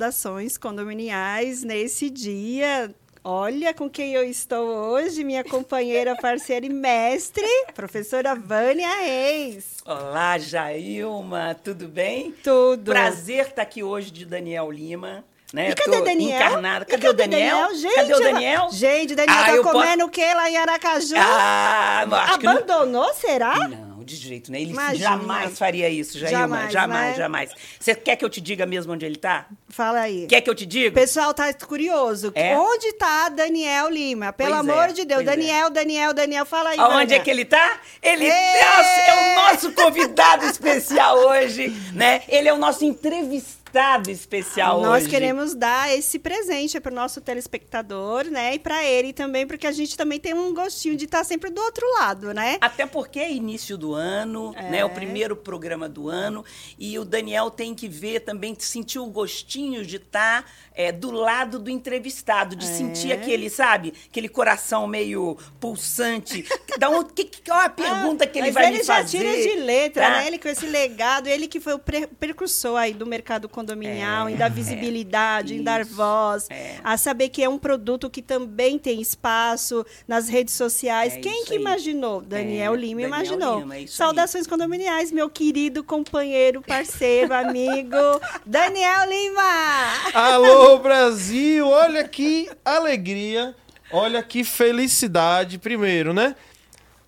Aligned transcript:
saudações 0.00 0.56
condominiais 0.56 1.62
nesse 1.62 2.08
dia. 2.08 2.90
Olha 3.22 3.74
com 3.74 3.88
quem 3.90 4.14
eu 4.14 4.24
estou 4.24 4.66
hoje, 4.66 5.22
minha 5.22 5.44
companheira, 5.44 6.16
parceira 6.16 6.64
e 6.64 6.70
mestre, 6.70 7.44
professora 7.74 8.34
Vânia 8.34 8.88
Reis. 9.02 9.76
Olá, 9.84 10.38
Jailma, 10.38 11.54
tudo 11.62 11.86
bem? 11.86 12.32
Tudo. 12.42 12.90
Prazer 12.92 13.48
estar 13.48 13.60
aqui 13.60 13.82
hoje 13.82 14.10
de 14.10 14.24
Daniel 14.24 14.70
Lima. 14.70 15.22
Né? 15.52 15.70
E 15.70 15.74
cadê 15.74 15.98
Tô 15.98 16.04
Daniel? 16.04 16.36
Encarnada. 16.46 16.84
E 16.84 16.90
Cadê, 16.92 17.08
o 17.08 17.12
Daniel? 17.12 17.74
Gente, 17.74 17.94
cadê 17.96 18.12
o 18.12 18.16
ela- 18.16 18.24
Daniel? 18.32 18.68
Gente, 18.70 19.14
Daniel 19.16 19.36
Ah, 19.38 19.44
tá 19.62 19.62
comendo 19.72 20.04
o 20.06 20.08
que 20.08 20.32
lá 20.34 20.48
em 20.48 20.56
Aracaju? 20.56 21.14
Ah, 21.18 22.36
que 22.38 22.46
não- 22.46 22.52
Abandonou, 22.52 23.12
será? 23.14 23.68
Não, 23.68 23.89
de 24.18 24.28
jeito, 24.28 24.50
né? 24.52 24.60
Ele 24.60 24.72
Imagina. 24.72 25.08
jamais 25.10 25.58
faria 25.58 25.88
isso, 25.88 26.18
Jailma. 26.18 26.40
Jamais, 26.40 26.72
Jamais, 26.72 27.10
né? 27.10 27.14
jamais. 27.16 27.50
Você 27.78 27.94
quer 27.94 28.16
que 28.16 28.24
eu 28.24 28.28
te 28.30 28.40
diga 28.40 28.66
mesmo 28.66 28.92
onde 28.92 29.04
ele 29.06 29.16
tá? 29.16 29.46
Fala 29.68 30.00
aí. 30.00 30.26
Quer 30.26 30.40
que 30.40 30.50
eu 30.50 30.54
te 30.54 30.64
O 30.64 30.66
diga? 30.66 30.92
pessoal 31.00 31.32
tá 31.32 31.52
curioso. 31.54 32.32
É? 32.34 32.56
Onde 32.58 32.92
tá 32.94 33.28
Daniel 33.28 33.88
Lima? 33.88 34.32
Pelo 34.32 34.50
Pois 34.56 34.68
é, 34.68 34.72
amor 34.72 34.88
de 34.92 35.04
Deus. 35.04 35.22
pois 35.22 35.28
é. 35.28 35.30
Daniel, 35.36 35.70
Daniel, 35.70 36.12
Daniel, 36.14 36.46
fala 36.46 36.70
aí. 36.70 36.76
Vânia. 36.76 37.16
é 37.16 37.18
que 37.20 37.30
ele 37.30 37.44
tá? 37.44 37.78
Ele! 38.02 38.28
Nossa, 38.28 39.00
é 39.00 39.12
o 39.38 39.42
nosso 39.52 39.72
convidado 39.72 40.44
especial 40.46 41.16
hoje, 41.18 41.68
né? 41.92 42.22
Ele 42.28 42.48
é 42.48 42.52
o 42.52 42.58
nosso 42.58 42.84
entrevistado 42.84 43.59
especial 44.10 44.80
Nós 44.80 45.02
hoje. 45.02 45.10
queremos 45.10 45.54
dar 45.54 45.92
esse 45.96 46.18
presente 46.18 46.80
para 46.80 46.90
o 46.92 46.94
nosso 46.94 47.20
telespectador, 47.20 48.24
né? 48.24 48.54
E 48.54 48.58
para 48.58 48.84
ele 48.84 49.12
também, 49.12 49.46
porque 49.46 49.66
a 49.66 49.72
gente 49.72 49.96
também 49.96 50.18
tem 50.18 50.34
um 50.34 50.52
gostinho 50.52 50.96
de 50.96 51.04
estar 51.04 51.24
sempre 51.24 51.50
do 51.50 51.60
outro 51.60 51.86
lado, 51.98 52.34
né? 52.34 52.58
Até 52.60 52.84
porque 52.86 53.18
é 53.20 53.32
início 53.32 53.78
do 53.78 53.94
ano, 53.94 54.52
É. 54.56 54.70
né? 54.70 54.84
O 54.84 54.90
primeiro 54.90 55.36
programa 55.36 55.88
do 55.88 56.08
ano. 56.08 56.44
E 56.78 56.98
o 56.98 57.04
Daniel 57.04 57.50
tem 57.50 57.74
que 57.74 57.88
ver 57.88 58.20
também, 58.20 58.56
sentir 58.58 58.98
o 58.98 59.06
gostinho 59.06 59.84
de 59.84 59.96
estar 59.96 60.44
do 60.92 61.10
lado 61.10 61.58
do 61.58 61.68
entrevistado, 61.70 62.56
de 62.56 62.66
É. 62.66 62.68
sentir 62.68 63.12
aquele, 63.12 63.50
sabe? 63.50 63.92
Aquele 64.08 64.28
coração 64.28 64.86
meio 64.86 65.36
pulsante. 65.60 66.44
Da 66.78 66.88
onde, 66.90 67.12
que, 67.12 67.24
que, 67.24 67.42
qual 67.42 67.60
a 67.60 67.68
pergunta 67.68 68.26
que 68.26 68.38
ele 68.38 68.46
Mas 68.48 68.54
vai 68.54 68.66
ele 68.68 68.78
me 68.78 68.84
já 68.84 68.96
fazer? 68.96 69.18
tira 69.18 69.32
de 69.36 69.60
letra, 69.60 70.02
tá? 70.04 70.10
né? 70.10 70.26
Ele 70.26 70.38
com 70.38 70.48
esse 70.48 70.66
legado, 70.66 71.26
ele 71.28 71.46
que 71.46 71.60
foi 71.60 71.74
o 71.74 71.78
pre- 71.78 72.06
precursor 72.06 72.76
aí 72.78 72.94
do 72.94 73.06
mercado 73.06 73.48
condominial, 73.48 74.28
É, 74.28 74.32
em 74.32 74.36
dar 74.36 74.50
visibilidade, 74.50 75.54
em 75.54 75.62
dar 75.62 75.84
voz, 75.84 76.46
é. 76.50 76.76
a 76.82 76.96
saber 76.96 77.28
que 77.28 77.42
é 77.42 77.48
um 77.48 77.58
produto 77.58 78.08
que 78.08 78.22
também 78.22 78.78
tem 78.78 79.00
espaço 79.00 79.84
nas 80.08 80.28
redes 80.28 80.54
sociais. 80.54 81.14
É 81.14 81.18
Quem 81.20 81.44
que 81.44 81.54
aí. 81.54 81.58
imaginou? 81.60 82.20
Daniel 82.20 82.74
É, 82.74 82.76
Lima 82.76 83.00
Daniel 83.02 83.08
imaginou. 83.08 83.58
Lima, 83.60 83.76
é 83.76 83.80
isso 83.82 83.92
aí. 83.94 83.96
Saudações 84.06 84.46
condominiais, 84.46 85.12
meu 85.12 85.28
querido 85.28 85.82
companheiro, 85.84 86.62
parceiro, 86.62 87.34
amigo, 87.34 87.96
Daniel 88.46 89.08
Lima! 89.08 89.42
Alô, 90.14 90.69
Brasil! 90.78 91.66
Olha 91.66 92.06
que 92.06 92.50
alegria, 92.64 93.54
olha 93.90 94.22
que 94.22 94.44
felicidade, 94.44 95.58
primeiro, 95.58 96.14
né? 96.14 96.34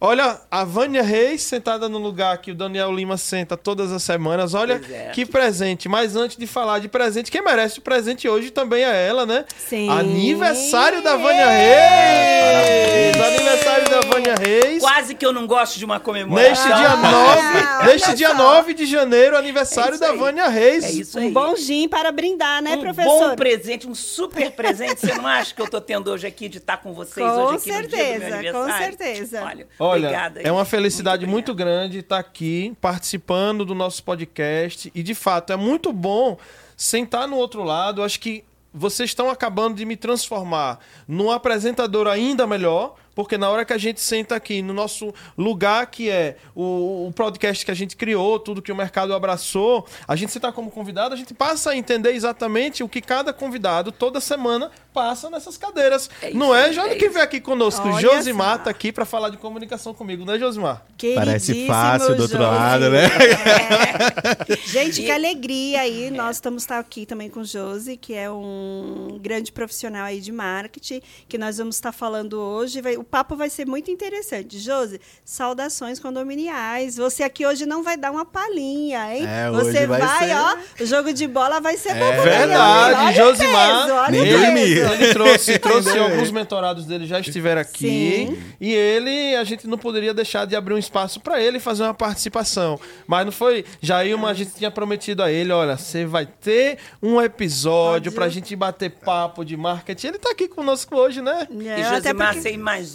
Olha, 0.04 0.40
a 0.50 0.64
Vânia 0.64 1.00
Reis 1.00 1.42
sentada 1.42 1.88
no 1.88 1.96
lugar 1.96 2.36
que 2.38 2.50
o 2.50 2.54
Daniel 2.56 2.92
Lima 2.92 3.16
senta 3.16 3.56
todas 3.56 3.92
as 3.92 4.02
semanas. 4.02 4.52
Olha 4.52 4.80
é. 4.90 5.10
que 5.14 5.24
presente. 5.24 5.88
Mas 5.88 6.16
antes 6.16 6.36
de 6.36 6.44
falar 6.44 6.80
de 6.80 6.88
presente, 6.88 7.30
quem 7.30 7.40
merece 7.40 7.78
o 7.78 7.82
presente 7.82 8.28
hoje 8.28 8.50
também 8.50 8.82
é 8.82 9.06
ela, 9.06 9.24
né? 9.24 9.44
Sim. 9.56 9.88
Aniversário 9.88 11.02
da 11.04 11.14
Vânia 11.16 11.46
Ê! 11.52 13.12
Reis! 13.12 13.22
Aniversário 13.22 13.88
da 13.88 14.00
Vânia 14.00 14.34
Reis. 14.34 14.80
Quase 14.82 15.14
que 15.14 15.24
eu 15.24 15.32
não 15.32 15.46
gosto 15.46 15.78
de 15.78 15.84
uma 15.84 16.00
comemoração. 16.00 16.50
Neste 16.50 16.66
dia 16.66 16.90
Ah, 16.90 16.96
9, 16.96 17.78
olha 17.78 17.92
neste 17.92 18.14
dia 18.14 18.28
só. 18.30 18.34
9 18.34 18.74
de 18.74 18.86
janeiro, 18.86 19.36
aniversário 19.36 19.94
É 19.94 19.98
da 19.98 20.10
aí. 20.10 20.18
Vânia 20.18 20.48
Reis. 20.48 20.82
É 20.84 20.90
isso 20.90 21.16
Um 21.16 21.22
aí. 21.22 21.30
bom 21.30 21.54
gin 21.54 21.86
para 21.88 22.10
brindar, 22.10 22.60
né, 22.60 22.72
um 22.72 22.80
professor? 22.80 23.28
bom 23.30 23.36
presente, 23.36 23.86
um 23.86 23.94
super 23.94 24.50
presente. 24.50 24.98
Você 25.00 25.14
não 25.14 25.28
acha 25.28 25.54
que 25.54 25.62
eu 25.62 25.68
tô 25.70 25.80
tendo 25.80 26.10
hoje 26.10 26.26
aqui 26.26 26.48
de 26.48 26.58
estar 26.58 26.78
com 26.78 26.92
vocês 26.92 27.24
Com 27.24 27.32
hoje 27.44 27.70
aqui 27.70 27.82
no 27.82 27.86
dia 27.86 27.88
do 27.88 27.96
meu 27.96 28.00
certeza, 28.10 28.34
aniversário? 28.34 28.52
com 28.52 28.84
certeza. 28.84 29.42
Olha, 29.44 29.66
Olha, 29.92 30.08
obrigada. 30.08 30.40
é 30.42 30.50
uma 30.50 30.64
felicidade 30.64 31.26
Muito 31.26 31.32
muito, 31.32 31.54
grande 31.54 31.98
estar 31.98 32.18
aqui 32.18 32.76
participando 32.80 33.64
do 33.64 33.74
nosso 33.74 34.02
podcast 34.02 34.90
e 34.94 35.02
de 35.02 35.14
fato 35.14 35.52
é 35.52 35.56
muito 35.56 35.92
bom 35.92 36.36
sentar 36.76 37.28
no 37.28 37.36
outro 37.36 37.62
lado. 37.62 38.02
Acho 38.02 38.18
que 38.20 38.44
vocês 38.72 39.10
estão 39.10 39.28
acabando 39.30 39.76
de 39.76 39.84
me 39.84 39.96
transformar 39.96 40.78
num 41.06 41.30
apresentador 41.30 42.06
ainda 42.06 42.46
melhor, 42.46 42.94
porque 43.14 43.36
na 43.38 43.48
hora 43.48 43.64
que 43.64 43.72
a 43.72 43.78
gente 43.78 44.00
senta 44.00 44.34
aqui 44.36 44.62
no 44.62 44.72
nosso 44.72 45.12
lugar 45.36 45.86
que 45.86 46.08
é 46.10 46.36
o, 46.54 47.08
o 47.08 47.12
podcast 47.14 47.64
que 47.64 47.70
a 47.70 47.74
gente 47.74 47.96
criou, 47.96 48.38
tudo 48.38 48.62
que 48.62 48.72
o 48.72 48.76
mercado 48.76 49.14
abraçou, 49.14 49.86
a 50.06 50.16
gente 50.16 50.32
senta 50.32 50.50
como 50.52 50.70
convidado, 50.70 51.14
a 51.14 51.16
gente 51.16 51.34
passa 51.34 51.70
a 51.70 51.76
entender 51.76 52.12
exatamente 52.12 52.82
o 52.82 52.88
que 52.88 53.00
cada 53.00 53.32
convidado 53.32 53.90
toda 53.92 54.20
semana 54.20 54.70
passa 54.92 55.30
nessas 55.30 55.56
cadeiras. 55.56 56.10
É 56.20 56.28
isso 56.30 56.38
Não 56.38 56.54
é, 56.54 56.68
Johnny, 56.70 56.90
é 56.90 56.94
que 56.96 57.08
vem 57.08 57.22
aqui 57.22 57.40
conosco. 57.40 57.88
Olha 57.88 58.00
Josimar 58.00 58.58
só. 58.58 58.64
tá 58.64 58.70
aqui 58.70 58.92
para 58.92 59.04
falar 59.04 59.30
de 59.30 59.36
comunicação 59.36 59.94
comigo, 59.94 60.24
né, 60.24 60.38
Josimar? 60.38 60.82
Parece 61.14 61.46
Queridíssimo 61.46 61.66
fácil 61.66 62.14
do 62.16 62.22
outro 62.22 62.38
Josi. 62.38 62.50
lado, 62.50 62.90
né? 62.90 63.04
É. 63.06 64.56
Gente, 64.66 65.02
que 65.02 65.10
alegria 65.10 65.80
aí. 65.80 66.10
Nós 66.10 66.36
estamos 66.36 66.64
tá 66.64 66.78
aqui 66.78 67.06
também 67.06 67.28
com 67.28 67.40
o 67.40 67.44
Josi, 67.44 67.96
que 67.96 68.14
é 68.14 68.30
um 68.30 69.18
grande 69.20 69.50
profissional 69.52 70.04
aí 70.04 70.20
de 70.20 70.30
marketing, 70.32 71.00
que 71.28 71.36
nós 71.38 71.58
vamos 71.58 71.76
estar 71.76 71.92
falando 71.92 72.34
hoje. 72.38 72.80
Vai- 72.80 73.01
o 73.02 73.04
papo 73.04 73.36
vai 73.36 73.50
ser 73.50 73.66
muito 73.66 73.90
interessante. 73.90 74.58
Josi, 74.58 75.00
saudações 75.24 75.98
condominiais. 75.98 76.96
Você 76.96 77.22
aqui 77.22 77.44
hoje 77.44 77.66
não 77.66 77.82
vai 77.82 77.96
dar 77.96 78.10
uma 78.10 78.24
palhinha, 78.24 79.14
hein? 79.14 79.26
É, 79.26 79.50
hoje 79.50 79.72
Você 79.72 79.86
vai 79.86 80.00
vai, 80.00 80.28
ser- 80.28 80.36
ó, 80.36 80.56
o 80.82 80.86
jogo 80.86 81.12
de 81.12 81.26
bola 81.26 81.60
vai 81.60 81.76
ser 81.76 81.94
bom. 81.94 82.04
É 82.04 82.20
verdade, 82.22 82.94
olha 83.00 83.12
Josimar, 83.12 83.82
peso, 83.82 83.94
olha 83.94 84.10
nem. 84.50 84.62
Ele 84.62 85.12
trouxe, 85.12 85.58
trouxe 85.58 85.98
alguns 85.98 86.30
mentorados 86.30 86.84
dele 86.86 87.06
já 87.06 87.20
estiveram 87.20 87.60
aqui. 87.60 88.26
Sim. 88.28 88.42
E 88.60 88.72
ele, 88.72 89.36
a 89.36 89.44
gente 89.44 89.66
não 89.66 89.76
poderia 89.76 90.14
deixar 90.14 90.46
de 90.46 90.54
abrir 90.54 90.74
um 90.74 90.78
espaço 90.78 91.20
para 91.20 91.40
ele 91.40 91.58
fazer 91.58 91.82
uma 91.82 91.94
participação. 91.94 92.78
Mas 93.06 93.24
não 93.24 93.32
foi. 93.32 93.64
Jailma, 93.80 94.30
a 94.30 94.34
gente 94.34 94.52
tinha 94.52 94.70
prometido 94.70 95.22
a 95.22 95.30
ele: 95.30 95.52
olha, 95.52 95.76
você 95.76 96.04
vai 96.04 96.26
ter 96.26 96.78
um 97.02 97.20
episódio 97.20 98.10
Pode. 98.12 98.14
pra 98.14 98.28
gente 98.28 98.54
bater 98.54 98.90
papo 98.90 99.44
de 99.44 99.56
marketing. 99.56 100.08
Ele 100.08 100.18
tá 100.18 100.30
aqui 100.30 100.46
conosco 100.48 100.96
hoje, 100.96 101.20
né? 101.20 101.48
É, 101.50 101.54
E 101.54 101.68
até 101.82 101.96
Josimar, 102.08 102.26
porque- 102.28 102.40
você 102.42 102.52
imagina, 102.52 102.91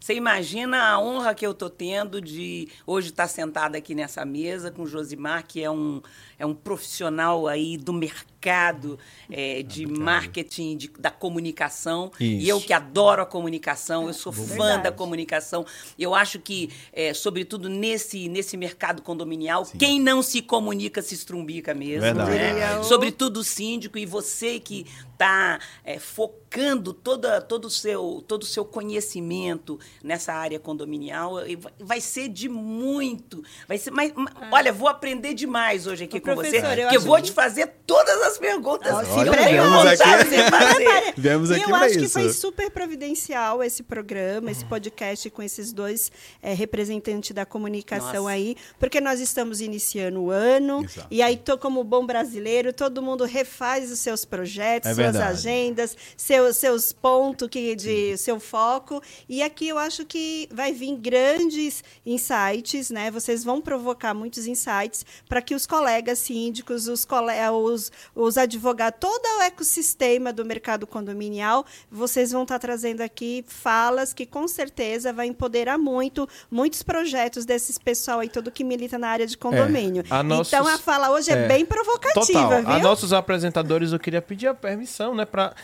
você 0.00 0.14
imagina 0.14 0.90
a 0.90 0.98
honra 0.98 1.34
que 1.34 1.46
eu 1.46 1.52
tô 1.52 1.68
tendo 1.68 2.20
de 2.20 2.68
hoje 2.86 3.10
estar 3.10 3.28
sentada 3.28 3.76
aqui 3.76 3.94
nessa 3.94 4.24
mesa 4.24 4.70
com 4.70 4.82
o 4.82 4.86
Josimar, 4.86 5.46
que 5.46 5.62
é 5.62 5.70
um, 5.70 6.00
é 6.38 6.46
um 6.46 6.54
profissional 6.54 7.46
aí 7.46 7.76
do 7.76 7.92
mercado 7.92 8.29
é, 9.30 9.62
de 9.62 9.86
marketing, 9.86 10.76
de- 10.76 10.88
da 10.98 11.10
comunicação. 11.10 12.10
E 12.18 12.38
Isso. 12.38 12.48
eu 12.50 12.60
que 12.60 12.72
adoro 12.72 13.22
a 13.22 13.26
comunicação, 13.26 14.06
eu 14.08 14.14
sou 14.14 14.32
fã 14.32 14.44
Verdade. 14.44 14.82
da 14.84 14.92
comunicação. 14.92 15.64
Eu 15.98 16.14
acho 16.14 16.38
que, 16.38 16.70
é, 16.92 17.12
sobretudo 17.14 17.68
nesse, 17.68 18.28
nesse 18.28 18.56
mercado 18.56 19.02
condominial, 19.02 19.64
quem 19.78 20.00
não 20.00 20.22
se 20.22 20.40
comunica 20.42 21.02
se 21.02 21.14
estrumbica 21.14 21.74
mesmo. 21.74 22.00
Verdade. 22.02 22.30
né? 22.30 22.48
Diria 22.52 22.80
o- 22.80 22.84
Sobretudo 22.84 23.38
o 23.40 23.44
síndico 23.44 23.98
e 23.98 24.06
você 24.06 24.58
que 24.58 24.86
está 25.12 25.58
focando 26.14 26.92
toda, 26.92 27.40
todo 27.40 27.66
o 27.66 27.70
seu, 27.70 28.24
todo 28.26 28.42
o 28.42 28.46
seu 28.46 28.64
conhecimento 28.64 29.78
nessa 30.02 30.32
área 30.32 30.58
condominial, 30.58 31.46
e 31.46 31.56
vai- 31.78 32.00
ser 32.00 32.28
de 32.28 32.48
muito. 32.48 33.42
Vai 33.68 33.76
ser, 33.78 33.90
mas, 33.90 34.12
mas, 34.16 34.34
Olha, 34.50 34.72
vou 34.72 34.88
aprender 34.88 35.34
demais 35.34 35.86
hoje 35.86 36.04
aqui 36.04 36.16
Ô, 36.16 36.20
com 36.20 36.34
você, 36.34 36.50
professor, 36.60 36.78
eu 36.78 36.82
porque 36.84 36.96
eu 36.96 36.98
acho 37.00 37.06
vou 37.06 37.16
que- 37.16 37.22
te 37.24 37.32
fazer 37.32 37.66
todas 37.86 38.20
as 38.22 38.29
perguntas. 38.38 38.98
Que 39.00 39.04
se 39.04 39.10
eu 39.20 39.32
prepara. 39.32 39.44
tenho 39.44 39.62
Viemos 39.62 39.86
aqui- 39.86 40.50
fazer. 40.50 41.14
Viemos 41.16 41.50
E 41.50 41.54
aqui 41.54 41.70
eu 41.70 41.74
acho 41.74 41.98
que 41.98 42.04
isso. 42.04 42.12
foi 42.20 42.32
super 42.32 42.70
providencial 42.70 43.62
esse 43.62 43.82
programa, 43.82 44.50
esse 44.50 44.64
podcast 44.64 45.28
com 45.30 45.42
esses 45.42 45.72
dois 45.72 46.10
eh, 46.42 46.54
representantes 46.54 47.32
da 47.32 47.44
comunicação 47.46 48.24
Nossa. 48.24 48.30
aí, 48.30 48.56
porque 48.78 49.00
nós 49.00 49.20
estamos 49.20 49.60
iniciando 49.60 50.20
o 50.22 50.30
ano 50.30 50.84
Exato. 50.84 51.06
e 51.10 51.22
aí 51.22 51.36
tô 51.36 51.56
como 51.58 51.82
bom 51.84 52.04
brasileiro, 52.06 52.72
todo 52.72 53.02
mundo 53.02 53.24
refaz 53.24 53.90
os 53.90 53.98
seus 53.98 54.24
projetos, 54.24 54.90
É 54.90 54.94
suas 54.94 55.12
verdade. 55.12 55.32
agendas, 55.32 55.96
seus 56.16 56.56
seus 56.56 56.92
pontos 56.92 57.48
que 57.48 57.74
de 57.74 58.16
seu 58.16 58.38
foco 58.40 59.02
e 59.28 59.42
aqui 59.42 59.68
eu 59.68 59.78
acho 59.78 60.04
que 60.04 60.48
vai 60.52 60.72
vir 60.72 60.96
grandes 60.96 61.82
insights, 62.04 62.90
né? 62.90 63.10
Vocês 63.10 63.42
vão 63.44 63.60
provocar 63.60 64.14
muitos 64.14 64.46
insights 64.46 65.04
para 65.28 65.40
que 65.40 65.54
os 65.54 65.66
colegas 65.66 66.18
síndicos, 66.18 66.88
os, 66.88 67.04
cole 67.04 67.32
os, 67.52 67.90
os 68.22 68.36
advogados, 68.38 68.98
todo 69.00 69.22
o 69.38 69.42
ecossistema 69.42 70.32
do 70.32 70.44
mercado 70.44 70.86
condominial, 70.86 71.64
vocês 71.90 72.32
vão 72.32 72.42
estar 72.42 72.58
trazendo 72.58 73.00
aqui 73.00 73.44
falas 73.48 74.12
que 74.12 74.26
com 74.26 74.46
certeza 74.46 75.12
vai 75.12 75.26
empoderar 75.26 75.78
muito 75.78 76.28
muitos 76.50 76.82
projetos 76.82 77.44
desses 77.44 77.78
pessoal 77.78 78.20
aí 78.20 78.28
todo 78.28 78.50
que 78.50 78.62
milita 78.64 78.98
na 78.98 79.08
área 79.08 79.26
de 79.26 79.36
condomínio. 79.36 80.04
a 80.10 80.22
nossos- 80.22 80.52
Então 80.52 80.66
a 80.66 80.78
fala 80.78 81.10
hoje 81.10 81.30
é, 81.30 81.34
é, 81.34 81.48
bem 81.48 81.64
provocativa, 81.64 82.24
Total. 82.24 82.60
viu? 82.62 82.70
A 82.70 82.78
nossos 82.78 83.12
apresentadores, 83.12 83.92
eu 83.92 83.98
queria 83.98 84.20
pedir 84.22 84.48
a 84.48 84.54
permissão, 84.54 85.14
né, 85.14 85.24
para 85.24 85.54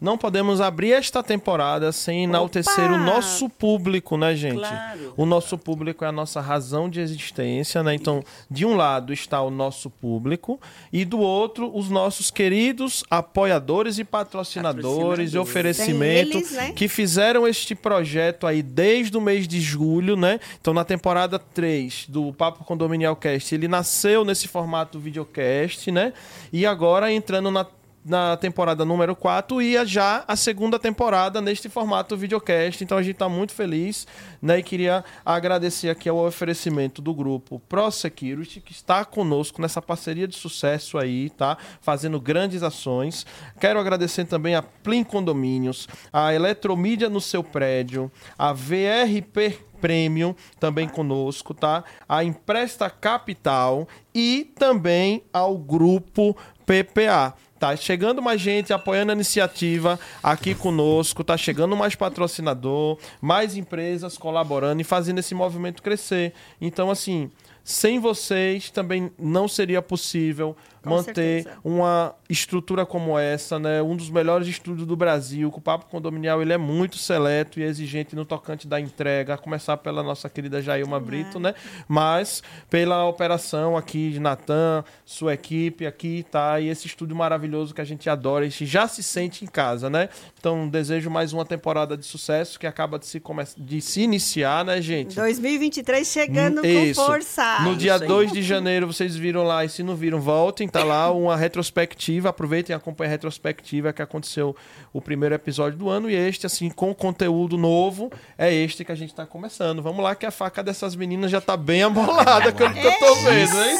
não 0.00 0.18
podemos 0.18 0.60
abrir 0.60 0.92
esta 0.92 1.22
temporada 1.22 1.92
sem 1.92 2.24
enaltecer 2.24 2.90
Opa! 2.90 2.94
o 2.94 2.98
nosso 2.98 3.48
público, 3.48 4.16
né, 4.16 4.34
gente? 4.34 4.58
Claro. 4.58 5.14
O 5.16 5.24
nosso 5.24 5.56
público 5.56 6.04
é 6.04 6.08
a 6.08 6.12
nossa 6.12 6.40
razão 6.40 6.88
de 6.88 7.00
existência, 7.00 7.82
né? 7.82 7.94
Então, 7.94 8.22
de 8.50 8.66
um 8.66 8.76
lado 8.76 9.12
está 9.12 9.40
o 9.42 9.50
nosso 9.50 9.88
público 9.88 10.60
e 10.92 11.04
do 11.04 11.18
outro 11.18 11.70
os 11.74 11.88
nossos 11.88 12.30
queridos 12.30 13.02
apoiadores 13.10 13.98
e 13.98 14.04
patrocinadores 14.04 15.32
e 15.32 15.38
oferecimento 15.38 16.38
eles, 16.38 16.52
né? 16.52 16.72
que 16.72 16.88
fizeram 16.88 17.46
este 17.46 17.74
projeto 17.74 18.46
aí 18.46 18.62
desde 18.62 19.16
o 19.16 19.20
mês 19.20 19.46
de 19.46 19.60
julho, 19.60 20.16
né? 20.16 20.40
Então, 20.60 20.74
na 20.74 20.84
temporada 20.84 21.38
3 21.38 22.06
do 22.08 22.32
Papo 22.32 22.64
Condominial 22.64 23.16
Cast, 23.16 23.54
ele 23.54 23.68
nasceu 23.68 24.24
nesse 24.24 24.48
formato 24.48 24.98
videocast, 24.98 25.90
né? 25.90 26.12
E 26.52 26.66
agora 26.66 27.12
entrando 27.12 27.50
na 27.50 27.64
na 28.04 28.36
temporada 28.36 28.84
número 28.84 29.16
4 29.16 29.62
e 29.62 29.86
já 29.86 30.24
a 30.28 30.36
segunda 30.36 30.78
temporada 30.78 31.40
neste 31.40 31.68
formato 31.68 32.16
videocast. 32.16 32.82
Então 32.82 32.98
a 32.98 33.02
gente 33.02 33.14
está 33.14 33.28
muito 33.28 33.52
feliz, 33.52 34.06
né? 34.42 34.58
E 34.58 34.62
queria 34.62 35.04
agradecer 35.24 35.88
aqui 35.88 36.08
ao 36.08 36.18
oferecimento 36.18 37.00
do 37.00 37.14
grupo 37.14 37.58
Pro 37.68 37.90
Security, 37.90 38.60
que 38.60 38.72
está 38.72 39.04
conosco 39.04 39.62
nessa 39.62 39.80
parceria 39.80 40.28
de 40.28 40.36
sucesso 40.36 40.98
aí, 40.98 41.30
tá? 41.30 41.56
Fazendo 41.80 42.20
grandes 42.20 42.62
ações. 42.62 43.24
Quero 43.58 43.80
agradecer 43.80 44.26
também 44.26 44.54
a 44.54 44.62
Plim 44.62 45.02
Condomínios, 45.02 45.88
a 46.12 46.34
Eletromídia 46.34 47.08
no 47.08 47.20
seu 47.20 47.42
prédio, 47.42 48.12
a 48.38 48.52
VRP 48.52 49.58
Premium 49.84 50.34
também 50.58 50.88
conosco, 50.88 51.52
tá? 51.52 51.84
A 52.08 52.24
Empresta 52.24 52.88
Capital 52.88 53.86
e 54.14 54.50
também 54.58 55.22
ao 55.30 55.58
grupo 55.58 56.34
PPA. 56.64 57.34
Tá 57.58 57.76
chegando 57.76 58.22
mais 58.22 58.40
gente 58.40 58.72
apoiando 58.72 59.12
a 59.12 59.14
iniciativa 59.14 60.00
aqui 60.22 60.54
conosco, 60.54 61.22
tá 61.22 61.36
chegando 61.36 61.76
mais 61.76 61.94
patrocinador, 61.94 62.98
mais 63.20 63.58
empresas 63.58 64.16
colaborando 64.16 64.80
e 64.80 64.84
fazendo 64.84 65.18
esse 65.18 65.34
movimento 65.34 65.82
crescer. 65.82 66.32
Então, 66.58 66.90
assim, 66.90 67.30
sem 67.62 67.98
vocês 67.98 68.70
também 68.70 69.10
não 69.18 69.46
seria 69.46 69.82
possível 69.82 70.56
Com 70.84 70.90
manter 70.90 71.42
certeza. 71.42 71.58
uma 71.64 72.14
estrutura 72.28 72.86
como 72.86 73.18
essa, 73.18 73.58
né? 73.58 73.82
Um 73.82 73.96
dos 73.96 74.10
melhores 74.10 74.46
estúdios 74.46 74.86
do 74.86 74.96
Brasil. 74.96 75.50
O 75.54 75.60
Papo 75.60 75.86
Condominial 75.86 76.40
ele 76.42 76.52
é 76.52 76.58
muito 76.58 76.96
seleto 76.96 77.58
e 77.58 77.62
exigente 77.62 78.14
no 78.14 78.24
tocante 78.24 78.68
da 78.68 78.80
entrega, 78.80 79.34
a 79.34 79.38
começar 79.38 79.76
pela 79.78 80.02
nossa 80.02 80.28
querida 80.28 80.60
Jailma 80.62 81.00
Brito, 81.00 81.40
né? 81.40 81.54
Mas 81.88 82.42
pela 82.70 83.04
operação 83.06 83.76
aqui 83.76 84.10
de 84.12 84.20
Natan, 84.20 84.84
sua 85.04 85.34
equipe 85.34 85.86
aqui, 85.86 86.24
tá? 86.30 86.60
E 86.60 86.68
esse 86.68 86.86
estúdio 86.86 87.16
maravilhoso 87.16 87.74
que 87.74 87.80
a 87.80 87.84
gente 87.84 88.08
adora, 88.08 88.44
a 88.44 88.48
gente 88.48 88.66
já 88.66 88.86
se 88.86 89.02
sente 89.02 89.44
em 89.44 89.48
casa, 89.48 89.88
né? 89.88 90.08
Então 90.38 90.68
desejo 90.68 91.10
mais 91.10 91.32
uma 91.32 91.44
temporada 91.44 91.96
de 91.96 92.04
sucesso 92.04 92.58
que 92.58 92.66
acaba 92.66 92.98
de 92.98 93.06
se, 93.06 93.20
come... 93.20 93.44
de 93.56 93.80
se 93.80 94.02
iniciar, 94.02 94.64
né, 94.64 94.80
gente? 94.80 95.16
2023 95.16 96.06
chegando 96.06 96.60
com 96.60 96.66
Isso. 96.66 97.04
força. 97.04 97.60
No 97.60 97.76
dia 97.76 97.94
isso 97.94 98.04
aí. 98.04 98.08
2 98.08 98.32
de 98.32 98.42
janeiro, 98.42 98.86
vocês 98.86 99.16
viram 99.16 99.42
lá, 99.42 99.64
e 99.64 99.68
se 99.68 99.82
não 99.82 99.96
viram, 99.96 100.20
voltem, 100.20 100.68
tá 100.74 100.82
lá 100.82 101.12
uma 101.12 101.36
retrospectiva, 101.36 102.30
aproveitem 102.30 102.74
e 102.74 102.76
acompanhem 102.76 103.10
a 103.10 103.12
retrospectiva 103.12 103.92
que 103.92 104.02
aconteceu 104.02 104.56
o 104.92 105.00
primeiro 105.00 105.32
episódio 105.32 105.78
do 105.78 105.88
ano, 105.88 106.10
e 106.10 106.14
este, 106.16 106.46
assim, 106.46 106.68
com 106.68 106.92
conteúdo 106.92 107.56
novo, 107.56 108.10
é 108.36 108.52
este 108.52 108.84
que 108.84 108.90
a 108.90 108.94
gente 108.96 109.14
tá 109.14 109.24
começando. 109.24 109.80
Vamos 109.80 110.02
lá, 110.02 110.16
que 110.16 110.26
a 110.26 110.32
faca 110.32 110.64
dessas 110.64 110.96
meninas 110.96 111.30
já 111.30 111.40
tá 111.40 111.56
bem 111.56 111.84
amolada, 111.84 112.50
pelo 112.52 112.74
que 112.74 112.84
eu 112.84 112.98
tô 112.98 113.14
vendo, 113.16 113.56
hein? 113.62 113.78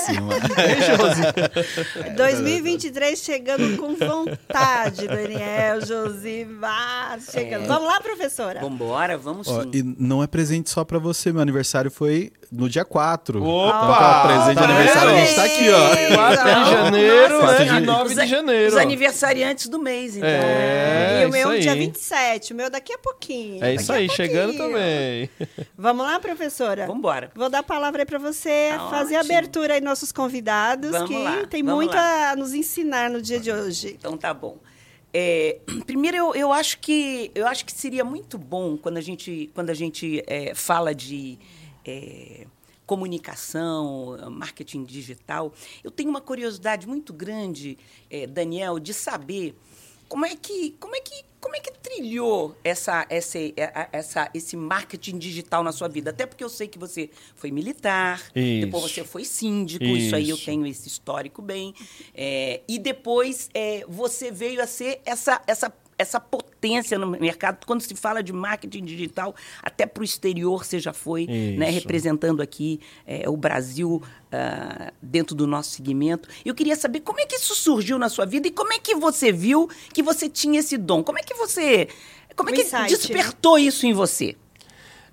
Hein, 0.57 0.97
Josi? 0.97 2.15
2023 2.17 3.19
chegando 3.19 3.77
com 3.77 3.97
vontade, 3.97 5.09
Daniel, 5.09 5.85
Josimar, 5.85 7.19
chegando. 7.21 7.67
Vamos 7.67 7.89
lá, 7.89 8.01
professora? 8.01 8.61
Vambora, 8.61 9.19
vamos 9.19 9.49
Ó, 9.49 9.63
sim. 9.63 9.71
e 9.75 9.83
não 9.99 10.23
é 10.23 10.29
presente 10.29 10.71
só 10.71 10.85
pra 10.85 11.01
você, 11.01 11.33
meu 11.33 11.43
aniversário 11.43 11.91
foi 11.91 12.31
no 12.53 12.69
dia 12.69 12.85
4. 12.85 13.43
Opa! 13.43 13.77
Então, 13.77 13.89
tá, 13.89 14.23
presente 14.27 14.49
de 14.49 14.55
Tá 14.55 14.65
aniversário, 14.65 15.11
a 15.11 15.17
gente 15.17 15.35
tá 15.35 15.45
aqui, 15.45 15.71
ó. 15.71 16.15
4 16.15 16.45
de 16.45 16.71
Então, 16.71 16.84
janeiro 16.85 17.41
nossa, 17.41 17.59
né, 17.59 17.65
e 17.65 17.69
gente. 17.69 17.87
9 17.87 18.15
de 18.15 18.27
janeiro. 18.27 18.69
Os 18.73 18.77
aniversariantes 18.77 19.69
do 19.69 19.79
mês, 19.79 20.17
então. 20.17 20.29
É, 20.29 21.23
e 21.23 21.27
o 21.27 21.31
meu 21.31 21.53
isso 21.53 21.63
dia 21.63 21.73
aí. 21.73 21.79
27, 21.81 22.53
o 22.53 22.57
meu 22.57 22.71
daqui 22.71 22.93
a 22.93 22.99
pouquinho. 22.99 23.65
É 23.65 23.75
isso 23.75 23.89
daqui 23.89 23.99
a 23.99 24.03
aí, 24.03 24.09
chegando 24.11 24.57
também. 24.57 25.31
Vamos 25.77 26.05
lá, 26.07 26.19
professora? 26.21 26.87
Vambora. 26.87 27.31
Vou 27.35 27.49
dar 27.49 27.61
a 27.61 27.63
palavra 27.63 28.03
aí 28.03 28.07
para 28.07 28.19
você 28.19 28.71
Tá 28.77 28.89
fazer 28.91 29.17
a 29.17 29.21
ótimo. 29.21 29.33
abertura 29.35 29.75
aí 29.75 29.81
nossos 29.81 30.13
convidados, 30.13 30.91
Vamos 30.91 31.09
que 31.09 31.17
lá, 31.17 31.47
tem 31.47 31.63
vamos 31.63 31.77
muito 31.85 31.95
lá. 31.95 32.31
a 32.31 32.37
nos 32.37 32.55
ensinar 32.55 33.11
no 33.11 33.21
dia 33.21 33.39
de 33.41 33.51
hoje. 33.53 33.97
Então 33.99 34.17
tá 34.17 34.33
bom. 34.33 34.59
É, 35.13 35.59
primeiro, 35.87 36.17
eu, 36.17 36.35
eu 36.35 36.53
acho 36.53 36.79
que 36.81 37.31
eu 37.35 37.47
acho 37.47 37.65
que 37.65 37.73
seria 37.73 38.05
muito 38.05 38.37
bom 38.37 38.77
quando 38.77 38.97
a 38.97 39.01
gente 39.01 39.51
quando 39.55 39.71
a 39.71 39.75
gente 39.75 40.23
é, 40.27 40.55
fala 40.55 40.95
de 40.95 41.39
é, 41.87 42.47
comunicação, 42.87 44.17
marketing 44.31 44.85
digital. 44.85 45.53
Eu 45.83 45.91
tenho 45.91 46.11
uma 46.11 46.21
curiosidade 46.21 46.87
muito 46.87 47.13
grande, 47.13 47.79
é, 48.11 48.27
Daniel, 48.27 48.79
de 48.79 48.93
saber 48.93 49.57
como 50.09 50.27
é 50.27 50.37
que 50.37 50.77
como 50.79 50.95
é 50.95 51.01
que 51.01 51.25
como 51.45 51.57
é 51.57 51.61
que 51.61 51.73
trilhou 51.73 52.57
essa, 52.65 53.07
essa, 53.11 53.39
essa, 53.93 54.31
esse 54.33 54.57
marketing 54.57 55.19
digital 55.19 55.63
na 55.63 55.73
sua 55.73 55.89
vida? 55.89 56.09
Até 56.09 56.25
porque 56.25 56.43
eu 56.43 56.49
sei 56.49 56.67
que 56.67 56.79
você 56.79 57.11
foi 57.37 57.51
militar, 57.51 58.31
depois 58.33 58.85
Isso. 58.85 58.95
você 58.95 59.05
foi 59.05 59.27
síndico, 59.27 59.85
isso, 59.85 60.17
aí 60.17 60.31
eu 60.31 60.37
Isso. 60.37 60.47
tenho 60.47 60.67
esse 60.67 60.89
histórico 60.89 61.43
bem. 61.43 61.75
É, 62.15 62.63
e 62.67 62.79
depois 62.79 63.51
é, 63.53 63.85
você 63.87 64.31
veio 64.31 64.63
a 64.63 64.67
ser 64.67 65.03
essa, 65.05 65.43
essa, 65.47 65.71
essa 65.99 66.19
potência 66.19 66.99
no 66.99 67.07
mercado. 67.07 67.65
Quando 67.67 67.81
se 67.81 67.95
fala 67.95 68.23
de 68.23 68.33
marketing 68.33 68.85
digital, 68.85 69.35
até 69.63 69.87
para 69.87 70.01
o 70.01 70.05
exterior 70.05 70.65
você 70.65 70.79
já 70.79 70.93
foi, 70.93 71.27
né, 71.27 71.71
representando 71.71 72.41
aqui 72.41 72.81
é, 73.07 73.29
o 73.29 73.37
Brasil 73.37 74.03
ah, 74.33 74.93
dentro 75.01 75.35
do 75.35 75.47
nosso 75.47 75.71
segmento. 75.71 76.29
Eu 76.45 76.55
queria 76.55 76.77
saber 76.77 77.01
como 77.01 77.21
é 77.21 77.27
que 77.27 77.37
isso 77.37 77.55
surgiu 77.55 77.99
na 77.99 78.09
sua 78.09 78.25
vida 78.25 78.49
e 78.49 78.51
como 78.51 78.73
é 78.73 78.79
que 78.79 78.95
você 78.95 79.31
viu 79.31 79.69
que 79.93 80.03
você 80.03 80.29
tinha 80.29 80.61
esse 80.61 80.77
dom. 80.77 81.03
Como 81.03 81.19
é 81.19 81.23
que 81.23 81.35
você. 81.35 81.89
Como 82.35 82.51
é 82.51 82.53
que 82.53 82.63
insight, 82.63 82.83
né? 82.83 82.89
despertou 82.89 83.59
isso 83.59 83.87
em 83.87 83.93
você? 83.93 84.37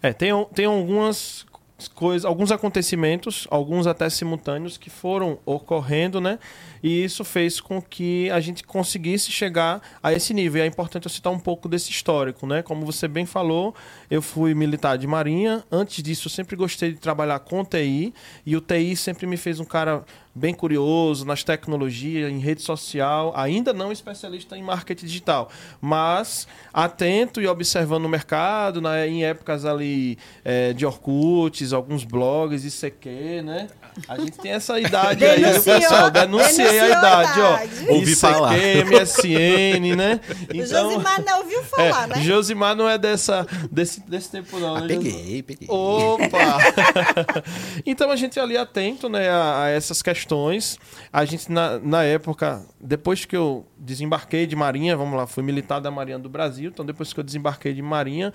É, 0.02 0.12
tem, 0.12 0.32
tem 0.56 0.66
algumas 0.66 1.46
coisas, 1.94 2.26
alguns 2.26 2.52
acontecimentos, 2.52 3.48
alguns 3.50 3.86
até 3.86 4.10
simultâneos, 4.10 4.78
que 4.78 4.90
foram 4.90 5.40
ocorrendo, 5.46 6.20
né? 6.20 6.40
E 6.84 7.04
isso 7.04 7.24
fez 7.24 7.60
com 7.60 7.82
que 7.82 8.30
a 8.32 8.40
gente 8.40 8.64
conseguisse 8.64 9.32
chegar 9.32 9.82
a 10.02 10.14
esse 10.14 10.34
nível. 10.34 10.62
E 10.62 10.64
é 10.64 10.68
importante 10.68 11.06
eu 11.06 11.12
citar 11.12 11.32
um 11.32 11.40
pouco 11.40 11.70
desse 11.70 11.92
histórico, 11.92 12.46
né? 12.48 12.62
Como 12.62 12.86
você 12.86 13.08
bem 13.08 13.26
falou, 13.26 13.76
eu 14.10 14.22
fui 14.22 14.54
militar 14.54 14.98
de 14.98 15.08
marinha. 15.08 15.64
Antes 15.72 16.04
disso, 16.04 16.28
eu 16.28 16.32
sempre 16.32 16.56
gostei 16.56 16.92
de 16.92 17.00
trabalhar 17.00 17.40
com 17.40 17.64
TI. 17.64 18.14
E 18.46 18.56
o 18.56 18.62
TI 18.62 18.96
sempre 18.96 19.26
me 19.26 19.38
fez 19.38 19.60
um 19.60 19.66
cara 19.66 20.04
bem 20.34 20.54
curioso 20.54 21.26
nas 21.26 21.44
tecnologias, 21.44 22.32
em 22.32 22.40
rede 22.40 22.62
social, 22.62 23.34
ainda 23.36 23.74
não 23.74 23.92
especialista 23.92 24.58
em 24.58 24.64
marketing 24.64 25.06
digital, 25.06 25.50
mas 25.82 26.48
atento 26.74 27.42
e 27.42 27.48
observando 27.48 28.06
o 28.06 28.10
mercado, 28.10 28.82
né, 28.82 29.08
em 29.08 29.26
épocas 29.26 29.66
ali 29.66 30.18
é, 30.44 30.72
de 30.74 30.86
Orkut, 30.86 31.74
alguns 31.74 32.04
blogs, 32.06 32.64
ICQ, 32.64 33.42
né? 33.44 33.68
A 34.08 34.18
gente 34.18 34.38
tem 34.38 34.54
essa 34.54 34.80
idade 34.80 35.24
aí, 35.28 35.44
viu, 35.44 35.64
pessoal? 35.64 36.10
Denunciei 36.10 36.71
denunciou 36.72 36.84
a 36.84 36.88
idade, 36.88 37.42
ó. 37.42 37.94
Ouvi 37.94 38.12
ICQ, 38.12 38.16
falar. 38.16 38.54
MSN, 38.54 39.96
né? 39.96 40.20
o 40.54 40.66
Josimar 40.66 41.24
não 41.24 41.38
ouviu 41.40 41.64
falar, 41.64 42.04
é, 42.04 42.08
né? 42.08 42.22
Josimar 42.22 42.76
não 42.76 42.90
é 42.90 42.98
dessa, 42.98 43.46
desse, 43.72 44.02
desse 44.02 44.32
tempo, 44.32 44.60
não. 44.60 44.76
Ah, 44.76 44.82
né, 44.82 44.88
peguei, 44.88 45.44
peguei. 45.44 45.68
Opa! 45.70 46.58
então 47.86 48.12
a 48.12 48.16
gente 48.16 48.40
ali 48.40 48.58
atento 48.58 49.10
né, 49.10 49.30
a, 49.30 49.64
a 49.64 49.70
essas 49.70 50.02
questões. 50.02 50.78
A 51.12 51.26
gente, 51.26 51.52
na, 51.52 51.80
na 51.80 52.04
época, 52.04 52.66
depois 52.80 53.26
que 53.26 53.36
eu 53.36 53.66
desembarquei 53.78 54.46
de 54.46 54.56
Marinha, 54.56 54.96
vamos 54.96 55.18
lá, 55.18 55.26
fui 55.28 55.44
militar 55.44 55.80
da 55.80 55.92
Marinha 55.92 56.20
do 56.20 56.30
Brasil, 56.30 56.70
então 56.70 56.86
depois 56.86 57.12
que 57.14 57.20
eu 57.20 57.24
desembarquei 57.24 57.74
de 57.74 57.82
Marinha, 57.82 58.34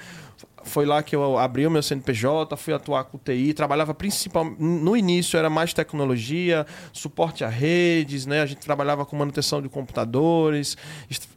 foi 0.66 0.84
lá 0.84 1.02
que 1.02 1.14
eu 1.14 1.38
abri 1.38 1.66
o 1.66 1.70
meu 1.70 1.82
CNPJ, 1.82 2.56
fui 2.56 2.74
atuar 2.74 3.04
com 3.04 3.18
TI, 3.18 3.54
trabalhava 3.54 3.94
principalmente, 3.94 4.60
no 4.60 4.96
início 4.96 5.38
era 5.38 5.48
mais 5.48 5.72
tecnologia, 5.72 6.66
suporte 6.92 7.44
a 7.44 7.48
redes, 7.48 8.26
né? 8.26 8.42
A 8.42 8.46
gente 8.46 8.58
trabalhava 8.58 9.06
com 9.06 9.16
manutenção 9.16 9.62
de 9.62 9.68
computadores, 9.68 10.76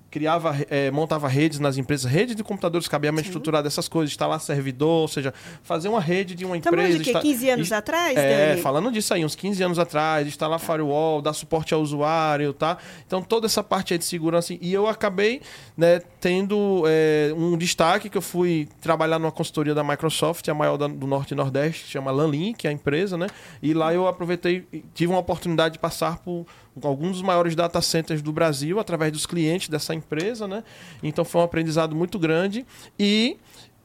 criava, 0.09 0.55
eh, 0.69 0.89
montava 0.91 1.27
redes 1.27 1.59
nas 1.59 1.77
empresas, 1.77 2.09
redes 2.09 2.35
de 2.35 2.43
computadores, 2.43 2.87
cabeamento 2.87 3.27
estruturado, 3.27 3.67
essas 3.67 3.87
coisas, 3.87 4.11
instalar 4.11 4.39
servidor, 4.39 5.01
ou 5.01 5.07
seja, 5.07 5.33
fazer 5.63 5.87
uma 5.89 6.01
rede 6.01 6.35
de 6.35 6.45
uma 6.45 6.57
Estamos 6.57 6.79
empresa. 6.79 6.89
falando 6.93 6.97
de 6.99 7.03
quê? 7.03 7.09
insta- 7.11 7.21
15 7.21 7.49
anos 7.49 7.71
atrás, 7.71 8.17
É, 8.17 8.49
Dani? 8.49 8.61
falando 8.61 8.91
disso 8.91 9.13
aí, 9.13 9.23
uns 9.23 9.35
15 9.35 9.61
anos 9.63 9.77
atrás, 9.79 10.27
instalar 10.27 10.59
firewall, 10.59 11.21
dar 11.21 11.33
suporte 11.33 11.73
ao 11.73 11.81
usuário, 11.81 12.53
tá? 12.53 12.77
Então 13.05 13.21
toda 13.21 13.45
essa 13.45 13.63
parte 13.63 13.93
aí 13.93 13.99
de 13.99 14.05
segurança. 14.05 14.53
E 14.59 14.73
eu 14.73 14.87
acabei 14.87 15.41
né, 15.77 15.99
tendo 16.19 16.83
é, 16.87 17.31
um 17.35 17.57
destaque 17.57 18.09
que 18.09 18.17
eu 18.17 18.21
fui 18.21 18.67
trabalhar 18.81 19.19
numa 19.19 19.31
consultoria 19.31 19.73
da 19.75 19.83
Microsoft, 19.83 20.47
a 20.47 20.53
maior 20.53 20.77
do 20.77 21.07
Norte 21.07 21.31
e 21.31 21.35
Nordeste, 21.35 21.83
que 21.85 21.89
chama 21.91 22.11
Lanlin, 22.11 22.53
que 22.53 22.67
é 22.67 22.69
a 22.69 22.73
empresa, 22.73 23.17
né? 23.17 23.27
E 23.61 23.73
lá 23.73 23.93
eu 23.93 24.07
aproveitei, 24.07 24.65
e 24.73 24.83
tive 24.93 25.11
uma 25.11 25.19
oportunidade 25.19 25.73
de 25.73 25.79
passar 25.79 26.17
por 26.19 26.45
alguns 26.83 27.13
dos 27.13 27.21
maiores 27.21 27.55
data 27.55 27.81
centers 27.81 28.21
do 28.21 28.31
Brasil 28.31 28.79
através 28.79 29.11
dos 29.11 29.25
clientes 29.25 29.69
dessa 29.69 29.93
empresa, 29.93 30.47
né? 30.47 30.63
Então 31.01 31.25
foi 31.25 31.41
um 31.41 31.43
aprendizado 31.43 31.95
muito 31.95 32.17
grande 32.19 32.65
e 32.97 33.37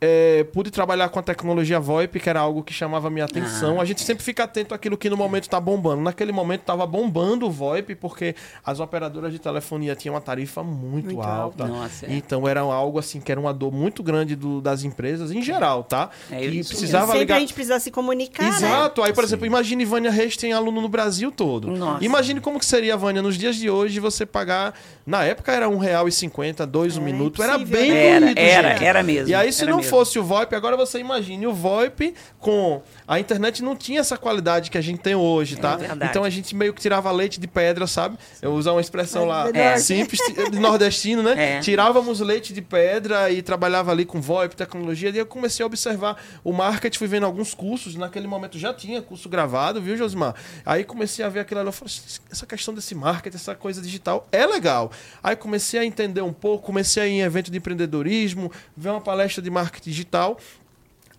é, 0.07 0.45
pude 0.53 0.71
trabalhar 0.71 1.09
com 1.09 1.19
a 1.19 1.23
tecnologia 1.23 1.81
VoIP, 1.81 2.21
que 2.21 2.29
era 2.29 2.41
algo 2.41 2.63
que 2.63 2.73
chamava 2.75 3.09
minha 3.09 3.25
atenção. 3.25 3.79
Ah. 3.79 3.83
a 3.83 3.85
gente 3.87 4.03
sempre 4.03 4.23
fica 4.23 4.45
atento 4.45 4.75
àquilo 4.75 4.97
que 4.99 5.09
no 5.09 5.17
momento 5.17 5.45
está 5.45 5.59
bombando. 5.59 6.03
Naquele 6.03 6.31
momento 6.33 6.61
estava 6.61 6.87
bombando 6.87 7.47
o 7.47 7.51
VoIP, 7.51 7.95
porque 7.95 8.35
as 8.65 8.81
operadoras 8.81 9.33
de 9.33 9.39
telefonia 9.39 9.95
tinham 9.97 10.15
uma 10.15 10.21
tarifa 10.21 10.63
muito, 10.63 11.07
Muito 11.07 11.23
alta. 11.23 11.65
alta. 11.65 11.67
Nossa, 11.67 12.07
é. 12.07 12.13
Então 12.13 12.47
era 12.47 12.61
algo 12.61 12.99
assim 12.99 13.19
que 13.21 13.33
era 13.33 13.41
uma 13.41 13.55
dor 13.55 13.73
muito 13.73 14.03
grande 14.03 14.37
do- 14.37 14.61
das 14.61 14.85
empresas 14.85 15.31
em 15.33 15.41
geral, 15.41 15.83
tá? 15.85 16.11
É 16.31 16.45
e 16.45 16.59
isso 16.59 16.71
precisava 16.71 17.07
Sempre 17.07 17.21
ligar. 17.21 17.37
a 17.37 17.41
gente 17.41 17.55
precisa 17.55 17.81
se 17.81 17.91
comunicar, 17.91 18.43
né? 18.43 18.49
Exato. 18.51 19.03
Aí, 19.03 19.13
por 19.13 19.25
exemplo, 19.25 19.47
imagine 19.47 19.85
Vânia 19.85 20.11
Reis 20.11 20.37
tem 20.37 20.53
aluno 20.53 20.81
no 20.81 20.89
Brasil 20.89 21.31
todo. 21.33 21.69
Nossa. 21.71 22.05
Imagine 22.05 22.41
como 22.41 22.59
que 22.59 22.67
seria, 22.67 22.97
Vânia, 22.97 23.23
nos 23.23 23.37
dias 23.39 23.57
de 23.57 23.71
hoje 23.71 24.01
você 24.01 24.27
pagar. 24.27 24.75
Na 25.07 25.23
época 25.25 25.53
era 25.53 25.69
R$ 25.69 25.75
1,50, 25.75 26.67
dois 26.67 26.97
um 26.97 27.03
Era 27.03 27.13
minuto. 27.13 27.43
Era 27.43 27.59
bem 27.59 27.91
né? 27.91 28.07
Era, 28.07 28.21
doído, 28.27 28.41
era, 28.41 28.69
gente. 28.73 28.85
era 28.85 29.03
mesmo. 29.03 29.29
E 29.29 29.35
aí, 29.35 29.53
se 29.53 29.65
não 29.67 29.77
mesmo. 29.79 29.91
Fosse 29.95 30.19
o 30.19 30.25
VoIP, 30.25 30.57
agora 30.57 30.77
você 30.77 30.99
imagine 30.99 31.47
o 31.47 31.53
VoIP 31.53 32.17
com. 32.41 32.83
A 33.07 33.21
internet 33.21 33.63
não 33.63 33.77
tinha 33.77 34.01
essa 34.01 34.17
qualidade 34.17 34.71
que 34.71 34.79
a 34.79 34.81
gente 34.81 34.99
tem 35.01 35.15
hoje, 35.15 35.57
tá? 35.57 35.77
verdade. 35.77 36.11
então 36.11 36.25
a 36.25 36.31
gente 36.31 36.55
meio 36.55 36.73
que 36.73 36.81
tirava 36.81 37.11
leite 37.13 37.39
de 37.39 37.47
pedra, 37.47 37.87
sabe? 37.87 38.17
Eu 38.41 38.51
vou 38.51 38.59
usar 38.59 38.73
uma 38.73 38.81
expressão 38.81 39.27
lá 39.27 39.51
É. 39.53 39.77
simples, 39.79 40.21
de 40.51 40.59
nordestino, 40.59 41.23
né? 41.23 41.57
É. 41.57 41.61
Tirávamos 41.61 42.21
leite 42.21 42.53
de 42.53 42.63
pedra 42.63 43.31
e 43.31 43.43
trabalhava 43.43 43.91
ali 43.91 44.05
com 44.05 44.21
VoIP, 44.21 44.57
tecnologia. 44.57 45.11
E 45.11 45.19
eu 45.19 45.27
comecei 45.27 45.63
a 45.63 45.67
observar 45.67 46.17
o 46.43 46.53
marketing, 46.53 46.99
fui 46.99 47.09
vendo 47.09 47.27
alguns 47.27 47.53
cursos. 47.55 47.95
Naquele 47.95 48.27
momento 48.27 48.59
já 48.59 48.73
tinha 48.73 49.03
curso 49.03 49.29
gravado, 49.29 49.81
viu, 49.83 49.97
Josimar? 49.97 50.35
Aí 50.65 50.83
comecei 50.85 51.25
a 51.25 51.29
ver 51.29 51.41
aquilo 51.41 51.61
ali. 51.61 51.69
Eu 51.69 51.73
falei, 51.73 51.93
essa 52.31 52.47
questão 52.47 52.73
desse 52.73 52.95
marketing, 52.95 53.37
essa 53.37 53.55
coisa 53.55 53.83
digital 53.83 54.27
é 54.33 54.47
legal. 54.47 54.91
Aí 55.23 55.37
comecei 55.37 55.79
a 55.81 55.85
entender 55.85 56.23
um 56.23 56.33
pouco, 56.33 56.65
comecei 56.65 57.03
a 57.03 57.07
ir 57.07 57.13
em 57.13 57.21
evento 57.23 57.51
de 57.51 57.59
empreendedorismo, 57.59 58.51
ver 58.77 58.91
uma 58.91 59.01
palestra 59.01 59.43
de 59.43 59.51
marketing 59.51 59.91
digital. 59.91 60.39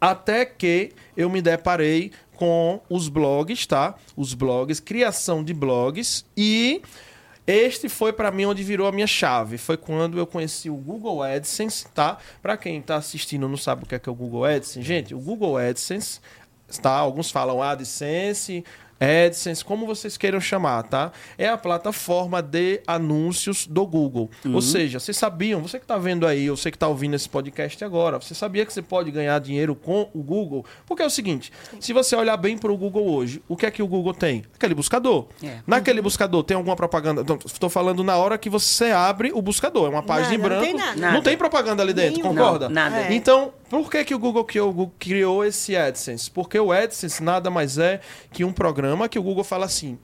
Até 0.05 0.45
que 0.45 0.91
eu 1.17 1.27
me 1.31 1.41
deparei 1.41 2.11
com 2.35 2.79
os 2.87 3.09
blogs, 3.09 3.65
tá? 3.65 3.95
Os 4.15 4.35
blogs, 4.35 4.79
criação 4.79 5.43
de 5.43 5.51
blogs 5.51 6.23
e 6.37 6.79
este 7.47 7.89
foi 7.89 8.13
para 8.13 8.29
mim 8.29 8.45
onde 8.45 8.63
virou 8.63 8.87
a 8.87 8.91
minha 8.91 9.07
chave. 9.07 9.57
Foi 9.57 9.75
quando 9.75 10.19
eu 10.19 10.27
conheci 10.27 10.69
o 10.69 10.75
Google 10.75 11.23
AdSense, 11.23 11.87
tá? 11.87 12.19
Para 12.39 12.55
quem 12.55 12.83
tá 12.83 12.97
assistindo 12.97 13.47
não 13.47 13.57
sabe 13.57 13.83
o 13.83 13.87
que 13.87 13.95
é, 13.95 13.99
que 13.99 14.07
é 14.07 14.11
o 14.11 14.15
Google 14.15 14.45
AdSense, 14.45 14.83
gente, 14.83 15.15
o 15.15 15.19
Google 15.19 15.57
AdSense, 15.57 16.19
tá? 16.83 16.91
Alguns 16.91 17.31
falam 17.31 17.63
AdSense, 17.63 18.63
AdSense, 18.99 19.63
como 19.63 19.85
vocês 19.85 20.17
queiram 20.17 20.39
chamar, 20.39 20.83
tá? 20.83 21.11
É 21.37 21.47
a 21.49 21.57
plataforma 21.57 22.41
de 22.41 22.81
anúncios 22.87 23.67
do 23.67 23.85
Google. 23.85 24.29
Ou 24.53 24.61
seja, 24.61 24.99
vocês 24.99 25.17
sabiam, 25.17 25.61
você 25.61 25.77
que 25.77 25.83
está 25.83 25.97
vendo 25.97 26.25
aí, 26.25 26.49
ou 26.49 26.55
você 26.57 26.71
que 26.71 26.77
está 26.77 26.87
ouvindo 26.87 27.15
esse 27.15 27.27
podcast 27.27 27.83
agora, 27.83 28.19
você 28.19 28.33
sabia 28.33 28.65
que 28.65 28.73
você 28.73 28.81
pode 28.81 29.11
ganhar 29.11 29.37
dinheiro 29.39 29.75
com 29.75 30.09
o 30.13 30.23
Google? 30.23 30.65
Porque 30.85 31.03
é 31.03 31.05
o 31.05 31.09
seguinte, 31.09 31.51
se 31.79 31.93
você 31.93 32.15
olhar 32.15 32.37
bem 32.37 32.57
para 32.57 32.71
o 32.71 32.77
Google 32.77 33.07
hoje, 33.09 33.41
o 33.47 33.55
que 33.55 33.65
é 33.65 33.71
que 33.71 33.83
o 33.83 33.87
Google 33.87 34.13
tem? 34.13 34.43
Aquele 34.55 34.73
buscador. 34.73 35.27
É. 35.43 35.59
Naquele 35.67 36.01
buscador 36.01 36.43
tem 36.43 36.55
alguma 36.55 36.75
propaganda? 36.75 37.23
Estou 37.45 37.69
falando 37.69 38.03
na 38.03 38.15
hora 38.17 38.37
que 38.37 38.49
você 38.49 38.91
abre 38.91 39.31
o 39.33 39.41
buscador. 39.41 39.87
É 39.87 39.89
uma 39.89 40.03
página 40.03 40.35
em 40.35 40.37
Nada, 40.37 40.49
não 40.49 40.59
branco. 40.61 40.65
tem 40.65 40.73
nada. 40.73 40.95
Não 41.01 41.11
Nada. 41.11 41.21
tem 41.21 41.37
propaganda 41.37 41.83
ali 41.83 41.93
dentro, 41.93 42.21
Nenhum. 42.21 42.35
concorda? 42.35 42.69
Não, 42.69 42.75
nada. 42.75 43.13
Então, 43.13 43.53
por 43.69 43.89
que, 43.89 44.03
que 44.05 44.15
o 44.15 44.19
Google 44.19 44.43
criou, 44.43 44.93
criou 44.99 45.43
esse 45.43 45.75
AdSense? 45.75 46.29
Porque 46.29 46.59
o 46.59 46.71
AdSense 46.71 47.23
nada 47.23 47.49
mais 47.49 47.77
é 47.77 47.99
que 48.31 48.43
um 48.43 48.53
programa 48.53 49.09
que 49.09 49.17
o 49.17 49.23
Google 49.23 49.43
fala 49.43 49.65
assim: 49.65 49.97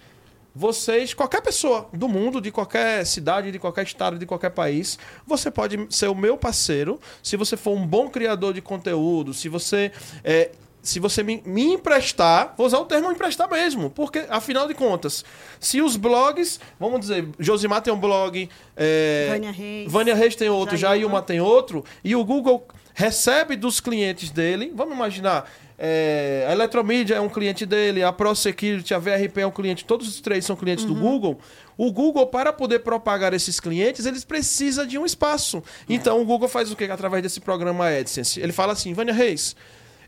vocês, 0.53 1.13
qualquer 1.13 1.41
pessoa 1.41 1.87
do 1.93 2.07
mundo, 2.07 2.41
de 2.41 2.51
qualquer 2.51 3.05
cidade, 3.05 3.51
de 3.51 3.59
qualquer 3.59 3.83
estado, 3.83 4.17
de 4.17 4.25
qualquer 4.25 4.49
país, 4.49 4.99
você 5.25 5.49
pode 5.49 5.87
ser 5.89 6.07
o 6.07 6.15
meu 6.15 6.37
parceiro 6.37 6.99
se 7.23 7.37
você 7.37 7.55
for 7.55 7.71
um 7.71 7.85
bom 7.85 8.09
criador 8.09 8.53
de 8.53 8.61
conteúdo, 8.61 9.33
se 9.33 9.47
você. 9.47 9.91
é, 10.23 10.51
se 10.83 10.99
você 10.99 11.21
me, 11.21 11.43
me 11.45 11.73
emprestar, 11.73 12.55
vou 12.57 12.65
usar 12.65 12.79
o 12.79 12.85
termo 12.85 13.11
emprestar 13.11 13.47
mesmo, 13.47 13.91
porque 13.91 14.25
afinal 14.29 14.67
de 14.67 14.73
contas, 14.73 15.23
se 15.59 15.79
os 15.79 15.95
blogs, 15.95 16.59
vamos 16.79 17.01
dizer, 17.01 17.27
Josimar 17.37 17.83
tem 17.83 17.93
um 17.93 17.99
blog, 17.99 18.49
é, 18.75 19.27
Vânia 19.31 19.51
Reis. 19.51 19.91
Vânia 19.91 20.15
Reis 20.15 20.35
tem 20.35 20.49
outro. 20.49 20.75
Jailma 20.75 21.21
tem 21.21 21.39
outro, 21.39 21.85
e 22.03 22.15
o 22.15 22.25
Google 22.25 22.65
recebe 22.93 23.55
dos 23.55 23.79
clientes 23.79 24.29
dele, 24.29 24.71
vamos 24.75 24.95
imaginar, 24.95 25.49
é, 25.77 26.45
a 26.47 26.51
Eletromídia 26.51 27.15
é 27.15 27.19
um 27.19 27.27
cliente 27.27 27.65
dele, 27.65 28.03
a 28.03 28.11
ProSecurity, 28.13 28.93
a 28.93 28.99
VRP 28.99 29.41
é 29.41 29.47
um 29.47 29.51
cliente, 29.51 29.83
todos 29.83 30.07
os 30.07 30.21
três 30.21 30.45
são 30.45 30.55
clientes 30.55 30.85
do 30.85 30.93
Google. 30.93 31.39
O 31.75 31.91
Google, 31.91 32.27
para 32.27 32.53
poder 32.53 32.79
propagar 32.79 33.33
esses 33.33 33.59
clientes, 33.59 34.05
eles 34.05 34.23
precisam 34.23 34.85
de 34.85 34.99
um 34.99 35.05
espaço. 35.05 35.63
Então 35.89 36.21
o 36.21 36.25
Google 36.25 36.47
faz 36.47 36.71
o 36.71 36.75
quê? 36.75 36.83
Através 36.83 37.23
desse 37.23 37.39
programa 37.39 37.87
AdSense. 37.87 38.39
Ele 38.39 38.51
fala 38.51 38.73
assim, 38.73 38.93
Vânia 38.93 39.13
Reis, 39.13 39.55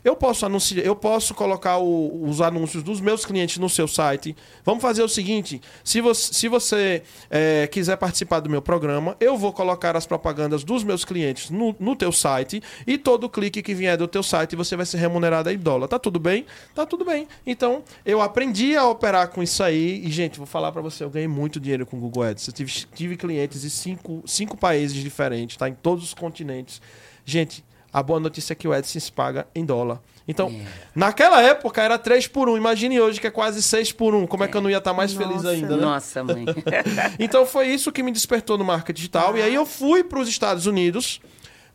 eu 0.04 0.14
posso 0.14 0.44
anunciar, 0.44 0.84
eu 0.84 0.94
posso 0.94 1.34
colocar 1.34 1.78
o- 1.78 2.28
os 2.28 2.40
anúncios 2.40 2.82
dos 2.82 3.00
meus 3.00 3.24
clientes 3.24 3.56
no 3.58 3.68
seu 3.68 3.88
site. 3.88 4.36
Vamos 4.64 4.82
fazer 4.82 5.02
o 5.02 5.08
seguinte: 5.08 5.60
se 5.82 6.00
você, 6.00 6.34
se 6.34 6.48
você 6.48 7.02
é, 7.30 7.66
quiser 7.66 7.96
participar 7.96 8.40
do 8.40 8.50
meu 8.50 8.60
programa, 8.60 9.16
eu 9.18 9.36
vou 9.36 9.52
colocar 9.52 9.96
as 9.96 10.06
propagandas 10.06 10.62
dos 10.62 10.84
meus 10.84 11.04
clientes 11.04 11.48
no, 11.50 11.74
no 11.80 11.96
teu 11.96 12.12
site 12.12 12.62
e 12.86 12.98
todo 12.98 13.28
clique 13.28 13.62
que 13.62 13.74
vier 13.74 13.96
do 13.96 14.06
teu 14.06 14.22
site 14.22 14.54
você 14.54 14.76
vai 14.76 14.84
ser 14.86 14.98
remunerado 14.98 15.50
em 15.50 15.58
dólar. 15.58 15.88
Tá 15.88 15.98
tudo 15.98 16.20
bem? 16.20 16.44
Tá 16.74 16.84
tudo 16.84 17.04
bem. 17.04 17.26
Então 17.46 17.82
eu 18.04 18.20
aprendi 18.20 18.76
a 18.76 18.84
operar 18.86 19.28
com 19.28 19.42
isso 19.42 19.62
aí 19.62 20.04
e 20.04 20.10
gente, 20.10 20.36
vou 20.36 20.46
falar 20.46 20.70
para 20.72 20.82
você, 20.82 21.02
eu 21.02 21.10
ganhei 21.10 21.28
muito 21.28 21.58
dinheiro 21.58 21.86
com 21.86 21.96
o 21.96 22.00
Google 22.00 22.24
Ads. 22.24 22.46
Eu 22.46 22.52
tive, 22.52 22.72
tive 22.94 23.16
clientes 23.16 23.64
em 23.64 23.68
cinco, 23.68 24.22
cinco 24.26 24.56
países 24.56 24.96
diferentes, 25.02 25.56
tá? 25.56 25.68
Em 25.68 25.74
todos 25.74 26.04
os 26.04 26.14
continentes. 26.14 26.82
Gente, 27.24 27.64
a 27.94 28.02
boa 28.02 28.18
notícia 28.20 28.52
é 28.52 28.56
que 28.56 28.68
o 28.68 28.72
AdSense 28.72 29.10
paga 29.10 29.46
em 29.54 29.64
dólar. 29.64 30.00
Então, 30.26 30.48
É. 30.48 30.64
naquela 30.94 31.40
época 31.40 31.80
era 31.82 31.96
3 31.98 32.26
por 32.26 32.48
1. 32.48 32.56
Imagine 32.56 33.00
hoje 33.00 33.20
que 33.20 33.26
é 33.26 33.30
quase 33.30 33.62
6 33.62 33.92
por 33.92 34.14
1. 34.14 34.26
Como 34.26 34.42
é 34.42 34.48
que 34.48 34.56
eu 34.56 34.60
não 34.60 34.68
ia 34.70 34.78
estar 34.78 34.92
mais 34.92 35.12
feliz 35.12 35.36
Nossa. 35.36 35.50
ainda, 35.50 35.76
né? 35.76 35.82
Nossa, 35.82 36.24
mãe. 36.24 36.44
Então 37.20 37.46
foi 37.46 37.68
isso 37.68 37.92
que 37.92 38.02
me 38.02 38.10
despertou 38.10 38.58
no 38.58 38.64
marketing 38.64 38.96
digital. 38.96 39.36
E 39.36 39.42
aí 39.42 39.54
eu 39.54 39.64
fui 39.64 40.02
para 40.02 40.18
os 40.18 40.28
Estados 40.28 40.66
Unidos 40.66 41.20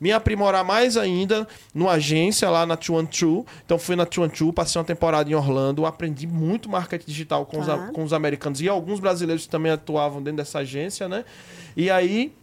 me 0.01 0.11
aprimorar 0.11 0.63
mais 0.63 0.95
ainda 0.97 1.47
numa 1.75 1.91
agência 1.91 2.49
lá 2.49 2.65
na 2.65 2.75
Two 2.75 2.97
and 2.97 3.05
Two. 3.05 3.45
Então 3.65 3.77
fui 3.77 3.95
na 3.95 4.05
Two 4.05 4.23
and 4.23 4.29
Two, 4.29 4.51
passei 4.51 4.79
uma 4.79 4.85
temporada 4.85 5.29
em 5.29 5.35
Orlando, 5.35 5.85
aprendi 5.85 6.25
muito 6.25 6.69
marketing 6.69 7.05
digital 7.05 7.45
com, 7.45 7.59
os, 7.59 7.65
Tá. 7.67 7.77
com 7.93 8.03
os 8.03 8.13
americanos 8.13 8.61
e 8.61 8.67
alguns 8.69 8.99
brasileiros 8.99 9.43
que 9.45 9.49
também 9.51 9.71
atuavam 9.71 10.23
dentro 10.23 10.37
dessa 10.37 10.59
agência, 10.59 11.07
né? 11.07 11.23
E 11.77 11.91
aí 11.91 12.33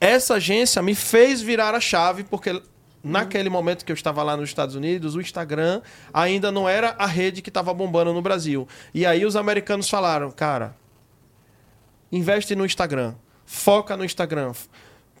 essa 0.00 0.34
agência 0.34 0.80
me 0.82 0.94
fez 0.94 1.40
virar 1.40 1.74
a 1.74 1.80
chave 1.80 2.22
porque 2.22 2.60
naquele 3.04 3.50
momento 3.50 3.84
que 3.84 3.92
eu 3.92 3.94
estava 3.94 4.22
lá 4.22 4.36
nos 4.36 4.48
Estados 4.48 4.74
Unidos, 4.74 5.14
o 5.14 5.20
Instagram 5.20 5.82
ainda 6.12 6.50
não 6.50 6.68
era 6.68 6.96
a 6.98 7.06
rede 7.06 7.42
que 7.42 7.50
estava 7.50 7.72
bombando 7.74 8.12
no 8.12 8.22
Brasil. 8.22 8.66
E 8.94 9.04
aí 9.04 9.26
os 9.26 9.36
americanos 9.36 9.88
falaram, 9.88 10.30
cara, 10.30 10.74
investe 12.10 12.56
no 12.56 12.64
Instagram, 12.64 13.14
foca 13.44 13.96
no 13.96 14.04
Instagram. 14.04 14.52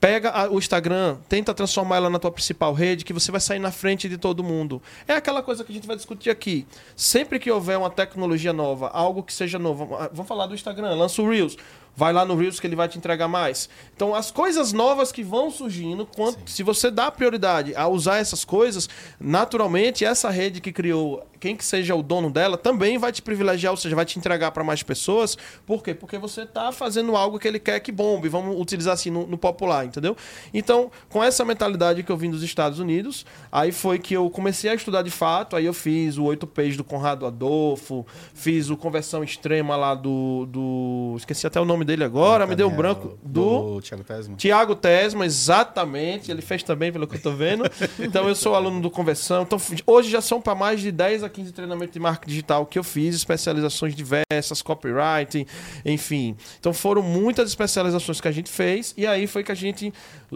Pega 0.00 0.50
o 0.52 0.58
Instagram, 0.58 1.16
tenta 1.30 1.54
transformar 1.54 1.96
ela 1.96 2.10
na 2.10 2.18
tua 2.18 2.30
principal 2.30 2.74
rede, 2.74 3.06
que 3.06 3.12
você 3.12 3.32
vai 3.32 3.40
sair 3.40 3.58
na 3.58 3.70
frente 3.70 4.06
de 4.06 4.18
todo 4.18 4.44
mundo. 4.44 4.82
É 5.08 5.14
aquela 5.14 5.42
coisa 5.42 5.64
que 5.64 5.72
a 5.72 5.74
gente 5.74 5.86
vai 5.86 5.96
discutir 5.96 6.28
aqui. 6.28 6.66
Sempre 6.94 7.38
que 7.38 7.50
houver 7.50 7.78
uma 7.78 7.88
tecnologia 7.88 8.52
nova, 8.52 8.88
algo 8.88 9.22
que 9.22 9.32
seja 9.32 9.58
novo, 9.58 9.96
vamos 10.12 10.28
falar 10.28 10.46
do 10.46 10.54
Instagram, 10.54 10.94
lança 10.94 11.22
o 11.22 11.30
Reels. 11.30 11.56
Vai 11.96 12.12
lá 12.12 12.24
no 12.24 12.34
Reels 12.34 12.58
que 12.58 12.66
ele 12.66 12.76
vai 12.76 12.88
te 12.88 12.98
entregar 12.98 13.28
mais. 13.28 13.68
Então, 13.94 14.14
as 14.14 14.30
coisas 14.30 14.72
novas 14.72 15.12
que 15.12 15.22
vão 15.22 15.50
surgindo, 15.50 16.04
quando, 16.04 16.38
se 16.46 16.62
você 16.62 16.90
dá 16.90 17.10
prioridade 17.10 17.74
a 17.76 17.86
usar 17.86 18.16
essas 18.16 18.44
coisas, 18.44 18.88
naturalmente, 19.20 20.04
essa 20.04 20.28
rede 20.30 20.60
que 20.60 20.72
criou, 20.72 21.24
quem 21.38 21.54
que 21.54 21.64
seja 21.64 21.94
o 21.94 22.02
dono 22.02 22.30
dela, 22.30 22.56
também 22.56 22.98
vai 22.98 23.12
te 23.12 23.20
privilegiar, 23.20 23.70
ou 23.70 23.76
seja, 23.76 23.94
vai 23.94 24.04
te 24.04 24.18
entregar 24.18 24.50
para 24.50 24.64
mais 24.64 24.82
pessoas. 24.82 25.36
Por 25.66 25.82
quê? 25.82 25.94
Porque 25.94 26.18
você 26.18 26.42
está 26.42 26.72
fazendo 26.72 27.14
algo 27.14 27.38
que 27.38 27.46
ele 27.46 27.60
quer 27.60 27.78
que 27.80 27.92
bombe, 27.92 28.28
vamos 28.28 28.58
utilizar 28.58 28.94
assim 28.94 29.10
no, 29.10 29.26
no 29.26 29.36
popular, 29.36 29.84
entendeu? 29.84 30.16
Então, 30.54 30.90
com 31.10 31.22
essa 31.22 31.44
mentalidade 31.44 32.02
que 32.02 32.10
eu 32.10 32.16
vim 32.16 32.30
dos 32.30 32.42
Estados 32.42 32.78
Unidos, 32.78 33.26
aí 33.52 33.72
foi 33.72 33.98
que 33.98 34.14
eu 34.14 34.28
comecei 34.30 34.70
a 34.70 34.74
estudar 34.74 35.02
de 35.02 35.10
fato, 35.10 35.54
aí 35.54 35.66
eu 35.66 35.74
fiz 35.74 36.16
o 36.16 36.24
8 36.24 36.46
Page 36.46 36.76
do 36.76 36.84
Conrado 36.84 37.26
Adolfo, 37.26 38.06
fiz 38.32 38.70
o 38.70 38.76
Conversão 38.76 39.22
Extrema 39.22 39.76
lá 39.76 39.94
do... 39.94 40.46
do 40.46 41.14
esqueci 41.18 41.46
até 41.46 41.60
o 41.60 41.64
nome 41.64 41.83
dele 41.84 42.04
agora, 42.04 42.46
me 42.46 42.54
deu 42.54 42.68
um 42.68 42.74
branco. 42.74 43.18
Do... 43.22 43.74
Do 43.74 43.80
Thiago 43.80 44.04
Tesma. 44.04 44.36
Tiago 44.36 44.74
Tesma, 44.74 45.26
exatamente. 45.26 46.30
Ele 46.30 46.42
fez 46.42 46.62
também, 46.62 46.92
pelo 46.92 47.06
que 47.06 47.16
eu 47.16 47.22
tô 47.22 47.32
vendo. 47.32 47.64
Então, 47.98 48.28
eu 48.28 48.34
sou 48.34 48.54
aluno 48.54 48.80
do 48.80 48.90
Conversão. 48.90 49.42
Então, 49.42 49.58
hoje 49.86 50.10
já 50.10 50.20
são 50.20 50.40
para 50.40 50.54
mais 50.54 50.80
de 50.80 50.90
10 50.90 51.22
a 51.22 51.28
15 51.28 51.52
treinamentos 51.52 51.92
de 51.92 52.00
marketing 52.00 52.30
digital 52.30 52.66
que 52.66 52.78
eu 52.78 52.84
fiz, 52.84 53.14
especializações 53.14 53.94
diversas, 53.94 54.62
copywriting, 54.62 55.46
enfim. 55.84 56.36
Então, 56.58 56.72
foram 56.72 57.02
muitas 57.02 57.48
especializações 57.48 58.20
que 58.20 58.28
a 58.28 58.32
gente 58.32 58.50
fez. 58.50 58.94
E 58.96 59.06
aí 59.06 59.26
foi 59.26 59.42
que 59.42 59.52
a 59.52 59.54
gente, 59.54 59.92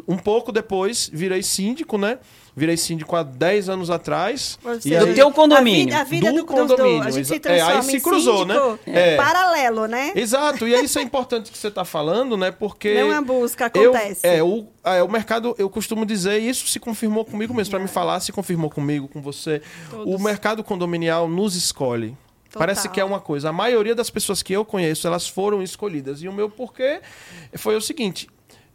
um 0.07 0.17
pouco 0.17 0.52
depois, 0.52 1.11
virei 1.12 1.43
síndico, 1.43 1.99
né? 1.99 2.19
Virei 2.59 2.77
síndico 2.77 3.17
há 3.17 3.23
10 3.23 3.69
anos 3.69 3.88
atrás. 3.91 4.59
Ou 4.65 4.75
E 4.75 4.83
seja, 4.83 5.07
Do 5.07 5.15
teu 5.15 5.31
condomínio. 5.33 5.95
A 5.97 6.03
vida, 6.05 6.27
a 6.27 6.31
vida 6.31 6.33
Do 6.33 6.37
do, 6.38 6.43
do- 6.43 6.47
do- 6.47 6.55
condomínio, 6.77 7.03
A 7.03 7.11
gente 7.11 7.27
se 7.29 7.41
é, 7.47 7.61
aí 7.62 7.83
se 7.83 7.97
em 7.97 8.00
cruzou, 8.00 8.41
síndico 8.47 8.79
né? 8.87 9.12
É. 9.12 9.17
paralelo, 9.17 9.87
né? 9.87 10.12
Exato, 10.15 10.67
e 10.67 10.75
isso 10.83 10.99
é 10.99 11.03
importante 11.03 11.50
que 11.50 11.57
você 11.57 11.69
está 11.69 11.85
falando, 11.85 12.37
né? 12.37 12.50
Porque. 12.50 13.00
Não 13.00 13.12
é 13.12 13.21
busca, 13.21 13.71
eu- 13.75 13.95
acontece. 13.95 14.27
é, 14.27 14.43
o, 14.43 14.67
é, 14.85 15.03
o 15.03 15.09
mercado, 15.09 15.55
eu 15.59 15.71
costumo 15.71 16.05
dizer, 16.05 16.41
e 16.43 16.49
isso 16.49 16.67
se 16.69 16.79
confirmou 16.81 17.25
comigo 17.25 17.55
mesmo, 17.55 17.71
para 17.71 17.81
me 17.81 17.88
falar, 17.88 18.21
se 18.21 18.33
confirmou 18.33 18.69
comigo, 18.69 19.09
com 19.09 19.23
você. 19.23 19.62
Todos. 19.91 20.15
O 20.15 20.19
mercado 20.19 20.65
condominial 20.65 21.29
nos 21.29 21.55
escolhe. 21.55 22.17
Total. 22.50 22.61
Parece 22.61 22.88
que 22.88 22.99
é 22.99 23.05
uma 23.05 23.21
coisa. 23.21 23.50
A 23.50 23.53
maioria 23.53 23.95
das 23.95 24.09
pessoas 24.09 24.43
que 24.43 24.55
eu 24.55 24.65
conheço, 24.65 25.07
elas 25.07 25.29
foram 25.29 25.62
escolhidas. 25.62 26.23
E 26.23 26.29
o 26.29 26.33
meu 26.33 26.49
porquê 26.49 27.00
foi 27.57 27.77
o 27.77 27.81
seguinte: 27.81 28.27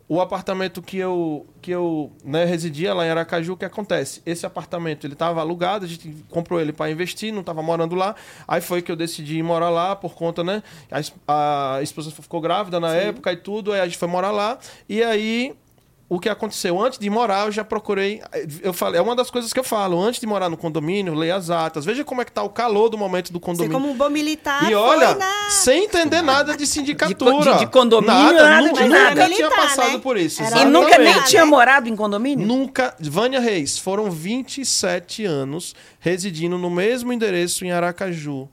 o 0.08 0.20
apartamento 0.20 0.82
que 0.82 0.98
eu, 0.98 1.48
que 1.62 1.72
eu 1.72 2.12
né, 2.24 2.46
residia 2.46 2.94
lá 2.94 3.06
em 3.06 3.10
Aracaju, 3.10 3.54
o 3.54 3.58
que 3.58 3.66
acontece? 3.66 4.22
Esse 4.26 4.46
apartamento 4.46 5.08
ele 5.08 5.14
estava 5.14 5.40
alugado, 5.40 5.86
a 5.86 5.88
gente 5.88 6.26
comprou 6.30 6.60
ele 6.60 6.74
para 6.74 6.92
investir, 6.92 7.32
não 7.32 7.40
estava 7.40 7.64
morando 7.64 7.96
lá. 7.96 8.16
Aí 8.48 8.62
foi 8.62 8.82
que 8.82 8.92
eu 8.92 8.96
decidi 8.96 9.38
ir 9.38 9.44
morar 9.44 9.70
lá 9.70 9.96
por 9.96 10.14
conta, 10.14 10.44
né? 10.44 10.62
A, 11.28 11.78
a 11.78 11.82
esposa 11.82 12.12
ficou 12.12 12.42
grávida 12.42 12.80
na 12.80 12.94
época 12.94 13.32
e 13.32 13.38
tudo, 13.38 13.72
aí 13.72 13.80
a 13.80 13.86
gente 13.86 13.98
foi 13.98 14.08
morar 14.08 14.32
lá. 14.32 14.60
E 14.90 15.02
aí 15.02 15.56
o 16.16 16.20
que 16.20 16.30
aconteceu? 16.30 16.80
Antes 16.82 17.00
de 17.00 17.10
morar, 17.10 17.46
eu 17.46 17.52
já 17.52 17.64
procurei. 17.64 18.22
Eu 18.62 18.74
falei, 18.74 19.00
é 19.00 19.04
uma 19.04 19.16
das 19.16 19.30
coisas 19.32 19.52
que 19.54 19.60
eu 19.60 19.64
falo. 19.64 20.02
Antes 20.02 20.20
de 20.20 20.28
morar 20.28 20.50
no 20.50 20.58
condomínio, 20.58 21.14
leia 21.14 21.36
as 21.36 21.50
atas. 21.50 21.86
Veja 21.86 22.04
como 22.04 22.22
é 22.22 22.26
que 22.26 22.32
tá 22.32 22.44
o 22.44 22.50
calor 22.50 22.90
do 22.90 22.98
momento 22.98 23.32
do 23.32 23.40
Você, 23.40 23.46
condomínio. 23.46 23.74
como 23.74 23.90
um 23.92 23.96
bom 23.96 24.10
militar, 24.10 24.70
E 24.70 24.76
olha, 24.76 25.16
na... 25.16 25.50
sem 25.50 25.86
entender 25.86 26.22
nada 26.22 26.56
de 26.58 26.66
sindicatura. 26.68 27.54
De- 27.54 27.60
de 27.60 27.68
condomínio, 27.68 28.34
nada 28.34 28.62
nunca, 28.68 28.84
de 28.84 28.90
nada. 28.90 29.10
nunca 29.10 29.26
tinha 29.36 29.48
Militar, 29.50 29.56
passado 29.68 29.94
né? 29.94 30.00
por 30.00 30.18
isso. 30.18 30.42
Era 30.44 30.62
E 30.62 30.66
nunca 30.66 30.98
nem 30.98 31.22
tinha 31.24 31.46
morado 31.46 31.88
em 31.90 31.96
condomínio? 31.96 32.46
Nunca. 32.46 32.96
Vânia 33.00 33.40
Reis, 33.40 33.78
foram 33.78 34.10
27 34.12 35.26
anos 35.26 35.74
residindo 36.00 36.58
no 36.58 36.70
mesmo 36.70 37.12
endereço 37.14 37.66
em 37.66 37.72
Aracaju. 37.72 38.48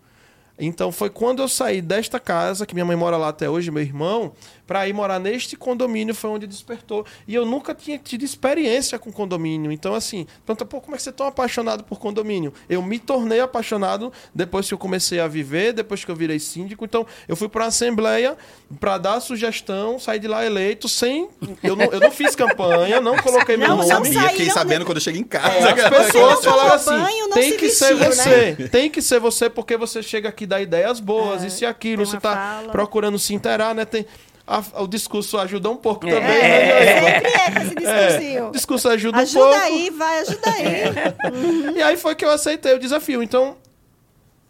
Então 0.63 0.93
foi 0.93 1.09
quando 1.09 1.41
eu 1.41 1.49
saí 1.49 1.81
desta 1.81 2.21
casa, 2.21 2.67
que 2.67 2.75
minha 2.75 2.85
mãe 2.85 2.95
mora 2.95 3.17
lá 3.17 3.29
até 3.29 3.49
hoje, 3.49 3.71
meu 3.71 3.83
irmão, 3.83 4.33
para 4.71 4.87
ir 4.87 4.93
morar 4.93 5.19
neste 5.19 5.57
condomínio 5.57 6.15
foi 6.15 6.31
onde 6.31 6.47
despertou. 6.47 7.05
E 7.27 7.35
eu 7.35 7.45
nunca 7.45 7.75
tinha 7.75 7.99
tido 7.99 8.25
experiência 8.25 9.01
com 9.01 9.11
condomínio. 9.11 9.73
Então, 9.73 9.97
assim, 9.97 10.29
pergunta, 10.47 10.65
pô, 10.65 10.81
como 10.81 10.95
é 10.95 10.97
que 10.97 11.03
você 11.03 11.09
é 11.09 11.13
tão 11.13 11.27
apaixonado 11.27 11.83
por 11.83 11.99
condomínio? 11.99 12.55
Eu 12.69 12.81
me 12.81 13.01
tornei 13.01 13.41
apaixonado 13.41 14.13
depois 14.33 14.69
que 14.69 14.73
eu 14.75 14.79
comecei 14.79 15.19
a 15.19 15.27
viver, 15.27 15.73
depois 15.73 16.05
que 16.05 16.11
eu 16.13 16.15
virei 16.15 16.39
síndico. 16.39 16.85
Então, 16.85 17.05
eu 17.27 17.35
fui 17.35 17.49
para 17.49 17.65
a 17.65 17.67
Assembleia 17.67 18.37
para 18.79 18.97
dar 18.97 19.19
sugestão, 19.19 19.99
saí 19.99 20.21
de 20.21 20.29
lá 20.29 20.47
eleito 20.47 20.89
sem. 20.89 21.29
Eu 21.65 21.75
não, 21.75 21.87
eu 21.87 21.99
não 21.99 22.13
fiz 22.13 22.37
campanha, 22.37 23.01
não 23.01 23.17
coloquei 23.17 23.57
meu 23.57 23.67
Não, 23.67 23.77
nome. 23.79 23.89
não 23.89 23.97
Sabia, 24.05 24.21
fiquei 24.29 24.37
saíram, 24.47 24.55
sabendo 24.55 24.79
né? 24.79 24.85
quando 24.85 24.99
eu 24.99 25.03
cheguei 25.03 25.21
em 25.21 25.25
casa. 25.25 25.51
É, 25.69 25.73
as 25.73 25.89
pessoas 25.91 26.47
assim: 26.47 27.31
tem 27.35 27.51
se 27.51 27.57
que 27.59 27.69
ser 27.71 27.95
você, 27.97 28.57
né? 28.57 28.69
tem 28.69 28.89
que 28.89 29.03
ser 29.03 29.19
você, 29.19 29.51
porque 29.51 29.77
você 29.77 30.01
chega 30.01 30.29
aqui 30.29 30.47
dá 30.47 30.61
ideias 30.61 31.01
boas, 31.01 31.43
É, 31.43 31.49
isso 31.49 31.65
e 31.65 31.67
aquilo, 31.67 32.07
você 32.07 32.21
tá 32.21 32.37
fala. 32.37 32.69
procurando 32.71 33.19
se 33.19 33.35
inteirar, 33.35 33.75
né? 33.75 33.85
Tem, 33.85 34.07
a- 34.51 34.83
o 34.83 34.87
discurso 34.89 35.39
ajuda 35.39 35.71
um 35.71 35.77
pouco 35.77 36.07
É. 36.07 36.11
também, 36.11 36.43
né? 36.43 37.01
Joelma? 37.01 37.11
Sempre 37.11 37.31
é 37.31 37.51
com 37.51 37.59
esse 37.61 37.75
discursinho. 37.75 38.49
O 38.49 38.53
discurso 38.53 38.89
ajuda, 38.89 39.19
um 39.19 39.21
Ajuda 39.21 39.41
pouco. 39.45 39.61
aí, 39.61 39.91
vai, 39.91 40.19
ajuda 40.21 40.51
aí. 40.51 41.75
E 41.79 41.83
aí 41.83 41.97
foi 41.97 42.15
que 42.15 42.25
eu 42.25 42.31
aceitei 42.31 42.75
o 42.75 42.79
desafio. 42.79 43.23
Então, 43.23 43.57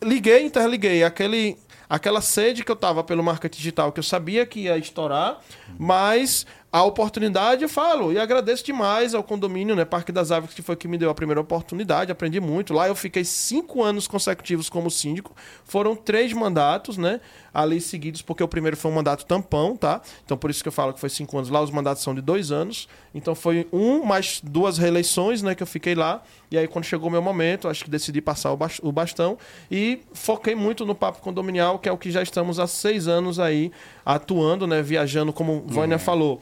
liguei, 0.03 0.45
interliguei 0.45 1.05
aquele, 1.05 1.57
aquela 1.89 2.21
sede 2.21 2.65
que 2.65 2.71
eu 2.73 2.77
tava 2.77 3.05
pelo 3.05 3.23
marketing 3.23 3.59
digital, 3.59 3.93
que 3.93 3.99
eu 4.01 4.05
sabia 4.05 4.47
que 4.47 4.61
ia 4.61 4.77
estourar, 4.79 5.39
mas 5.79 6.47
a 6.73 6.85
oportunidade 6.85 7.63
eu 7.65 7.69
falo. 7.69 8.13
E 8.13 8.19
agradeço 8.19 8.65
demais 8.65 9.13
ao 9.15 9.25
condomínio, 9.25 9.75
né? 9.75 9.85
Parque 9.85 10.13
das 10.13 10.31
Árvores, 10.31 10.55
que 10.55 10.63
foi 10.63 10.77
que 10.77 10.87
me 10.87 10.97
deu 10.97 11.11
a 11.11 11.15
primeira 11.15 11.41
oportunidade. 11.41 12.13
Aprendi 12.13 12.39
muito. 12.41 12.73
Lá 12.73 12.87
eu 12.87 12.95
fiquei 12.95 13.25
cinco 13.25 13.83
anos 13.83 14.07
consecutivos 14.07 14.71
como 14.71 14.89
síndico. 14.89 15.35
Foram 15.65 15.97
três 15.97 16.33
mandatos, 16.33 16.97
né? 16.97 17.21
Ali 17.53 17.81
seguidos, 17.81 18.23
porque 18.23 18.43
o 18.43 18.49
primeiro 18.49 18.77
foi 18.77 18.91
um 18.91 18.95
mandato 18.95 19.25
tampão, 19.27 19.77
tá? 19.77 20.01
Então 20.25 20.37
por 20.37 20.51
isso 20.51 20.63
que 20.63 20.69
eu 20.69 20.73
falo 20.73 20.93
que 20.93 21.01
foi 21.01 21.09
cinco 21.09 21.37
anos. 21.37 21.51
Lá 21.51 21.61
os 21.61 21.71
mandatos 21.71 22.03
são 22.03 22.15
de 22.15 22.21
dois 22.21 22.53
anos. 22.53 22.89
Então 23.15 23.35
foi 23.35 23.67
um 23.73 24.05
mais 24.05 24.41
duas 24.43 24.79
reeleições, 24.79 25.43
né? 25.43 25.55
Que 25.55 25.63
eu 25.63 25.67
fiquei 25.67 25.95
lá. 25.95 26.23
E 26.51 26.57
aí 26.57 26.69
quando 26.69 26.85
chegou 26.85 27.09
o 27.09 27.11
meu 27.11 27.21
momento, 27.23 27.69
acho 27.69 27.85
que 27.85 27.91
decidi 27.91 28.21
passar 28.21 28.53
o 28.53 28.57
bas- 28.57 28.81
o 28.83 28.93
bastão. 28.93 29.37
E 29.71 30.01
foquei 30.13 30.55
muito 30.55 30.87
no 30.87 30.95
papo 30.95 31.21
condominial, 31.21 31.79
que 31.79 31.89
é 31.89 31.93
o 31.93 31.99
que 31.99 32.11
já 32.11 32.23
estamos 32.23 32.59
há 32.61 32.67
seis 32.67 33.09
anos 33.09 33.39
aí 33.39 33.73
atuando, 34.07 34.67
né? 34.67 34.81
Viajando, 34.83 35.33
como 35.33 35.65
Vânia 35.67 35.99
falou 35.99 36.41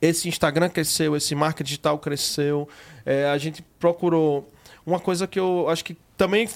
esse 0.00 0.28
Instagram 0.28 0.68
cresceu, 0.68 1.16
esse 1.16 1.34
marketing 1.34 1.64
digital 1.66 1.98
cresceu. 1.98 2.68
É, 3.04 3.26
a 3.30 3.36
gente 3.38 3.62
procurou 3.80 4.48
uma 4.86 5.00
coisa 5.00 5.26
que 5.26 5.38
eu 5.40 5.68
acho 5.68 5.84
que 5.84 5.96
também 6.16 6.48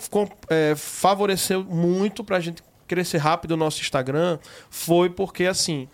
é, 0.49 0.75
favoreceu 0.77 1.65
muito 1.65 2.23
para 2.23 2.37
a 2.37 2.41
gente 2.41 2.63
crescer 2.93 3.17
rápido 3.19 3.53
o 3.53 3.57
nosso 3.57 3.81
Instagram 3.81 4.39
foi 4.69 5.09
porque 5.09 5.47
assim 5.47 5.89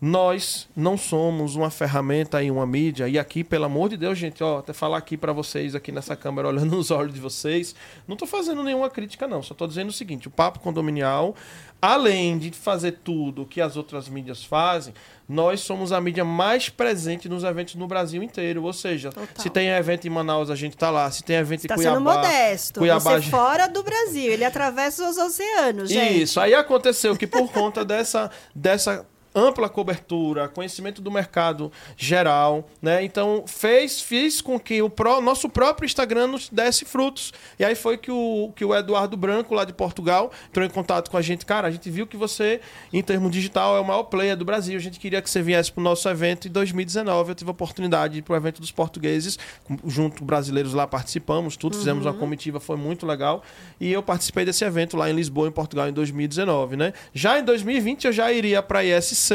nós 0.00 0.68
não 0.76 0.96
somos 0.96 1.56
uma 1.56 1.70
ferramenta 1.70 2.40
e 2.40 2.50
uma 2.50 2.64
mídia 2.64 3.08
e 3.08 3.18
aqui 3.18 3.42
pelo 3.42 3.64
amor 3.64 3.88
de 3.88 3.96
Deus 3.96 4.16
gente 4.16 4.44
ó 4.44 4.58
até 4.58 4.72
falar 4.72 4.98
aqui 4.98 5.16
para 5.16 5.32
vocês 5.32 5.74
aqui 5.74 5.90
nessa 5.90 6.14
câmera 6.14 6.46
olhando 6.46 6.70
nos 6.76 6.92
olhos 6.92 7.12
de 7.12 7.20
vocês 7.20 7.74
não 8.06 8.16
tô 8.16 8.24
fazendo 8.24 8.62
nenhuma 8.62 8.88
crítica 8.88 9.26
não 9.26 9.42
só 9.42 9.54
tô 9.54 9.66
dizendo 9.66 9.88
o 9.88 9.92
seguinte 9.92 10.28
o 10.28 10.30
papo 10.30 10.60
condominial 10.60 11.34
além 11.82 12.38
de 12.38 12.52
fazer 12.52 12.98
tudo 13.02 13.44
que 13.44 13.60
as 13.60 13.76
outras 13.76 14.08
mídias 14.08 14.44
fazem 14.44 14.94
nós 15.28 15.60
somos 15.60 15.92
a 15.92 16.00
mídia 16.00 16.24
mais 16.24 16.70
presente 16.70 17.28
nos 17.28 17.44
eventos 17.44 17.74
no 17.74 17.86
Brasil 17.86 18.22
inteiro. 18.22 18.64
Ou 18.64 18.72
seja, 18.72 19.10
Total. 19.10 19.28
se 19.36 19.50
tem 19.50 19.68
evento 19.68 20.06
em 20.06 20.10
Manaus, 20.10 20.48
a 20.48 20.54
gente 20.54 20.74
tá 20.74 20.90
lá. 20.90 21.10
Se 21.10 21.22
tem 21.22 21.36
evento 21.36 21.64
Está 21.64 21.74
em 21.74 21.78
sendo 21.82 22.02
Cuiabá. 22.02 22.14
modesto. 22.22 22.80
Cuiabá, 22.80 23.20
Você 23.20 23.30
fora 23.30 23.68
do 23.68 23.82
Brasil. 23.82 24.32
Ele 24.32 24.42
atravessa 24.42 25.06
os 25.06 25.18
oceanos, 25.18 25.90
gente. 25.90 26.22
Isso. 26.22 26.40
Aí 26.40 26.54
aconteceu 26.54 27.14
que 27.14 27.26
por 27.26 27.52
conta 27.52 27.84
dessa, 27.84 28.30
dessa 28.54 29.04
ampla 29.38 29.68
cobertura, 29.68 30.48
conhecimento 30.48 31.00
do 31.00 31.10
mercado 31.10 31.70
geral, 31.96 32.68
né? 32.82 33.02
Então 33.04 33.44
fez, 33.46 34.00
fiz 34.00 34.40
com 34.40 34.58
que 34.58 34.80
o 34.82 34.90
pró- 34.90 35.20
nosso 35.20 35.48
próprio 35.48 35.86
Instagram 35.86 36.26
nos 36.28 36.48
desse 36.48 36.84
frutos. 36.84 37.32
E 37.58 37.64
aí 37.64 37.74
foi 37.74 37.96
que 37.96 38.10
o, 38.10 38.52
que 38.56 38.64
o 38.64 38.74
Eduardo 38.74 39.16
Branco, 39.16 39.54
lá 39.54 39.64
de 39.64 39.72
Portugal, 39.72 40.30
entrou 40.48 40.64
em 40.64 40.70
contato 40.70 41.10
com 41.10 41.16
a 41.16 41.22
gente. 41.22 41.44
Cara, 41.46 41.68
a 41.68 41.70
gente 41.70 41.88
viu 41.90 42.06
que 42.06 42.16
você, 42.16 42.60
em 42.92 43.02
termos 43.02 43.30
digital, 43.30 43.76
é 43.76 43.80
o 43.80 43.84
maior 43.84 44.04
player 44.04 44.36
do 44.36 44.44
Brasil. 44.44 44.76
A 44.76 44.80
gente 44.80 44.98
queria 44.98 45.20
que 45.22 45.28
você 45.30 45.42
viesse 45.42 45.70
para 45.72 45.80
o 45.80 45.84
nosso 45.84 46.08
evento 46.08 46.48
em 46.48 46.50
2019. 46.50 47.30
Eu 47.30 47.34
tive 47.34 47.50
a 47.50 47.52
oportunidade 47.52 48.14
de 48.14 48.18
ir 48.20 48.22
para 48.22 48.34
o 48.34 48.36
evento 48.36 48.60
dos 48.60 48.70
portugueses, 48.72 49.38
junto 49.86 50.20
com 50.20 50.24
brasileiros 50.26 50.72
lá 50.74 50.86
participamos, 50.86 51.56
tudo, 51.56 51.76
fizemos 51.76 52.04
uma 52.06 52.14
comitiva, 52.14 52.58
foi 52.60 52.76
muito 52.76 53.06
legal. 53.06 53.42
E 53.80 53.92
eu 53.92 54.02
participei 54.02 54.44
desse 54.44 54.64
evento 54.64 54.96
lá 54.96 55.10
em 55.10 55.12
Lisboa, 55.14 55.48
em 55.48 55.52
Portugal, 55.52 55.88
em 55.88 55.92
2019, 55.92 56.76
né? 56.76 56.92
Já 57.12 57.38
em 57.38 57.44
2020 57.44 58.06
eu 58.06 58.12
já 58.12 58.32
iria 58.32 58.62
para 58.62 58.80
a 58.80 58.84
ISC, 58.84 59.27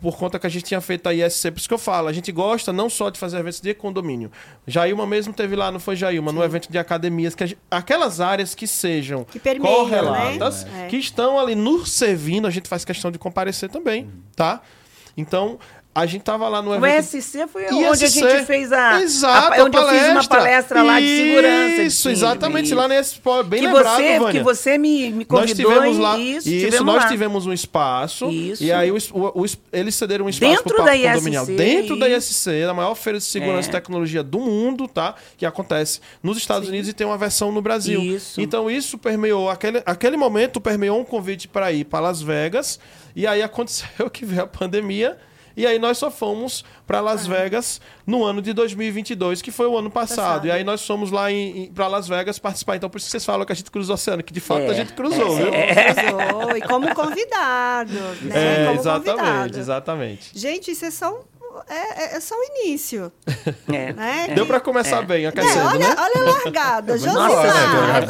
por 0.00 0.16
conta 0.16 0.38
que 0.38 0.46
a 0.46 0.50
gente 0.50 0.64
tinha 0.64 0.80
feito 0.80 1.06
a 1.08 1.12
ISC, 1.14 1.50
por 1.50 1.58
isso 1.58 1.68
que 1.68 1.74
eu 1.74 1.78
falo, 1.78 2.08
a 2.08 2.12
gente 2.12 2.32
gosta 2.32 2.72
não 2.72 2.88
só 2.88 3.10
de 3.10 3.18
fazer 3.18 3.36
eventos 3.38 3.60
de 3.60 3.74
condomínio. 3.74 4.32
Jailma 4.66 5.06
mesmo 5.06 5.34
teve 5.34 5.54
lá, 5.54 5.70
não 5.70 5.78
foi 5.78 5.94
Jailma, 5.94 6.32
no 6.32 6.42
evento 6.42 6.72
de 6.72 6.78
academias, 6.78 7.34
que 7.34 7.46
gente- 7.46 7.58
aquelas 7.70 8.18
áreas 8.18 8.54
que 8.54 8.66
sejam 8.66 9.24
Que 9.24 9.38
permeiam, 9.38 9.74
correlatas, 9.76 10.64
né? 10.64 10.86
Que 10.88 10.96
estão 10.96 11.38
ali 11.38 11.54
nos 11.54 11.92
servindo, 11.92 12.46
a 12.46 12.50
gente 12.50 12.66
faz 12.66 12.82
questão 12.82 13.10
de 13.10 13.18
comparecer 13.18 13.68
também, 13.68 14.08
tá? 14.34 14.62
Então, 15.16 15.58
a 15.92 16.06
gente 16.06 16.22
tava 16.22 16.48
lá 16.48 16.62
no 16.62 16.70
O 16.70 16.74
evento... 16.86 17.02
SC 17.20 17.46
foi 17.48 17.64
ISC. 17.64 17.74
onde 17.74 18.04
a 18.04 18.08
gente 18.08 18.44
fez 18.46 18.72
a. 18.72 19.00
Exato, 19.02 19.60
a, 19.60 19.64
onde 19.64 19.76
eu 19.76 19.88
fiz 19.88 20.08
uma 20.08 20.24
palestra 20.24 20.82
lá 20.82 21.00
de 21.00 21.06
segurança. 21.16 21.76
de 21.76 21.82
Isso, 21.86 21.96
síndrome, 21.96 22.12
exatamente, 22.16 22.66
isso. 22.66 22.74
lá 22.76 22.88
nesse... 22.88 23.20
Bem 23.46 23.60
que 23.60 23.66
lembrado, 23.66 23.96
você, 23.96 24.18
Vânia. 24.20 24.32
que 24.32 24.44
você 24.44 24.78
me, 24.78 25.10
me 25.10 25.26
Nós 25.28 25.40
convidou 25.50 25.72
tivemos 25.72 25.96
e 25.96 26.00
lá, 26.00 26.18
isso, 26.18 26.48
isso, 26.48 26.64
tivemos 26.66 26.86
nós 26.86 27.02
lá. 27.02 27.08
tivemos 27.08 27.46
um 27.46 27.52
espaço, 27.52 28.28
Isso. 28.30 28.62
e 28.62 28.72
aí 28.72 28.92
o 28.92 28.96
o- 29.12 29.40
o 29.40 29.44
es- 29.44 29.58
eles 29.72 29.94
cederam 29.96 30.26
um 30.26 30.28
espaço 30.28 30.52
Dentro 30.52 30.76
pro 30.76 30.84
da 30.84 30.94
ISC, 30.94 31.08
Condominial, 31.14 31.46
dentro 31.46 31.98
da. 31.98 32.08
ISC, 32.08 32.50
a 32.70 32.74
maior 32.74 32.94
feira 32.94 33.18
de 33.18 33.24
segurança 33.24 33.68
É. 33.68 33.70
e 33.70 33.72
tecnologia 33.72 34.22
do 34.22 34.38
mundo, 34.38 34.86
tá? 34.86 35.16
Que 35.36 35.44
acontece 35.44 36.00
nos 36.22 36.36
Estados 36.38 36.68
Unidos 36.68 36.88
e 36.88 36.92
tem 36.92 37.06
uma 37.06 37.18
versão 37.18 37.50
no 37.50 37.60
Brasil. 37.60 38.00
Isso. 38.00 38.40
Então 38.40 38.70
isso 38.70 38.96
permeou, 38.96 39.50
aquele, 39.50 39.82
aquele 39.84 40.16
momento 40.16 40.60
permeou 40.60 41.00
um 41.00 41.04
convite 41.04 41.48
para 41.48 41.72
ir 41.72 41.84
para 41.84 41.98
Las 42.00 42.22
Vegas, 42.22 42.78
e 43.16 43.26
aí 43.26 43.42
aconteceu 43.42 44.08
que 44.10 44.24
veio 44.24 44.42
a 44.42 44.46
pandemia, 44.46 45.18
e 45.56 45.66
aí 45.66 45.78
nós 45.78 45.98
só 45.98 46.10
fomos 46.10 46.64
para 46.86 47.00
Las 47.00 47.26
Vegas 47.26 47.80
no 48.06 48.24
ano 48.24 48.40
de 48.42 48.52
2022, 48.52 49.40
que 49.42 49.50
foi 49.50 49.66
o 49.66 49.76
ano 49.78 49.90
passado. 49.90 50.16
Passado. 50.16 50.46
E 50.46 50.50
aí 50.50 50.64
nós 50.64 50.84
fomos 50.86 51.10
lá 51.10 51.26
para 51.74 51.86
Las 51.86 52.08
Vegas 52.08 52.38
participar. 52.38 52.76
Então 52.76 52.88
por 52.90 52.98
isso 52.98 53.06
que 53.06 53.10
vocês 53.12 53.24
falam 53.24 53.44
que 53.46 53.52
a 53.52 53.54
gente 53.54 53.70
cruzou 53.70 53.92
o 53.92 53.94
oceano, 53.94 54.22
que 54.22 54.32
de 54.32 54.40
fato 54.40 54.62
É. 54.62 54.68
a 54.70 54.74
gente 54.74 54.92
cruzou, 54.92 55.34
viu? 55.36 55.46
Cruzou, 55.50 56.56
E 56.56 56.60
como 56.62 56.94
convidado, 56.94 57.92
né? 58.22 58.62
É, 58.62 58.66
como 58.66 58.80
exatamente, 58.80 59.22
convidado. 59.24 59.58
exatamente. 59.58 60.38
Gente, 60.38 60.70
isso 60.70 60.84
é 60.84 60.90
só 60.90 61.12
um, 61.14 61.20
é, 61.68 62.16
é 62.16 62.20
só 62.20 62.34
o 62.34 62.42
início, 62.58 63.12
É. 63.72 63.92
né? 63.92 64.28
Deu 64.34 64.46
para 64.46 64.60
começar 64.60 65.02
bem, 65.02 65.24
É, 65.24 65.28
olha, 65.28 65.78
né? 65.78 65.94
olha 65.98 66.14
a 66.16 66.32
largada, 66.44 66.96
Josimar. 66.98 67.30
né? 67.30 68.06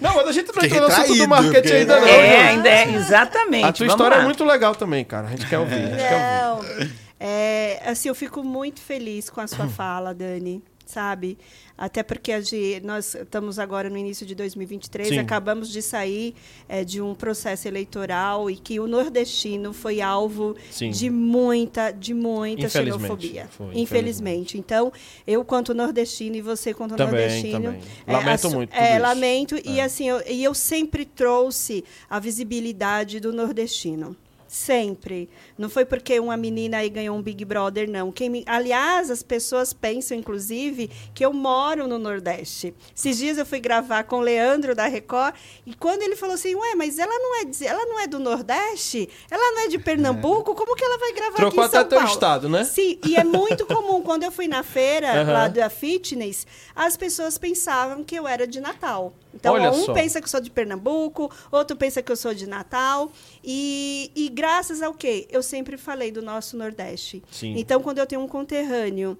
Não, 0.00 0.14
mas 0.16 0.28
a 0.28 0.32
gente 0.32 0.50
não 0.54 0.64
entrou 0.64 0.80
no 0.80 0.86
assunto 0.86 1.14
do 1.16 1.28
marketing 1.28 1.72
ainda 1.72 2.00
não. 2.00 2.06
É, 2.08 2.30
João. 2.36 2.48
ainda 2.48 2.68
é, 2.68 2.94
exatamente. 2.94 3.64
A 3.66 3.72
tua 3.72 3.86
vamos 3.86 3.92
história 3.94 4.16
lá. 4.16 4.22
é 4.22 4.24
muito 4.26 4.44
legal 4.44 4.74
também, 4.74 5.04
cara. 5.04 5.26
A 5.28 5.30
gente 5.30 5.46
quer 5.46 5.58
ouvir, 5.58 5.74
a 5.74 5.86
gente 5.88 5.96
quer 5.98 6.48
ouvir. 6.56 6.92
É, 7.24 7.80
assim, 7.86 8.08
eu 8.08 8.14
fico 8.14 8.42
muito 8.42 8.80
feliz 8.80 9.30
com 9.30 9.40
a 9.40 9.46
sua 9.46 9.66
fala, 9.68 10.12
Dani 10.12 10.62
sabe? 10.92 11.38
Até 11.76 12.02
porque 12.02 12.38
de, 12.40 12.80
nós 12.84 13.14
estamos 13.14 13.58
agora 13.58 13.88
no 13.90 13.96
início 13.96 14.24
de 14.26 14.34
2023, 14.34 15.08
Sim. 15.08 15.18
acabamos 15.18 15.68
de 15.70 15.80
sair 15.82 16.34
é, 16.68 16.84
de 16.84 17.00
um 17.00 17.14
processo 17.14 17.66
eleitoral 17.66 18.48
e 18.50 18.56
que 18.56 18.78
o 18.78 18.86
nordestino 18.86 19.72
foi 19.72 20.00
alvo 20.00 20.54
Sim. 20.70 20.90
de 20.90 21.08
muita, 21.10 21.90
de 21.90 22.12
muita 22.14 22.66
Infelizmente, 22.66 23.00
xenofobia. 23.00 23.48
foi, 23.50 23.70
infelizmente. 23.78 24.58
Então, 24.58 24.92
eu 25.26 25.44
quanto 25.44 25.74
nordestino 25.74 26.36
e 26.36 26.40
você 26.42 26.72
quanto 26.74 26.94
Também, 26.94 27.20
nordestino. 27.20 27.52
também. 27.72 27.80
Lamento 28.06 28.46
a 28.46 28.50
su- 28.50 28.56
muito 28.56 28.74
É, 28.76 28.98
lamento. 28.98 29.56
E 29.64 29.80
É. 29.80 29.84
assim, 29.84 30.08
eu, 30.08 30.22
e 30.28 30.44
eu 30.44 30.54
sempre 30.54 31.04
trouxe 31.04 31.82
a 32.08 32.20
visibilidade 32.20 33.18
do 33.18 33.32
nordestino. 33.32 34.14
Sempre. 34.54 35.30
Não 35.56 35.70
foi 35.70 35.86
porque 35.86 36.20
uma 36.20 36.36
menina 36.36 36.76
aí 36.76 36.90
ganhou 36.90 37.16
um 37.16 37.22
Big 37.22 37.42
Brother, 37.42 37.88
não. 37.88 38.12
Quem 38.12 38.28
me- 38.28 38.44
Aliás, 38.46 39.10
as 39.10 39.22
pessoas 39.22 39.72
pensam, 39.72 40.14
inclusive, 40.14 40.90
que 41.14 41.24
eu 41.24 41.32
moro 41.32 41.88
no 41.88 41.98
Nordeste. 41.98 42.74
Esses 42.94 43.16
dias 43.16 43.38
eu 43.38 43.46
fui 43.46 43.60
gravar 43.60 44.04
com 44.04 44.16
o 44.16 44.20
Leandro 44.20 44.74
da 44.74 44.86
Record, 44.86 45.34
e 45.64 45.72
quando 45.74 46.02
ele 46.02 46.16
falou 46.16 46.34
assim, 46.34 46.54
ué, 46.54 46.74
mas 46.74 46.98
ela 46.98 47.18
não 47.18 47.40
é, 47.40 47.44
de- 47.46 47.66
ela 47.66 47.82
não 47.86 47.98
é 47.98 48.06
do 48.06 48.18
Nordeste? 48.18 49.08
Ela 49.30 49.52
não 49.54 49.62
é 49.62 49.68
de 49.68 49.78
Pernambuco? 49.78 50.54
Como 50.54 50.76
que 50.76 50.84
ela 50.84 50.98
vai 50.98 51.12
gravar 51.14 51.36
Trocou 51.36 51.64
aqui 51.64 51.70
em 51.70 51.72
São 51.72 51.80
até 51.80 51.96
teu 51.96 52.06
estado, 52.06 52.48
né? 52.50 52.64
Sim, 52.64 52.98
e 53.06 53.16
é 53.16 53.24
muito 53.24 53.64
comum. 53.64 54.02
Quando 54.04 54.24
eu 54.24 54.30
fui 54.30 54.48
na 54.48 54.62
feira 54.62 55.22
Aham. 55.22 55.32
lá 55.32 55.48
da 55.48 55.70
Fitness, 55.70 56.46
as 56.76 56.94
pessoas 56.94 57.38
pensavam 57.38 58.04
que 58.04 58.14
eu 58.14 58.28
era 58.28 58.46
de 58.46 58.60
Natal. 58.60 59.14
Então, 59.34 59.54
Olha 59.54 59.70
um 59.72 59.86
só. 59.86 59.94
pensa 59.94 60.20
que 60.20 60.26
eu 60.26 60.30
sou 60.30 60.40
de 60.42 60.50
Pernambuco, 60.50 61.30
outro 61.50 61.74
pensa 61.74 62.02
que 62.02 62.12
eu 62.12 62.16
sou 62.16 62.34
de 62.34 62.46
Natal. 62.46 63.10
E, 63.42 64.10
e 64.14 64.28
graças 64.42 64.82
ao 64.82 64.92
quê? 64.92 65.28
Eu 65.30 65.40
sempre 65.40 65.76
falei 65.76 66.10
do 66.10 66.20
nosso 66.20 66.56
Nordeste. 66.56 67.22
Sim. 67.30 67.54
Então, 67.56 67.80
quando 67.80 67.98
eu 67.98 68.06
tenho 68.06 68.20
um 68.20 68.26
conterrâneo 68.26 69.16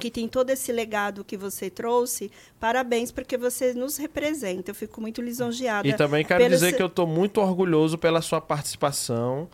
que 0.00 0.10
tem 0.10 0.26
todo 0.28 0.50
esse 0.50 0.72
legado 0.72 1.24
que 1.24 1.36
você 1.36 1.70
trouxe, 1.70 2.30
parabéns, 2.58 3.12
porque 3.12 3.36
você 3.38 3.72
nos 3.74 3.96
representa. 3.96 4.70
Eu 4.72 4.74
fico 4.74 5.00
muito 5.00 5.20
lisonjeada. 5.22 5.86
E 5.86 5.92
também 5.94 6.24
quero 6.24 6.48
dizer 6.48 6.70
se- 6.70 6.76
que 6.76 6.82
eu 6.82 6.86
estou 6.88 7.06
muito 7.06 7.40
orgulhoso 7.40 7.96
pela 7.96 8.20
sua 8.20 8.40
participação 8.40 9.48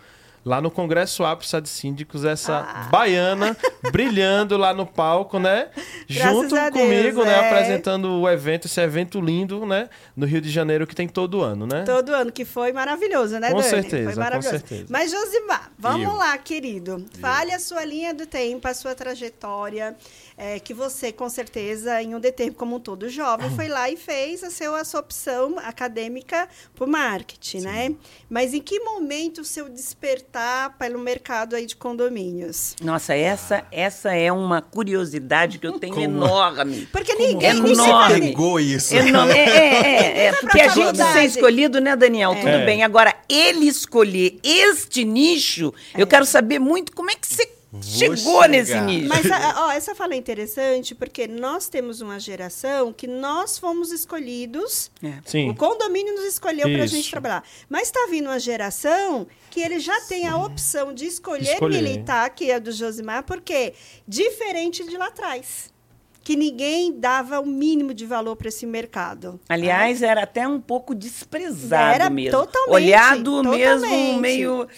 lá 0.47 0.61
no 0.61 0.71
Congresso 0.71 1.25
APSA 1.25 1.61
de 1.61 1.69
Síndicos, 1.69 2.25
essa 2.25 2.59
Ah. 2.59 2.89
baiana 2.89 3.57
brilhando 3.91 4.57
lá 4.57 4.73
no 4.73 4.87
palco, 4.87 5.41
né? 5.41 5.69
Graças 6.09 6.33
Junto 6.35 6.55
Deus, 6.55 6.71
comigo, 6.71 7.25
né? 7.25 7.33
é. 7.33 7.47
Apresentando 7.49 8.21
o 8.21 8.31
evento, 8.31 8.67
esse 8.69 8.81
evento 8.81 9.21
lindo, 9.21 9.67
né? 9.67 9.89
No 10.17 10.25
Rio 10.25 10.41
de 10.41 10.49
Janeiro, 10.49 10.87
que 10.87 10.95
tem 10.95 11.09
todo 11.09 11.43
ano, 11.43 11.67
né? 11.67 11.83
Todo 11.85 12.15
ano, 12.15 12.31
que 12.31 12.45
foi 12.45 12.73
maravilhoso, 12.73 13.41
né, 13.41 13.51
Com 13.51 13.57
Dani? 13.59 13.69
certeza, 13.69 14.05
Foi 14.05 14.15
com 14.15 14.21
maravilhoso. 14.21 14.59
certeza. 14.59 14.87
Mas, 14.89 15.11
Josimar, 15.11 15.73
vamos 15.77 16.07
Eu. 16.07 16.15
lá, 16.15 16.39
querido. 16.39 17.05
Fale 17.21 17.53
a 17.53 17.59
sua 17.59 17.85
linha 17.85 18.15
do 18.15 18.25
tempo, 18.25 18.69
a 18.69 18.73
sua 18.75 18.95
trajetória, 18.95 19.97
é, 20.39 20.59
que 20.61 20.75
você, 20.75 21.11
com 21.13 21.29
certeza, 21.29 22.03
em 22.03 22.15
um 22.15 22.21
determinado, 22.21 22.59
como 22.59 22.77
um 22.77 22.81
todo 22.81 23.09
jovem, 23.09 23.49
foi 23.57 23.69
lá 23.69 23.89
e 23.91 23.97
fez 23.97 24.45
a, 24.45 24.51
seu, 24.51 24.75
a 24.75 24.85
sua 24.85 25.01
opção 25.01 25.59
acadêmica 25.59 26.47
para 26.75 26.85
o 26.85 26.89
marketing, 26.89 27.61
né? 27.61 27.95
Mas 28.29 28.53
em 28.53 28.61
que 28.61 28.79
momento 28.81 29.41
o 29.41 29.45
seu 29.45 29.69
despertar 29.69 30.77
pelo 30.79 30.99
mercado 30.99 31.57
aí 31.57 31.65
de 31.65 31.75
condomínios? 31.75 32.77
Nossa, 32.83 33.15
essa, 33.15 33.65
essa 33.73 34.15
é 34.15 34.31
uma 34.31 34.61
curiosidade 34.61 35.59
que 35.59 35.67
eu 35.67 35.79
tenho 35.79 35.95
Como? 35.97 36.05
enorme. 36.05 36.87
Porque 36.93 37.15
ninguém... 37.15 37.49
É 37.49 37.55
ninguém 37.55 37.73
enorme. 37.73 38.21
Pegou 38.21 38.61
isso. 38.61 38.95
Enorme. 38.95 39.33
É, 39.33 39.39
é, 39.39 40.19
é, 40.19 40.27
é, 40.27 40.33
porque 40.35 40.61
a 40.61 40.69
gente 40.69 40.97
ser 40.99 41.25
escolhido, 41.25 41.81
né, 41.81 41.97
Daniel? 41.97 42.35
Tudo 42.35 42.49
É. 42.49 42.65
bem. 42.67 42.83
Agora, 42.83 43.15
ele 43.29 43.67
escolher 43.67 44.39
este 44.43 45.05
nicho, 45.05 45.73
eu 45.97 46.07
quero 46.07 46.27
saber 46.27 46.59
muito 46.59 46.93
como 46.93 47.11
é 47.11 47.15
que 47.15 47.27
você 47.27 47.56
chegou 47.83 48.17
chegar. 48.43 48.49
nesse 48.49 48.81
nicho. 48.81 49.09
Mas 49.09 49.31
a- 49.31 49.67
ó, 49.67 49.71
essa 49.73 49.95
fala 49.95 50.15
é 50.15 50.17
interessante 50.17 50.95
porque 50.95 51.27
nós 51.27 51.69
temos 51.69 52.01
uma 52.01 52.19
geração 52.21 52.93
que 52.93 53.07
nós 53.07 53.59
fomos 53.59 53.91
escolhidos 53.93 54.91
É. 55.03 55.15
Sim. 55.25 55.51
O 55.51 55.55
condomínio 55.55 56.15
nos 56.15 56.25
escolheu 56.25 56.69
para 56.71 56.83
a 56.85 56.87
gente 56.87 57.11
trabalhar. 57.11 57.43
Mas 57.69 57.83
está 57.89 58.07
vindo 58.11 58.27
uma 58.27 58.39
geração 58.39 59.27
que 59.51 59.61
ele 59.61 59.79
já 59.79 60.01
tem 60.03 60.27
a 60.27 60.37
opção 60.37 60.93
de 60.93 61.07
escolher, 61.07 61.55
Escolher. 61.55 61.83
militar, 61.83 62.29
que 62.31 62.51
é 62.51 62.59
do 62.61 62.73
Josimar, 62.73 63.23
porque 63.25 63.73
diferente 64.07 64.85
de 64.85 64.97
lá 64.97 65.07
atrás. 65.07 65.75
Que 66.23 66.35
ninguém 66.35 66.93
dava 66.99 67.39
o 67.39 67.47
mínimo 67.47 67.95
de 67.95 68.05
valor 68.05 68.35
para 68.35 68.49
esse 68.49 68.67
mercado. 68.67 69.39
Aliás, 69.49 70.03
era 70.03 70.25
até 70.25 70.47
um 70.49 70.61
pouco 70.61 70.93
desprezado 70.93 71.95
Era 71.95 72.11
mesmo. 72.11 72.33
totalmente, 72.33 72.75
Olhado 72.75 73.43
mesmo 73.45 73.53
totalmente. 73.53 74.21
meio. 74.21 74.69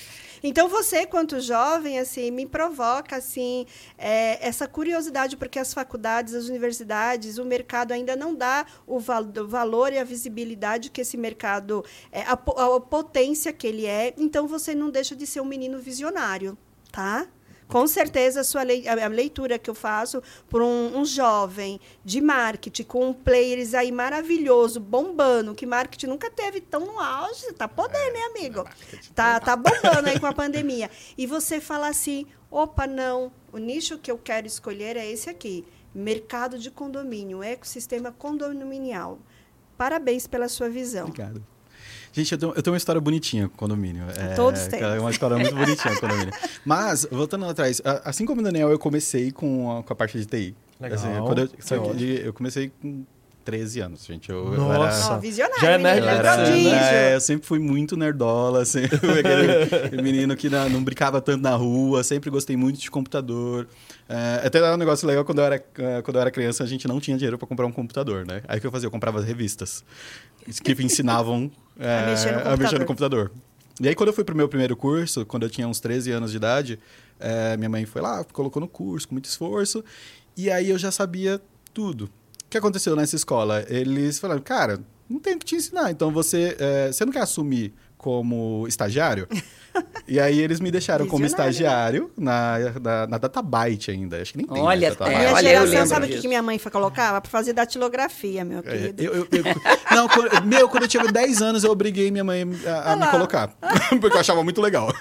Então 0.43 0.69
você, 0.69 1.07
quanto 1.07 1.41
jovem, 1.41 1.99
assim, 1.99 2.31
me 2.31 2.47
provoca 2.47 3.17
assim 3.17 3.67
é, 3.97 4.47
essa 4.47 4.67
curiosidade, 4.67 5.37
porque 5.37 5.59
as 5.59 5.73
faculdades, 5.75 6.35
as 6.35 6.49
universidades, 6.49 7.39
o 7.39 7.45
mercado 7.45 7.93
ainda 7.93 8.17
não 8.17 8.35
dá 8.35 8.67
o, 8.87 8.99
val 8.99 9.25
o 9.25 9.47
valor 9.47 9.93
e 9.93 9.99
a 9.99 10.05
visibilidade 10.05 10.91
que 10.91 11.01
esse 11.01 11.17
mercado, 11.17 11.85
é, 12.13 12.23
a, 12.23 12.33
a 12.33 12.81
potência 12.81 13.53
que 13.53 13.67
ele 13.67 13.87
é. 13.87 14.15
Então 14.17 14.47
você 14.47 14.75
não 14.75 14.91
deixa 14.91 15.15
de 15.17 15.27
ser 15.27 15.41
um 15.41 15.45
menino 15.45 15.79
visionário, 15.79 16.57
tá? 16.93 17.27
Com 17.69 17.87
certeza, 17.87 18.41
a, 18.41 18.45
sua 18.45 18.63
lei- 18.63 18.89
a 18.89 19.07
leitura 19.09 19.59
que 19.59 19.69
eu 19.69 19.75
faço 19.75 20.23
por 20.49 20.63
um, 20.63 20.99
um 20.99 21.05
jovem 21.05 21.79
de 22.03 22.19
marketing, 22.21 22.83
com 22.85 23.09
um 23.11 23.13
players 23.13 23.75
aí 23.75 23.93
maravilhoso, 23.93 24.81
bombando, 24.81 25.55
que 25.55 25.67
marketing 25.67 26.07
nunca 26.07 26.31
teve 26.31 26.61
tão 26.63 26.81
no 26.87 26.99
auge, 26.99 27.53
tá 27.53 27.69
podendo, 27.69 28.13
né, 28.15 28.21
amigo? 28.35 28.65
Tá, 29.15 29.39
tá 29.39 29.55
bombando 29.55 30.09
aí 30.09 30.19
com 30.19 30.27
a 30.27 30.33
pandemia. 30.33 30.91
E 31.17 31.27
você 31.27 31.61
fala 31.61 31.89
assim, 31.89 32.27
opa, 32.51 32.87
não, 32.87 33.31
o 33.53 33.59
nicho 33.59 33.99
que 33.99 34.11
eu 34.11 34.17
quero 34.17 34.47
escolher 34.47 34.97
é 34.97 35.07
esse 35.07 35.29
aqui, 35.29 35.63
mercado 35.95 36.59
de 36.59 36.71
condomínio, 36.71 37.43
ecossistema 37.43 38.11
condominial. 38.11 39.19
Parabéns 39.77 40.27
pela 40.27 40.49
sua 40.49 40.69
visão. 40.69 41.07
Obrigado. 41.09 41.45
Gente, 42.13 42.33
eu 42.33 42.39
tenho, 42.39 42.53
eu 42.57 42.63
tenho 42.63 42.73
uma 42.73 42.79
história 42.79 43.01
bonitinha 43.01 43.49
com 43.49 43.57
condomínio. 43.57 44.05
É, 44.17 44.35
Todos 44.35 44.67
têm. 44.67 44.81
É 44.81 44.99
uma 45.01 45.11
história 45.11 45.37
muito 45.37 45.55
bonitinha 45.55 45.95
com 45.95 46.01
condomínio. 46.01 46.33
Mas, 46.65 47.07
voltando 47.11 47.45
lá 47.45 47.53
atrás, 47.53 47.81
assim 48.05 48.25
como 48.27 48.41
o 48.41 48.45
Daniel, 48.45 48.71
eu 48.71 48.79
comecei 48.79 49.31
com 49.31 49.79
a, 49.79 49.83
com 49.83 49.93
a 49.93 49.97
parte 49.97 50.19
de 50.19 50.27
TI. 50.27 50.55
Legal. 50.81 50.99
Assim, 50.99 51.75
eu, 51.75 51.95
de- 51.95 52.27
eu 52.27 52.33
comecei 52.33 52.71
com 52.81 53.05
13 53.45 53.81
anos, 53.81 54.05
gente. 54.05 54.29
Eu, 54.31 54.53
eu 54.53 54.61
Nossa. 54.61 55.15
Ó, 55.15 55.19
visionário, 55.19 55.61
Já 55.61 55.71
é 55.71 55.79
nerd 55.79 56.07
é 56.07 56.19
pra 56.19 56.37
prodígio. 56.37 56.71
é, 56.71 57.15
eu 57.15 57.21
sempre 57.21 57.47
fui 57.47 57.59
muito 57.59 57.97
nerdola, 57.97 58.65
sempre 58.67 58.97
fui 58.99 59.19
aquele 59.21 60.03
menino 60.03 60.37
que 60.37 60.49
na- 60.51 60.69
não 60.69 60.85
brincava 60.85 61.21
tanto 61.21 61.43
na 61.43 61.55
rua, 61.57 62.05
sempre 62.05 62.29
gostei 62.31 62.57
muito 62.57 62.79
de 62.79 62.91
computador. 62.91 63.67
É, 64.09 64.47
até 64.47 64.59
era 64.59 64.75
um 64.75 64.77
negócio 64.77 65.07
legal, 65.09 65.25
quando 65.25 65.39
eu, 65.39 65.45
era, 65.45 65.57
eh, 65.57 66.03
quando 66.03 66.17
eu 66.17 66.21
era 66.21 66.31
criança, 66.31 66.63
a 66.63 66.67
gente 66.67 66.87
não 66.87 67.01
tinha 67.01 67.17
dinheiro 67.17 67.37
para 67.39 67.49
comprar 67.49 67.67
um 67.67 67.73
computador, 67.73 68.25
né? 68.27 68.43
Aí 68.47 68.59
o 68.59 68.61
que 68.61 68.67
eu 68.67 68.71
fazia? 68.71 68.87
Eu 68.87 68.91
comprava 68.91 69.19
as 69.19 69.25
revistas 69.25 69.83
que 70.63 70.73
ensinavam 70.83 71.51
eh, 71.79 72.07
mexer 72.07 72.33
no 72.33 72.41
a 72.41 72.57
mexer 72.57 72.79
no 72.79 72.87
computador. 72.87 73.29
computador. 73.29 73.49
E 73.81 73.87
aí, 73.89 73.95
quando 73.95 74.09
eu 74.09 74.13
fui 74.13 74.25
pro 74.25 74.35
meu 74.35 74.49
primeiro 74.49 74.77
curso, 74.77 75.25
quando 75.25 75.45
eu 75.45 75.51
tinha 75.51 75.69
uns 75.69 75.79
13 75.79 76.11
anos 76.11 76.33
de 76.33 76.37
idade, 76.37 76.79
eh, 77.21 77.57
minha 77.57 77.69
mãe 77.69 77.87
foi 77.87 78.03
lá, 78.03 78.25
colocou 78.25 78.61
no 78.61 78.67
curso 78.67 79.07
com 79.07 79.15
muito 79.15 79.27
esforço, 79.27 79.85
e 80.37 80.51
aí 80.51 80.71
eu 80.71 80.79
já 80.79 80.91
sabia 80.91 81.41
tudo. 81.73 82.07
O 82.45 82.51
que 82.51 82.59
aconteceu 82.59 82.97
nessa 82.97 83.15
escola? 83.15 83.65
Eles 83.69 84.19
falaram, 84.19 84.43
cara, 84.43 84.81
não 85.09 85.21
tem 85.21 85.35
o 85.35 85.39
que 85.39 85.45
te 85.45 85.55
ensinar, 85.55 85.91
então 85.91 86.11
você, 86.11 86.57
eh, 86.59 86.91
você 86.93 87.05
não 87.05 87.13
quer 87.13 87.21
assumir 87.21 87.73
como 87.99 88.65
estagiário? 88.69 89.29
e 90.09 90.19
aí 90.19 90.39
eles 90.41 90.59
me 90.61 90.71
deixaram 90.71 91.07
como 91.07 91.25
Visionário, 91.25 91.51
estagiário 91.51 92.11
na, 92.17 92.59
na, 92.81 93.07
na 93.07 93.19
Databyte 93.19 93.91
ainda. 93.91 94.23
Acho 94.23 94.33
que 94.33 94.39
nem 94.39 94.47
tem 94.47 94.63
Olha, 94.63 94.89
mais 94.89 94.97
Databyte. 94.97 95.15
é, 95.17 95.19
Minha 95.19 95.35
olha, 95.35 95.47
eu 95.49 95.51
geração, 95.51 95.73
lembro 95.73 95.89
sabe 95.89 96.07
o 96.07 96.21
que, 96.21 96.29
minha 96.29 96.43
mãe 96.43 96.59
colocava? 96.59 97.21
Para 97.21 97.31
fazer 97.31 97.53
datilografia, 97.53 98.45
meu 98.45 98.61
É, 98.61 98.63
querido. 98.63 99.03
eu- 99.03 99.15
eu- 99.15 99.27
eu- 99.33 99.97
não, 99.97 100.09
quando- 100.09 100.47
meu, 100.47 100.69
quando 100.69 100.85
eu 100.85 100.89
tinha 100.89 101.05
10 101.05 101.43
anos, 101.43 101.65
eu 101.65 101.71
obriguei 101.71 102.11
minha 102.11 102.25
mãe 102.25 102.43
a, 102.67 102.93
a 102.93 102.97
me 102.97 103.07
colocar. 103.09 103.49
Porque 104.01 104.17
eu 104.17 104.21
achava 104.21 104.43
muito 104.43 104.61
legal. 104.63 104.95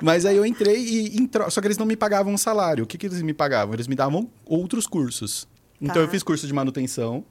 Mas 0.00 0.24
aí 0.24 0.36
eu 0.36 0.46
entrei 0.46 0.78
e. 0.78 1.30
Só 1.50 1.60
que 1.60 1.66
eles 1.66 1.76
não 1.78 1.86
me 1.86 1.96
pagavam 1.96 2.32
um 2.32 2.38
salário. 2.38 2.84
O 2.84 2.86
que, 2.86 2.96
que 2.96 3.06
eles 3.06 3.20
me 3.20 3.34
pagavam? 3.34 3.74
Eles 3.74 3.86
me 3.86 3.94
davam 3.94 4.30
outros 4.46 4.86
cursos. 4.86 5.46
Então 5.80 5.96
Tá. 5.96 6.00
eu 6.00 6.08
fiz 6.08 6.22
curso 6.22 6.46
de 6.46 6.52
manutenção. 6.52 7.24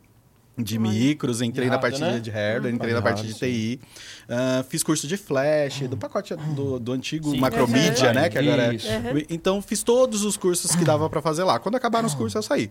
De 0.56 0.78
micros, 0.78 1.42
entrei 1.42 1.68
na 1.68 1.80
parte 1.80 2.00
né? 2.00 2.20
de 2.20 2.30
hardware, 2.30 2.72
entrei 2.74 2.92
Ah, 2.92 2.96
na 2.98 3.02
parte 3.02 3.26
de. 3.26 3.34
TI. 3.34 3.80
Ah, 4.30 4.64
fiz 4.70 4.84
curso 4.84 5.08
de 5.08 5.18
flash, 5.18 5.82
do 5.90 5.98
pacote 5.98 6.36
do, 6.36 6.80
do 6.80 6.92
antigo 6.92 7.32
Sim. 7.32 7.40
Macromedia, 7.40 8.10
Uhum. 8.10 8.14
né? 8.14 8.30
Que 8.30 8.38
agora 8.38 8.72
é- 8.72 8.76
Isso. 8.76 8.88
Então 9.32 9.62
fiz 9.64 9.82
todos 9.82 10.24
os 10.24 10.38
cursos 10.38 10.76
que 10.76 10.86
dava 10.86 11.10
pra 11.10 11.22
fazer 11.24 11.44
lá. 11.44 11.58
Quando 11.58 11.74
acabaram 11.76 12.06
os 12.06 12.14
cursos, 12.14 12.36
eu 12.36 12.44
saí. 12.44 12.70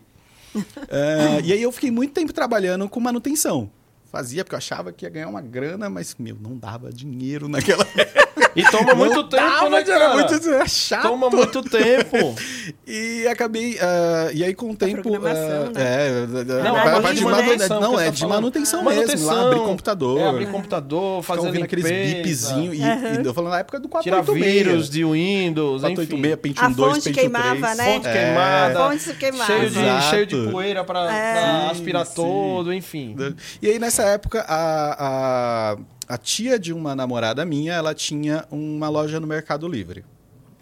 É, 0.88 1.40
e 1.45 1.53
aí 1.53 1.62
eu 1.62 1.73
fiquei 1.73 1.90
muito 1.90 2.12
tempo 2.12 2.33
trabalhando 2.33 2.88
com 2.88 3.01
manutenção. 3.01 3.71
Fazia 4.12 4.45
porque 4.45 4.55
eu 4.55 4.59
achava 4.59 4.92
que 4.92 5.07
ia 5.07 5.11
ganhar 5.11 5.27
uma 5.29 5.40
grana, 5.40 5.88
mas, 5.88 6.14
meu, 6.18 6.37
não 6.40 6.57
dava 6.57 6.92
dinheiro 6.92 7.49
naquela 7.49 7.83
época. 7.97 8.51
E 8.54 8.62
toma 8.64 8.94
muito 8.94 9.14
Não 9.16 9.28
tempo, 9.28 9.42
dava, 9.42 9.70
né, 9.70 9.76
era 9.80 9.84
cara? 9.98 10.14
muito 10.14 10.50
é 10.50 10.68
chato. 10.68 11.02
Toma 11.02 11.30
muito 11.30 11.62
tempo. 11.62 12.34
E 12.86 13.26
acabei. 13.26 13.78
ah, 13.80 14.30
e 14.34 14.44
aí, 14.44 14.54
com 14.54 14.70
o 14.72 14.76
tempo. 14.76 15.08
ah, 15.14 15.70
né? 15.72 16.08
É, 16.08 16.62
Não, 16.62 16.76
a 16.76 16.80
é 16.80 17.00
parte 17.00 17.14
de 17.16 17.24
manutenção 17.24 17.80
manutenção. 17.80 17.80
que 17.80 17.82
Não, 17.82 17.94
tá 17.94 18.04
é 18.04 18.10
de 18.10 18.26
manutenção 18.26 18.84
mesmo. 18.84 19.26
Lá 19.26 19.46
abrir 19.46 19.60
computador. 19.60 20.20
É, 20.20 20.26
abrir 20.28 20.46
computador, 20.50 21.22
fazer 21.22 21.46
ouvindo 21.46 21.64
aqueles 21.64 21.84
limpeza, 21.86 22.16
bipzinhos. 22.54 22.76
E, 22.76 23.22
e 23.22 23.26
eu 23.26 23.32
falando 23.32 23.52
na 23.52 23.60
época 23.60 23.80
do 23.80 23.88
Tirar 23.88 24.22
486. 24.22 24.52
vírus 24.54 24.90
de 24.90 25.04
Windows, 25.04 25.82
enfim. 25.84 25.94
486, 25.94 26.36
Pentium 26.36 26.64
A 26.64 26.68
2, 26.68 26.92
fonte 26.92 27.04
Pentium 27.04 27.22
queimava, 27.22 27.54
3. 27.74 27.76
né? 27.78 27.84
Fonte 27.94 28.08
É. 28.08 28.12
queimada. 28.12 28.90
Fonte 28.90 29.14
queimada. 29.14 29.46
Cheio 29.46 29.70
de, 29.70 30.02
cheio 30.10 30.26
de 30.26 30.50
poeira 30.50 30.84
pra, 30.84 31.14
É. 31.16 31.70
aspirar 31.70 32.06
todo, 32.06 32.74
enfim. 32.74 33.16
E 33.62 33.68
aí, 33.68 33.78
nessa 33.78 34.02
época, 34.02 34.44
a, 34.48 35.76
a 36.08 36.18
tia 36.18 36.58
de 36.58 36.72
uma 36.74 36.94
namorada 36.94 37.44
minha, 37.44 37.72
ela 37.72 37.94
tinha 37.94 38.41
uma 38.50 38.88
loja 38.88 39.18
no 39.20 39.26
Mercado 39.26 39.66
Livre. 39.68 40.05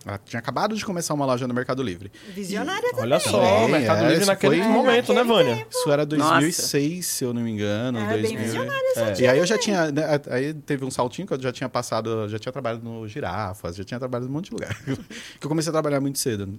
Ela 0.07 0.19
tinha 0.25 0.40
acabado 0.40 0.75
de 0.75 0.83
começar 0.83 1.12
uma 1.12 1.27
loja 1.27 1.47
no 1.47 1.53
Mercado 1.53 1.83
Livre. 1.83 2.11
Visionária 2.35 2.88
também. 2.88 3.03
Olha 3.05 3.21
só, 3.21 3.43
É, 3.43 3.64
o 3.66 3.69
Mercado 3.69 4.05
é, 4.05 4.09
Livre 4.09 4.25
naquele 4.25 4.57
foi- 4.62 4.66
momento, 4.73 5.12
né, 5.12 5.23
naquele 5.23 5.45
Vânia? 5.45 5.66
Isso 5.71 5.90
era 5.93 6.07
2006, 6.07 7.05
se 7.07 7.23
eu 7.25 7.35
não 7.35 7.43
me 7.43 7.51
engano. 7.51 7.99
Era 7.99 8.12
bem 8.12 8.23
2000. 8.23 8.38
visionária 8.45 8.90
essa 8.93 9.01
É. 9.01 9.21
E 9.21 9.29
aí 9.29 9.38
eu 9.38 9.45
já 9.45 9.59
tinha. 9.59 9.93
né, 9.93 10.03
aí 10.31 10.55
teve 10.55 10.87
um 10.87 10.90
saltinho 10.90 11.29
que 11.29 11.35
eu 11.35 11.40
já 11.43 11.53
tinha 11.53 11.69
passado, 11.69 12.27
já 12.31 12.38
tinha 12.38 12.51
trabalhado 12.51 12.83
no 12.83 13.07
Girafas, 13.07 13.77
já 13.77 13.85
tinha 13.85 13.99
trabalhado 14.01 14.27
em 14.27 14.31
um 14.31 14.33
monte 14.33 14.47
de 14.47 14.53
lugar. 14.53 14.75
que 15.38 15.47
eu 15.47 15.49
comecei 15.51 15.69
a 15.69 15.73
trabalhar 15.73 16.01
muito 16.01 16.19
cedo. 16.19 16.59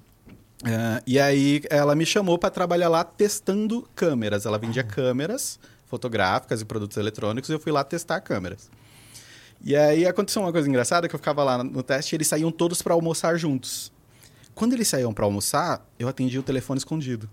É, 0.63 1.01
e 1.07 1.19
aí 1.19 1.63
ela 1.71 1.95
me 1.95 2.05
chamou 2.05 2.38
para 2.38 2.51
trabalhar 2.51 2.89
lá 2.89 3.03
testando 3.03 3.89
câmeras. 3.95 4.45
Ela 4.45 4.60
vendia 4.60 4.84
câmeras 4.84 5.60
fotográficas 5.88 6.62
e 6.62 6.65
produtos 6.65 6.95
eletrônicos 6.97 7.49
e 7.49 7.53
eu 7.53 7.60
fui 7.60 7.71
lá 7.71 7.84
testar 7.84 8.21
câmeras. 8.21 8.69
E 9.63 9.76
aí 9.76 10.06
aconteceu 10.06 10.41
uma 10.41 10.52
coisa 10.52 10.67
engraçada 10.67 11.08
que 11.08 11.13
eu 11.13 11.19
ficava 11.19 11.43
lá 11.43 11.63
no 11.63 11.84
teste 11.84 12.13
e 12.13 12.17
eles 12.17 12.28
saíam 12.28 12.52
todos 12.52 12.82
para 12.82 12.93
almoçar 12.93 13.38
juntos. 13.38 13.91
Quando 14.56 14.74
eles 14.74 14.88
saíam 14.88 15.13
para 15.13 15.26
almoçar, 15.26 15.86
eu 16.00 16.08
atendia 16.08 16.39
o 16.39 16.43
telefone 16.43 16.80
escondido. 16.80 17.30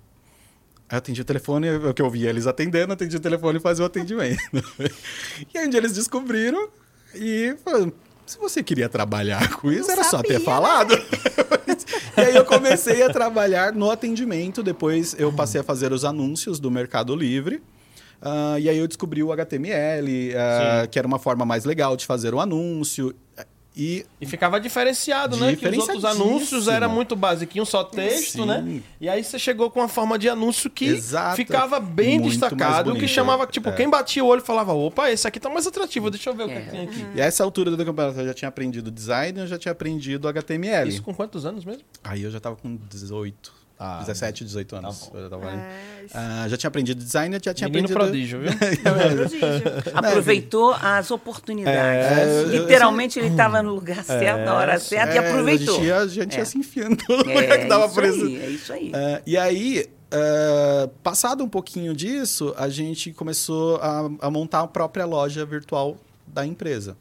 Aí 0.88 0.96
eu 0.96 0.98
atendi 0.98 1.20
o 1.20 1.24
telefone, 1.24 1.70
o 1.70 1.94
que 1.94 2.02
eu 2.02 2.10
via 2.10 2.30
eles 2.30 2.46
atendendo, 2.46 2.92
atendi 2.92 3.16
o 3.16 3.20
telefone 3.20 3.58
e 3.58 3.60
fazia 3.60 3.82
o 3.82 3.86
atendimento. 3.86 4.40
e 5.52 5.58
aí 5.58 5.66
um 5.66 5.70
dia 5.70 5.80
eles 5.80 5.94
descobriram 5.94 6.68
e 7.14 7.56
falaram, 7.64 7.92
se 8.26 8.38
você 8.38 8.62
queria 8.62 8.88
trabalhar 8.88 9.56
com 9.56 9.72
isso, 9.72 9.88
Não 9.88 9.92
era 9.92 10.04
só 10.04 10.22
ter 10.22 10.34
sabia, 10.34 10.44
falado. 10.44 10.94
e 12.16 12.20
aí 12.20 12.36
eu 12.36 12.44
comecei 12.44 13.02
a 13.02 13.10
trabalhar 13.10 13.72
no 13.72 13.90
atendimento, 13.90 14.62
depois 14.62 15.14
eu 15.18 15.32
passei 15.32 15.60
a 15.60 15.64
fazer 15.64 15.92
os 15.92 16.04
anúncios 16.04 16.60
do 16.60 16.70
Mercado 16.70 17.16
Livre. 17.16 17.62
Ah, 18.20 18.56
e 18.58 18.68
aí 18.68 18.76
eu 18.78 18.88
descobri 18.88 19.22
o 19.22 19.30
HTML, 19.32 20.34
ah, 20.36 20.82
Sim. 20.82 20.88
que 20.90 20.98
era 20.98 21.06
uma 21.06 21.18
forma 21.18 21.44
mais 21.44 21.64
legal 21.64 21.96
de 21.96 22.04
fazer 22.06 22.34
o 22.34 22.40
anúncio. 22.40 23.14
E 23.80 24.04
E 24.20 24.26
ficava 24.26 24.58
diferenciado, 24.58 25.36
né? 25.36 25.54
Que 25.54 25.68
os 25.68 25.78
outros 25.78 26.04
anúncios 26.04 26.66
eram 26.66 26.88
muito 26.90 27.14
basiquinho, 27.14 27.64
só 27.64 27.84
texto, 27.84 28.38
Sim. 28.42 28.44
né? 28.46 28.82
E 29.00 29.08
aí 29.08 29.22
você 29.22 29.38
chegou 29.38 29.70
com 29.70 29.78
uma 29.78 29.86
forma 29.88 30.18
de 30.18 30.28
anúncio 30.28 30.68
que 30.68 30.86
Exato. 30.86 31.36
ficava 31.36 31.78
bem 31.78 32.18
Muito 32.18 32.30
destacado, 32.32 32.92
que 32.96 33.06
chamava, 33.06 33.46
tipo, 33.46 33.68
É. 33.68 33.72
quem 33.72 33.88
batia 33.88 34.24
o 34.24 34.26
olho 34.26 34.42
falava, 34.42 34.72
opa, 34.72 35.12
esse 35.12 35.28
aqui 35.28 35.38
tá 35.38 35.48
mais 35.48 35.64
atrativo, 35.64 36.10
deixa 36.10 36.28
eu 36.30 36.34
ver 36.34 36.42
o 36.44 36.48
que, 36.48 36.54
É. 36.54 36.60
que 36.62 36.70
tem 36.70 36.80
aqui. 36.88 37.06
E 37.14 37.20
a 37.20 37.24
essa 37.24 37.44
altura 37.44 37.70
do 37.70 37.76
campeonato 37.84 38.18
eu 38.18 38.26
já 38.26 38.34
tinha 38.34 38.48
aprendido 38.48 38.90
design, 38.90 39.38
eu 39.38 39.46
já 39.46 39.56
tinha 39.56 39.70
aprendido 39.70 40.26
HTML. 40.26 40.88
Isso 40.88 41.02
com 41.02 41.14
quantos 41.14 41.46
anos 41.46 41.64
mesmo? 41.64 41.82
Aí 42.02 42.24
eu 42.24 42.32
já 42.32 42.40
tava 42.40 42.56
com 42.56 42.74
18, 42.90 43.52
Ah, 43.80 44.00
17, 44.00 44.44
18 44.44 44.76
anos. 44.76 45.06
tá. 45.06 45.18
Eu 45.18 45.48
É, 45.48 46.04
isso. 46.04 46.12
Ah, 46.16 46.46
já 46.48 46.56
tinha 46.56 46.68
aprendido 46.68 47.02
design, 47.02 47.36
eu 47.36 47.40
já 47.44 47.54
tinha 47.54 47.68
Menino 47.68 47.86
aprendido... 47.86 48.40
prodígio, 48.40 48.40
viu? 48.40 48.50
É 48.84 49.14
prodígio. 49.14 49.62
Aproveitou 49.94 50.72
as 50.82 51.10
oportunidades. 51.12 51.78
É, 52.18 52.24
eu- 52.24 52.48
Literalmente 52.62 53.18
ele 53.20 53.28
estava 53.28 53.62
no 53.62 53.72
lugar 53.74 54.02
certo, 54.02 54.44
na 54.44 54.54
hora 54.54 54.78
certa 54.80 55.14
e 55.14 55.18
É, 55.18 55.28
aproveitou. 55.28 55.74
A 55.74 55.78
gente 55.78 55.86
ia, 55.86 55.96
a 55.98 56.06
gente 56.08 56.34
ia 56.34 56.42
É. 56.42 56.44
se 56.44 56.58
enfiando 56.58 56.96
todo 57.06 57.18
lugar 57.18 57.42
É, 57.44 57.58
que 57.58 57.64
dava 57.66 58.00
aí, 58.00 58.36
é 58.42 58.50
isso 58.50 58.72
aí. 58.72 58.90
É, 58.94 59.22
e 59.24 59.36
aí, 59.36 59.86
é, 60.10 60.90
passado 61.02 61.44
um 61.44 61.48
pouquinho 61.48 61.94
disso, 61.94 62.54
a 62.58 62.68
gente 62.68 63.12
começou 63.12 63.76
a, 63.76 64.10
a 64.22 64.30
montar 64.30 64.60
a 64.60 64.66
própria 64.66 65.04
loja 65.06 65.44
virtual 65.46 65.96
da 66.26 66.44
empresa. 66.44 66.96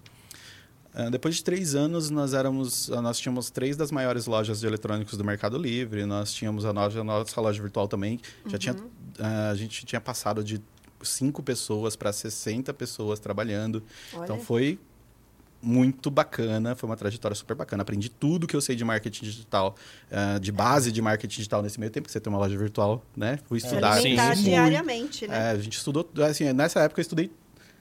É, 0.97 1.11
depois 1.11 1.35
de 1.35 1.43
três 1.43 1.75
anos, 1.75 2.09
nós 2.09 2.33
éramos, 2.33 2.89
nós 2.89 3.19
tínhamos 3.19 3.51
três 3.51 3.77
das 3.77 3.91
maiores 3.91 4.25
lojas 4.25 4.59
de 4.59 4.65
eletrônicos 4.65 5.15
do 5.15 5.23
Mercado 5.23 5.55
Livre. 5.55 6.03
Nós 6.07 6.33
tínhamos 6.33 6.65
a 6.65 6.73
nossa, 6.73 6.99
a 6.99 7.03
nossa 7.03 7.39
loja 7.39 7.61
virtual 7.61 7.87
também. 7.87 8.19
Já 8.47 8.57
tinha, 8.57 8.75
é, 9.19 9.51
a 9.51 9.53
gente 9.53 9.85
tinha 9.85 10.01
passado 10.01 10.43
de 10.43 10.59
cinco 11.03 11.43
pessoas 11.43 11.95
para 11.95 12.11
60 12.11 12.73
pessoas 12.73 13.19
trabalhando. 13.19 13.83
Então 14.11 14.37
Olha. 14.37 14.43
foi 14.43 14.79
muito 15.61 16.09
bacana, 16.09 16.75
foi 16.75 16.89
uma 16.89 16.97
trajetória 16.97 17.35
super 17.35 17.55
bacana. 17.55 17.83
Aprendi 17.83 18.09
tudo 18.09 18.47
que 18.47 18.55
eu 18.55 18.61
sei 18.61 18.75
de 18.75 18.83
marketing 18.83 19.23
digital, 19.23 19.75
eh, 20.09 20.39
de 20.39 20.51
base 20.51 20.91
de 20.91 21.01
marketing 21.01 21.35
digital 21.35 21.61
nesse 21.61 21.79
meio 21.79 21.91
tempo, 21.91 22.07
que 22.07 22.11
você 22.11 22.19
tem 22.19 22.33
uma 22.33 22.39
loja 22.39 22.57
virtual, 22.57 23.03
né? 23.15 23.37
Fui 23.45 23.59
Se 23.59 23.67
estudar. 23.67 23.93
alimentar 23.93 24.35
sim. 24.35 24.43
diariamente, 24.43 25.27
né? 25.27 25.49
É, 25.49 25.51
a 25.51 25.57
gente 25.59 25.77
estudou, 25.77 26.09
assim, 26.27 26.51
nessa 26.53 26.79
época 26.79 26.99
eu 26.99 27.03
estudei, 27.03 27.31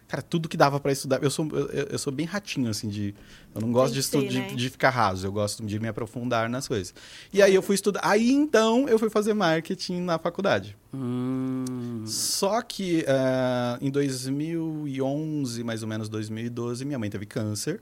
cara, 0.09 0.23
tudo 0.23 0.49
que 0.49 0.57
dava 0.57 0.79
para 0.81 0.92
estudar. 0.92 1.23
Eu 1.23 1.31
sou, 1.31 1.49
eu, 1.53 1.87
eu 1.90 1.99
sou 1.99 2.12
bem 2.12 2.27
ratinho, 2.27 2.71
assim, 2.71 2.88
de. 2.88 3.14
Eu 3.55 3.61
não 3.61 3.73
gosto 3.73 3.95
de, 3.95 4.01
estu- 4.01 4.21
ser, 4.21 4.29
de, 4.29 4.38
né? 4.38 4.47
de 4.55 4.71
ficar 4.71 4.90
raso, 4.90 5.27
eu 5.27 5.33
gosto 5.33 5.64
de 5.64 5.79
me 5.81 5.88
aprofundar 5.88 6.49
nas 6.49 6.69
coisas. 6.69 6.95
E 7.33 7.40
aí 7.42 7.55
eu 7.55 7.62
fui 7.62 7.75
estudar. 7.75 8.01
Aí 8.03 8.31
então 8.31 8.88
eu 8.88 8.99
fui 8.99 9.09
fazer 9.11 9.33
marketing 9.35 10.01
na 10.03 10.19
faculdade. 10.19 10.77
Hum, 10.92 12.05
Só 12.07 12.61
que 12.62 13.05
eh, 13.07 13.79
em 13.81 13.90
2011, 13.90 15.64
mais 15.64 15.83
ou 15.83 15.88
menos 15.88 16.09
2012, 16.09 16.85
minha 16.85 16.99
mãe 16.99 17.11
teve 17.11 17.27
câncer 17.27 17.81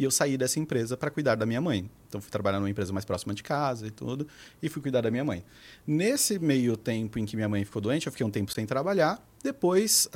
e 0.00 0.04
eu 0.04 0.10
saí 0.10 0.38
dessa 0.38 0.58
empresa 0.58 0.96
para 0.96 1.10
cuidar 1.10 1.34
da 1.34 1.44
minha 1.44 1.60
mãe. 1.60 1.90
Então 2.08 2.22
fui 2.22 2.30
trabalhar 2.30 2.58
numa 2.58 2.70
empresa 2.70 2.90
mais 2.90 3.04
próxima 3.04 3.34
de 3.34 3.42
casa 3.42 3.86
e 3.86 3.90
tudo 3.90 4.26
e 4.62 4.68
fui 4.70 4.80
cuidar 4.80 5.02
da 5.02 5.10
minha 5.10 5.22
mãe. 5.22 5.44
Nesse 5.86 6.38
meio 6.38 6.74
tempo 6.74 7.18
em 7.18 7.26
que 7.26 7.36
minha 7.36 7.48
mãe 7.50 7.62
ficou 7.66 7.82
doente, 7.82 8.06
eu 8.06 8.12
fiquei 8.12 8.26
um 8.26 8.30
tempo 8.30 8.50
sem 8.50 8.64
trabalhar. 8.64 9.22
Depois 9.44 10.08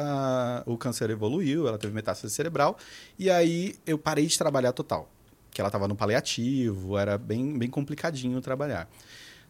o 0.65 0.79
câncer 0.79 1.11
evoluiu, 1.11 1.69
ela 1.69 1.77
teve 1.77 1.93
metástase 1.93 2.33
cerebral 2.35 2.79
e 3.19 3.29
aí 3.31 3.75
eu 3.87 3.99
parei 3.99 4.27
de 4.27 4.39
trabalhar 4.39 4.73
total. 4.73 5.11
Que 5.51 5.61
ela 5.61 5.69
estava 5.69 5.87
no 5.87 5.95
paliativo, 5.95 6.97
era 6.97 7.19
bem, 7.19 7.59
bem 7.59 7.69
complicadinho 7.69 8.41
trabalhar. 8.41 8.89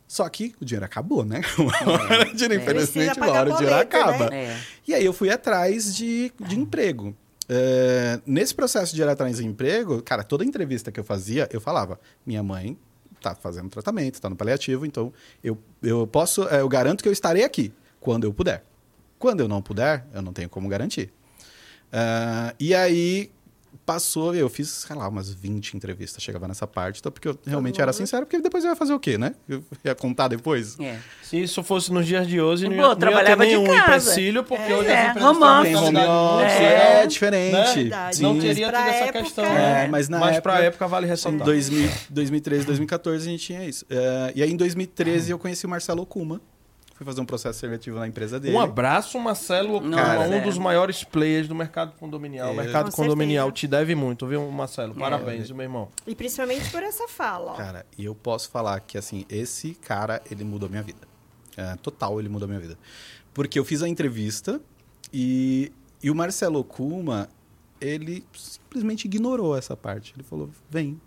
Só 0.08 0.28
que 0.28 0.52
o 0.60 0.64
dinheiro 0.64 0.84
acabou, 0.84 1.24
né? 1.24 1.40
Uma 1.56 1.92
hora 1.92 2.28
o 2.28 2.34
dinheiro, 2.34 2.54
É. 2.54 2.56
infelizmente, 2.56 3.16
uma 3.18 3.30
hora 3.30 3.50
o 3.50 3.56
dinheiro 3.56 3.76
né? 3.76 3.82
acaba. 3.82 4.34
é. 4.34 4.60
E 4.86 4.92
aí 4.92 5.04
eu 5.04 5.12
fui 5.14 5.30
atrás 5.30 5.94
de, 5.96 6.30
de 6.40 6.58
emprego. 6.58 7.16
É, 7.48 8.20
nesse 8.26 8.54
processo 8.54 8.94
de 8.94 9.02
ir 9.02 9.08
atrás 9.08 9.36
de 9.36 9.44
emprego, 9.44 10.02
cara, 10.02 10.22
toda 10.22 10.44
entrevista 10.44 10.90
que 10.90 10.98
eu 10.98 11.04
fazia, 11.04 11.48
eu 11.52 11.60
falava: 11.60 12.00
minha 12.24 12.42
mãe 12.42 12.78
tá 13.20 13.34
fazendo 13.34 13.68
tratamento, 13.68 14.20
tá 14.20 14.28
no 14.28 14.36
paliativo, 14.36 14.84
então 14.84 15.12
eu, 15.42 15.58
eu 15.82 16.06
posso, 16.06 16.46
é, 16.48 16.60
eu 16.60 16.68
garanto 16.68 17.02
que 17.02 17.08
eu 17.08 17.12
estarei 17.12 17.44
aqui 17.44 17.72
quando 18.00 18.24
eu 18.24 18.32
puder. 18.32 18.64
Quando 19.18 19.40
eu 19.40 19.48
não 19.48 19.62
puder, 19.62 20.06
eu 20.12 20.20
não 20.20 20.32
tenho 20.32 20.48
como 20.48 20.68
garantir. 20.68 21.12
É, 21.92 22.54
e 22.58 22.74
aí 22.74 23.30
passou, 23.84 24.34
eu 24.34 24.48
fiz, 24.48 24.68
sei 24.68 24.96
lá, 24.96 25.08
umas 25.08 25.32
20 25.32 25.74
entrevistas, 25.76 26.22
chegava 26.22 26.46
nessa 26.48 26.66
parte, 26.66 27.00
então, 27.00 27.10
porque 27.12 27.28
eu 27.28 27.38
realmente 27.46 27.80
era 27.80 27.90
mundo. 27.92 27.96
sincero, 27.96 28.24
porque 28.26 28.40
depois 28.40 28.64
eu 28.64 28.70
ia 28.70 28.76
fazer 28.76 28.92
o 28.94 29.00
quê, 29.00 29.16
né? 29.18 29.34
Eu 29.48 29.62
ia 29.84 29.94
contar 29.94 30.28
depois. 30.28 30.78
é. 30.80 30.98
Se 31.22 31.42
isso 31.42 31.62
fosse 31.64 31.92
nos 31.92 32.06
dias 32.06 32.26
de 32.28 32.40
hoje, 32.40 32.68
não 32.68 32.72
ia, 32.76 32.76
Pô, 32.76 32.82
não 32.82 32.90
ia 32.90 32.94
ter 32.96 33.00
trabalhava 33.00 33.44
de 33.46 33.56
nenhum 33.56 33.66
casa. 33.66 33.80
empecilho, 34.10 34.44
porque 34.44 34.72
É. 34.72 34.76
hoje 34.76 34.88
É, 34.88 35.00
as 35.02 35.10
empresas 35.10 35.30
home 35.30 35.40
têm 35.40 35.48
office. 35.48 35.72
mentalidade 35.72 36.06
Home 36.08 36.42
office, 36.44 36.60
É. 36.60 37.02
é, 37.02 37.06
diferente. 37.06 37.84
Né? 37.84 38.10
Não 38.20 38.38
teria 38.38 38.66
toda 38.66 38.78
essa 38.78 39.04
época, 39.04 39.22
questão. 39.22 39.44
É, 39.44 39.88
mas 39.88 40.08
na 40.08 40.18
mas 40.18 40.36
época- 40.36 40.42
pra 40.42 40.60
época 40.64 40.86
vale 40.88 41.06
Em 41.06 41.08
ressaltar. 41.08 41.44
2000, 41.44 41.90
2013, 42.10 42.66
2014 42.66 43.26
a 43.26 43.30
gente 43.30 43.44
tinha 43.44 43.64
isso. 43.64 43.84
É, 43.90 44.32
e 44.36 44.42
aí 44.42 44.50
em 44.50 44.56
2013 44.56 45.30
eu 45.32 45.38
conheci 45.38 45.66
o 45.66 45.68
Marcelo 45.68 46.02
Okuma. 46.02 46.40
Fui 46.94 47.04
fazer 47.04 47.20
um 47.20 47.24
processo 47.26 47.58
seletivo 47.58 47.98
na 47.98 48.06
empresa 48.06 48.38
dele. 48.38 48.54
Um 48.54 48.60
abraço, 48.60 49.18
Marcelo, 49.18 49.76
Okuma, 49.78 49.96
Nossa, 49.96 50.28
um 50.28 50.34
é. 50.34 50.40
dos 50.40 50.56
maiores 50.58 51.02
players 51.02 51.48
do 51.48 51.54
mercado 51.54 51.92
condominial. 51.98 52.50
O 52.50 52.52
É. 52.52 52.62
mercado 52.64 52.90
Com 52.92 53.02
condominial 53.02 53.46
certeza. 53.48 53.60
te 53.60 53.66
deve 53.68 53.94
muito, 53.96 54.24
viu, 54.28 54.48
Marcelo? 54.52 54.94
Parabéns, 54.94 55.50
meu 55.50 55.62
irmão. 55.64 55.88
E 56.06 56.14
principalmente 56.14 56.70
por 56.70 56.82
essa 56.84 57.08
fala, 57.08 57.50
ó. 57.52 57.54
Cara, 57.56 57.84
e 57.98 58.04
eu 58.04 58.14
posso 58.14 58.48
falar 58.48 58.78
que 58.80 58.96
assim, 58.96 59.26
esse 59.28 59.74
cara, 59.74 60.22
ele 60.30 60.44
mudou 60.44 60.68
minha 60.68 60.82
vida. 60.82 61.00
É, 61.56 61.74
total, 61.76 62.20
ele 62.20 62.28
mudou 62.28 62.46
minha 62.46 62.60
vida. 62.60 62.78
Porque 63.32 63.58
eu 63.58 63.64
fiz 63.64 63.82
a 63.82 63.88
entrevista 63.88 64.60
e, 65.12 65.72
e 66.00 66.10
o 66.12 66.14
Marcelo 66.14 66.60
Okuma, 66.60 67.28
ele 67.80 68.24
simplesmente 68.34 69.06
ignorou 69.06 69.56
essa 69.56 69.76
parte. 69.76 70.14
Ele 70.16 70.22
falou, 70.22 70.48
vem. 70.70 71.00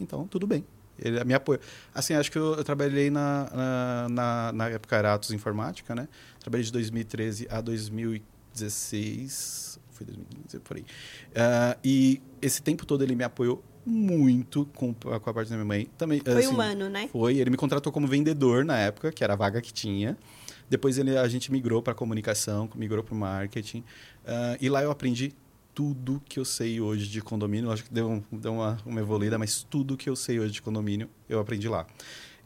Então, 0.00 0.26
tudo 0.28 0.46
bem. 0.46 0.64
Ele 0.98 1.22
me 1.24 1.34
apoiou. 1.34 1.60
Assim, 1.94 2.14
acho 2.14 2.30
que 2.30 2.38
eu, 2.38 2.54
eu 2.54 2.64
trabalhei 2.64 3.10
na, 3.10 3.50
na, 3.52 4.08
na, 4.08 4.52
na 4.52 4.68
época 4.70 4.96
era 4.96 5.14
Atos 5.14 5.32
Informática, 5.32 5.94
né? 5.94 6.08
Trabalhei 6.40 6.64
de 6.64 6.72
2013 6.72 7.46
a 7.50 7.60
2016. 7.60 9.78
Foi 9.92 10.06
2015, 10.06 10.58
por 10.60 10.76
aí. 10.76 10.84
Ah, 11.34 11.76
e 11.84 12.20
esse 12.42 12.62
tempo 12.62 12.86
todo 12.86 13.02
ele 13.02 13.14
me 13.14 13.24
apoiou 13.24 13.62
muito 13.86 14.66
com, 14.74 14.94
com 14.94 15.12
a 15.12 15.20
parte 15.20 15.50
da 15.50 15.56
minha 15.56 15.66
mãe. 15.66 15.86
Também, 15.98 16.20
Foi 16.20 16.38
assim, 16.38 16.48
humano, 16.48 16.88
né? 16.88 17.08
Foi. 17.12 17.36
Ele 17.36 17.50
me 17.50 17.56
contratou 17.56 17.92
como 17.92 18.06
vendedor 18.06 18.64
na 18.64 18.78
época, 18.78 19.12
que 19.12 19.22
era 19.22 19.34
a 19.34 19.36
vaga 19.36 19.60
que 19.60 19.72
tinha. 19.72 20.16
Depois 20.68 20.98
ele, 20.98 21.16
a 21.16 21.28
gente 21.28 21.52
migrou 21.52 21.82
para 21.82 21.94
comunicação, 21.94 22.68
migrou 22.74 23.04
para 23.04 23.14
marketing. 23.14 23.84
Ah, 24.26 24.56
e 24.60 24.68
lá 24.68 24.82
eu 24.82 24.90
aprendi 24.90 25.32
tudo 25.74 26.22
que 26.28 26.38
eu 26.38 26.44
sei 26.44 26.80
hoje 26.80 27.08
de 27.08 27.20
condomínio. 27.20 27.70
Acho 27.70 27.84
que 27.84 27.92
deu, 27.92 28.22
deu 28.30 28.54
uma, 28.54 28.78
uma 28.86 29.00
evoluída, 29.00 29.36
mas 29.38 29.62
tudo 29.62 29.96
que 29.96 30.08
eu 30.08 30.16
sei 30.16 30.38
hoje 30.38 30.52
de 30.52 30.62
condomínio 30.62 31.08
eu 31.28 31.40
aprendi 31.40 31.68
lá. 31.68 31.86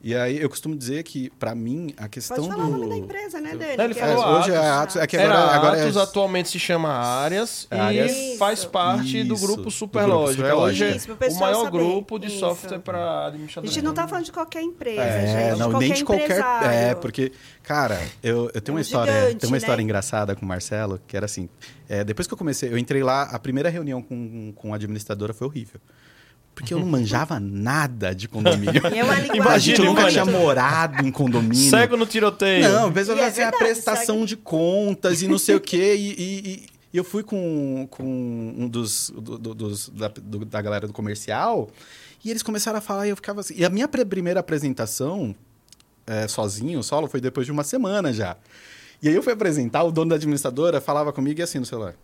E 0.00 0.14
aí 0.14 0.40
eu 0.40 0.48
costumo 0.48 0.76
dizer 0.76 1.02
que, 1.02 1.28
para 1.40 1.56
mim, 1.56 1.92
a 1.96 2.06
questão 2.08 2.36
Pode 2.36 2.48
falar 2.50 2.64
do. 2.68 2.68
o 2.68 2.76
nome 2.78 2.88
da 2.88 2.96
empresa, 2.96 3.40
né, 3.40 3.56
Dani? 3.56 3.76
Não, 3.76 3.84
ele 3.84 3.94
falou 3.94 4.22
É, 4.24 4.38
hoje 4.38 4.50
é 4.52 4.56
Atos. 4.56 4.68
Atos, 4.78 4.96
é 4.96 5.06
que 5.08 5.16
Era 5.16 5.34
agora, 5.34 5.56
agora 5.56 5.82
Atos, 5.82 5.96
é... 5.96 6.00
atualmente 6.00 6.48
se 6.50 6.58
chama 6.60 6.88
Arias, 6.88 7.66
Arias. 7.68 8.12
e 8.12 8.36
faz 8.38 8.60
Isso. 8.60 8.68
parte 8.70 9.24
do 9.24 9.34
Isso, 9.34 9.44
grupo 9.44 9.62
do 9.64 9.70
Superlógica. 9.72 10.46
grupo 10.46 10.62
Hoje 10.62 10.84
é 10.84 10.90
Isso, 10.96 11.16
pro 11.16 11.28
o 11.28 11.40
maior 11.40 11.64
saber. 11.64 11.70
grupo 11.78 12.16
de 12.18 12.28
Isso. 12.28 12.38
software 12.38 12.78
para 12.78 12.98
A 12.98 13.26
administradores. 13.26 13.74
gente 13.74 13.84
não 13.84 13.92
tá 13.92 14.06
falando 14.06 14.24
de 14.24 14.30
qualquer 14.32 14.62
empresa, 14.62 15.00
É, 15.02 15.48
gente. 15.50 15.58
não, 15.58 15.70
qualquer 15.70 15.86
nem 15.88 15.96
de 15.96 16.04
qualquer. 16.04 16.24
empresário. 16.24 16.68
É, 16.70 16.94
porque, 16.94 17.32
cara, 17.64 18.00
eu, 18.22 18.50
eu 18.54 18.60
tenho 18.60 18.76
uma 18.76 18.78
um 18.78 18.82
história. 18.82 19.12
gigante, 19.12 19.36
tem 19.36 19.48
uma 19.50 19.56
história 19.56 19.78
né? 19.78 19.82
engraçada 19.82 20.36
com 20.36 20.44
o 20.44 20.48
Marcelo, 20.48 21.00
que 21.08 21.16
era 21.16 21.26
assim. 21.26 21.48
é, 21.88 22.04
depois 22.04 22.28
que 22.28 22.32
eu 22.34 22.38
comecei, 22.38 22.70
eu 22.72 22.78
entrei 22.78 23.02
lá, 23.02 23.22
a 23.24 23.38
primeira 23.40 23.68
reunião 23.68 24.00
com, 24.00 24.52
com 24.54 24.72
a 24.72 24.76
administradora 24.76 25.32
foi 25.34 25.48
horrível. 25.48 25.80
Porque 26.58 26.74
eu 26.74 26.80
não 26.80 26.86
manjava 26.86 27.38
nada 27.38 28.12
de 28.12 28.26
condomínio. 28.26 28.82
E 28.92 28.98
é 28.98 29.04
uma 29.04 29.14
a 29.14 29.20
linguagem 29.20 29.76
gente 29.76 29.86
nunca 29.86 30.08
tinha 30.10 30.24
morado 30.24 31.06
em 31.06 31.10
condomínio. 31.12 31.70
Cego 31.70 31.96
no 31.96 32.04
tiroteio. 32.04 32.68
Não, 32.68 32.92
pensa 32.92 33.12
E 33.14 33.20
é 33.20 33.22
fazer 33.24 33.42
a 33.42 33.50
verdade, 33.50 33.64
prestação 33.64 34.16
segue- 34.16 34.26
de 34.26 34.36
contas 34.36 35.22
e 35.22 35.28
não 35.28 35.38
sei 35.38 35.54
o 35.54 35.60
quê. 35.60 35.94
E, 35.96 36.08
e- 36.10 36.48
e- 36.50 36.66
e 36.92 36.96
eu 36.98 37.04
fui 37.04 37.22
com, 37.22 37.86
com 37.90 38.02
um 38.58 38.66
dos, 38.68 39.12
do- 39.16 39.38
do- 39.38 39.54
dos 39.54 39.88
da, 39.90 40.08
do- 40.08 40.44
da 40.44 40.60
galera 40.60 40.86
do 40.86 40.92
comercial 40.92 41.70
e 42.24 42.30
eles 42.30 42.42
começaram 42.42 42.78
a 42.78 42.80
falar 42.80 43.06
e 43.06 43.10
eu 43.10 43.16
ficava 43.16 43.40
assim. 43.40 43.54
E 43.56 43.64
a 43.64 43.70
minha 43.70 43.86
primeira 43.86 44.40
apresentação, 44.40 45.34
é, 46.06 46.26
sozinho, 46.26 46.82
solo, 46.82 47.06
foi 47.06 47.20
depois 47.20 47.46
de 47.46 47.52
uma 47.52 47.62
semana 47.62 48.12
já. 48.12 48.36
E 49.00 49.08
aí 49.08 49.14
eu 49.14 49.22
fui 49.22 49.32
apresentar, 49.32 49.84
o 49.84 49.92
dono 49.92 50.08
da 50.10 50.16
administradora 50.16 50.80
falava 50.80 51.12
comigo 51.12 51.38
e 51.38 51.42
assim 51.42 51.60
no 51.60 51.66
celular. 51.66 51.94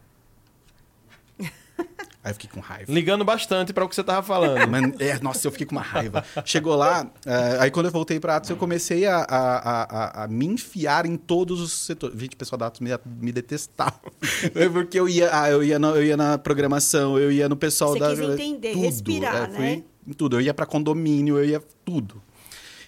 Aí 2.24 2.30
eu 2.30 2.34
fiquei 2.34 2.48
com 2.50 2.58
raiva. 2.58 2.90
Ligando 2.90 3.22
bastante 3.22 3.70
para 3.72 3.84
o 3.84 3.88
que 3.88 3.94
você 3.94 4.02
tava 4.02 4.26
falando. 4.26 4.66
Mano, 4.70 4.94
é, 4.98 5.20
nossa, 5.20 5.46
eu 5.46 5.52
fiquei 5.52 5.66
com 5.66 5.74
uma 5.76 5.82
raiva. 5.82 6.24
Chegou 6.44 6.74
lá, 6.74 7.06
eh, 7.26 7.56
aí 7.60 7.70
quando 7.70 7.86
eu 7.86 7.92
voltei 7.92 8.18
para 8.18 8.36
Atos, 8.36 8.48
eu 8.48 8.56
comecei 8.56 9.04
a, 9.06 9.18
a, 9.18 9.56
a, 9.58 9.82
a- 9.82 10.24
a 10.24 10.28
me 10.28 10.46
enfiar 10.46 11.04
em 11.04 11.16
todos 11.18 11.60
os 11.60 11.70
setores. 11.84 12.18
Gente, 12.18 12.32
o 12.34 12.36
pessoal 12.38 12.58
da 12.58 12.66
Atos 12.68 12.80
me, 12.80 12.88
me 13.20 13.30
detestava. 13.30 14.00
É 14.54 14.68
Porque 14.70 14.98
eu 14.98 15.06
ia, 15.08 15.28
ah, 15.38 15.50
eu, 15.50 15.62
ia 15.62 15.78
na, 15.78 15.88
eu 15.88 16.02
ia 16.02 16.16
na 16.16 16.38
programação, 16.38 17.18
eu 17.18 17.30
ia 17.30 17.46
no 17.48 17.56
pessoal 17.56 17.92
Você 17.92 17.98
da. 17.98 18.08
quis 18.10 18.18
entender, 18.20 18.72
tudo. 18.72 18.82
respirar, 18.82 19.50
É, 19.50 19.54
fui 19.54 19.60
né? 19.62 19.82
em 20.08 20.12
tudo. 20.14 20.36
Eu 20.36 20.40
ia 20.40 20.54
para 20.54 20.64
condomínio, 20.64 21.36
eu 21.36 21.44
ia 21.44 21.62
tudo. 21.84 22.22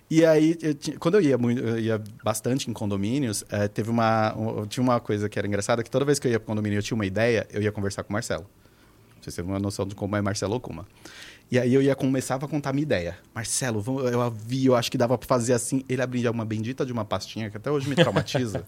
E 0.08 0.24
aí, 0.24 0.56
eu 0.62 0.72
tinha- 0.72 0.96
quando 0.98 1.16
eu 1.16 1.20
ia, 1.20 1.36
muito, 1.36 1.60
eu 1.62 1.78
ia 1.78 2.02
bastante 2.24 2.70
em 2.70 2.72
condomínios, 2.72 3.44
eh, 3.50 3.66
teve 3.68 3.90
uma, 3.90 4.34
um- 4.36 4.64
tinha 4.66 4.82
uma 4.82 4.98
coisa 5.00 5.28
que 5.28 5.38
era 5.38 5.46
engraçada, 5.48 5.82
que 5.82 5.90
toda 5.90 6.04
vez 6.04 6.18
que 6.18 6.26
eu 6.28 6.32
ia 6.32 6.38
para 6.40 6.46
condomínio 6.46 6.76
e 6.76 6.78
eu 6.78 6.82
tinha 6.82 6.94
uma 6.94 7.04
ideia, 7.04 7.46
eu 7.52 7.60
ia 7.60 7.72
conversar 7.72 8.02
com 8.04 8.10
o 8.10 8.12
Marcelo. 8.14 8.46
Vocês 9.26 9.34
terem 9.34 9.50
uma 9.50 9.58
noção 9.58 9.84
de 9.84 9.94
como 9.96 10.14
é 10.14 10.22
Marcelo 10.22 10.54
Okuma. 10.54 10.86
E 11.50 11.58
aí 11.58 11.74
eu 11.74 11.82
ia 11.82 11.96
começava 11.96 12.46
a 12.46 12.48
contar 12.48 12.72
minha 12.72 12.82
ideia. 12.82 13.18
Marcelo, 13.34 13.80
vamos- 13.80 14.04
eu 14.10 14.30
vi, 14.30 14.66
eu 14.66 14.76
acho 14.76 14.88
que 14.90 14.96
dava 14.96 15.18
pra 15.18 15.26
fazer 15.26 15.52
assim. 15.52 15.84
Ele 15.88 16.00
abria 16.00 16.30
uma 16.30 16.44
bendita 16.44 16.86
de 16.86 16.92
uma 16.92 17.04
pastinha, 17.04 17.50
que 17.50 17.56
até 17.56 17.70
hoje 17.70 17.88
me 17.88 17.96
traumatiza. 17.96 18.64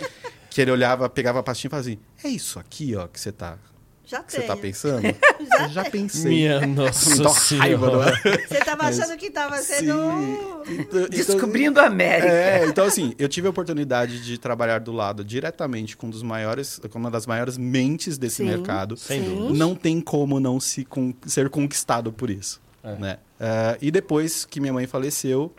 que 0.50 0.60
ele 0.60 0.70
olhava, 0.70 1.08
pegava 1.08 1.38
a 1.38 1.42
pastinha 1.42 1.68
e 1.68 1.70
fazia 1.70 1.94
assim, 1.94 2.28
é 2.28 2.30
isso 2.30 2.58
aqui, 2.58 2.94
ó, 2.94 3.06
que 3.08 3.18
você 3.18 3.32
tá, 3.32 3.56
Já 4.04 4.22
que 4.22 4.32
você 4.32 4.38
tem. 4.38 4.46
tá 4.48 4.56
pensando? 4.56 5.06
eu 5.06 5.68
já 5.70 5.84
pensei. 5.84 6.30
Minha 6.30 6.64
nossa 6.66 7.28
senhora. 7.30 8.12
Você 8.48 8.58
tava 8.64 8.84
achando 8.84 9.16
que 9.16 9.30
tava 9.30 9.56
sendo... 9.58 9.92
Então- 9.92 10.62
então- 10.68 11.08
Descobrindo 11.08 11.80
a 11.80 11.86
América. 11.86 12.28
É, 12.32 12.66
então 12.66 12.84
assim, 12.84 13.14
eu 13.18 13.28
tive 13.28 13.46
a 13.46 13.50
oportunidade 13.50 14.22
de 14.24 14.38
trabalhar 14.38 14.80
do 14.80 14.92
lado 14.92 15.24
diretamente 15.24 15.96
com 15.96 16.08
um 16.08 16.10
dos 16.10 16.22
maiores, 16.22 16.80
com 16.90 16.98
uma 16.98 17.10
das 17.10 17.26
maiores 17.26 17.56
mentes 17.56 18.18
desse 18.18 18.36
Sim. 18.36 18.44
mercado. 18.46 18.96
Sem 18.96 19.22
Sim. 19.22 19.34
dúvida. 19.36 19.58
Não 19.58 19.74
tem 19.74 20.00
como 20.00 20.38
não 20.40 20.58
se 20.60 20.84
con- 20.84 21.14
ser 21.26 21.48
conquistado 21.48 22.12
por 22.12 22.28
isso. 22.28 22.60
É. 22.84 22.96
Né? 22.96 23.18
Eh, 23.38 23.78
e 23.82 23.90
depois 23.92 24.44
que 24.44 24.58
minha 24.60 24.72
mãe 24.72 24.86
faleceu, 24.88 25.54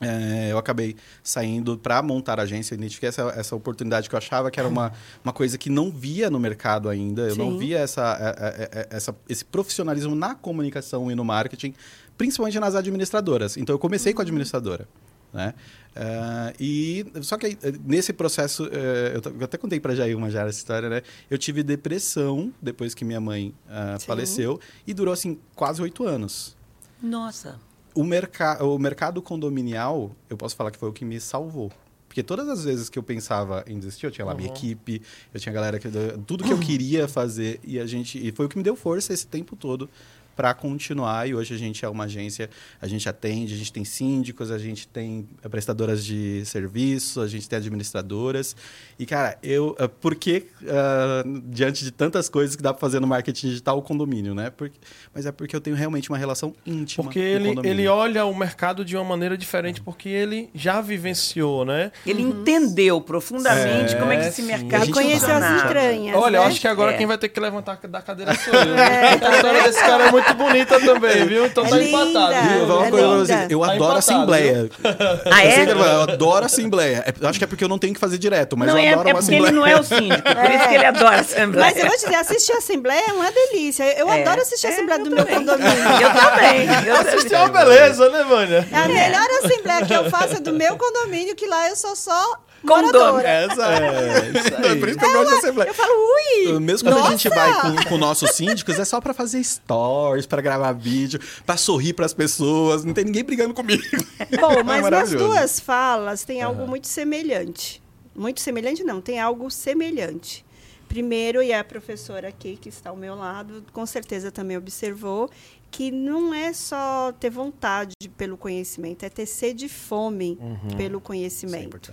eh, 0.00 0.48
eu 0.50 0.58
acabei 0.58 0.96
saindo 1.22 1.78
para 1.78 2.02
montar 2.02 2.38
a 2.38 2.42
agência. 2.42 2.74
Identifiquei 2.74 3.08
essa, 3.08 3.22
essa 3.36 3.56
oportunidade 3.56 4.08
que 4.08 4.14
eu 4.14 4.18
achava 4.18 4.50
que 4.50 4.60
era 4.60 4.68
uma, 4.68 4.92
uma 5.24 5.32
coisa 5.32 5.56
que 5.56 5.70
não 5.70 5.90
via 5.90 6.28
no 6.28 6.38
mercado 6.38 6.88
ainda. 6.88 7.22
Eu 7.22 7.36
não 7.36 7.52
Sim. 7.52 7.58
via 7.58 7.78
essa, 7.78 8.16
eh, 8.20 8.34
eh, 8.38 8.70
eh, 8.72 8.88
essa, 8.90 9.16
esse 9.28 9.44
profissionalismo 9.44 10.14
na 10.14 10.34
comunicação 10.34 11.10
e 11.10 11.14
no 11.14 11.24
marketing, 11.24 11.74
principalmente 12.16 12.58
nas 12.60 12.74
administradoras. 12.74 13.56
Então 13.56 13.74
eu 13.74 13.78
comecei 13.78 14.12
com 14.12 14.20
a 14.20 14.24
administradora. 14.24 14.86
Né? 15.32 15.54
Eh, 15.94 16.52
e 16.60 17.06
só 17.22 17.38
que 17.38 17.56
nesse 17.84 18.12
processo, 18.12 18.68
eh, 18.70 19.12
eu, 19.16 19.32
eu 19.32 19.44
até 19.44 19.56
contei 19.56 19.80
para 19.80 19.94
Jair 19.94 20.16
uma 20.16 20.30
já 20.30 20.42
essa 20.42 20.58
história, 20.58 20.90
né? 20.90 21.02
Eu 21.30 21.38
tive 21.38 21.62
depressão 21.62 22.52
depois 22.60 22.94
que 22.94 23.04
minha 23.04 23.20
mãe 23.20 23.54
Sim. 23.98 24.06
faleceu 24.06 24.60
e 24.86 24.92
durou 24.92 25.12
assim 25.12 25.38
quase 25.54 25.80
oito 25.80 26.04
anos. 26.04 26.54
Nossa. 27.02 27.58
O, 27.96 28.04
merca 28.04 28.62
o 28.62 28.78
mercado 28.78 29.20
condominial, 29.20 30.14
eu 30.30 30.36
posso 30.36 30.54
falar 30.54 30.70
que 30.70 30.78
foi 30.78 30.88
o 30.88 30.92
que 30.92 31.04
me 31.04 31.18
salvou. 31.18 31.72
Porque 32.06 32.22
todas 32.22 32.48
as 32.48 32.64
vezes 32.64 32.88
que 32.88 32.98
eu 32.98 33.02
pensava 33.02 33.64
em 33.66 33.78
desistir, 33.78 34.06
eu 34.06 34.10
tinha 34.10 34.24
lá 34.24 34.34
minha 34.34 34.48
equipe, 34.48 35.02
eu 35.34 35.40
tinha 35.40 35.52
galera 35.52 35.78
que 35.78 35.88
tudo 36.26 36.44
que 36.44 36.52
eu 36.52 36.58
queria 36.58 37.06
fazer 37.08 37.60
e 37.62 37.78
a 37.78 37.84
gente 37.84 38.18
e 38.18 38.32
foi 38.32 38.46
o 38.46 38.48
que 38.48 38.56
me 38.56 38.62
deu 38.62 38.74
força 38.74 39.12
esse 39.12 39.26
tempo 39.26 39.54
todo 39.54 39.88
para 40.36 40.52
continuar 40.54 41.26
e 41.28 41.34
hoje 41.34 41.54
a 41.54 41.58
gente 41.58 41.82
é 41.84 41.88
uma 41.88 42.04
agência, 42.04 42.50
a 42.80 42.86
gente 42.86 43.08
atende, 43.08 43.54
a 43.54 43.56
gente 43.56 43.72
tem 43.72 43.84
síndicos, 43.84 44.50
a 44.50 44.58
gente 44.58 44.86
tem 44.86 45.26
eh, 45.42 45.48
prestadoras 45.48 46.04
de 46.04 46.44
serviço, 46.44 47.20
a 47.22 47.26
gente 47.26 47.48
tem 47.48 47.56
administradoras. 47.56 48.54
E 48.98 49.06
cara, 49.06 49.38
eu 49.42 49.74
eh, 49.78 49.88
por 49.88 50.14
que 50.14 50.46
ah, 50.68 51.22
diante 51.46 51.82
de 51.84 51.90
tantas 51.90 52.28
coisas 52.28 52.54
que 52.54 52.62
dá 52.62 52.72
para 52.74 52.80
fazer 52.80 53.00
no 53.00 53.06
marketing 53.06 53.48
digital 53.48 53.78
o 53.78 53.82
condomínio, 53.82 54.34
né? 54.34 54.50
Porque, 54.50 54.78
mas 55.14 55.24
é 55.24 55.32
porque 55.32 55.56
eu 55.56 55.60
tenho 55.60 55.74
realmente 55.74 56.10
uma 56.10 56.18
relação 56.18 56.54
íntima 56.66 57.04
Porque 57.04 57.18
com 57.20 57.24
o 57.24 57.28
ele, 57.28 57.48
condomínio. 57.48 57.74
ele 57.80 57.88
olha 57.88 58.24
o 58.26 58.34
mercado 58.36 58.84
de 58.84 58.94
uma 58.96 59.04
maneira 59.04 59.38
diferente, 59.38 59.80
porque 59.80 60.08
ele 60.08 60.50
já 60.54 60.80
vivenciou, 60.82 61.64
né? 61.64 61.90
Ele 62.06 62.20
entendeu 62.22 63.00
profundamente 63.00 63.94
É, 63.94 63.98
como 63.98 64.12
é 64.12 64.16
que 64.20 64.26
esse 64.26 64.42
sim. 64.42 64.48
mercado 64.48 64.90
Conheceu 64.92 65.34
as 65.34 65.64
entranhas, 65.64 66.16
Olha, 66.16 66.36
eu 66.36 66.42
né? 66.42 66.46
acho 66.48 66.60
que 66.60 66.68
agora 66.68 66.92
É. 66.92 66.96
quem 66.98 67.06
vai 67.06 67.16
ter 67.16 67.28
que 67.30 67.40
levantar 67.40 67.78
da 67.88 68.02
cadeira 68.02 68.34
sou 68.34 68.52
eu. 68.54 68.74
né? 68.74 69.08
a 69.10 69.14
história 69.36 69.62
desse 69.62 69.80
cara 69.80 70.08
é 70.08 70.10
muito 70.12 70.25
bonita 70.34 70.80
também, 70.80 71.26
viu? 71.26 71.46
Então 71.46 71.64
É 71.66 71.68
tá 71.68 71.76
linda. 71.76 71.98
empatado. 72.04 72.34
Eu, 72.34 72.66
viu? 72.66 72.76
uma 72.76 72.84
É 72.86 73.46
eu 73.50 73.60
Tá 73.60 73.64
adoro 73.66 73.74
empatado, 73.76 73.98
assembleia. 73.98 74.70
Ah, 75.30 75.44
Eu, 75.44 75.50
é? 75.50 75.66
que 75.66 75.72
eu 75.72 76.02
adoro 76.02 76.46
assembleia. 76.46 77.04
É, 77.06 77.12
eu 77.20 77.28
acho 77.28 77.38
que 77.38 77.44
é 77.44 77.46
porque 77.48 77.64
eu 77.64 77.68
não 77.68 77.78
tenho 77.78 77.94
que 77.94 78.00
fazer 78.00 78.18
direto, 78.18 78.56
mas 78.56 78.68
não, 78.68 78.78
eu 78.78 78.84
é, 78.84 78.92
adoro 78.92 79.08
é 79.08 79.12
uma 79.12 79.18
porque 79.20 79.34
assembleia. 79.34 79.50
ele 79.50 79.58
não 79.58 79.66
é 79.66 79.76
o 79.80 79.82
síndico, 79.82 80.22
por 80.22 80.50
isso 80.50 80.68
que 80.68 80.74
ele 80.74 80.84
adora 80.86 81.16
a 81.16 81.20
Assembleia. 81.20 81.66
Mas 81.66 81.76
eu 81.76 81.86
vou 81.88 81.96
te 81.96 82.04
dizer, 82.04 82.14
assistir 82.16 82.52
a 82.52 82.58
Assembleia 82.58 83.02
é 83.08 83.12
uma 83.12 83.30
delícia. 83.30 83.84
Eu 83.98 84.08
É. 84.10 84.22
adoro 84.22 84.40
assistir 84.42 84.66
a 84.66 84.70
É, 84.70 84.72
Assembleia 84.74 84.98
eu 85.00 85.04
do 85.04 85.10
meu 85.10 85.26
condomínio. 85.26 85.66
Eu 86.00 86.10
também. 86.12 86.66
Eu 86.86 86.96
Assistir 86.96 87.34
é 87.34 87.38
uma 87.38 87.48
beleza, 87.48 88.08
né, 88.10 88.24
Vânia? 88.24 88.66
A 88.72 88.88
melhor 88.88 89.26
Assembleia 89.44 89.84
que 89.86 89.92
eu 89.94 90.10
faço 90.10 90.36
é 90.36 90.40
do 90.40 90.52
meu 90.52 90.76
condomínio, 90.76 91.34
que 91.34 91.46
lá 91.46 91.68
eu 91.68 91.76
sou 91.76 91.94
só 91.96 92.38
Condômino. 92.66 93.26
é. 93.26 93.46
Então, 93.46 94.70
é 94.70 94.76
por 94.76 94.88
isso 94.88 94.98
que 94.98 95.04
eu 95.04 95.12
gosto 95.12 95.28
de 95.30 95.34
assembleia. 95.36 95.68
Eu 95.70 95.74
falo, 95.74 95.92
ui! 95.92 96.60
Mesmo 96.60 96.90
quando 96.90 97.06
a 97.06 97.10
gente 97.10 97.28
nossa! 97.28 97.40
vai 97.40 97.60
com, 97.76 97.88
com 97.90 97.98
nossos 97.98 98.30
síndicos, 98.32 98.78
é 98.78 98.84
só 98.84 99.00
pra 99.00 99.14
fazer 99.14 99.42
stories, 99.42 100.26
pra 100.26 100.40
gravar 100.40 100.72
vídeo, 100.72 101.20
pra 101.44 101.56
sorrir 101.56 101.92
pras 101.92 102.12
pessoas. 102.12 102.84
Não 102.84 102.92
tem 102.92 103.04
ninguém 103.04 103.24
brigando 103.24 103.54
comigo. 103.54 103.82
Bom, 104.40 104.52
É 104.52 104.62
mas 104.62 104.90
nas 104.90 105.10
duas 105.10 105.60
falas 105.60 106.24
tem 106.24 106.42
algo 106.42 106.66
muito 106.66 106.86
semelhante. 106.88 107.82
Muito 108.14 108.40
semelhante 108.40 108.82
não, 108.82 109.00
tem 109.00 109.20
algo 109.20 109.50
semelhante. 109.50 110.44
Primeiro, 110.88 111.42
e 111.42 111.52
a 111.52 111.64
professora 111.64 112.28
aqui 112.28 112.56
que 112.56 112.68
está 112.68 112.90
ao 112.90 112.96
meu 112.96 113.14
lado, 113.14 113.64
com 113.72 113.84
certeza 113.84 114.30
também 114.30 114.56
observou 114.56 115.28
que 115.70 115.90
não 115.90 116.32
é 116.32 116.52
só 116.52 117.12
ter 117.18 117.28
vontade 117.28 117.92
pelo 118.16 118.36
conhecimento, 118.36 119.02
é 119.04 119.10
ter 119.10 119.26
sede 119.26 119.66
e 119.66 119.68
fome 119.68 120.38
pelo 120.76 121.00
conhecimento. 121.00 121.92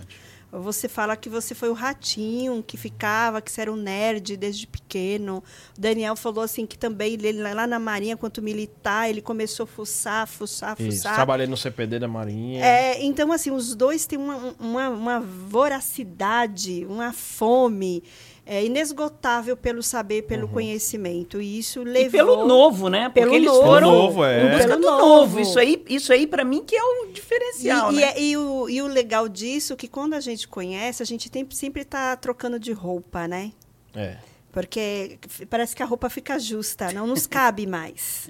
Você 0.62 0.88
fala 0.88 1.16
que 1.16 1.28
você 1.28 1.54
foi 1.54 1.68
o 1.68 1.72
ratinho 1.72 2.62
que 2.66 2.76
ficava, 2.76 3.40
que 3.40 3.50
você 3.50 3.62
era 3.62 3.72
um 3.72 3.76
nerd 3.76 4.36
desde 4.36 4.66
pequeno. 4.66 5.42
O 5.76 5.80
Daniel 5.80 6.14
falou 6.16 6.44
assim 6.44 6.66
que 6.66 6.78
também 6.78 7.14
ele 7.14 7.32
lá 7.32 7.66
na 7.66 7.78
Marinha, 7.78 8.16
quanto 8.16 8.40
militar, 8.40 9.08
ele 9.08 9.20
começou 9.20 9.64
a 9.64 9.66
fuçar, 9.66 10.26
fuçar, 10.26 10.76
Isso, 10.78 10.98
fuçar. 10.98 11.14
trabalhei 11.14 11.46
no 11.46 11.56
CPD 11.56 11.98
da 11.98 12.08
Marinha. 12.08 12.64
É, 12.64 13.04
então, 13.04 13.32
assim, 13.32 13.50
os 13.50 13.74
dois 13.74 14.06
têm 14.06 14.18
uma, 14.18 14.54
uma, 14.58 14.88
uma 14.88 15.20
voracidade, 15.20 16.86
uma 16.88 17.12
fome 17.12 18.02
é, 18.46 18.62
inesgotável 18.64 19.56
pelo 19.56 19.82
saber, 19.82 20.22
pelo 20.22 20.46
conhecimento. 20.48 21.40
E 21.40 21.58
isso 21.58 21.82
levou... 21.82 22.08
E 22.08 22.10
pelo 22.10 22.46
novo, 22.46 22.88
né? 22.88 23.08
Porque 23.08 23.20
Pelo 23.20 23.34
eles 23.34 23.46
novo. 23.48 23.62
foram 23.62 23.90
novo, 23.90 24.24
é. 24.24 24.42
em 24.46 24.50
busca 24.50 24.68
Pelo 24.68 24.80
do 24.80 24.86
novo. 24.90 25.06
novo. 25.06 25.40
Isso 25.40 25.58
aí, 25.58 25.84
isso 25.88 26.12
aí 26.12 26.26
para 26.26 26.44
mim, 26.44 26.62
que 26.62 26.76
é 26.76 26.82
o 26.82 27.06
diferencial, 27.12 27.90
e, 27.92 27.96
e 27.96 28.00
né? 28.00 28.02
é- 28.12 28.20
e 28.20 28.36
o, 28.36 28.68
e 28.68 28.82
o 28.82 28.86
legal 28.86 29.28
disso 29.28 29.72
é 29.72 29.76
que 29.76 29.88
quando 29.88 30.12
a 30.14 30.20
gente 30.20 30.46
conhece, 30.46 31.02
a 31.02 31.06
gente 31.06 31.30
tem, 31.30 31.46
sempre 31.50 31.82
está 31.82 32.14
trocando 32.16 32.58
de 32.58 32.72
roupa, 32.72 33.26
né? 33.26 33.52
É. 33.94 34.16
Porque 34.52 35.18
parece 35.48 35.74
que 35.74 35.82
a 35.82 35.86
roupa 35.86 36.08
fica 36.10 36.38
justa, 36.38 36.92
não 36.92 37.06
nos 37.06 37.26
cabe 37.26 37.66
mais. 37.66 38.28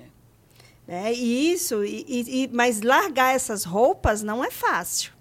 Né? 0.87 1.13
E 1.17 1.51
isso, 1.53 1.83
e, 1.83 2.05
e- 2.07 2.45
e- 2.45 2.51
mas 2.53 2.83
largar 2.83 3.35
essas 3.35 3.65
roupas 3.65 4.23
não 4.23 4.45
é 4.45 4.51
fácil. 4.51 5.14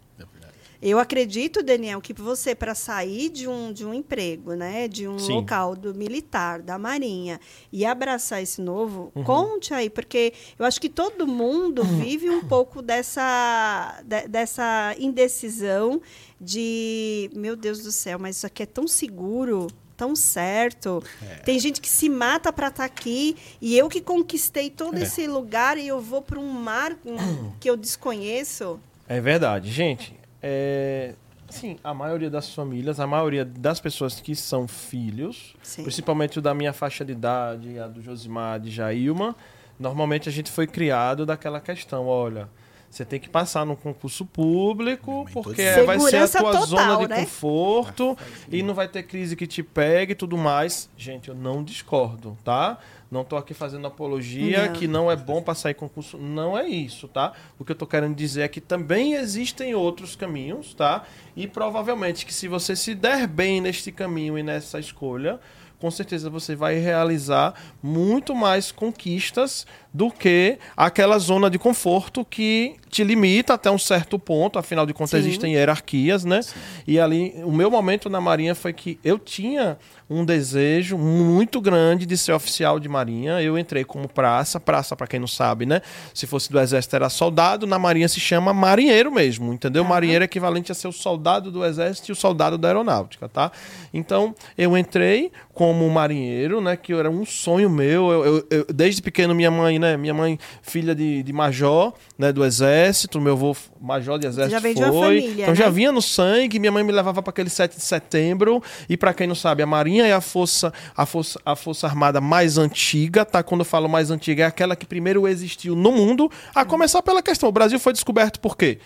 Eu 0.86 1.00
acredito, 1.00 1.64
Daniel, 1.64 2.02
que 2.02 2.12
você, 2.12 2.54
para 2.54 2.76
sair 2.76 3.30
de 3.30 3.48
um, 3.48 3.72
de 3.72 3.86
um 3.86 3.94
emprego, 3.94 4.54
né, 4.54 4.90
de 4.90 5.08
um 5.08 5.18
Sim. 5.18 5.36
local 5.36 5.78
do 5.78 5.96
militar, 5.96 6.62
da 6.62 6.78
Marinha, 6.78 7.40
e 7.72 7.86
abraçar 7.86 8.44
esse 8.44 8.60
novo, 8.62 9.10
conte 9.24 9.74
aí, 9.74 9.90
porque 9.90 10.34
eu 10.60 10.66
acho 10.66 10.82
que 10.82 10.90
todo 10.90 11.26
mundo 11.26 11.86
vive 11.86 12.30
um 12.30 12.44
pouco 12.46 12.82
dessa, 12.82 14.02
de- 14.04 14.28
dessa 14.28 14.94
indecisão 15.00 16.02
de, 16.40 17.30
meu 17.34 17.56
Deus 17.56 17.80
do 17.80 17.92
céu, 17.92 18.20
mas 18.20 18.36
isso 18.38 18.46
aqui 18.46 18.64
é 18.64 18.66
tão 18.66 18.86
seguro. 18.88 19.68
Tão 19.96 20.16
certo. 20.16 21.02
Tem 21.46 21.58
gente 21.60 21.80
que 21.80 21.88
se 21.88 22.10
mata 22.10 22.52
para 22.52 22.68
estar 22.70 22.84
aqui 22.84 23.38
e 23.62 23.78
eu 23.78 23.88
que 23.88 24.02
conquistei 24.02 24.70
todo 24.70 24.98
É. 24.98 25.04
esse 25.04 25.28
lugar 25.28 25.78
e 25.78 25.88
eu 25.88 26.02
vou 26.02 26.20
para 26.22 26.40
um 26.40 26.50
mar 26.52 26.98
um, 27.06 27.52
que 27.60 27.70
eu 27.70 27.78
desconheço. 27.78 28.80
É 29.08 29.22
verdade, 29.22 29.72
gente. 29.72 30.14
É, 30.46 31.14
sim, 31.50 31.80
a 31.82 31.94
maioria 31.94 32.30
das 32.30 32.54
famílias, 32.54 33.00
a 33.00 33.08
maioria 33.08 33.46
das 33.46 33.80
pessoas 33.80 34.20
que 34.20 34.36
são 34.36 34.68
filhos, 34.68 35.56
Sim. 35.64 35.84
principalmente 35.84 36.38
o 36.40 36.42
da 36.42 36.54
minha 36.54 36.74
faixa 36.74 37.06
de 37.06 37.14
idade, 37.14 37.80
a 37.80 37.88
do 37.88 38.02
Josimar, 38.02 38.60
de 38.60 38.70
Jailma, 38.70 39.34
normalmente 39.80 40.28
a 40.28 40.32
gente 40.32 40.52
foi 40.52 40.68
criado 40.68 41.26
daquela 41.26 41.62
questão, 41.62 42.08
olha, 42.08 42.50
você 42.94 43.04
tem 43.04 43.20
que 43.20 43.28
passar 43.28 43.66
no 43.66 43.76
concurso 43.76 44.24
público, 44.24 45.28
porque 45.34 45.64
é. 45.64 45.84
vai 45.84 46.00
ser 46.00 46.18
a 46.18 46.28
Segurança 46.28 46.40
tua 46.40 46.52
total, 46.52 46.68
zona 46.68 46.98
de 47.00 47.08
né? 47.08 47.20
conforto 47.22 48.16
e 48.52 48.62
não 48.62 48.76
vai 48.76 48.88
ter 48.88 49.02
crise 49.02 49.36
que 49.36 49.48
te 49.48 49.64
pegue 49.64 50.12
e 50.12 50.16
tudo 50.16 50.38
mais. 50.38 50.88
Gente, 50.96 51.28
eu 51.28 51.34
não 51.34 51.64
discordo, 51.64 52.38
tá? 52.44 52.78
Não 53.10 53.24
tô 53.24 53.36
aqui 53.36 53.56
fazendo 53.56 53.88
apologia 53.88 54.68
Não. 54.68 54.74
que 54.74 54.88
não 54.88 55.10
é 55.10 55.16
bom 55.16 55.42
passar 55.42 55.72
em 55.72 55.74
concurso. 55.74 56.20
Não 56.20 56.56
é 56.56 56.68
isso, 56.68 57.08
tá? 57.08 57.34
O 57.58 57.66
que 57.66 57.72
eu 57.72 57.76
tô 57.76 57.88
querendo 57.88 58.16
dizer 58.16 58.42
é 58.42 58.48
que 58.48 58.62
também 58.62 59.16
existem 59.16 59.74
outros 59.74 60.16
caminhos, 60.16 60.76
tá? 60.76 61.04
E 61.36 61.48
provavelmente 61.48 62.28
que 62.28 62.34
se 62.34 62.48
você 62.48 62.76
se 62.76 62.94
der 62.94 63.26
bem 63.26 63.60
neste 63.60 63.92
caminho 63.92 64.38
e 64.38 64.44
nessa 64.44 64.80
escolha, 64.80 65.40
com 65.84 65.92
certeza 65.92 66.30
você 66.30 66.56
vai 66.56 66.78
realizar 66.78 67.54
muito 67.84 68.34
mais 68.34 68.72
conquistas 68.72 69.68
do 69.94 70.10
que 70.10 70.58
aquela 70.78 71.20
zona 71.20 71.50
de 71.50 71.60
conforto 71.60 72.24
que 72.24 72.78
te 72.94 73.04
limita 73.04 73.56
até 73.56 73.72
um 73.72 73.78
certo 73.78 74.20
ponto, 74.20 74.60
afinal 74.60 74.86
de 74.86 74.94
contas 74.94 75.12
Sim. 75.12 75.28
existem 75.28 75.54
hierarquias, 75.54 76.24
né? 76.24 76.42
E 76.88 77.00
ali, 77.00 77.34
o 77.44 77.52
meu 77.52 77.72
momento 77.72 78.08
na 78.10 78.22
Marinha 78.22 78.54
foi 78.54 78.72
que 78.72 79.00
eu 79.04 79.18
tinha 79.18 79.78
um 80.10 80.24
desejo 80.24 80.96
muito 80.98 81.60
grande 81.60 82.06
de 82.06 82.16
ser 82.16 82.34
oficial 82.34 82.80
de 82.80 82.88
Marinha. 82.88 83.42
Eu 83.42 83.58
entrei 83.58 83.84
como 83.84 84.08
praça, 84.08 84.60
praça 84.60 84.96
para 84.96 85.08
quem 85.08 85.20
não 85.20 85.26
sabe, 85.28 85.66
né? 85.66 85.82
Se 86.14 86.28
fosse 86.28 86.52
do 86.52 86.60
exército 86.60 86.96
era 86.96 87.10
soldado, 87.10 87.66
na 87.66 87.80
Marinha 87.80 88.08
se 88.08 88.20
chama 88.20 88.54
marinheiro 88.54 89.12
mesmo, 89.12 89.52
entendeu? 89.52 89.84
Marinheiro 89.84 90.24
é 90.24 90.26
equivalente 90.26 90.72
a 90.72 90.76
ser 90.76 90.88
o 90.88 90.92
soldado 90.92 91.52
do 91.52 91.66
exército 91.66 92.12
e 92.12 92.14
o 92.14 92.16
soldado 92.16 92.58
da 92.60 92.68
aeronáutica, 92.68 93.28
tá? 93.28 93.52
Então, 93.92 94.36
eu 94.56 94.78
entrei 94.78 95.32
como 95.54 95.90
marinheiro, 95.90 96.62
né, 96.62 96.76
que 96.76 96.94
era 96.94 97.10
um 97.10 97.26
sonho 97.26 97.70
meu. 97.70 98.12
Eu, 98.12 98.26
eu- 98.26 98.48
eu- 98.52 98.66
desde 98.74 99.02
pequeno 99.02 99.34
minha 99.34 99.50
mãe, 99.52 99.80
né, 99.80 99.98
minha 99.98 100.14
mãe 100.14 100.38
filha 100.62 100.94
de, 100.94 101.24
de 101.24 101.34
major, 101.34 101.94
né, 102.18 102.32
do 102.32 102.44
exército, 102.44 102.83
meu 103.22 103.34
avô 103.34 103.56
major 103.80 104.18
de 104.20 104.28
exército 104.28 104.52
já 104.52 104.60
vem 104.60 104.74
foi. 104.74 104.84
de 104.84 104.90
uma 104.90 105.06
família, 105.06 105.44
então 105.44 105.56
já 105.56 105.66
né? 105.66 105.72
vinha 105.72 105.92
no 105.92 106.02
sangue, 106.02 106.60
minha 106.60 106.72
mãe 106.72 106.84
me 106.84 106.92
levava 106.92 107.22
para 107.22 107.32
aquele 107.32 107.50
7 107.50 107.78
de 107.78 107.84
setembro, 107.84 108.62
e 108.90 108.98
para 108.98 109.14
quem 109.14 109.28
não 109.28 109.36
sabe, 109.36 109.64
a 109.64 109.66
Marinha 109.66 110.06
é 110.06 110.14
a 110.14 110.22
força, 110.22 110.74
a 110.96 111.06
força 111.06 111.40
a 111.46 111.56
força 111.56 111.88
armada 111.88 112.20
mais 112.22 112.58
antiga, 112.58 113.26
tá? 113.26 113.44
Quando 113.44 113.62
eu 113.62 113.66
falo 113.66 113.88
mais 113.88 114.12
antiga, 114.12 114.44
é 114.44 114.46
aquela 114.48 114.76
que 114.76 114.86
primeiro 114.86 115.28
existiu 115.28 115.76
no 115.76 115.92
mundo, 115.92 116.30
a 116.54 116.66
começar 116.66 117.02
pela 117.02 117.22
questão, 117.22 117.50
o 117.50 117.52
Brasil 117.52 117.80
foi 117.80 117.94
descoberto 117.94 118.40
por 118.40 118.58
quê? 118.58 118.80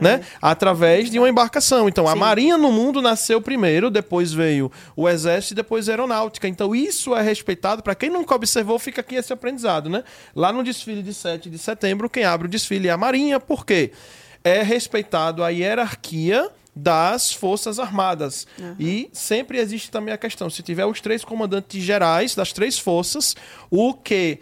Né? 0.00 0.22
Através 0.42 1.10
de 1.10 1.18
uma 1.18 1.28
embarcação. 1.28 1.88
Então, 1.88 2.08
a 2.08 2.12
Sim. 2.12 2.18
Marinha 2.18 2.58
no 2.58 2.72
mundo 2.72 3.00
nasceu 3.00 3.40
primeiro, 3.40 3.90
depois 3.90 4.32
veio 4.32 4.70
o 4.96 5.08
Exército 5.08 5.54
e 5.54 5.56
depois 5.56 5.88
a 5.88 5.92
Aeronáutica. 5.92 6.48
Então, 6.48 6.74
isso 6.74 7.14
é 7.14 7.22
respeitado. 7.22 7.82
Para 7.82 7.94
quem 7.94 8.10
nunca 8.10 8.34
observou, 8.34 8.78
fica 8.78 9.00
aqui 9.00 9.14
esse 9.14 9.32
aprendizado. 9.32 9.88
Né? 9.88 10.02
Lá 10.34 10.52
no 10.52 10.62
desfile 10.64 11.02
de 11.02 11.14
7 11.14 11.48
de 11.48 11.58
setembro, 11.58 12.10
quem 12.10 12.24
abre 12.24 12.46
o 12.48 12.50
desfile 12.50 12.88
é 12.88 12.90
a 12.90 12.96
Marinha, 12.96 13.38
por 13.38 13.64
quê? 13.64 13.92
É 14.42 14.62
respeitado 14.62 15.42
a 15.42 15.48
hierarquia 15.48 16.50
das 16.74 17.32
Forças 17.32 17.78
Armadas. 17.78 18.46
E 18.78 19.08
sempre 19.12 19.58
existe 19.58 19.90
também 19.90 20.12
a 20.12 20.18
questão: 20.18 20.50
se 20.50 20.62
tiver 20.62 20.84
os 20.84 21.00
três 21.00 21.24
comandantes 21.24 21.82
gerais 21.82 22.34
das 22.34 22.52
três 22.52 22.78
forças, 22.78 23.36
o 23.70 23.94
que. 23.94 24.40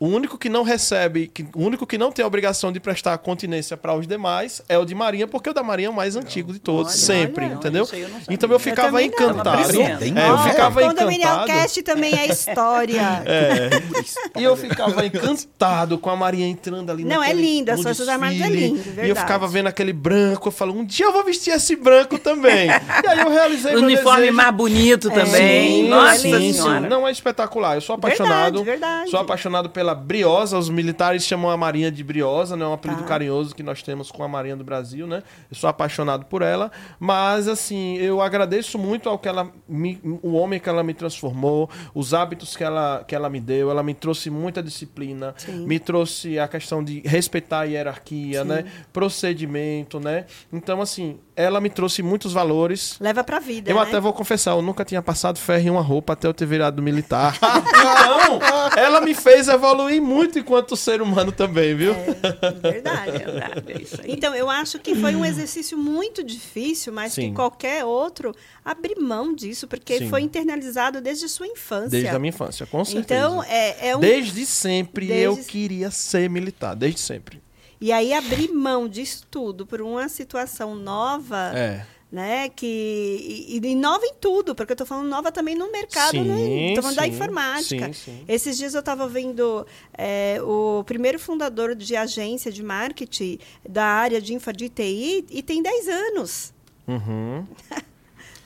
O 0.00 0.06
único 0.08 0.38
que 0.38 0.48
não 0.48 0.62
recebe, 0.62 1.26
que- 1.26 1.44
o 1.54 1.60
único 1.62 1.86
que 1.86 1.98
não 1.98 2.10
tem 2.10 2.22
a 2.24 2.26
obrigação 2.26 2.72
de 2.72 2.80
prestar 2.80 3.18
continência 3.18 3.76
para 3.76 3.94
os 3.94 4.06
demais 4.06 4.62
é 4.66 4.78
o 4.78 4.84
de 4.86 4.94
Marinha, 4.94 5.26
porque 5.28 5.50
o 5.50 5.52
da 5.52 5.62
Marinha 5.62 5.88
é 5.88 5.90
o 5.90 5.94
mais 5.94 6.16
antigo 6.16 6.54
de 6.54 6.58
todos, 6.58 6.92
Olha, 6.92 7.00
sempre, 7.02 7.44
olha, 7.44 7.52
entendeu? 7.54 7.86
eu 7.92 8.08
não 8.08 8.18
então 8.30 8.48
eu 8.48 8.54
Eu 8.54 8.58
ficava 8.58 8.92
não. 8.92 9.00
encantado. 9.00 9.50
Aprendendo. 9.62 10.18
É, 10.18 10.28
eu 10.30 10.38
ficava 10.38 10.80
o 10.80 10.88
Condominial 10.88 11.34
encantado. 11.44 11.58
Cast 11.60 11.82
também 11.82 12.18
é 12.18 12.26
história. 12.28 13.02
E 14.38 14.42
eu 14.42 14.56
ficava 14.56 15.04
encantado 15.04 15.98
com 15.98 16.08
a 16.08 16.16
Marinha 16.16 16.46
entrando 16.46 16.90
ali 16.90 17.04
Não, 17.04 17.16
é 17.22 17.28
naquele- 17.28 17.42
lindo, 17.42 17.70
as 17.70 17.76
no 17.78 17.82
Forças 17.82 18.08
Armadas 18.08 18.36
é 18.36 18.38
desfile. 18.44 18.60
lindo, 18.68 18.78
E 18.78 18.88
eu 18.88 18.94
verdade. 18.94 19.20
ficava 19.20 19.48
vendo 19.48 19.66
aquele 19.66 19.92
branco, 19.92 20.48
eu 20.48 20.52
falo, 20.52 20.72
um 20.74 20.84
dia 20.84 21.06
eu 21.06 21.12
vou 21.12 21.24
vestir 21.24 21.52
esse 21.52 21.76
branco 21.76 22.18
também. 22.18 22.68
e 22.68 23.06
aí 23.06 23.18
eu 23.20 23.28
realizei 23.30 23.74
O 23.74 23.80
uniforme 23.80 24.20
desejo. 24.20 24.36
mais 24.36 24.54
bonito 24.54 25.10
também. 25.10 25.82
Sim, 25.84 25.88
Nossa 25.88 26.16
sim, 26.16 26.52
Senhora. 26.54 26.80
sim. 26.82 26.88
Não 26.88 27.06
é 27.06 27.10
espetacular. 27.10 27.74
Eu 27.74 27.80
sou 27.82 27.96
apaixonado. 27.96 28.62
Verdade, 28.64 28.80
verdade. 28.88 29.10
Sou 29.10 29.20
apaixonado 29.20 29.68
pela 29.68 29.89
Briosa. 29.94 30.58
Os 30.58 30.68
militares 30.68 31.24
chamam 31.24 31.50
a 31.50 31.56
Marinha 31.56 31.90
de 31.90 32.02
Briosa, 32.04 32.56
né? 32.56 32.64
É 32.64 32.68
um 32.68 32.72
apelido 32.72 33.02
Tá. 33.02 33.08
carinhoso 33.08 33.54
que 33.54 33.62
nós 33.62 33.82
temos 33.82 34.10
com 34.10 34.22
a 34.22 34.28
Marinha 34.28 34.56
do 34.56 34.64
Brasil, 34.64 35.06
né? 35.06 35.22
Eu 35.50 35.56
sou 35.56 35.68
apaixonado 35.68 36.24
por 36.26 36.42
ela. 36.42 36.70
Mas, 36.98 37.48
assim, 37.48 37.96
eu 37.98 38.20
agradeço 38.20 38.78
muito 38.78 39.08
ao 39.08 39.18
que 39.18 39.28
ela 39.28 39.50
me, 39.68 39.98
o 40.22 40.32
homem 40.32 40.58
que 40.60 40.68
ela 40.68 40.82
me 40.82 40.94
transformou, 40.94 41.68
os 41.94 42.12
hábitos 42.14 42.56
que 42.56 42.64
ela, 42.64 43.04
que 43.06 43.14
ela 43.14 43.28
me 43.30 43.40
deu. 43.40 43.70
Ela 43.70 43.82
me 43.82 43.94
trouxe 43.94 44.30
muita 44.30 44.62
disciplina, 44.62 45.34
Sim. 45.36 45.66
me 45.66 45.78
trouxe 45.78 46.38
a 46.38 46.46
questão 46.48 46.82
de 46.84 47.00
respeitar 47.04 47.60
a 47.60 47.64
hierarquia, 47.64 48.42
Sim. 48.42 48.48
né? 48.48 48.64
Procedimento, 48.92 49.98
né? 49.98 50.24
Então, 50.52 50.80
assim, 50.80 51.18
ela 51.34 51.60
me 51.60 51.68
trouxe 51.68 52.02
muitos 52.02 52.32
valores. 52.32 52.96
Leva 53.00 53.24
pra 53.24 53.38
vida, 53.38 53.70
Eu 53.70 53.76
né? 53.76 53.82
até 53.82 53.98
vou 54.00 54.12
confessar, 54.12 54.52
eu 54.52 54.62
nunca 54.62 54.84
tinha 54.84 55.02
passado 55.02 55.38
ferro 55.38 55.66
em 55.66 55.70
uma 55.70 55.80
roupa 55.82 56.12
até 56.12 56.26
eu 56.28 56.34
ter 56.34 56.46
virado 56.46 56.80
militar. 56.82 57.36
então, 57.40 58.38
ela 58.76 59.00
me 59.00 59.14
fez 59.14 59.48
evoluir 59.48 59.79
muito 60.00 60.38
enquanto 60.38 60.76
ser 60.76 61.00
humano 61.00 61.32
também, 61.32 61.74
viu? 61.74 61.92
É, 61.92 62.50
verdade. 62.72 63.10
Verdade, 63.18 63.72
é 63.72 63.82
isso 63.82 64.00
aí. 64.02 64.12
Então, 64.12 64.34
eu 64.34 64.50
acho 64.50 64.78
que 64.78 64.94
foi 64.94 65.14
um 65.14 65.24
exercício 65.24 65.78
muito 65.78 66.22
difícil, 66.22 66.92
mas 66.92 67.12
Sim. 67.12 67.30
que 67.30 67.34
qualquer 67.36 67.84
outro 67.84 68.34
abrir 68.64 68.96
mão 69.00 69.34
disso, 69.34 69.66
porque 69.68 69.98
Sim. 69.98 70.08
foi 70.08 70.22
internalizado 70.22 71.00
desde 71.00 71.24
a 71.24 71.28
sua 71.28 71.46
infância. 71.46 71.88
Desde 71.90 72.08
a 72.10 72.18
minha 72.18 72.30
infância, 72.30 72.66
com 72.66 72.84
certeza. 72.84 73.20
Então, 73.20 73.42
é, 73.44 73.88
é 73.90 73.96
um. 73.96 74.00
Desde 74.00 74.44
sempre 74.44 75.06
Desde- 75.06 75.24
eu 75.24 75.36
queria 75.46 75.90
ser 75.90 76.28
militar, 76.28 76.74
desde 76.76 77.00
sempre. 77.00 77.40
E 77.80 77.92
aí, 77.92 78.12
abrir 78.12 78.52
mão 78.52 78.86
disso 78.86 79.26
tudo 79.30 79.64
por 79.66 79.80
uma 79.80 80.06
situação 80.08 80.74
nova. 80.74 81.52
É. 81.54 81.86
Né, 82.10 82.48
que 82.48 82.66
e, 82.66 83.60
e 83.64 83.74
nova 83.76 84.04
em 84.04 84.14
tudo, 84.20 84.52
porque 84.52 84.72
eu 84.72 84.74
estou 84.74 84.84
falando 84.84 85.06
nova 85.08 85.30
também 85.30 85.54
no 85.54 85.70
mercado, 85.70 86.10
Sim, 86.10 86.66
estou 86.70 86.82
falando 86.82 86.96
da 86.96 87.04
sim, 87.04 87.10
informática. 87.10 87.92
sim, 87.92 87.92
sim. 87.92 88.24
Esses 88.26 88.58
dias 88.58 88.74
eu 88.74 88.80
estava 88.80 89.06
vendo 89.06 89.64
é, 89.96 90.42
o 90.42 90.82
primeiro 90.84 91.20
fundador 91.20 91.72
de 91.76 91.94
agência 91.94 92.50
de 92.50 92.64
marketing 92.64 93.38
da 93.68 93.84
área 93.84 94.20
de 94.20 94.34
infra 94.34 94.52
de 94.52 94.68
TI 94.68 95.24
e 95.30 95.40
tem 95.40 95.62
10 95.62 95.88
anos. 95.88 96.52
Uhum. 96.88 97.46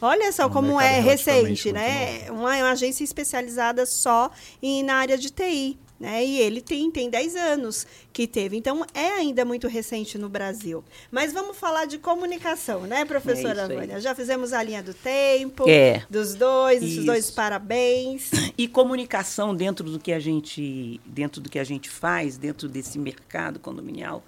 Olha 0.00 0.30
só 0.32 0.42
É 0.42 0.46
um 0.46 0.50
como 0.50 0.78
é 0.78 1.00
recente, 1.00 1.72
né? 1.72 2.30
Uma, 2.30 2.54
uma 2.56 2.70
agência 2.72 3.02
especializada 3.02 3.86
só 3.86 4.30
em, 4.62 4.82
na 4.82 4.96
área 4.96 5.16
de 5.16 5.30
TI. 5.30 5.78
Né? 5.99 6.24
E 6.24 6.38
ele 6.40 6.61
tem, 6.61 6.90
tem 6.90 7.09
10 7.09 7.36
anos 7.36 7.86
que 8.12 8.26
teve. 8.26 8.57
Então, 8.57 8.84
é 8.92 9.11
ainda 9.11 9.45
muito 9.45 9.68
recente 9.68 10.18
no 10.18 10.28
Brasil. 10.28 10.82
Mas 11.11 11.32
vamos 11.32 11.57
falar 11.57 11.84
de 11.86 11.99
comunicação, 11.99 12.82
né, 12.82 13.05
professora 13.05 13.62
É. 13.62 13.68
Vânia? 13.68 14.01
Já 14.01 14.12
fizemos 14.14 14.53
a 14.53 14.61
linha 14.62 14.82
do 14.82 14.92
tempo, 14.92 15.68
É. 15.68 16.05
dos 16.11 16.34
dois, 16.34 16.82
esses 16.82 16.97
Isso. 16.97 17.07
dois 17.07 17.30
parabéns. 17.30 18.30
E 18.59 18.68
comunicação 18.68 19.55
dentro 19.55 19.88
do 19.90 19.99
que 19.99 20.12
a 20.12 20.20
gente, 20.20 21.01
dentro 21.07 21.40
do 21.40 21.49
que 21.49 21.59
a 21.59 21.64
gente 21.64 21.88
faz, 21.88 22.36
dentro 22.36 22.68
desse 22.68 22.99
mercado 22.99 23.59
condominial, 23.59 24.24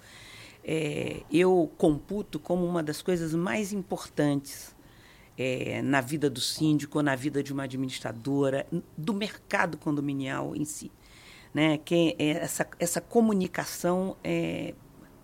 é, 0.63 1.21
eu 1.31 1.71
computo 1.77 2.39
como 2.39 2.65
uma 2.65 2.83
das 2.83 3.01
coisas 3.01 3.33
mais 3.33 3.71
importantes 3.71 4.75
é, 5.37 5.81
na 5.81 6.01
vida 6.01 6.29
do 6.29 6.41
síndico, 6.41 7.01
na 7.01 7.15
vida 7.15 7.41
de 7.43 7.53
uma 7.53 7.63
administradora, 7.63 8.65
do 8.97 9.13
mercado 9.13 9.77
condominial 9.77 10.55
em 10.55 10.65
si. 10.65 10.91
Né? 11.57 11.79
É 12.19 12.23
essa, 12.33 12.67
essa 12.77 13.01
comunicação, 13.01 14.15
é, 14.23 14.75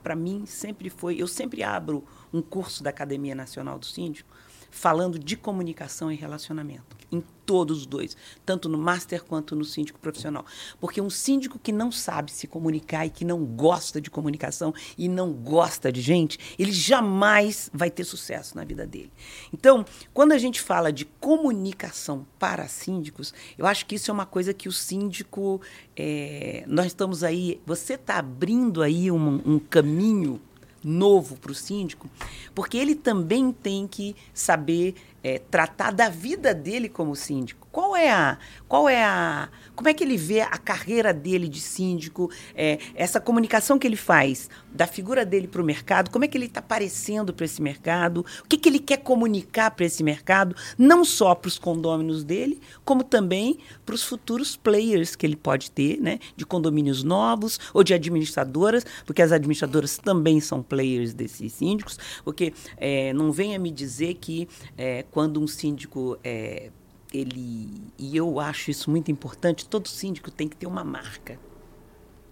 para 0.02 0.16
mim, 0.16 0.48
sempre 0.48 0.90
foi. 0.90 1.22
Eu 1.22 1.28
sempre 1.28 1.62
abro 1.62 2.04
um 2.34 2.42
curso 2.42 2.82
da 2.82 2.90
Academia 2.90 3.36
Nacional 3.36 3.78
do 3.78 3.86
Síndico 3.86 4.36
falando 4.72 5.20
de 5.20 5.38
comunicação 5.38 6.12
e 6.12 6.16
relacionamento. 6.16 6.98
Em 7.14 7.24
todos 7.45 7.80
os 7.80 7.86
dois, 7.86 8.16
tanto 8.45 8.70
no 8.70 8.78
master 8.78 9.24
quanto 9.24 9.55
no 9.55 9.66
síndico 9.66 9.99
profissional. 9.99 10.45
Porque 10.80 11.01
um 11.01 11.09
síndico 11.09 11.59
que 11.59 11.72
não 11.72 11.91
sabe 11.91 12.32
se 12.32 12.47
comunicar 12.47 13.05
e 13.05 13.09
que 13.09 13.26
não 13.26 13.43
gosta 13.45 13.99
de 13.99 14.09
comunicação 14.09 14.74
e 14.97 15.07
não 15.07 15.32
gosta 15.32 15.91
de 15.91 16.01
gente, 16.01 16.39
ele 16.57 16.72
jamais 16.72 17.70
vai 17.74 17.91
ter 17.91 18.03
sucesso 18.03 18.55
na 18.55 18.64
vida 18.64 18.88
dele. 18.88 19.11
Então, 19.53 19.86
quando 20.14 20.32
a 20.32 20.38
gente 20.38 20.61
fala 20.61 20.91
de 20.91 21.05
comunicação 21.05 22.26
para 22.39 22.68
síndicos, 22.68 23.34
eu 23.57 23.66
acho 23.66 23.86
que 23.86 23.95
isso 23.95 24.09
é 24.09 24.14
uma 24.14 24.26
coisa 24.26 24.53
que 24.53 24.68
o 24.68 24.72
síndico. 24.72 25.61
É, 25.95 26.64
nós 26.68 26.88
estamos 26.88 27.24
aí. 27.24 27.61
Você 27.66 27.93
está 27.93 28.18
abrindo 28.18 28.82
aí 28.82 29.11
um, 29.11 29.41
um 29.45 29.59
caminho 29.59 30.41
novo 30.84 31.38
para 31.38 31.51
o 31.51 31.55
síndico, 31.55 32.09
porque 32.53 32.78
ele 32.78 32.93
também 32.93 33.51
tem 33.51 33.88
que 33.88 34.16
saber 34.34 34.95
é, 35.24 35.40
tratar 35.40 35.92
da 35.92 36.10
vida 36.10 36.54
dele 36.54 36.90
como 36.90 37.16
síndico. 37.16 37.62
Qual 37.74 37.96
é 37.96 38.12
a, 38.12 38.38
qual 38.68 38.88
é 38.88 39.04
a, 39.04 39.50
como 39.76 39.90
é 39.90 39.96
que 39.96 40.04
ele 40.04 40.16
vê 40.16 40.42
a 40.42 40.60
carreira 40.60 41.12
dele 41.12 41.50
de 41.50 41.60
síndico, 41.60 42.30
é, 42.54 42.78
essa 42.94 43.20
comunicação 43.20 43.80
que 43.80 43.88
ele 43.88 43.96
faz 43.96 44.48
da 44.72 44.86
figura 44.86 45.26
dele 45.26 45.48
para 45.48 45.60
o 45.60 45.66
mercado, 45.66 46.12
como 46.12 46.24
é 46.24 46.28
que 46.28 46.38
ele 46.38 46.46
está 46.46 46.60
aparecendo 46.60 47.34
para 47.34 47.46
esse 47.46 47.64
mercado, 47.64 48.24
o 48.46 48.48
que, 48.48 48.58
que 48.58 48.70
ele 48.70 48.78
quer 48.78 48.98
comunicar 48.98 49.72
para 49.72 49.88
esse 49.88 50.04
mercado, 50.04 50.56
não 50.78 51.04
só 51.04 51.34
para 51.34 51.48
os 51.48 51.58
condôminos 51.58 52.24
dele, 52.24 52.62
como 52.86 53.04
também 53.04 53.58
para 53.84 53.96
os 53.96 54.04
futuros 54.04 54.56
players 54.56 55.16
que 55.16 55.26
ele 55.26 55.36
pode 55.36 55.72
ter, 55.72 56.00
né, 56.00 56.20
de 56.36 56.46
condomínios 56.46 57.04
novos 57.04 57.60
ou 57.74 57.84
de 57.84 57.96
administradoras, 57.96 58.86
porque 59.04 59.24
as 59.24 59.32
administradoras 59.32 59.98
também 59.98 60.40
são 60.40 60.62
players 60.62 61.12
desses 61.12 61.54
síndicos, 61.54 61.98
porque 62.24 62.54
é, 62.78 63.12
não 63.14 63.32
venha 63.32 63.58
me 63.58 63.72
dizer 63.72 64.14
que 64.14 64.48
é, 64.78 65.04
quando 65.10 65.42
um 65.42 65.48
síndico 65.48 66.20
é, 66.24 66.70
ele 67.14 67.70
e 67.97 68.18
eu 68.18 68.39
acho 68.39 68.72
isso 68.72 68.89
muito 68.89 69.11
importante. 69.11 69.66
Todo 69.66 69.88
síndico 69.88 70.32
tem 70.32 70.47
que 70.47 70.55
ter 70.55 70.66
uma 70.66 70.84
marca, 70.84 71.39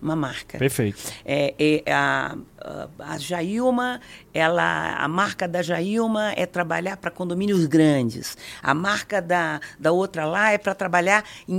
uma 0.01 0.15
marca. 0.15 0.57
Perfeito. 0.57 1.01
É, 1.23 1.53
é 1.85 1.93
a, 1.93 2.35
a, 2.99 3.17
Jailma, 3.17 4.01
ela, 4.33 4.95
a 4.95 5.07
marca 5.07 5.47
da 5.47 5.61
Jailma 5.61 6.33
é 6.35 6.45
trabalhar 6.45 6.97
para 6.97 7.11
condomínios 7.11 7.65
grandes. 7.67 8.37
A 8.61 8.73
marca 8.73 9.21
da, 9.21 9.61
da 9.79 9.91
outra 9.91 10.25
lá 10.25 10.51
é 10.51 10.57
para 10.57 10.73
trabalhar 10.73 11.23
em, 11.47 11.53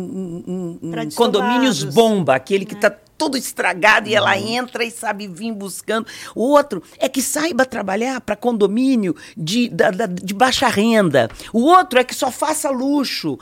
em, 0.46 0.80
em 0.82 1.10
condomínios 1.10 1.84
bomba, 1.84 2.34
aquele 2.34 2.64
que 2.64 2.74
está 2.74 2.90
né? 2.90 2.96
Todo 3.22 3.38
estragado 3.38 4.08
e 4.08 4.14
ela 4.16 4.36
entra 4.36 4.82
e 4.82 4.90
sabe 4.90 5.28
vir 5.28 5.52
buscando. 5.52 6.08
O 6.34 6.42
outro 6.42 6.82
é 6.98 7.08
que 7.08 7.22
saiba 7.22 7.64
trabalhar 7.64 8.20
para 8.20 8.34
condomínio 8.34 9.14
de, 9.36 9.68
da, 9.68 9.92
da, 9.92 10.06
de 10.06 10.34
baixa 10.34 10.66
renda. 10.66 11.30
O 11.52 11.60
outro 11.60 12.00
é 12.00 12.04
que 12.04 12.16
só 12.16 12.32
faça 12.32 12.68
luxo. 12.68 13.38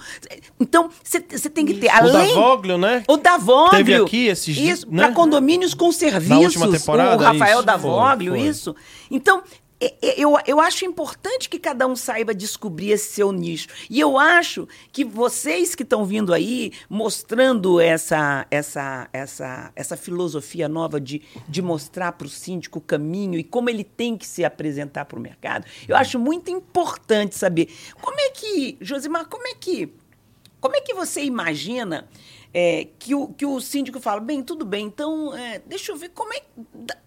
Então, 0.60 0.90
você 1.02 1.48
tem 1.48 1.64
que 1.64 1.72
ter. 1.72 1.88
Além, 1.88 2.10
o 2.10 2.12
da 2.12 2.40
Voglio, 2.40 2.76
né? 2.76 3.02
O 3.08 3.16
da 3.16 3.38
Voglio. 3.38 3.70
Teve 3.70 3.94
aqui 3.94 4.26
esses 4.26 4.54
Isso, 4.54 4.86
né? 4.90 5.04
para 5.04 5.14
condomínios 5.14 5.72
com 5.72 5.90
serviços. 5.90 6.28
Na 6.28 6.38
última 6.38 6.70
temporada, 6.70 7.22
o 7.22 7.24
Rafael 7.24 7.58
isso, 7.58 7.66
da 7.66 7.76
Voglio, 7.78 8.32
foi, 8.32 8.40
foi. 8.40 8.48
isso. 8.48 8.76
Então, 9.10 9.42
eu, 10.02 10.36
eu 10.46 10.60
acho 10.60 10.84
importante 10.84 11.48
que 11.48 11.58
cada 11.58 11.86
um 11.86 11.96
saiba 11.96 12.34
descobrir 12.34 12.90
esse 12.90 13.14
seu 13.14 13.32
nicho. 13.32 13.68
E 13.88 13.98
eu 13.98 14.18
acho 14.18 14.68
que 14.92 15.04
vocês 15.04 15.74
que 15.74 15.82
estão 15.82 16.04
vindo 16.04 16.34
aí, 16.34 16.72
mostrando 16.88 17.80
essa, 17.80 18.46
essa, 18.50 19.08
essa, 19.12 19.72
essa 19.74 19.96
filosofia 19.96 20.68
nova 20.68 21.00
de, 21.00 21.22
de 21.48 21.62
mostrar 21.62 22.12
para 22.12 22.26
o 22.26 22.30
síndico 22.30 22.78
o 22.78 22.82
caminho 22.82 23.38
e 23.38 23.44
como 23.44 23.70
ele 23.70 23.84
tem 23.84 24.18
que 24.18 24.26
se 24.26 24.44
apresentar 24.44 25.06
para 25.06 25.18
o 25.18 25.22
mercado, 25.22 25.66
eu 25.88 25.96
acho 25.96 26.18
muito 26.18 26.50
importante 26.50 27.34
saber 27.34 27.68
como 28.02 28.20
é 28.20 28.30
que, 28.30 28.76
Josimar, 28.82 29.26
como 29.28 29.46
é 29.48 29.54
que, 29.54 29.94
como 30.60 30.76
é 30.76 30.80
que 30.82 30.92
você 30.92 31.24
imagina 31.24 32.06
é, 32.52 32.88
que, 32.98 33.14
o, 33.14 33.28
que 33.28 33.46
o 33.46 33.60
síndico 33.60 34.00
fala, 34.00 34.20
bem, 34.20 34.42
tudo 34.42 34.64
bem, 34.64 34.86
então 34.86 35.34
é, 35.34 35.60
deixa 35.60 35.92
eu 35.92 35.96
ver 35.96 36.10
como 36.10 36.34
é, 36.34 36.42
eu 36.74 36.99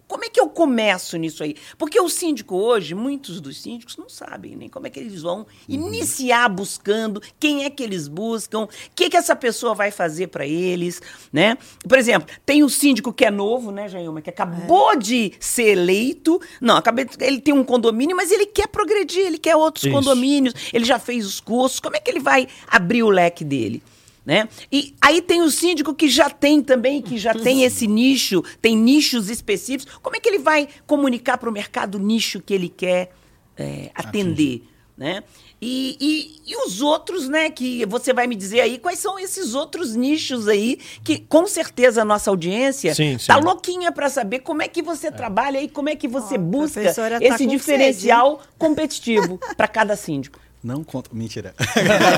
começo 0.54 1.16
nisso 1.18 1.42
aí? 1.42 1.56
Porque 1.76 2.00
o 2.00 2.08
síndico 2.08 2.56
hoje, 2.56 2.94
muitos 2.94 3.40
dos 3.40 3.60
síndicos 3.60 3.96
não 3.96 4.08
sabem 4.08 4.56
nem 4.56 4.68
como 4.68 4.86
é 4.86 4.90
que 4.90 5.00
eles 5.00 5.22
vão 5.22 5.40
uhum. 5.40 5.46
iniciar 5.68 6.48
buscando, 6.48 7.20
quem 7.38 7.64
é 7.64 7.70
que 7.70 7.82
eles 7.82 8.08
buscam, 8.08 8.62
o 8.62 8.68
que, 8.94 9.10
que 9.10 9.16
essa 9.16 9.36
pessoa 9.36 9.74
vai 9.74 9.90
fazer 9.90 10.28
para 10.28 10.46
eles, 10.46 11.02
né? 11.32 11.58
Por 11.86 11.98
exemplo, 11.98 12.34
tem 12.46 12.62
o 12.62 12.70
síndico 12.70 13.12
que 13.12 13.24
é 13.24 13.30
novo, 13.30 13.70
né, 13.70 13.88
Jailma, 13.88 14.22
que 14.22 14.30
acabou 14.30 14.92
é. 14.92 14.96
de 14.96 15.32
ser 15.40 15.68
eleito, 15.68 16.40
não, 16.60 16.76
acabei, 16.76 17.06
ele 17.20 17.40
tem 17.40 17.52
um 17.52 17.64
condomínio, 17.64 18.16
mas 18.16 18.30
ele 18.30 18.46
quer 18.46 18.68
progredir, 18.68 19.26
ele 19.26 19.38
quer 19.38 19.56
outros 19.56 19.84
Isso. 19.84 19.92
condomínios, 19.92 20.54
ele 20.72 20.84
já 20.84 20.98
fez 20.98 21.26
os 21.26 21.40
cursos, 21.40 21.80
como 21.80 21.96
é 21.96 22.00
que 22.00 22.10
ele 22.10 22.20
vai 22.20 22.46
abrir 22.68 23.02
o 23.02 23.10
leque 23.10 23.44
dele? 23.44 23.82
Né? 24.24 24.48
E 24.72 24.94
aí 25.02 25.20
tem 25.20 25.42
o 25.42 25.50
síndico 25.50 25.94
que 25.94 26.08
já 26.08 26.30
tem 26.30 26.62
também, 26.62 27.02
que 27.02 27.18
já 27.18 27.34
tem 27.34 27.62
esse 27.62 27.86
nicho, 27.86 28.42
tem 28.60 28.74
nichos 28.74 29.28
específicos. 29.28 29.98
Como 30.02 30.16
é 30.16 30.20
que 30.20 30.28
ele 30.28 30.38
vai 30.38 30.66
comunicar 30.86 31.36
para 31.36 31.50
o 31.50 31.52
mercado 31.52 31.96
o 31.96 31.98
nicho 31.98 32.40
que 32.40 32.54
ele 32.54 32.70
quer 32.70 33.12
é, 33.56 33.90
atender? 33.94 34.62
Né? 34.96 35.22
E, 35.60 35.96
e, 36.00 36.52
e, 36.52 36.56
os 36.66 36.80
outros, 36.80 37.28
né, 37.28 37.50
que 37.50 37.84
você 37.86 38.12
vai 38.12 38.26
me 38.26 38.36
dizer 38.36 38.60
aí, 38.60 38.78
quais 38.78 38.98
são 38.98 39.18
esses 39.18 39.54
outros 39.54 39.96
nichos 39.96 40.46
aí 40.46 40.78
que 41.02 41.18
com 41.18 41.46
certeza 41.46 42.02
a 42.02 42.04
nossa 42.04 42.30
audiência 42.30 42.90
tá 42.90 42.94
sim. 42.94 43.40
louquinha 43.42 43.90
para 43.90 44.08
saber 44.08 44.40
como 44.40 44.62
é 44.62 44.68
que 44.68 44.82
você 44.82 45.08
é. 45.08 45.10
trabalha 45.10 45.60
e 45.60 45.68
como 45.68 45.88
é 45.88 45.96
que 45.96 46.06
você 46.06 46.36
oh, 46.36 46.38
busca 46.38 46.92
tá 46.92 47.18
esse 47.20 47.46
diferencial 47.46 48.36
sede. 48.36 48.48
competitivo 48.56 49.40
para 49.56 49.66
cada 49.66 49.96
síndico. 49.96 50.38
Não 50.64 50.82
conta. 50.82 51.10
Mentira. 51.12 51.54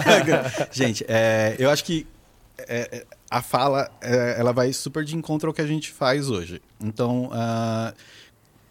gente, 0.71 1.05
é, 1.09 1.57
eu 1.59 1.69
acho 1.69 1.85
que 1.85 2.07
é, 2.57 2.99
é, 2.99 3.07
a 3.29 3.43
fala 3.43 3.91
é, 4.01 4.37
ela 4.39 4.53
vai 4.53 4.73
super 4.73 5.05
de 5.05 5.17
encontro 5.17 5.49
ao 5.49 5.55
que 5.55 5.61
a 5.61 5.67
gente 5.67 5.91
faz 5.91 6.31
hoje. 6.31 6.63
Então, 6.81 7.27
uh, 7.27 7.93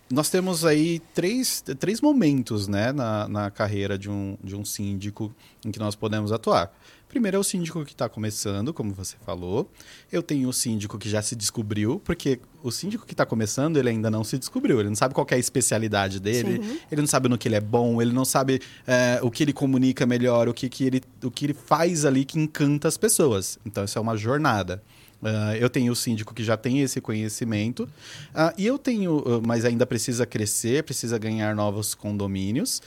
nós 0.09 0.29
temos 0.29 0.63
aí 0.63 0.99
três, 1.13 1.61
três 1.77 1.99
momentos 1.99 2.69
né, 2.69 2.93
na, 2.93 3.27
na 3.27 3.51
carreira 3.51 3.97
de 3.97 4.09
um, 4.09 4.37
de 4.41 4.55
um 4.55 4.63
síndico 4.63 5.35
em 5.65 5.71
que 5.71 5.79
nós 5.79 5.93
podemos 5.93 6.31
atuar. 6.31 6.71
Primeiro 7.07 7.37
é 7.37 7.39
o 7.39 7.43
síndico 7.43 7.85
que 7.85 7.93
está 7.93 8.09
começando, 8.09 8.73
como 8.73 8.93
você 8.93 9.15
falou. 9.25 9.71
Eu 10.11 10.21
tenho 10.21 10.49
o 10.49 10.53
síndico 10.53 10.97
que 10.97 11.09
já 11.09 11.21
se 11.21 11.35
descobriu, 11.35 12.01
porque 12.03 12.39
o 12.61 12.71
síndico 12.71 13.05
que 13.05 13.13
está 13.13 13.25
começando, 13.25 13.77
ele 13.77 13.89
ainda 13.89 14.09
não 14.09 14.23
se 14.23 14.37
descobriu. 14.37 14.79
Ele 14.79 14.89
não 14.89 14.95
sabe 14.95 15.13
qual 15.13 15.25
é 15.29 15.35
a 15.35 15.37
especialidade 15.37 16.19
dele, 16.19 16.61
Sim. 16.61 16.79
ele 16.91 17.01
não 17.01 17.07
sabe 17.07 17.29
no 17.29 17.37
que 17.37 17.47
ele 17.47 17.55
é 17.55 17.61
bom, 17.61 18.01
ele 18.01 18.11
não 18.11 18.25
sabe 18.25 18.59
é, 18.85 19.19
o 19.21 19.31
que 19.31 19.43
ele 19.43 19.53
comunica 19.53 20.05
melhor, 20.05 20.49
o 20.49 20.53
que, 20.53 20.67
que, 20.67 20.83
ele, 20.83 21.01
o 21.23 21.31
que 21.31 21.45
ele 21.45 21.53
faz 21.53 22.05
ali 22.05 22.25
que 22.25 22.37
encanta 22.39 22.87
as 22.87 22.97
pessoas. 22.97 23.59
Então, 23.65 23.85
isso 23.85 23.97
é 23.97 24.01
uma 24.01 24.17
jornada. 24.17 24.83
Uh, 25.21 25.55
eu 25.59 25.69
tenho 25.69 25.91
o 25.91 25.95
síndico 25.95 26.33
que 26.33 26.43
já 26.43 26.55
tem 26.55 26.81
esse 26.81 27.01
conhecimento. 27.01 27.83
Uh, 27.83 28.53
e 28.57 28.65
eu 28.65 28.77
tenho, 28.77 29.17
uh, 29.17 29.41
mas 29.45 29.65
ainda 29.65 29.85
precisa 29.85 30.25
crescer, 30.25 30.83
precisa 30.83 31.17
ganhar 31.17 31.55
novos 31.55 31.95
condomínios. 31.95 32.81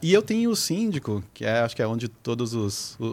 e 0.00 0.12
eu 0.12 0.22
tenho 0.22 0.50
o 0.50 0.56
síndico, 0.56 1.22
que 1.34 1.44
é, 1.44 1.60
acho 1.60 1.74
que 1.74 1.82
é 1.82 1.86
onde 1.86 2.06
todos 2.08 2.54
os. 2.54 2.96
O, 3.00 3.04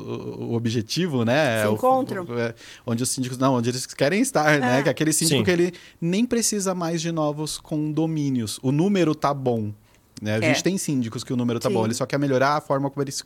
o 0.52 0.54
objetivo, 0.54 1.26
né? 1.26 1.64
Se 1.64 1.68
é 1.68 1.72
encontram. 1.72 2.24
O, 2.26 2.40
é, 2.40 2.54
onde 2.86 3.02
os 3.02 3.10
síndicos. 3.10 3.38
Não, 3.38 3.56
onde 3.56 3.70
eles 3.70 3.86
querem 3.88 4.22
estar, 4.22 4.46
né? 4.46 4.56
é. 4.56 4.60
né? 4.60 4.84
Que 4.84 4.90
é 4.90 4.92
aquele 4.92 5.14
síndico 5.14 5.40
Sim. 5.40 5.44
que 5.44 5.52
ele 5.52 5.74
nem 6.00 6.26
precisa 6.26 6.76
mais 6.76 7.02
de 7.02 7.12
novos 7.12 7.58
condomínios. 7.58 8.60
O 8.62 8.72
número 8.72 9.16
tá 9.16 9.34
bom. 9.34 9.74
Né? 10.22 10.36
A 10.36 10.38
é. 10.38 10.42
gente 10.42 10.64
tem 10.64 10.78
síndicos 10.78 11.24
que 11.24 11.34
o 11.34 11.38
número 11.38 11.60
tá 11.60 11.70
Sim. 11.70 11.76
bom, 11.76 11.86
ele 11.86 11.94
só 11.94 12.06
quer 12.06 12.20
melhorar 12.20 12.58
a 12.58 12.62
forma 12.62 12.90
como 12.90 13.02
ele 13.02 13.12
se, 13.12 13.24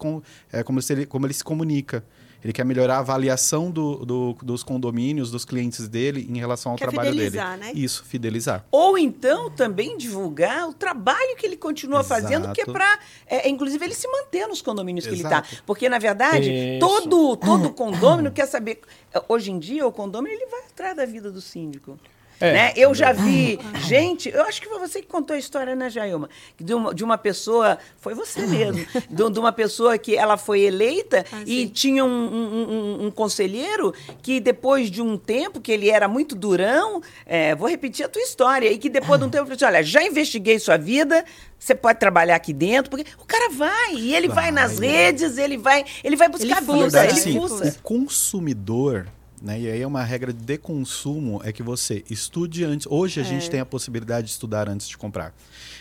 é, 0.52 0.64
como 0.64 0.82
se 0.82 0.94
ele, 0.94 1.06
como 1.06 1.26
ele 1.26 1.34
se 1.34 1.44
comunica. 1.44 2.04
Ele 2.44 2.52
quer 2.52 2.66
melhorar 2.66 2.98
a 2.98 3.00
avaliação 3.00 3.72
do, 3.72 4.06
do, 4.06 4.34
dos 4.42 4.64
condomínios, 4.64 5.32
dos 5.32 5.46
clientes 5.46 5.88
dele 5.88 6.28
em 6.30 6.38
relação 6.38 6.74
ao 6.74 6.78
quer 6.78 6.90
trabalho 6.90 7.16
dele. 7.16 7.38
Né? 7.38 7.72
Isso, 7.74 8.04
fidelizar. 8.04 8.66
Ou 8.70 8.98
então 8.98 9.50
também 9.50 9.98
divulgar 9.98 10.68
o 10.68 10.74
trabalho 10.74 11.36
que 11.38 11.46
ele 11.46 11.56
continua 11.56 12.02
Exato. 12.02 12.22
fazendo, 12.22 12.52
que 12.52 12.62
é 12.62 12.66
para, 12.66 13.00
é, 13.28 13.48
inclusive, 13.50 13.86
ele 13.86 13.96
se 13.96 14.08
manter 14.08 14.46
nos 14.48 14.62
condomínios 14.62 15.06
Exato. 15.06 15.16
que 15.16 15.36
ele 15.36 15.52
está. 15.52 15.64
Porque, 15.66 15.88
na 15.88 16.00
verdade, 16.00 16.78
todo, 16.80 17.38
todo 17.38 17.70
condomínio 17.74 18.32
quer 18.32 18.46
saber. 18.46 18.82
Hoje 19.30 19.52
em 19.52 19.60
dia, 19.60 19.88
o 19.88 19.92
condomínio 19.92 20.38
ele 20.38 20.48
vai 20.48 20.62
atrás 20.62 20.98
da 20.98 21.06
vida 21.06 21.32
do 21.32 21.40
síndico. 21.40 21.98
É. 22.44 22.52
Né? 22.52 22.74
Eu 22.76 22.94
já 22.94 23.14
vi 23.14 23.58
gente, 23.88 24.28
eu 24.28 24.44
acho 24.44 24.62
que 24.62 24.68
foi 24.68 24.78
você 24.78 25.02
que 25.02 25.08
contou 25.08 25.34
a 25.34 25.40
história, 25.40 25.76
né, 25.78 25.90
Jailma? 25.90 26.30
De 26.60 26.74
uma, 26.74 26.94
de 26.94 27.02
uma 27.02 27.18
pessoa, 27.18 27.78
foi 28.02 28.14
você 28.14 28.42
mesmo, 28.46 28.86
de, 29.10 29.30
de, 29.32 29.40
uma 29.40 29.54
pessoa 29.54 29.98
que 29.98 30.18
ela 30.18 30.36
foi 30.36 30.60
eleita 30.60 31.26
ah, 31.32 31.42
e 31.46 31.70
tinha 31.70 32.04
um, 32.04 32.10
um, 32.10 33.04
um, 33.04 33.06
um, 33.06 33.12
conselheiro 33.12 33.94
que 34.22 34.42
depois 34.42 34.92
de 34.92 35.02
um 35.02 35.18
tempo, 35.18 35.62
que 35.62 35.72
ele 35.72 35.90
era 35.90 36.06
muito 36.06 36.36
durão, 36.36 37.02
é, 37.26 37.56
vou 37.56 37.70
repetir 37.70 38.06
a 38.06 38.10
tua 38.10 38.22
história, 38.22 38.70
e 38.70 38.78
que 38.78 38.90
depois 38.90 39.18
de 39.22 39.26
um 39.26 39.30
tempo, 39.30 39.44
eu 39.44 39.46
falei 39.46 39.56
assim, 39.56 39.66
olha, 39.66 39.84
já 39.84 40.04
investiguei 40.04 40.60
sua 40.60 40.76
vida, 40.76 41.24
você 41.58 41.74
pode 41.74 41.98
trabalhar 41.98 42.36
aqui 42.36 42.52
dentro, 42.52 42.92
porque 42.92 43.06
o 43.18 43.26
cara 43.26 43.54
vai, 43.54 43.96
e 43.96 44.14
ele 44.14 44.28
vai, 44.28 44.36
vai 44.36 44.52
nas 44.52 44.82
é. 44.82 44.86
redes, 44.86 45.38
ele 45.38 45.58
vai, 45.58 45.86
ele 46.04 46.18
vai 46.18 46.28
buscar 46.28 46.58
ele 46.58 46.66
vida, 46.66 46.74
verdade, 46.74 47.12
ele 47.12 47.22
sim, 47.22 47.38
O 47.40 47.82
consumidor 47.82 49.08
né? 49.44 49.60
E 49.60 49.70
aí 49.70 49.82
é 49.82 49.86
uma 49.86 50.02
regra 50.04 50.32
de 50.32 50.58
consumo 50.58 51.42
é 51.44 51.52
que 51.52 51.62
você 51.62 52.04
estude 52.10 52.64
antes. 52.64 52.88
Hoje 52.90 53.20
a 53.20 53.24
é. 53.24 53.26
gente 53.26 53.50
tem 53.50 53.60
a 53.60 53.66
possibilidade 53.66 54.28
de 54.28 54.32
estudar 54.34 54.70
antes 54.70 54.88
de 54.88 54.98
comprar. 54.98 55.34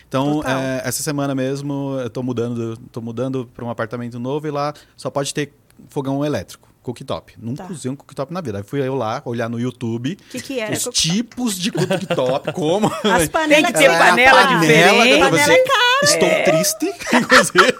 Então, 0.07 0.43
é, 0.43 0.81
essa 0.87 1.01
semana 1.01 1.33
mesmo 1.33 1.97
eu 1.99 2.07
estou 2.07 2.21
mudando, 2.21 2.77
tô 2.91 3.01
mudando 3.01 3.49
para 3.53 3.63
um 3.65 3.69
apartamento 3.69 4.19
novo 4.19 4.45
e 4.47 4.51
lá 4.51 4.73
só 4.97 5.09
pode 5.09 5.33
ter 5.33 5.53
fogão 5.89 6.23
elétrico, 6.23 6.69
cooktop. 6.83 7.33
Nunca 7.41 7.63
Tá. 7.63 7.71
usei 7.73 7.89
um 7.89 7.95
cooktop 7.95 8.31
na 8.33 8.41
vida. 8.41 8.57
Aí 8.59 8.63
fui 8.63 8.85
eu 8.85 8.93
lá 8.95 9.21
olhar 9.25 9.49
no 9.49 9.59
YouTube 9.59 10.17
que, 10.29 10.39
que 10.41 10.59
era? 10.59 10.71
os 10.73 10.83
tipos 10.91 11.57
de 11.57 11.71
cooktop, 11.71 12.51
como. 12.53 12.91
As 13.03 13.27
panelas 13.29 13.63
Tem 13.63 13.65
que 13.65 13.73
ter 13.73 13.89
panela 13.97 14.43
Panela, 14.43 14.59
diferente. 14.59 15.17
pra 15.17 15.29
Panela 15.29 15.45
você- 15.45 15.51
é 15.53 15.63
cara. 15.63 15.83
Estou 16.03 16.29
triste, 16.43 16.85
inclusive. 17.15 17.73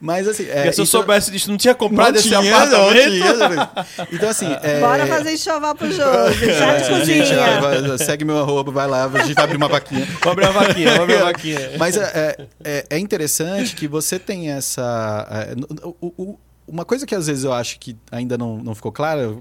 Mas 0.00 0.28
assim. 0.28 0.44
É, 0.44 0.54
Porque 0.64 0.72
se 0.72 0.80
eu 0.80 0.84
então- 0.84 0.86
soubesse 0.86 1.30
disso, 1.30 1.50
não 1.50 1.56
tinha 1.56 1.72
não 1.72 1.78
comprado 1.78 2.16
esse 2.16 2.28
tinha, 2.28 2.40
não 2.42 2.48
apartamento. 2.56 3.10
tinha. 3.10 4.08
Então, 4.12 4.28
assim. 4.28 4.46
é, 4.62 4.80
Bora 4.80 5.06
fazer 5.06 5.32
enxoval 5.32 5.74
pro 5.74 5.88
de 5.88 6.00
é, 6.00 6.32
gente, 6.34 6.88
cozinha. 6.88 7.60
vai- 7.60 7.98
segue 7.98 8.24
meu 8.24 8.38
arroba, 8.38 8.70
vai 8.70 8.86
lá, 8.86 9.04
a 9.04 9.18
gente 9.22 9.34
vai 9.34 9.44
abrir 9.44 9.56
uma 9.56 9.68
vaquinha. 9.68 10.06
Vou 10.22 10.32
abrir 10.32 10.46
a 10.46 10.50
vaquinha, 10.50 10.92
vou 10.94 11.02
abrir 11.04 11.16
a 11.16 11.24
vaquinha. 11.24 11.70
Mas 11.78 11.96
é, 11.96 12.36
é, 12.64 12.86
é 12.90 12.98
interessante 12.98 13.74
que 13.76 13.86
você 13.88 14.18
tem 14.18 14.50
essa. 14.50 15.26
é, 15.30 15.54
o- 15.86 16.12
o- 16.16 16.38
uma 16.68 16.84
coisa 16.84 17.06
que 17.06 17.14
às 17.14 17.28
vezes 17.28 17.44
eu 17.44 17.52
acho 17.52 17.78
que 17.78 17.96
ainda 18.10 18.36
não, 18.36 18.56
não 18.58 18.74
ficou 18.74 18.90
clara 18.90 19.36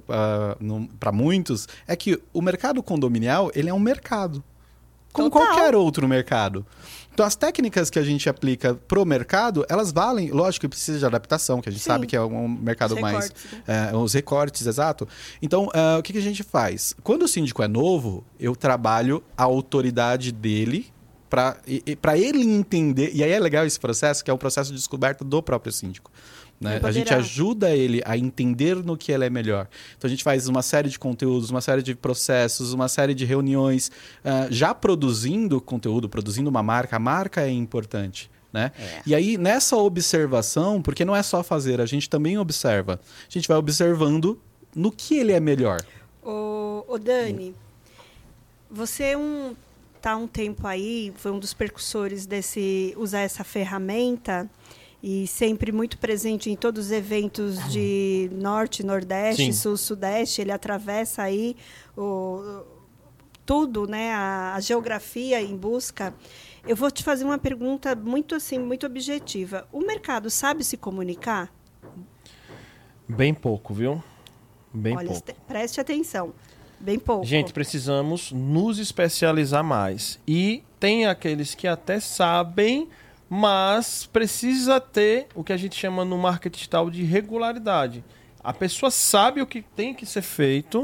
para 1.00 1.12
muitos 1.12 1.68
é 1.88 1.96
que 1.96 2.22
o 2.32 2.40
mercado 2.42 2.84
condominial 2.84 3.52
ele 3.56 3.68
é 3.70 3.74
um 3.74 3.80
mercado. 3.80 4.44
Como 5.12 5.30
Total. 5.30 5.48
qualquer 5.48 5.76
outro 5.76 6.08
mercado. 6.08 6.66
Então, 7.16 7.26
as 7.26 7.34
técnicas 7.34 7.90
que 7.90 7.98
a 7.98 8.04
gente 8.04 8.28
aplica 8.28 8.76
pro 8.90 9.06
mercado, 9.06 9.66
elas 9.70 9.90
valem, 9.90 10.32
lógico 10.32 10.66
que 10.66 10.68
precisa 10.68 11.00
de 11.00 11.06
adaptação, 11.06 11.62
que 11.62 11.70
a 11.70 11.72
gente 11.72 11.82
Sim. 11.82 11.88
sabe 11.88 12.06
que 12.06 12.14
é 12.14 12.22
um 12.22 12.46
mercado 12.46 12.94
Os 12.94 13.00
mais. 13.00 13.30
né? 13.66 13.90
É, 13.94 13.96
os 13.96 14.14
recortes, 14.14 14.68
exato. 14.68 15.08
Então, 15.42 15.72
ah, 15.74 15.96
o 15.98 16.04
que, 16.04 16.12
que 16.12 16.20
a 16.20 16.22
gente 16.22 16.44
faz? 16.44 16.94
Quando 17.04 17.24
o 17.24 17.28
síndico 17.28 17.64
é 17.64 17.70
novo, 17.70 18.22
eu 18.38 18.54
trabalho 18.54 19.24
a 19.38 19.44
autoridade 19.44 20.34
dele 20.34 20.88
para 21.30 22.18
ele 22.18 22.44
entender. 22.44 23.12
E 23.14 23.24
aí 23.24 23.32
é 23.32 23.40
legal 23.40 23.66
esse 23.66 23.80
processo, 23.80 24.22
que 24.22 24.30
é 24.30 24.34
o 24.34 24.38
processo 24.38 24.72
de 24.72 24.78
descoberta 24.78 25.24
do 25.24 25.42
próprio 25.42 25.72
síndico. 25.72 26.12
Né? 26.66 26.80
A 26.84 26.92
gente 26.92 27.14
ajuda 27.14 27.70
ele 27.76 28.02
a 28.06 28.18
entender 28.18 28.76
no 28.78 28.98
que 28.98 29.12
ele 29.12 29.26
é 29.26 29.30
melhor. 29.30 29.68
Então 29.98 30.08
a 30.08 30.10
gente 30.10 30.24
faz 30.24 30.48
uma 30.48 30.62
série 30.62 30.90
de 30.90 30.98
conteúdos, 30.98 31.50
uma 31.52 31.62
série 31.62 31.82
de 31.82 31.96
processos, 31.96 32.74
uma 32.74 32.88
série 32.88 33.14
de 33.14 33.24
reuniões, 33.24 33.92
ah, 34.24 34.48
já 34.50 34.74
produzindo 34.74 35.62
conteúdo, 35.62 36.10
produzindo 36.10 36.50
uma 36.50 36.64
marca. 36.64 36.96
A 36.96 37.00
marca 37.00 37.42
é 37.42 37.52
importante. 37.52 38.30
Né? 38.52 38.72
É. 38.80 39.02
E 39.06 39.14
aí, 39.14 39.38
nessa 39.38 39.76
observação, 39.76 40.82
porque 40.82 41.04
não 41.04 41.16
é 41.16 41.22
só 41.22 41.44
fazer, 41.44 41.82
a 41.82 41.86
gente 41.86 42.10
também 42.10 42.38
observa. 42.38 43.00
A 43.04 43.32
gente 43.32 43.48
vai 43.48 43.58
observando 43.58 44.40
no 44.74 44.92
que 44.92 45.18
ele 45.18 45.34
é 45.34 45.40
melhor. 45.40 45.82
Ô, 46.24 46.86
ô 46.88 46.98
Dani, 46.98 47.54
você 48.72 49.04
é 49.04 49.18
um, 49.18 49.54
tá 50.02 50.16
um 50.16 50.26
tempo 50.26 50.66
aí, 50.66 51.14
foi 51.18 51.32
um 51.32 51.40
dos 51.40 51.54
percussores 51.54 52.26
desse 52.26 52.94
usar 52.98 53.20
essa 53.20 53.44
ferramenta 53.44 54.50
e 55.08 55.28
sempre 55.28 55.72
muito 55.72 56.00
presente 56.00 56.50
em 56.50 56.56
todos 56.56 56.88
os 56.88 56.92
eventos 56.92 57.60
de 57.72 58.28
norte, 58.34 58.84
nordeste, 58.84 59.44
Sim. 59.46 59.52
sul, 59.52 59.78
sudeste. 59.78 60.42
Ele 60.42 60.52
atravessa 60.52 61.22
aí 61.22 61.56
o, 61.96 62.64
tudo, 63.46 63.86
né, 63.86 64.12
a, 64.14 64.56
a 64.56 64.60
geografia 64.60 65.40
em 65.40 65.56
busca. 65.56 66.12
Eu 66.68 66.76
vou 66.76 66.90
te 66.90 67.04
fazer 67.04 67.24
uma 67.24 67.38
pergunta 67.38 67.96
muito 67.96 68.34
assim, 68.34 68.58
muito 68.58 68.88
objetiva. 68.88 69.68
O 69.72 69.82
mercado 69.82 70.28
sabe 70.32 70.64
se 70.64 70.76
comunicar? 70.76 71.54
Bem 73.08 73.32
pouco, 73.32 73.76
viu? 73.76 74.04
Bem 74.74 74.98
Olha, 74.98 75.10
pouco. 75.10 75.30
este- 75.30 75.40
preste 75.48 75.80
atenção. 75.80 76.34
Bem 76.80 76.98
pouco. 76.98 77.24
Gente, 77.28 77.54
precisamos 77.54 78.32
nos 78.32 78.80
especializar 78.80 79.64
mais. 79.64 80.20
E 80.28 80.64
tem 80.80 81.06
aqueles 81.06 81.54
que 81.54 81.68
até 81.68 82.00
sabem, 82.00 82.90
mas 83.30 84.08
precisa 84.12 84.80
ter 84.80 85.28
o 85.34 85.44
que 85.44 85.52
a 85.54 85.58
gente 85.58 85.76
chama 85.76 86.06
no 86.06 86.18
marketing 86.18 86.56
digital 86.56 86.90
de 86.90 87.04
regularidade. 87.04 88.04
A 88.44 88.54
pessoa 88.54 88.92
sabe 88.92 89.42
o 89.42 89.48
que 89.48 89.62
tem 89.62 89.94
que 89.94 90.06
ser 90.06 90.22
feito 90.22 90.84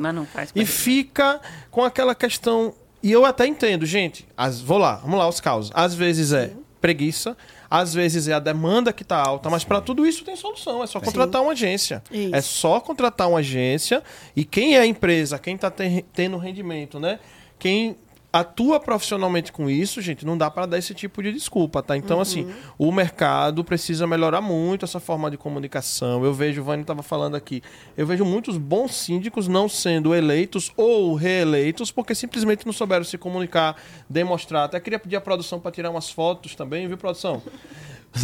e 0.55 0.65
fica 0.65 1.39
com 1.69 1.83
aquela 1.83 2.15
questão. 2.15 2.73
E 3.03 3.11
eu 3.11 3.23
até 3.23 3.45
entendo, 3.45 3.85
gente. 3.85 4.27
As, 4.35 4.59
vou 4.59 4.79
lá, 4.79 4.95
vamos 4.95 5.19
lá, 5.19 5.27
os 5.27 5.39
casos. 5.39 5.71
Às 5.73 5.93
vezes 5.93 6.33
é 6.33 6.53
preguiça, 6.81 7.37
às 7.69 7.93
vezes 7.93 8.27
é 8.27 8.33
a 8.33 8.39
demanda 8.39 8.91
que 8.91 9.03
está 9.03 9.17
alta, 9.17 9.47
mas 9.49 9.63
para 9.63 9.79
tudo 9.79 10.05
isso 10.05 10.25
tem 10.25 10.35
solução. 10.35 10.83
É 10.83 10.87
só 10.87 10.99
contratar 10.99 11.43
uma 11.43 11.51
agência. 11.51 12.01
Isso. 12.11 12.35
É 12.35 12.41
só 12.41 12.79
contratar 12.79 13.29
uma 13.29 13.39
agência 13.39 14.01
e 14.35 14.43
quem 14.43 14.75
é 14.75 14.79
a 14.79 14.85
empresa, 14.85 15.37
quem 15.37 15.55
está 15.55 15.71
tendo 15.71 16.37
rendimento, 16.37 16.99
né? 16.99 17.19
Quem 17.59 17.95
atua 18.31 18.79
profissionalmente 18.79 19.51
com 19.51 19.69
isso, 19.69 20.01
gente, 20.01 20.25
não 20.25 20.37
dá 20.37 20.49
para 20.49 20.65
dar 20.65 20.77
esse 20.77 20.93
tipo 20.93 21.21
de 21.21 21.33
desculpa, 21.33 21.83
tá? 21.83 21.97
Então, 21.97 22.21
assim, 22.21 22.49
o 22.77 22.91
mercado 22.91 23.63
precisa 23.63 24.07
melhorar 24.07 24.39
muito 24.39 24.85
essa 24.85 24.99
forma 24.99 25.29
de 25.29 25.37
comunicação. 25.37 26.23
Eu 26.23 26.33
vejo, 26.33 26.61
o 26.61 26.63
Vani 26.63 26.83
estava 26.83 27.03
falando 27.03 27.35
aqui, 27.35 27.61
eu 27.97 28.07
vejo 28.07 28.23
muitos 28.23 28.57
bons 28.57 28.95
síndicos 28.95 29.47
não 29.47 29.67
sendo 29.67 30.15
eleitos 30.15 30.71
ou 30.77 31.13
reeleitos 31.15 31.91
porque 31.91 32.15
simplesmente 32.15 32.65
não 32.65 32.71
souberam 32.73 33.03
se 33.03 33.17
comunicar, 33.17 33.75
demonstrar. 34.09 34.65
Até 34.65 34.79
queria 34.79 34.99
pedir 34.99 35.17
a 35.17 35.21
produção 35.21 35.59
para 35.59 35.71
tirar 35.71 35.89
umas 35.89 36.09
fotos 36.09 36.55
também, 36.55 36.87
viu, 36.87 36.97
produção? 36.97 37.41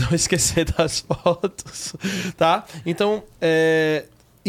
Não 0.02 0.14
esquecer 0.14 0.66
das 0.66 1.00
fotos, 1.00 1.96
tá? 2.36 2.66
Então, 2.86 3.24
é, 3.40 4.04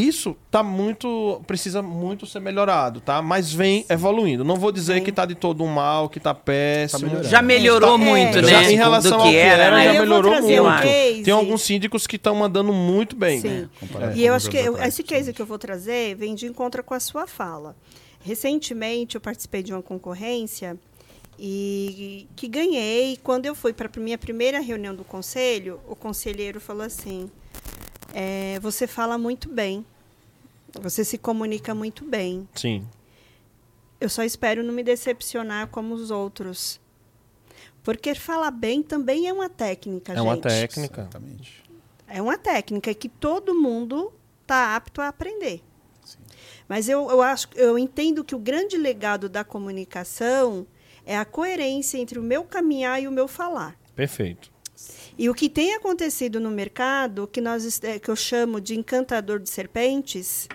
isso 0.07 0.37
tá 0.51 0.63
muito 0.63 1.43
precisa 1.47 1.83
muito 1.83 2.27
ser 2.27 2.41
melhorado, 2.41 3.01
tá? 3.01 3.21
Mas 3.21 3.53
vem 3.53 3.85
evoluindo. 3.89 4.45
Não 4.45 4.57
vou 4.57 4.71
dizer 4.71 4.95
Vem. 4.95 5.05
que 5.05 5.13
tá 5.13 5.27
de 5.27 5.35
todo 5.35 5.65
mal, 5.67 6.09
que 6.09 6.21
tá 6.21 6.35
péssimo. 6.35 7.03
melhorando. 7.07 7.29
Já 7.29 7.43
melhorou 7.43 7.95
É, 7.95 7.99
muito, 7.99 8.43
já 8.47 8.61
né? 8.63 8.73
em 8.73 8.77
relação 8.77 9.11
do 9.13 9.17
ao 9.19 9.23
que 9.25 9.31
que 9.31 9.37
era, 9.37 9.63
era, 9.65 9.77
né? 9.77 9.85
já 9.85 9.95
eu 9.95 10.01
melhorou 10.03 10.33
um 10.35 10.43
muito. 10.43 10.83
case. 10.83 11.23
Tem 11.23 11.35
alguns 11.35 11.63
síndicos 11.63 12.07
que 12.07 12.17
estão 12.17 12.35
mandando 12.35 12.73
muito 12.73 13.17
bem. 13.17 13.41
Sim. 13.41 13.69
comparado 13.81 14.17
E 14.17 14.25
eu 14.25 14.35
acho 14.35 14.49
que 14.51 14.57
eu- 14.57 14.77
esse 14.79 15.03
case 15.03 15.33
que 15.33 15.43
eu 15.43 15.47
vou 15.47 15.59
trazer 15.59 16.15
vem 16.17 16.35
de 16.35 16.47
encontro 16.47 16.83
com 16.85 16.95
a 16.95 17.01
sua 17.01 17.27
fala. 17.27 17.77
Recentemente 18.25 19.15
eu 19.15 19.21
participei 19.21 19.63
de 19.63 19.73
uma 19.73 19.83
concorrência 19.83 20.77
e 21.39 22.27
que 22.37 22.49
ganhei. 22.49 23.17
Quando 23.23 23.47
eu 23.47 23.55
fui 23.55 23.73
para 23.73 23.89
a 23.95 24.01
minha 24.01 24.19
primeira 24.19 24.59
reunião 24.61 24.95
do 24.95 25.05
conselho, 25.05 25.81
o 25.89 25.95
conselheiro 25.95 26.61
falou 26.61 26.83
assim: 26.83 27.31
é, 28.13 28.59
"Você 28.61 28.87
fala 28.87 29.17
muito 29.19 29.49
bem, 29.49 29.85
você 30.81 31.05
se 31.05 31.19
comunica 31.19 31.75
muito 31.75 32.05
bem. 32.05 32.49
Sim. 32.55 32.87
Eu 34.01 34.09
só 34.09 34.23
espero 34.23 34.63
não 34.63 34.73
me 34.73 34.83
decepcionar 34.83 35.69
como 35.69 35.95
os 35.95 36.11
outros." 36.11 36.81
Porque 37.83 38.15
falar 38.15 38.51
bem 38.51 38.83
também 38.83 39.29
é 39.29 39.33
uma 39.33 39.49
técnica, 39.49 40.13
É 40.13 40.21
uma 40.21 40.35
gente. 40.35 40.43
técnica. 40.45 41.01
Exatamente. 41.03 41.65
É 42.07 42.21
uma 42.21 42.37
técnica 42.37 42.93
que 42.93 43.09
todo 43.09 43.55
mundo 43.55 44.13
está 44.43 44.77
apto 44.77 45.01
a 45.01 45.09
aprender. 45.09 45.63
Mas 46.69 46.87
eu, 46.89 47.09
eu 47.11 47.23
acho, 47.23 47.49
eu 47.55 47.79
entendo 47.79 48.23
que 48.23 48.35
o 48.35 48.39
grande 48.39 48.77
legado 48.77 49.27
da 49.29 49.43
comunicação 49.43 50.67
é 51.07 51.17
a 51.17 51.25
coerência 51.25 51.97
entre 51.97 52.19
o 52.19 52.23
meu 52.23 52.45
caminhar 52.45 53.03
e 53.03 53.09
o 53.09 53.13
meu 53.13 53.27
falar. 53.27 53.75
Perfeito. 53.97 54.53
E 55.19 55.29
o 55.29 55.35
que 55.35 55.49
tem 55.49 55.75
acontecido 55.75 56.39
no 56.39 56.49
mercado, 56.49 57.27
que 57.27 57.41
nós 57.41 57.81
eh, 57.83 57.99
que 57.99 58.09
eu 58.09 58.15
chamo 58.15 58.61
de 58.61 58.79
encantador 58.79 59.41
de 59.41 59.51
serpentes, 59.51 60.49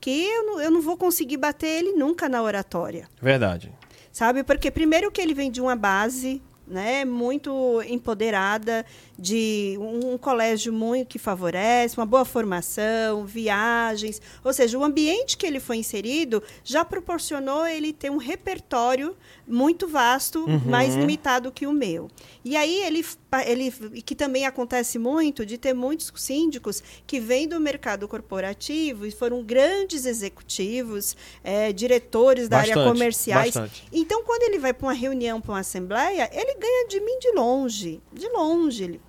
que 0.00 0.24
eu 0.24 0.46
não, 0.46 0.60
eu 0.60 0.70
não 0.70 0.80
vou 0.80 0.96
conseguir 0.96 1.36
bater 1.36 1.68
ele 1.68 1.92
nunca 1.92 2.28
na 2.28 2.42
oratória. 2.42 3.08
Verdade. 3.22 3.72
Sabe? 4.10 4.42
Porque 4.42 4.68
primeiro 4.68 5.12
que 5.12 5.20
ele 5.20 5.32
vem 5.32 5.48
de 5.48 5.60
uma 5.60 5.76
base, 5.76 6.42
né, 6.66 7.04
muito 7.04 7.82
empoderada, 7.82 8.86
de 9.18 9.76
um, 9.78 10.14
um 10.14 10.18
colégio 10.18 10.72
muito 10.72 11.08
que 11.08 11.18
favorece, 11.18 11.96
uma 11.96 12.06
boa 12.06 12.24
formação, 12.24 13.26
viagens, 13.26 14.22
ou 14.42 14.52
seja, 14.52 14.78
o 14.78 14.84
ambiente 14.84 15.36
que 15.36 15.46
ele 15.46 15.60
foi 15.60 15.76
inserido 15.76 16.42
já 16.64 16.84
proporcionou 16.84 17.66
ele 17.66 17.92
ter 17.92 18.10
um 18.10 18.16
repertório 18.16 19.16
muito 19.50 19.88
vasto, 19.88 20.46
mais 20.64 20.94
limitado 20.94 21.50
que 21.50 21.66
o 21.66 21.72
meu. 21.72 22.08
E 22.44 22.56
aí 22.56 22.82
ele, 22.82 23.04
ele 23.44 23.70
que 24.02 24.14
também 24.14 24.46
acontece 24.46 24.98
muito 24.98 25.44
de 25.44 25.58
ter 25.58 25.74
muitos 25.74 26.12
síndicos 26.16 26.82
que 27.06 27.20
vêm 27.20 27.48
do 27.48 27.60
mercado 27.60 28.06
corporativo 28.08 29.04
e 29.04 29.10
foram 29.10 29.42
grandes 29.42 30.06
executivos, 30.06 31.16
eh, 31.42 31.72
diretores 31.72 32.48
da 32.48 32.58
área 32.58 32.74
Bastante, 32.74 32.92
comerciais. 32.92 33.54
bastante. 33.54 33.84
Então, 33.92 34.22
quando 34.22 34.42
ele 34.44 34.58
vai 34.58 34.72
para 34.72 34.86
uma 34.86 34.92
reunião, 34.92 35.40
para 35.40 35.52
uma 35.52 35.60
assembleia, 35.60 36.30
ele 36.32 36.54
ganha 36.54 36.88
de 36.88 37.00
mim 37.00 37.18
de 37.18 37.32
longe, 37.32 38.00
de 38.12 38.28
longe. 38.28 39.00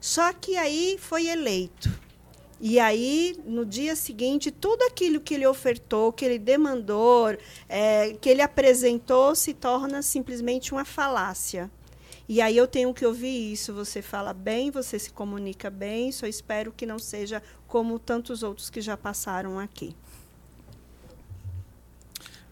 Só 0.00 0.32
que 0.32 0.56
aí 0.56 0.96
foi 0.98 1.26
eleito. 1.28 2.07
E 2.60 2.80
aí, 2.80 3.36
no 3.44 3.64
dia 3.64 3.94
seguinte, 3.94 4.50
tudo 4.50 4.82
aquilo 4.82 5.20
que 5.20 5.34
ele 5.34 5.46
ofertou, 5.46 6.12
que 6.12 6.24
ele 6.24 6.38
demandou, 6.38 7.36
eh, 7.68 8.16
que 8.20 8.28
ele 8.28 8.42
apresentou, 8.42 9.34
se 9.34 9.54
torna 9.54 10.02
simplesmente 10.02 10.72
uma 10.72 10.84
falácia. 10.84 11.70
E 12.28 12.42
aí 12.42 12.56
eu 12.56 12.66
tenho 12.66 12.92
que 12.92 13.06
ouvir 13.06 13.52
isso. 13.52 13.72
Você 13.72 14.02
fala 14.02 14.34
bem, 14.34 14.70
você 14.70 14.98
se 14.98 15.10
comunica 15.10 15.70
bem, 15.70 16.12
só 16.12 16.26
espero 16.26 16.72
que 16.72 16.84
não 16.84 16.98
seja 16.98 17.42
como 17.66 17.98
tantos 17.98 18.42
outros 18.42 18.68
que 18.68 18.80
já 18.80 18.96
passaram 18.96 19.58
aqui. 19.58 19.96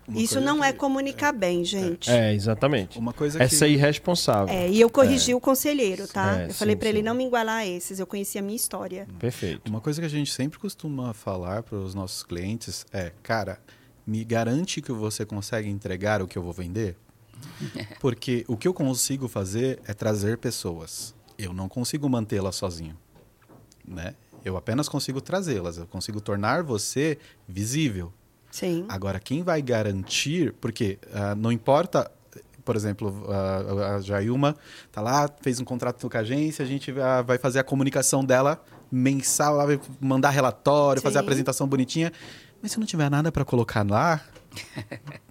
Uma 0.08 0.20
Isso 0.20 0.40
não 0.40 0.62
é 0.62 0.72
que- 0.72 0.78
comunicar 0.78 1.32
bem, 1.32 1.64
gente. 1.64 2.10
É, 2.10 2.32
exatamente. 2.32 2.98
Uma 2.98 3.12
coisa 3.12 3.42
É 3.42 3.48
que... 3.48 3.54
ser 3.54 3.68
irresponsável. 3.68 4.54
É, 4.54 4.68
e 4.70 4.80
eu 4.80 4.88
corrigi 4.88 5.34
o 5.34 5.40
conselheiro, 5.40 6.06
tá? 6.06 6.42
É, 6.42 6.46
eu 6.46 6.54
falei 6.54 6.76
para 6.76 6.88
ele 6.88 7.02
não 7.02 7.14
me 7.14 7.26
igualar 7.26 7.58
a 7.58 7.66
esses, 7.66 7.98
eu 7.98 8.06
conhecia 8.06 8.40
a 8.40 8.44
minha 8.44 8.54
história. 8.56 9.08
Perfeito. 9.18 9.68
Uma 9.68 9.80
coisa 9.80 10.00
que 10.00 10.06
a 10.06 10.10
gente 10.10 10.32
sempre 10.32 10.58
costuma 10.58 11.12
falar 11.12 11.62
para 11.64 11.76
os 11.76 11.94
nossos 11.94 12.22
clientes 12.22 12.86
é, 12.92 13.12
cara, 13.22 13.58
me 14.06 14.24
garante 14.24 14.80
que 14.80 14.92
você 14.92 15.26
consegue 15.26 15.68
entregar 15.68 16.22
o 16.22 16.28
que 16.28 16.38
eu 16.38 16.42
vou 16.42 16.52
vender? 16.52 16.96
Porque 18.00 18.44
o 18.48 18.56
que 18.56 18.68
eu 18.68 18.72
consigo 18.74 19.28
fazer 19.28 19.80
é 19.86 19.92
trazer 19.92 20.38
pessoas. 20.38 21.14
Eu 21.38 21.52
não 21.52 21.68
consigo 21.68 22.08
mantê-las 22.08 22.56
sozinho, 22.56 22.96
né? 23.86 24.14
Eu 24.44 24.56
apenas 24.56 24.88
consigo 24.88 25.20
trazê-las, 25.20 25.76
eu 25.76 25.86
consigo 25.86 26.20
tornar 26.20 26.62
você 26.62 27.18
visível. 27.48 28.12
Sim. 28.56 28.86
Agora, 28.88 29.20
quem 29.20 29.42
vai 29.42 29.60
garantir, 29.60 30.54
porque 30.54 30.98
ah, 31.12 31.34
não 31.34 31.52
importa, 31.52 32.10
por 32.64 32.74
exemplo, 32.74 33.26
ah, 33.28 33.96
a 33.96 34.00
Jailma 34.00 34.56
tá 34.90 35.02
lá, 35.02 35.28
fez 35.42 35.60
um 35.60 35.64
contrato 35.64 36.08
com 36.08 36.16
a 36.16 36.20
agência, 36.20 36.64
a 36.64 36.66
gente 36.66 36.90
vai 36.90 37.36
fazer 37.36 37.58
a 37.58 37.62
comunicação 37.62 38.24
dela 38.24 38.58
mensal, 38.90 39.58
vai 39.58 39.78
mandar 40.00 40.30
relatório, 40.30 41.02
fazer 41.02 41.18
a 41.18 41.20
Sim. 41.20 41.26
apresentação 41.26 41.68
bonitinha. 41.68 42.10
Mas 42.62 42.72
se 42.72 42.80
não 42.80 42.86
tiver 42.86 43.10
nada 43.10 43.30
para 43.30 43.44
colocar 43.44 43.86
lá, 43.86 44.22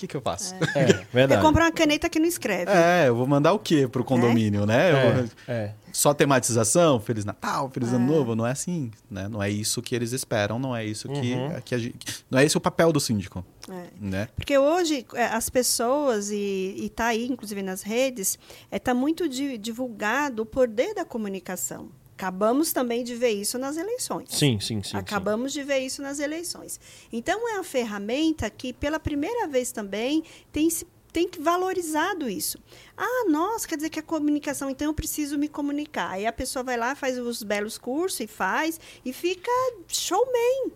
que, 0.00 0.06
que 0.06 0.16
eu 0.16 0.20
faço? 0.20 0.54
É, 0.74 0.90
Eu 0.90 1.06
verdade. 1.12 1.42
compro 1.42 1.62
uma 1.62 1.70
caneta 1.72 2.08
que 2.08 2.18
não 2.18 2.26
escreve. 2.26 2.70
É, 2.70 3.08
eu 3.08 3.14
vou 3.16 3.26
mandar 3.26 3.52
o 3.52 3.58
quê 3.58 3.86
pro 3.86 4.02
condomínio, 4.04 4.64
né? 4.66 4.90
Eu 4.92 4.96
É, 4.96 5.12
vou- 5.12 5.30
é. 5.48 5.74
Só 5.92 6.14
tematização, 6.14 7.00
Feliz 7.00 7.24
Natal, 7.24 7.68
Feliz 7.70 7.92
É. 7.92 7.96
Ano 7.96 8.06
Novo, 8.06 8.36
não 8.36 8.46
é 8.46 8.52
assim, 8.52 8.90
né? 9.10 9.26
Não 9.28 9.42
é 9.42 9.50
isso 9.50 9.82
que 9.82 9.94
eles 9.94 10.12
esperam, 10.12 10.56
não 10.58 10.74
é 10.74 10.84
isso 10.84 11.08
que, 11.08 11.34
Uhum. 11.34 11.60
que 11.64 11.74
a 11.74 11.78
gente, 11.78 12.24
não 12.30 12.38
é 12.38 12.44
esse 12.44 12.56
o 12.56 12.60
papel 12.60 12.92
do 12.92 13.00
síndico, 13.00 13.44
É. 13.68 13.86
né? 14.00 14.28
Porque 14.36 14.56
hoje 14.56 15.04
é, 15.14 15.24
as 15.26 15.50
pessoas, 15.50 16.30
e 16.30 16.76
está 16.78 17.06
aí, 17.06 17.26
inclusive 17.26 17.60
nas 17.62 17.82
redes, 17.82 18.38
está 18.70 18.94
muito 18.94 19.28
di- 19.28 19.58
divulgado 19.58 20.42
o 20.42 20.46
poder 20.46 20.94
da 20.94 21.04
comunicação. 21.04 21.88
Acabamos 22.20 22.70
também 22.70 23.02
de 23.02 23.14
ver 23.14 23.30
isso 23.30 23.58
nas 23.58 23.78
eleições. 23.78 24.28
Sim, 24.28 24.60
sim, 24.60 24.82
sim. 24.82 24.94
Acabamos 24.94 25.54
de 25.54 25.62
ver 25.62 25.78
isso 25.78 26.02
nas 26.02 26.18
eleições. 26.18 26.78
Então, 27.10 27.48
é 27.48 27.54
uma 27.54 27.64
ferramenta 27.64 28.50
que, 28.50 28.74
pela 28.74 29.00
primeira 29.00 29.48
vez 29.48 29.72
também, 29.72 30.22
tem 30.52 30.68
se 30.68 30.86
tem 31.10 31.26
que 31.26 31.40
valorizado 31.40 32.28
isso. 32.28 32.56
Ah, 32.96 33.24
nossa, 33.28 33.66
quer 33.66 33.74
dizer 33.74 33.90
que 33.90 33.98
a 33.98 34.02
comunicação, 34.02 34.70
então 34.70 34.88
eu 34.88 34.94
preciso 34.94 35.36
me 35.36 35.48
comunicar. 35.48 36.10
Aí 36.10 36.24
a 36.24 36.32
pessoa 36.32 36.62
vai 36.62 36.76
lá, 36.76 36.94
faz 36.94 37.18
os 37.18 37.42
belos 37.42 37.76
cursos 37.76 38.20
e 38.20 38.26
faz, 38.28 38.78
e 39.04 39.12
fica 39.12 39.50
showman. 39.88 40.70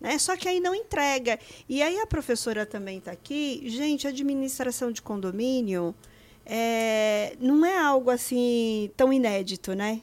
Né? 0.00 0.18
Só 0.18 0.36
que 0.36 0.48
aí 0.48 0.60
não 0.60 0.72
entrega. 0.72 1.40
E 1.68 1.82
aí 1.82 1.98
a 1.98 2.06
professora 2.06 2.64
também 2.64 2.98
está 2.98 3.10
aqui. 3.10 3.62
Gente, 3.66 4.06
administração 4.06 4.92
de 4.92 5.02
condomínio 5.02 5.92
é, 6.44 7.36
não 7.40 7.66
é 7.66 7.76
algo 7.76 8.08
assim 8.08 8.88
tão 8.96 9.12
inédito, 9.12 9.74
né? 9.74 10.00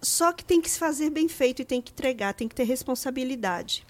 Só 0.00 0.32
que 0.32 0.44
tem 0.44 0.60
que 0.60 0.70
se 0.70 0.78
fazer 0.78 1.10
bem 1.10 1.28
feito 1.28 1.62
e 1.62 1.64
tem 1.64 1.80
que 1.82 1.90
entregar, 1.92 2.32
tem 2.34 2.46
que 2.48 2.54
ter 2.54 2.64
responsabilidade. 2.64 3.84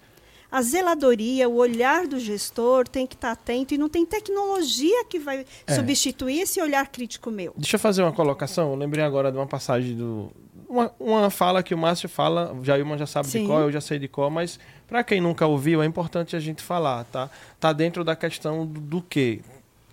A 0.51 0.63
zeladoria, 0.63 1.47
o 1.47 1.57
olhar 1.57 2.07
do 2.07 2.19
gestor 2.19 2.87
tem 2.87 3.05
que 3.05 3.13
estar 3.13 3.31
atento 3.33 3.75
e 3.75 3.77
não 3.77 3.87
tem 3.87 4.03
tecnologia 4.03 5.05
que 5.05 5.19
vai 5.19 5.45
É. 5.67 5.75
substituir 5.75 6.39
esse 6.41 6.59
olhar 6.59 6.87
crítico 6.87 7.29
meu. 7.29 7.53
Deixa 7.55 7.75
eu 7.75 7.79
fazer 7.79 8.01
uma 8.01 8.11
colocação. 8.11 8.71
Eu 8.71 8.75
lembrei 8.75 9.03
agora 9.03 9.31
de 9.31 9.37
uma 9.37 9.45
passagem 9.45 9.95
do. 9.95 10.31
Uma, 10.67 10.91
uma 10.99 11.29
fala 11.29 11.61
que 11.61 11.73
o 11.73 11.77
Márcio 11.77 12.09
fala, 12.09 12.51
o 12.53 12.63
Jailman 12.63 12.97
já 12.97 13.05
sabe 13.05 13.27
Sim. 13.27 13.41
de 13.41 13.47
qual, 13.47 13.61
eu 13.61 13.71
já 13.71 13.81
sei 13.81 13.97
de 13.99 14.07
qual, 14.07 14.29
mas 14.31 14.59
para 14.87 15.03
quem 15.03 15.19
nunca 15.21 15.45
ouviu, 15.45 15.81
é 15.81 15.85
importante 15.85 16.35
a 16.35 16.39
gente 16.39 16.61
falar, 16.63 17.03
tá? 17.05 17.29
Tá 17.59 17.71
dentro 17.73 18.03
da 18.03 18.15
questão 18.15 18.65
do, 18.65 18.79
do 18.79 19.01
quê? 19.01 19.41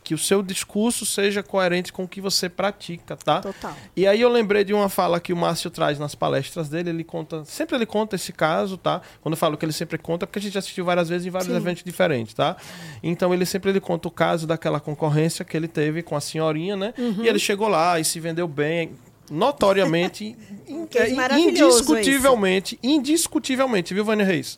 Que 0.06 0.14
o 0.14 0.18
seu 0.18 0.40
discurso 0.40 1.04
seja 1.04 1.42
coerente 1.42 1.92
com 1.92 2.04
o 2.04 2.08
que 2.08 2.20
você 2.20 2.48
pratica, 2.48 3.16
tá? 3.16 3.40
Total. 3.40 3.76
E 3.96 4.06
aí 4.06 4.20
eu 4.20 4.28
lembrei 4.28 4.62
de 4.62 4.72
uma 4.72 4.88
fala 4.88 5.18
que 5.18 5.32
o 5.32 5.36
Márcio 5.36 5.68
traz 5.68 5.98
nas 5.98 6.14
palestras 6.14 6.68
dele, 6.68 6.90
ele 6.90 7.02
conta, 7.02 7.44
sempre 7.44 7.74
ele 7.74 7.84
conta 7.84 8.14
esse 8.14 8.32
caso, 8.32 8.76
tá? 8.76 9.02
Quando 9.20 9.32
eu 9.32 9.36
falo 9.36 9.56
que 9.56 9.64
ele 9.64 9.72
sempre 9.72 9.98
conta, 9.98 10.24
porque 10.24 10.38
a 10.38 10.42
gente 10.42 10.52
já 10.52 10.60
assistiu 10.60 10.84
várias 10.84 11.08
vezes 11.08 11.26
em 11.26 11.30
vários 11.30 11.50
Sim. 11.50 11.56
eventos 11.56 11.82
diferentes, 11.82 12.34
tá? 12.34 12.56
Então 13.02 13.34
ele 13.34 13.44
sempre 13.44 13.72
ele 13.72 13.80
conta 13.80 14.06
o 14.06 14.10
caso 14.12 14.46
daquela 14.46 14.78
concorrência 14.78 15.44
que 15.44 15.56
ele 15.56 15.66
teve 15.66 16.04
com 16.04 16.14
a 16.14 16.20
senhorinha, 16.20 16.76
né? 16.76 16.94
Uhum. 16.96 17.24
E 17.24 17.28
ele 17.28 17.40
chegou 17.40 17.66
lá 17.66 17.98
e 17.98 18.04
se 18.04 18.20
vendeu 18.20 18.46
bem, 18.46 18.92
notoriamente, 19.28 20.36
é, 20.94 21.36
indiscutivelmente, 21.36 22.78
indiscutivelmente, 22.80 23.92
viu, 23.92 24.04
Vânia 24.04 24.24
Reis? 24.24 24.56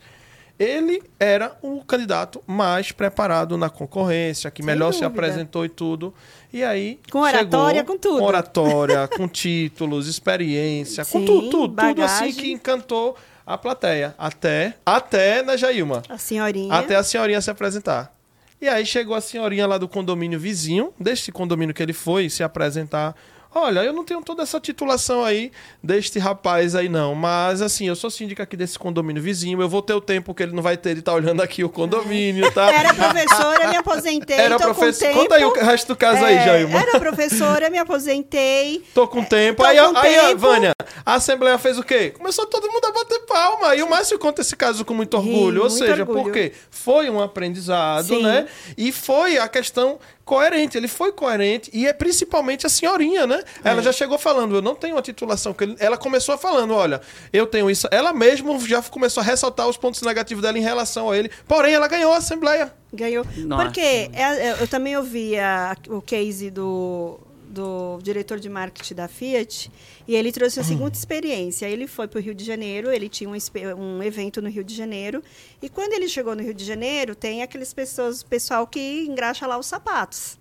Ele 0.59 1.03
era 1.21 1.57
o 1.63 1.85
candidato 1.85 2.43
mais 2.47 2.91
preparado 2.91 3.57
na 3.57 3.71
concorrência, 3.71 4.51
que 4.51 4.63
Sem 4.63 4.67
melhor 4.67 4.93
se 4.93 5.01
dúvida. 5.01 5.07
apresentou 5.21 5.65
e 5.65 5.69
tudo. 5.69 6.13
E 6.53 6.65
aí. 6.65 6.99
Com 7.11 7.21
oratória, 7.21 7.81
chegou 7.81 7.95
com 7.95 8.01
tudo. 8.01 8.19
Com 8.19 8.25
oratória, 8.25 9.09
com 9.17 9.29
títulos, 9.29 10.09
experiência, 10.09 11.05
com 11.05 11.21
Sim, 11.21 11.25
tudo, 11.27 11.51
tudo, 11.51 11.77
tudo 11.77 12.03
assim 12.03 12.33
que 12.33 12.51
encantou 12.51 13.17
a 13.47 13.57
plateia. 13.57 14.15
Até, 14.19 14.75
até 14.85 15.43
na 15.43 15.57
Jailma. 15.57 16.03
A 16.09 16.19
senhorinha. 16.19 16.75
Até 16.75 16.97
a 16.97 17.03
senhorinha 17.03 17.41
se 17.41 17.51
apresentar. 17.51 18.13
E 18.61 18.69
aí 18.69 18.85
chegou 18.85 19.15
a 19.15 19.21
senhorinha 19.21 19.67
lá 19.67 19.79
do 19.79 19.87
condomínio 19.87 20.41
vizinho, 20.41 20.93
deste 20.99 21.31
condomínio 21.31 21.73
que 21.73 21.83
ele 21.83 21.93
foi 21.93 22.29
se 22.29 22.43
apresentar. 22.43 23.15
Olha, 23.55 23.81
eu 23.81 23.93
não 23.93 24.05
tenho 24.05 24.23
toda 24.23 24.43
essa 24.43 24.61
titulação 24.61 25.25
aí 25.25 25.51
deste 25.83 26.19
rapaz 26.19 26.75
aí, 26.75 26.89
não. 26.89 27.15
Mas, 27.15 27.63
assim, 27.63 27.89
eu 27.89 27.97
sou 27.97 28.11
síndica 28.11 28.43
aqui 28.43 28.57
desse 28.57 28.79
condomínio 28.79 29.23
vizinho. 29.23 29.61
Eu 29.61 29.69
vou 29.69 29.81
ter 29.81 29.95
o 29.95 30.01
tempo 30.01 30.35
que 30.35 30.43
ele 30.43 30.53
não 30.53 30.63
vai 30.63 30.77
ter 30.77 30.95
de 30.95 31.01
estar 31.01 31.15
olhando 31.15 31.41
aqui 31.43 31.65
o 31.65 31.69
condomínio, 31.69 32.51
tá? 32.53 32.71
Era 32.73 32.93
professora, 32.93 33.69
me 33.69 33.77
aposentei. 33.77 34.37
Era 34.37 34.59
tô 34.59 34.65
professor. 34.65 35.09
Com 35.09 35.13
tempo. 35.15 35.21
Conta 35.23 35.35
aí 35.37 35.45
o 35.45 35.53
resto 35.53 35.89
do 35.89 35.97
caso 35.97 36.25
aí, 36.25 36.37
É, 36.37 36.45
Jailma. 36.45 36.79
Era 36.79 37.01
professora, 37.01 37.71
me 37.71 37.79
aposentei. 37.79 38.85
Tô 38.95 39.09
com 39.09 39.25
tempo. 39.25 39.63
tô 39.63 39.69
aí, 39.69 39.79
com 39.79 39.97
aí, 39.97 40.15
tempo. 40.15 40.39
Vânia, 40.39 40.73
a 41.05 41.15
Assembleia 41.15 41.59
fez 41.59 41.79
o 41.79 41.83
quê? 41.83 42.11
Começou 42.17 42.47
todo 42.47 42.71
mundo 42.71 42.85
a 42.85 42.93
bater 42.93 43.21
palma. 43.21 43.75
E 43.75 43.83
o 43.83 43.89
Márcio 43.89 44.19
conta 44.19 44.43
esse 44.43 44.55
caso 44.55 44.85
com 44.85 44.95
muito 44.95 45.17
orgulho. 45.17 45.63
Ou 45.63 45.69
muito 45.69 45.79
seja, 45.79 46.03
orgulho. 46.03 46.23
porque 46.23 46.53
foi 46.71 47.09
um 47.09 47.21
aprendizado, 47.21 48.09
Sim. 48.09 48.23
né? 48.23 48.47
E 48.77 48.93
foi 48.93 49.39
a 49.39 49.49
questão 49.49 49.99
coerente. 50.29 50.77
Ele 50.77 50.87
foi 50.89 51.11
coerente. 51.11 51.71
E 51.73 51.87
é 51.87 51.93
principalmente 51.93 52.67
a 52.67 52.69
senhorinha, 52.69 53.27
né? 53.27 53.43
É. 53.65 53.71
Ela 53.71 53.83
já 53.83 53.93
chegou 53.93 54.19
falando, 54.19 54.55
eu 54.57 54.63
não 54.63 54.75
tenho 54.75 54.95
uma 54.97 55.03
titulação. 55.03 55.57
Ela 55.79 55.97
começou 55.97 56.37
falando, 56.37 56.75
olha, 56.75 57.01
eu 57.33 57.47
tenho 57.47 57.71
isso. 57.71 57.89
Ela 57.91 58.13
mesma 58.13 58.59
já 58.61 58.83
começou 58.83 59.23
a 59.23 59.25
ressaltar 59.25 59.67
os 59.67 59.77
pontos 59.79 60.03
negativos 60.03 60.43
dela 60.43 60.59
em 60.59 60.63
relação 60.63 61.11
a 61.11 61.17
ele. 61.17 61.31
Porém, 61.47 61.73
ela 61.73 61.89
ganhou 61.89 62.13
a 62.13 62.19
Assembleia. 62.19 62.73
Ganhou. 62.93 63.25
Nossa. 63.39 63.65
Porque 63.65 63.81
é- 63.81 64.11
é- 64.49 64.57
eu 64.61 64.69
também 64.69 64.97
ouvi 64.97 65.39
a- 65.39 65.75
o 65.89 66.01
case 66.03 66.51
do, 66.51 67.19
do 67.49 67.99
diretor 68.03 68.39
de 68.39 68.49
marketing 68.49 68.95
da 68.95 69.09
Fiat 69.09 69.71
e 70.07 70.15
ele 70.15 70.31
trouxe 70.31 70.61
a 70.61 70.65
seguinte 70.65 70.95
experiência. 70.95 71.67
Ele 71.69 71.87
foi 71.87 72.07
para 72.07 72.19
o 72.19 72.23
Rio 72.23 72.35
de 72.35 72.45
Janeiro, 72.45 72.91
ele 72.91 73.09
tinha 73.09 73.29
um, 73.29 73.35
um 73.77 74.03
evento 74.03 74.41
no 74.43 74.49
Rio 74.49 74.63
de 74.65 74.75
Janeiro 74.75 75.23
e 75.63 75.69
quando 75.69 75.93
ele 75.95 76.09
chegou 76.09 76.37
no 76.37 76.43
Rio 76.43 76.55
de 76.55 76.65
Janeiro, 76.65 77.15
tem 77.15 77.43
aqueles 77.43 77.73
pessoas, 77.73 78.23
pessoal 78.23 78.67
que 78.67 79.07
engraxa 79.09 79.47
lá 79.47 79.59
os 79.59 79.67
sapatos. 79.67 80.39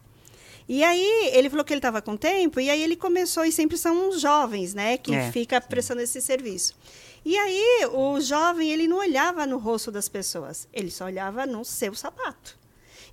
E 0.69 0.83
aí 0.83 1.29
ele 1.33 1.49
falou 1.49 1.63
que 1.63 1.71
ele 1.71 1.79
estava 1.79 2.01
com 2.01 2.17
tempo 2.17 2.59
e 2.59 2.69
aí 2.69 2.83
ele 2.83 2.97
começou 2.97 3.45
e 3.45 3.51
sempre 3.53 3.77
são 3.77 4.09
os 4.09 4.19
jovens, 4.19 4.73
né, 4.73 4.97
que 4.97 5.15
É. 5.15 5.31
fica 5.31 5.61
prestando 5.61 6.01
esse 6.01 6.19
serviço. 6.21 6.75
E 7.23 7.37
aí 7.37 7.87
o 7.93 8.19
jovem 8.19 8.69
ele 8.71 8.87
não 8.87 8.97
olhava 8.97 9.45
no 9.45 9.57
rosto 9.57 9.91
das 9.91 10.09
pessoas, 10.09 10.67
ele 10.73 10.91
só 10.91 11.05
olhava 11.05 11.45
no 11.45 11.63
seu 11.63 11.93
sapato. 11.95 12.56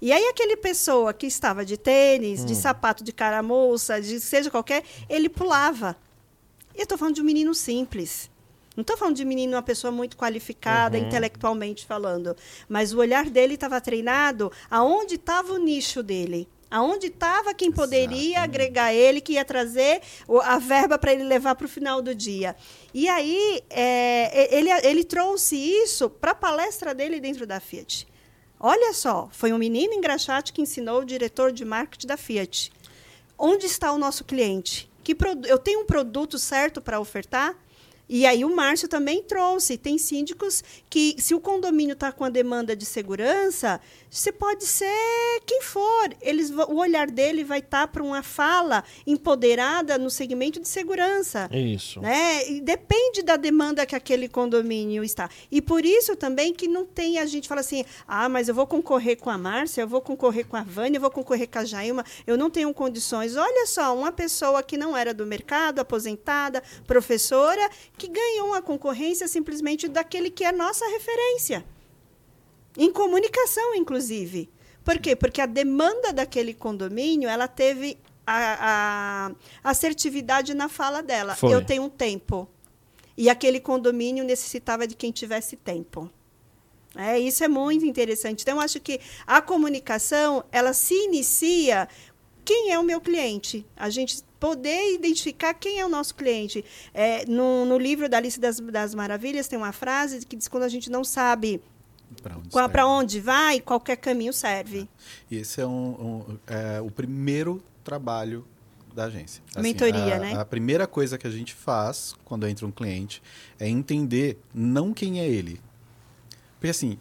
E 0.04 0.12
aí 0.12 0.28
aquele 0.28 0.54
pessoa 0.54 1.14
que 1.14 1.26
estava 1.26 1.64
de 1.64 1.78
tênis, 1.78 2.44
de 2.44 2.54
sapato 2.54 3.02
de 3.02 3.10
caramoça, 3.10 4.02
de 4.02 4.20
seja 4.20 4.50
qualquer, 4.50 4.84
ele 5.08 5.30
pulava. 5.30 5.96
E 6.74 6.80
eu 6.80 6.82
estou 6.82 6.98
falando 6.98 7.14
de 7.14 7.22
um 7.22 7.24
menino 7.24 7.54
simples. 7.54 8.30
Não 8.76 8.82
estou 8.82 8.98
falando 8.98 9.16
de 9.16 9.24
menino, 9.24 9.56
uma 9.56 9.62
pessoa 9.62 9.90
muito 9.90 10.14
qualificada, 10.14 10.98
intelectualmente 10.98 11.86
falando. 11.86 12.36
Mas 12.68 12.92
o 12.92 12.98
olhar 12.98 13.30
dele 13.30 13.54
estava 13.54 13.80
treinado 13.80 14.52
aonde 14.70 15.14
estava 15.14 15.54
o 15.54 15.56
nicho 15.56 16.02
dele. 16.02 16.46
Aonde 16.70 17.06
estava 17.06 17.54
quem 17.54 17.72
poderia 17.72 18.42
agregar 18.42 18.92
ele, 18.92 19.22
que 19.22 19.32
ia 19.32 19.44
trazer 19.44 20.02
a 20.42 20.58
verba 20.58 20.98
para 20.98 21.14
ele 21.14 21.24
levar 21.24 21.54
para 21.54 21.64
o 21.64 21.68
final 21.68 22.02
do 22.02 22.14
dia. 22.14 22.54
E 22.92 23.08
aí, 23.08 23.62
é, 23.70 24.54
ele, 24.54 24.70
ele 24.70 25.02
trouxe 25.02 25.56
isso 25.56 26.10
para 26.10 26.32
a 26.32 26.34
palestra 26.34 26.94
dele 26.94 27.20
dentro 27.20 27.46
da 27.46 27.58
Fiat. 27.58 28.06
Olha 28.66 28.94
só, 28.94 29.28
foi 29.30 29.52
um 29.52 29.58
menino 29.58 29.92
engraxate 29.92 30.50
que 30.50 30.62
ensinou 30.62 31.02
o 31.02 31.04
diretor 31.04 31.52
de 31.52 31.66
marketing 31.66 32.06
da 32.06 32.16
Fiat. 32.16 32.72
Onde 33.38 33.66
está 33.66 33.92
o 33.92 33.98
nosso 33.98 34.24
cliente? 34.24 34.90
Que 35.02 35.14
produ- 35.14 35.46
eu 35.46 35.58
tenho 35.58 35.80
um 35.80 35.84
produto 35.84 36.38
certo 36.38 36.80
para 36.80 36.98
ofertar? 36.98 37.54
E 38.08 38.26
aí 38.26 38.44
o 38.44 38.54
Márcio 38.54 38.88
também 38.88 39.22
trouxe. 39.22 39.76
Tem 39.76 39.98
síndicos 39.98 40.62
que, 40.90 41.16
se 41.18 41.34
o 41.34 41.40
condomínio 41.40 41.94
está 41.94 42.12
com 42.12 42.24
a 42.24 42.28
demanda 42.28 42.76
de 42.76 42.84
segurança, 42.84 43.80
você 44.10 44.30
pode 44.30 44.64
ser 44.64 45.40
quem 45.46 45.62
for. 45.62 46.14
Eles, 46.20 46.50
o 46.50 46.76
olhar 46.76 47.10
dele 47.10 47.42
vai 47.42 47.60
estar 47.60 47.82
tá 47.82 47.88
para 47.88 48.02
uma 48.02 48.22
fala 48.22 48.84
empoderada 49.06 49.98
no 49.98 50.10
segmento 50.10 50.60
de 50.60 50.68
segurança. 50.68 51.48
Isso. 51.52 52.00
Né? 52.00 52.48
E 52.50 52.60
depende 52.60 53.22
da 53.22 53.36
demanda 53.36 53.86
que 53.86 53.96
aquele 53.96 54.28
condomínio 54.28 55.02
está. 55.02 55.28
E 55.50 55.60
por 55.60 55.84
isso 55.84 56.14
também 56.14 56.52
que 56.52 56.68
não 56.68 56.84
tem 56.84 57.18
a 57.18 57.26
gente 57.26 57.48
fala 57.48 57.60
assim, 57.60 57.84
ah, 58.06 58.28
mas 58.28 58.48
eu 58.48 58.54
vou 58.54 58.66
concorrer 58.66 59.16
com 59.16 59.30
a 59.30 59.38
Márcia, 59.38 59.82
eu 59.82 59.88
vou 59.88 60.00
concorrer 60.00 60.46
com 60.46 60.56
a 60.56 60.62
Vânia, 60.62 60.98
eu 60.98 61.00
vou 61.00 61.10
concorrer 61.10 61.48
com 61.48 61.58
a 61.58 61.64
Jailma, 61.64 62.04
eu 62.26 62.36
não 62.36 62.50
tenho 62.50 62.72
condições. 62.72 63.36
Olha 63.36 63.66
só, 63.66 63.96
uma 63.96 64.12
pessoa 64.12 64.62
que 64.62 64.76
não 64.76 64.96
era 64.96 65.14
do 65.14 65.26
mercado, 65.26 65.78
aposentada, 65.78 66.62
professora, 66.86 67.68
que 67.96 68.08
ganhou 68.08 68.48
uma 68.48 68.62
concorrência 68.62 69.28
simplesmente 69.28 69.88
daquele 69.88 70.30
que 70.30 70.44
é 70.44 70.52
nossa 70.52 70.86
referência. 70.88 71.64
Em 72.76 72.92
comunicação, 72.92 73.74
inclusive. 73.74 74.50
Por 74.84 74.98
quê? 74.98 75.14
Porque 75.14 75.40
a 75.40 75.46
demanda 75.46 76.12
daquele 76.12 76.52
condomínio, 76.52 77.28
ela 77.28 77.46
teve 77.48 77.98
a, 78.26 79.30
a 79.62 79.70
assertividade 79.70 80.54
na 80.54 80.68
fala 80.68 81.02
dela. 81.02 81.34
Foi. 81.34 81.54
Eu 81.54 81.64
tenho 81.64 81.84
um 81.84 81.88
tempo. 81.88 82.48
E 83.16 83.30
aquele 83.30 83.60
condomínio 83.60 84.24
necessitava 84.24 84.86
de 84.86 84.96
quem 84.96 85.12
tivesse 85.12 85.56
tempo. 85.56 86.10
É, 86.96 87.18
isso 87.18 87.42
é 87.42 87.48
muito 87.48 87.84
interessante. 87.84 88.42
Então, 88.42 88.56
eu 88.56 88.60
acho 88.60 88.80
que 88.80 89.00
a 89.26 89.40
comunicação, 89.40 90.44
ela 90.50 90.72
se 90.72 90.94
inicia 90.94 91.88
quem 92.44 92.72
é 92.72 92.78
o 92.78 92.82
meu 92.82 93.00
cliente. 93.00 93.66
A 93.76 93.88
gente 93.88 94.22
poder 94.44 94.92
identificar 94.94 95.54
quem 95.54 95.80
é 95.80 95.86
o 95.86 95.88
nosso 95.88 96.14
cliente. 96.14 96.62
É, 96.92 97.24
no, 97.24 97.64
no 97.64 97.78
livro 97.78 98.10
da 98.10 98.18
Alice 98.18 98.38
das, 98.38 98.60
das 98.60 98.94
Maravilhas 98.94 99.48
tem 99.48 99.58
uma 99.58 99.72
frase 99.72 100.26
que 100.26 100.36
diz 100.36 100.46
que 100.48 100.50
quando 100.50 100.64
a 100.64 100.68
gente 100.68 100.90
não 100.90 101.02
sabe 101.02 101.62
onde 102.10 102.50
para 102.50 102.68
serve. 102.68 102.80
onde 102.82 103.20
vai, 103.20 103.58
qualquer 103.60 103.96
caminho 103.96 104.34
serve. 104.34 104.86
E 105.30 105.38
esse 105.38 105.62
é, 105.62 105.66
um, 105.66 106.26
um- 106.28 106.38
é 106.46 106.78
o 106.82 106.90
primeiro 106.90 107.62
trabalho 107.82 108.46
da 108.94 109.04
agência. 109.04 109.42
Mentoria, 109.56 110.16
a, 110.16 110.18
né? 110.18 110.36
A 110.38 110.44
primeira 110.44 110.86
coisa 110.86 111.16
que 111.16 111.26
a 111.26 111.30
gente 111.30 111.54
faz 111.54 112.14
quando 112.22 112.46
entra 112.46 112.66
um 112.66 112.70
cliente 112.70 113.22
é 113.58 113.66
entender 113.66 114.38
não 114.52 114.92
quem 114.92 115.20
é 115.20 115.26
ele. 115.26 115.58
Porque 116.56 116.68
assim, 116.68 116.98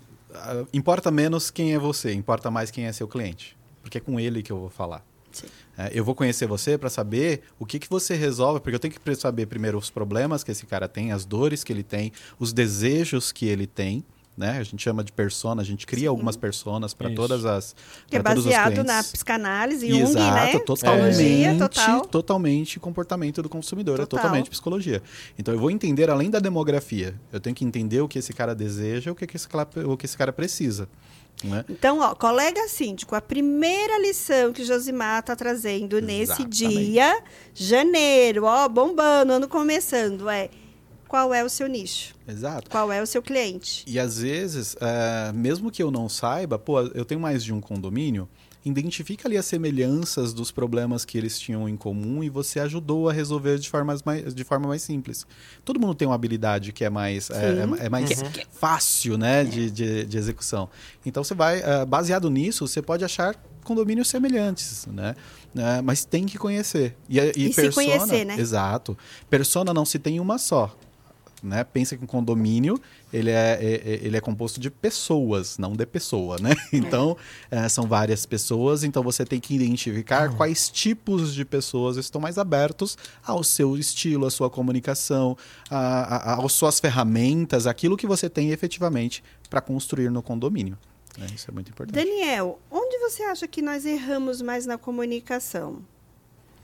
importa 0.71 1.11
menos 1.11 1.51
quem 1.51 1.73
é 1.73 1.77
você, 1.77 2.13
importa 2.13 2.49
mais 2.49 2.71
quem 2.71 2.85
é 2.85 2.93
seu 2.93 3.07
cliente. 3.07 3.57
Porque 3.81 3.97
é 3.97 4.01
com 4.01 4.17
ele 4.17 4.41
que 4.41 4.51
eu 4.51 4.59
vou 4.59 4.69
falar. 4.69 5.05
Sim. 5.31 5.47
É, 5.77 5.91
eu 5.93 6.03
vou 6.03 6.13
conhecer 6.13 6.45
você 6.47 6.77
para 6.77 6.89
saber 6.89 7.41
o 7.57 7.65
que, 7.65 7.79
que 7.79 7.89
você 7.89 8.15
resolve, 8.15 8.59
porque 8.59 8.75
eu 8.75 8.79
tenho 8.79 8.93
que 8.93 9.15
saber 9.15 9.47
primeiro 9.47 9.77
os 9.77 9.89
problemas 9.89 10.43
que 10.43 10.51
esse 10.51 10.65
cara 10.65 10.87
tem, 10.87 11.11
as 11.11 11.25
dores 11.25 11.63
que 11.63 11.73
ele 11.73 11.83
tem, 11.83 12.11
os 12.39 12.53
desejos 12.53 13.31
que 13.31 13.45
ele 13.47 13.65
tem. 13.65 14.03
Né? 14.35 14.57
A 14.57 14.63
gente 14.63 14.81
chama 14.81 15.03
de 15.03 15.11
persona, 15.11 15.61
a 15.61 15.65
gente 15.65 15.85
cria 15.85 16.09
algumas 16.09 16.35
personas 16.35 16.91
para 16.91 17.13
todas 17.13 17.45
as 17.45 17.75
Que 18.07 18.15
é 18.15 18.19
baseado 18.19 18.83
na 18.83 19.03
psicanálise, 19.03 19.87
Jung, 19.87 20.01
Exato, 20.01 20.33
né? 20.33 20.59
totalmente, 20.65 21.09
Psicologia, 21.11 21.57
total. 21.59 22.01
totalmente 22.07 22.79
comportamento 22.79 23.43
do 23.43 23.49
consumidor, 23.49 23.93
é 23.93 23.97
Total. 23.97 24.19
totalmente 24.19 24.49
psicologia. 24.49 25.03
Então 25.37 25.53
eu 25.53 25.59
vou 25.59 25.69
entender 25.69 26.09
além 26.09 26.31
da 26.31 26.39
demografia, 26.39 27.13
eu 27.31 27.39
tenho 27.39 27.55
que 27.55 27.63
entender 27.63 28.01
o 28.01 28.07
que 28.07 28.17
esse 28.17 28.33
cara 28.33 28.55
deseja, 28.55 29.11
o 29.11 29.15
que, 29.15 29.27
que 29.27 29.35
esse, 29.37 29.47
cara, 29.47 29.69
o 29.85 29.95
que 29.95 30.07
esse 30.07 30.17
cara 30.17 30.33
precisa. 30.33 30.89
Né? 31.43 31.65
Então, 31.69 31.99
ó, 31.99 32.15
colega 32.15 32.67
síndico, 32.67 33.15
a 33.15 33.21
primeira 33.21 33.99
lição 33.99 34.53
que 34.53 34.63
Josimar 34.63 35.19
está 35.19 35.35
trazendo 35.35 35.99
nesse 35.99 36.31
Exatamente. 36.31 36.57
dia, 36.57 37.23
janeiro, 37.53 38.45
ó, 38.45 38.67
bombando, 38.69 39.33
ano 39.33 39.47
começando, 39.47 40.29
é 40.29 40.49
qual 41.13 41.31
é 41.31 41.43
o 41.43 41.49
seu 41.49 41.67
nicho? 41.67 42.15
Exato. 42.27 42.71
Qual 42.71 42.91
é 42.91 42.99
o 42.99 43.05
seu 43.05 43.21
cliente? 43.21 43.83
E 43.85 43.99
às 43.99 44.17
vezes, 44.17 44.75
é, 44.81 45.31
mesmo 45.31 45.69
que 45.69 45.83
eu 45.83 45.91
não 45.91 46.09
saiba, 46.09 46.57
pô, 46.57 46.81
eu 46.81 47.05
tenho 47.05 47.21
mais 47.21 47.43
de 47.43 47.53
um 47.53 47.61
condomínio, 47.61 48.27
identifica 48.65 49.27
ali 49.27 49.37
as 49.37 49.45
semelhanças 49.45 50.33
dos 50.33 50.51
problemas 50.51 51.03
que 51.05 51.17
eles 51.17 51.39
tinham 51.39 51.67
em 51.67 51.75
comum 51.75 52.23
e 52.23 52.29
você 52.29 52.59
ajudou 52.61 53.09
a 53.09 53.13
resolver 53.13 53.57
de, 53.59 53.69
formas 53.69 54.01
mais, 54.03 54.33
de 54.33 54.43
forma 54.43 54.67
mais 54.67 54.81
simples. 54.81 55.25
Todo 55.65 55.79
mundo 55.79 55.93
tem 55.95 56.07
uma 56.07 56.15
habilidade 56.15 56.71
que 56.71 56.83
é 56.85 56.89
mais, 56.89 57.29
é, 57.29 57.33
é- 57.81 57.85
é 57.85 57.89
mais 57.89 58.09
fácil 58.51 59.17
né, 59.17 59.43
de, 59.43 59.69
de, 59.69 60.05
de 60.05 60.17
execução. 60.17 60.69
Então 61.05 61.23
você 61.23 61.33
vai, 61.33 61.59
é, 61.61 61.85
baseado 61.85 62.29
nisso, 62.29 62.67
você 62.67 62.81
pode 62.81 63.03
achar 63.03 63.35
condomínios 63.63 64.07
semelhantes, 64.09 64.85
né? 64.91 65.15
É, 65.55 65.81
mas 65.81 66.03
tem 66.03 66.25
que 66.25 66.37
conhecer. 66.37 66.95
E, 67.07 67.19
a- 67.19 67.31
E 67.35 67.51
se 67.53 67.61
conhecer, 67.75 68.25
né? 68.25 68.35
Exato. 68.39 68.97
Persona 69.29 69.73
não 69.73 69.85
se 69.85 69.99
tem 69.99 70.19
uma 70.19 70.37
só 70.37 70.75
né? 71.43 71.63
Pensa 71.63 71.97
que 71.97 72.03
um 72.03 72.07
condomínio 72.07 72.79
ele 73.11 73.29
é, 73.29 73.59
é- 73.61 73.73
é- 73.93 73.99
ele 74.01 74.15
é 74.15 74.21
composto 74.21 74.59
de 74.59 74.71
pessoas, 74.71 75.57
não 75.57 75.73
de 75.73 75.85
pessoa, 75.85 76.37
né? 76.39 76.51
Então 76.71 77.17
eh, 77.51 77.67
são 77.69 77.85
várias 77.85 78.25
pessoas, 78.25 78.83
então 78.83 79.03
você 79.03 79.25
tem 79.25 79.39
que 79.39 79.53
identificar 79.53 80.33
quais 80.35 80.69
tipos 80.69 81.33
de 81.33 81.43
pessoas 81.45 81.97
estão 81.97 82.21
mais 82.21 82.37
abertos 82.37 82.97
ao 83.23 83.43
seu 83.43 83.77
estilo, 83.77 84.25
à 84.25 84.31
sua 84.31 84.49
comunicação, 84.49 85.37
a, 85.69 86.33
a, 86.33 86.45
às 86.45 86.51
suas 86.53 86.79
ferramentas, 86.79 87.67
aquilo 87.67 87.97
que 87.97 88.07
você 88.07 88.29
tem 88.29 88.51
efetivamente 88.51 89.23
para 89.49 89.59
construir 89.61 90.09
no 90.09 90.23
condomínio. 90.23 90.77
né? 91.17 91.27
Isso 91.35 91.49
é 91.49 91.53
muito 91.53 91.69
importante. 91.69 91.93
Daniel, 91.95 92.59
onde 92.71 92.97
você 92.99 93.23
acha 93.23 93.47
que 93.47 93.61
nós 93.61 93.85
erramos 93.85 94.41
mais 94.41 94.65
na 94.65 94.77
comunicação? 94.77 95.81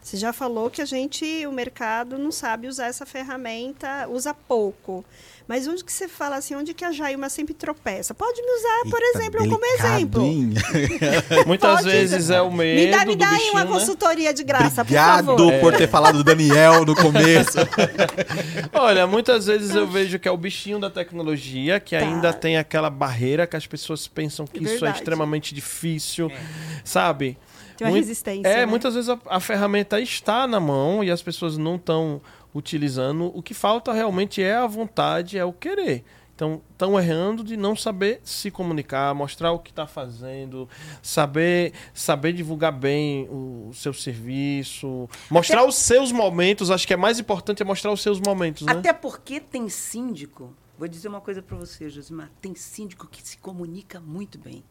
Você 0.10 0.18
já 0.18 0.34
falou 0.34 0.72
que 0.72 0.82
a 0.82 0.86
gente, 0.86 1.45
o 1.45 1.51
mercado, 1.51 2.18
não 2.18 2.32
sabe 2.32 2.68
usar 2.68 2.88
essa 2.88 3.05
ferramenta, 3.05 4.07
usa 4.10 4.34
pouco. 4.34 5.05
Mas 5.47 5.68
onde 5.68 5.84
que 5.84 5.93
você 5.93 6.07
fala 6.07 6.36
assim, 6.38 6.55
onde 6.55 6.74
que 6.74 6.84
a 6.84 6.91
Jailma 6.91 7.30
sempre 7.30 7.53
tropeça? 7.53 8.12
Pode 8.16 8.41
me 8.41 8.51
usar, 8.51 8.89
por 8.89 8.99
Eita, 8.99 9.20
exemplo, 9.20 9.45
eu 9.45 9.49
como 9.51 9.66
exemplo. 9.66 10.24
Muitas 11.45 11.76
Pode 11.82 11.89
vezes 11.91 12.32
é 12.32 12.41
o 12.41 12.51
medo 12.51 12.80
Me 12.82 12.91
dá, 12.91 13.05
me 13.05 13.16
do 13.16 13.20
dá 13.20 13.30
aí 13.30 13.36
bichinho, 13.36 13.53
uma 13.53 13.66
né? 13.66 13.72
consultoria 13.72 14.34
de 14.34 14.43
graça, 14.43 14.82
Obrigado 14.82 15.26
por 15.28 15.38
favor. 15.38 15.60
por 15.60 15.78
ter 15.78 15.88
falado 15.88 16.18
do 16.18 16.24
Daniel 16.24 16.84
no 16.86 16.95
começo. 16.95 17.60
Olha, 18.74 19.05
muitas 19.05 19.45
vezes 19.45 19.76
eu 19.76 19.86
vejo 19.88 20.18
que 20.18 20.28
é 20.28 20.32
o 20.32 20.38
bichinho 20.38 20.80
da 20.80 20.89
tecnologia, 20.89 21.80
que 21.80 21.95
Tá. 21.95 22.03
ainda 22.03 22.34
tem 22.34 22.57
aquela 22.57 22.89
barreira 22.89 23.45
que 23.45 23.55
as 23.55 23.68
pessoas 23.68 24.07
pensam 24.07 24.47
que 24.47 24.64
isso 24.64 24.84
é 24.88 24.89
extremamente 24.89 25.53
difícil, 25.53 26.32
sabe? 26.84 27.38
Tem 27.80 27.88
uma 27.88 27.96
resistência, 27.96 28.48
É, 28.48 28.58
né? 28.58 28.66
muitas 28.66 28.94
vezes 28.94 29.10
a, 29.10 29.18
a 29.26 29.40
ferramenta 29.40 30.00
está 30.02 30.46
na 30.46 30.60
mão 30.60 31.04
e 31.04 31.10
as 31.10 31.22
pessoas 31.22 31.58
não 31.58 31.76
estão 31.76 32.22
utilizando. 32.54 33.32
O 33.34 33.42
que 33.42 33.54
falta 33.54 33.94
realmente 33.94 34.44
é 34.44 34.56
a 34.56 34.68
vontade, 34.68 35.38
é 35.38 35.46
o 35.46 35.54
querer. 35.54 36.04
Então, 36.36 36.62
estão 36.72 36.98
errando 36.98 37.44
de 37.44 37.58
não 37.58 37.76
saber 37.76 38.22
se 38.24 38.50
comunicar, 38.50 39.14
mostrar 39.14 39.52
o 39.52 39.60
que 39.60 39.72
está 39.72 39.86
fazendo, 39.86 40.70
saber 41.02 41.74
saber 41.94 42.32
divulgar 42.32 42.72
bem 42.72 43.28
o, 43.30 43.72
seu 43.74 43.94
serviço, 43.94 45.10
mostrar 45.30 45.66
os 45.66 45.76
seus 45.76 46.14
momentos. 46.14 46.72
Acho 46.72 46.88
que 46.88 46.94
é 46.94 46.98
mais 46.98 47.20
importante 47.20 47.62
é 47.62 47.66
mostrar 47.66 47.92
os 47.92 48.02
seus 48.02 48.22
momentos, 48.22 48.66
né? 48.66 48.72
Até 48.72 48.94
porque 48.94 49.42
tem 49.42 49.68
síndico. 49.68 50.56
Vou 50.78 50.88
dizer 50.88 51.10
uma 51.10 51.20
coisa 51.20 51.42
para 51.42 51.58
você, 51.58 51.90
Josimar. 51.90 52.32
Tem 52.40 52.56
síndico 52.56 53.06
que 53.06 53.22
se 53.22 53.38
comunica 53.38 54.00
muito 54.00 54.40
bem. 54.40 54.64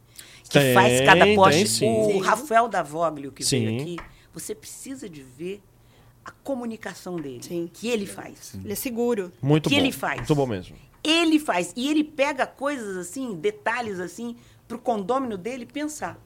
Que 0.45 0.59
Tem, 0.59 0.75
faz 0.75 1.01
cada 1.03 1.25
tem, 1.25 1.35
poste. 1.37 1.69
sim. 1.69 1.87
O. 1.89 2.19
Rafael 2.19 2.69
Davoglio, 2.69 3.31
que 3.33 3.45
Sim. 3.45 3.65
veio 3.67 3.81
aqui, 3.83 3.97
você 4.33 4.55
precisa 4.55 5.09
de 5.09 5.23
ver 5.23 5.63
a 6.25 6.31
comunicação 6.31 7.17
dele. 7.17 7.43
Sim. 7.43 7.71
Que 7.73 7.89
ele 7.89 8.07
faz. 8.07 8.55
Ele 8.55 8.73
é 8.73 8.77
seguro. 8.77 9.31
Muito 9.43 9.69
que 9.69 9.75
bom. 9.75 9.81
ele 9.81 9.93
faz? 9.93 10.17
Muito 10.19 10.35
bom 10.35 10.47
mesmo. 10.47 10.77
Ele 11.05 11.39
faz. 11.39 11.73
E 11.77 11.89
ele 11.91 12.03
pega 12.05 12.47
coisas 12.47 12.97
assim, 12.97 13.35
detalhes 13.35 14.01
assim, 14.01 14.37
para 14.67 14.77
o 14.77 14.81
condômino 14.81 15.37
dele 15.39 15.65
pensar. 15.67 16.19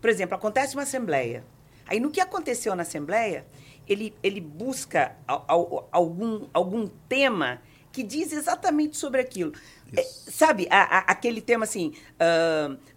Por 0.00 0.08
exemplo, 0.10 0.34
acontece 0.36 0.74
uma 0.74 0.82
assembleia. 0.82 1.44
Aí, 1.86 2.00
no 2.00 2.10
que 2.10 2.20
aconteceu 2.20 2.74
na 2.74 2.82
assembleia, 2.82 3.44
ele, 3.88 4.14
ele 4.22 4.40
busca 4.40 5.16
al- 5.26 5.44
al- 5.48 5.88
algum, 5.92 6.46
algum 6.52 6.86
tema 7.08 7.60
que 7.92 8.02
diz 8.02 8.32
exatamente 8.32 8.96
sobre 8.96 9.20
aquilo. 9.20 9.52
É, 9.96 10.02
sabe, 10.02 10.66
a- 10.70 10.98
a- 10.98 11.04
aquele 11.08 11.40
tema 11.40 11.64
assim, 11.64 11.92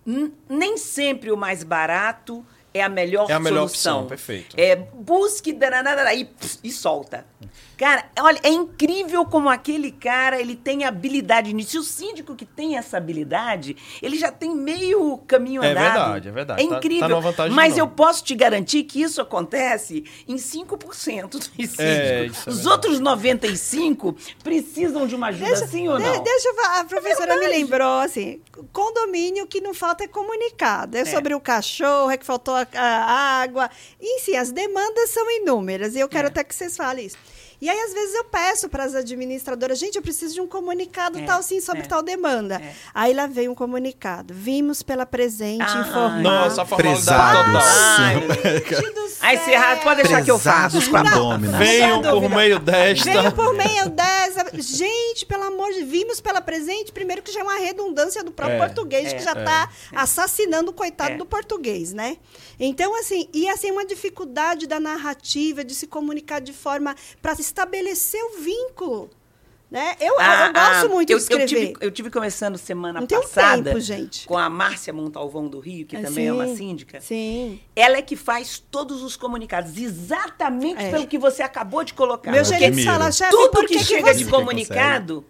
n- 0.06 0.32
nem 0.50 0.78
sempre 0.78 1.32
o 1.32 1.38
mais 1.38 1.64
barato 1.64 2.46
é 2.74 2.82
a 2.84 2.90
melhor 2.90 3.30
É 3.30 3.34
a 3.34 3.40
melhor 3.40 3.68
solução. 3.68 3.96
opção, 4.04 4.08
perfeito. 4.10 4.56
É, 4.60 4.76
busque 4.76 5.54
dananana, 5.54 6.14
e, 6.14 6.26
pss, 6.26 6.60
e 6.64 6.72
solta. 6.72 7.26
Cara, 7.78 8.06
olha, 8.20 8.40
é 8.44 8.50
incrível 8.50 9.26
como 9.26 9.50
aquele 9.50 9.92
cara, 9.92 10.40
ele 10.40 10.56
tem 10.56 10.86
habilidade 10.86 11.54
nisso. 11.54 11.72
Se 11.72 11.78
o 11.78 11.84
síndico 11.84 12.36
que 12.36 12.46
tem 12.46 12.78
essa 12.78 12.98
habilidade, 12.98 13.76
ele 14.02 14.18
já 14.18 14.32
tem 14.32 14.56
meio 14.56 15.18
caminho 15.28 15.64
É 15.64 15.72
andado. 15.72 15.84
verdade, 15.84 16.28
é 16.28 16.32
verdade. 16.32 16.62
É 16.62 16.64
Tá- 16.66 16.72
tá 16.72 16.78
incrível. 16.78 17.10
numa 17.10 17.22
vantagem 17.22 17.56
mas 17.56 17.78
eu 17.78 17.88
posso 17.88 18.24
te 18.24 18.34
garantir 18.36 18.84
que 18.84 19.02
isso 19.02 19.20
acontece 19.22 20.04
em 20.28 20.38
5% 20.38 21.38
dos 21.38 21.48
síndicos. 21.48 21.80
É, 21.80 22.26
isso 22.26 22.40
é 22.50 22.52
Os 22.52 22.56
verdade. 22.58 22.68
outros 22.70 23.00
95 23.00 24.16
precisam 24.44 25.06
de 25.08 25.16
uma 25.16 25.28
ajuda, 25.28 25.68
sim 25.68 25.88
ou 25.88 25.98
de- 25.98 26.04
não? 26.04 26.24
deixa 26.24 26.48
eu 26.50 26.56
falar, 26.56 26.80
a 26.80 26.86
professora 26.86 27.34
me 27.36 27.40
verdade. 27.42 27.62
lembrou 27.62 28.00
assim, 28.00 28.40
condomínio 28.72 29.48
que 29.48 29.60
não 29.62 29.74
falta 29.74 30.04
é 30.04 30.08
comunicado. 30.08 30.98
É, 30.98 31.02
É. 31.02 31.06
sobre 31.06 31.34
o 31.34 31.40
cachorro, 31.40 32.10
é 32.12 32.18
que 32.18 32.26
faltou 32.26 32.54
a, 32.56 32.68
a 32.74 33.42
água. 33.42 33.70
E 34.00 34.20
sim, 34.22 34.36
as 34.36 34.52
demandas 34.52 35.10
são 35.10 35.30
inúmeras. 35.32 35.96
E 35.96 36.00
eu 36.00 36.08
quero 36.10 36.28
É. 36.28 36.30
até 36.30 36.44
que 36.44 36.54
vocês 36.56 36.76
falem 36.78 37.06
isso. 37.08 37.18
E 37.66 37.70
aí, 37.70 37.80
às 37.80 37.94
vezes, 37.94 38.14
eu 38.14 38.26
peço 38.26 38.70
para 38.70 38.84
as 38.84 38.94
administradoras, 38.94 39.80
gente, 39.80 39.96
eu 39.96 40.02
preciso 40.04 40.36
de 40.36 40.40
um 40.40 40.46
comunicado 40.46 41.18
É, 41.18 41.24
tal, 41.26 41.42
sim, 41.42 41.60
sobre 41.60 41.82
é, 41.82 41.86
tal 41.88 42.04
demanda. 42.04 42.62
é. 42.64 42.76
Aí 42.94 43.12
lá 43.12 43.26
veio 43.26 43.52
um 43.52 43.56
comunicado. 43.56 44.36
Vimos 44.36 44.84
pela 44.84 45.04
presente 45.04 45.64
Ah, 45.68 45.80
informar. 45.82 46.22
Nossa, 46.22 46.62
a 46.62 46.66
formalidade 46.68 47.38
total. 47.52 47.62
Ai, 47.64 48.16
Aí 49.22 49.38
você 49.40 49.82
pode 49.82 50.04
deixar 50.04 50.24
que 50.24 50.30
eu 50.30 50.38
faço. 50.38 50.78
Com. 50.92 51.40
Venham 51.58 52.04
por 52.04 52.30
meio 52.30 52.60
desta. 52.60 53.12
Veio 53.12 53.32
por 53.32 53.54
meio 53.56 53.90
dessa. 53.90 54.46
Gente, 54.62 55.26
pelo 55.26 55.46
amor 55.46 55.72
de 55.74 55.84
vimos 55.84 56.22
pela 56.22 56.42
presente, 56.42 56.92
primeiro 56.92 57.24
que 57.24 57.32
já 57.32 57.40
é 57.40 57.44
uma 57.44 57.58
redundância 57.58 58.24
do 58.24 58.32
próprio 58.32 58.58
É, 58.58 58.60
português, 58.68 59.12
é, 59.12 59.16
que 59.16 59.24
já 59.24 59.32
está 59.32 59.70
assassinando 59.96 60.70
o 60.70 60.74
coitado 60.74 61.14
É. 61.14 61.18
do 61.18 61.26
português, 61.26 61.94
né? 61.94 62.18
Então, 62.60 62.94
assim, 63.00 63.28
e 63.34 63.50
assim, 63.50 63.72
uma 63.72 63.86
dificuldade 63.86 64.68
da 64.68 64.80
narrativa, 64.80 65.64
de 65.64 65.74
se 65.74 65.88
comunicar 65.88 66.40
de 66.40 66.54
forma 66.54 66.96
para 67.22 67.34
estabelecer 67.60 68.22
o 68.24 68.42
vínculo. 68.42 69.10
Né? 69.72 69.96
Eu, 70.00 70.14
eu- 70.14 70.46
eu 70.48 70.54
gosto 70.54 70.90
muito 70.90 71.10
eu, 71.10 71.18
de 71.18 71.24
escrever. 71.24 71.42
Eu 71.44 71.48
tive, 71.48 71.74
eu 71.82 71.92
tive 71.92 72.10
começando 72.12 72.56
semana 72.58 73.00
Não 73.02 73.08
passada 73.08 73.64
tempo, 73.72 73.80
gente. 73.80 74.28
com 74.28 74.38
a 74.38 74.48
Márcia 74.50 74.94
Montalvão 74.94 75.48
do 75.48 75.60
Rio, 75.60 75.88
que 75.88 75.98
É, 75.98 76.02
também 76.02 76.28
é 76.28 76.32
uma 76.34 76.46
sim. 76.48 76.56
síndica. 76.58 77.02
Sim. 77.02 77.60
Ela 77.76 77.98
é 77.98 78.02
que 78.02 78.16
faz 78.16 78.60
todos 78.72 79.02
os 79.02 79.18
comunicados, 79.18 79.76
exatamente 79.76 80.82
É. 80.84 80.92
pelo 80.92 81.08
que 81.08 81.18
você 81.18 81.42
acabou 81.42 81.84
de 81.84 81.94
colocar. 81.94 82.32
Meu 82.32 82.42
Eu 82.42 82.46
gerente 82.46 82.86
fala, 82.86 83.12
chefe, 83.12 83.32
Tudo 83.32 83.50
por 83.52 83.66
que, 83.66 83.80
que, 83.80 83.84
chega 83.84 84.14
você... 84.14 84.24
de 84.24 84.26
comunicado 84.30 85.26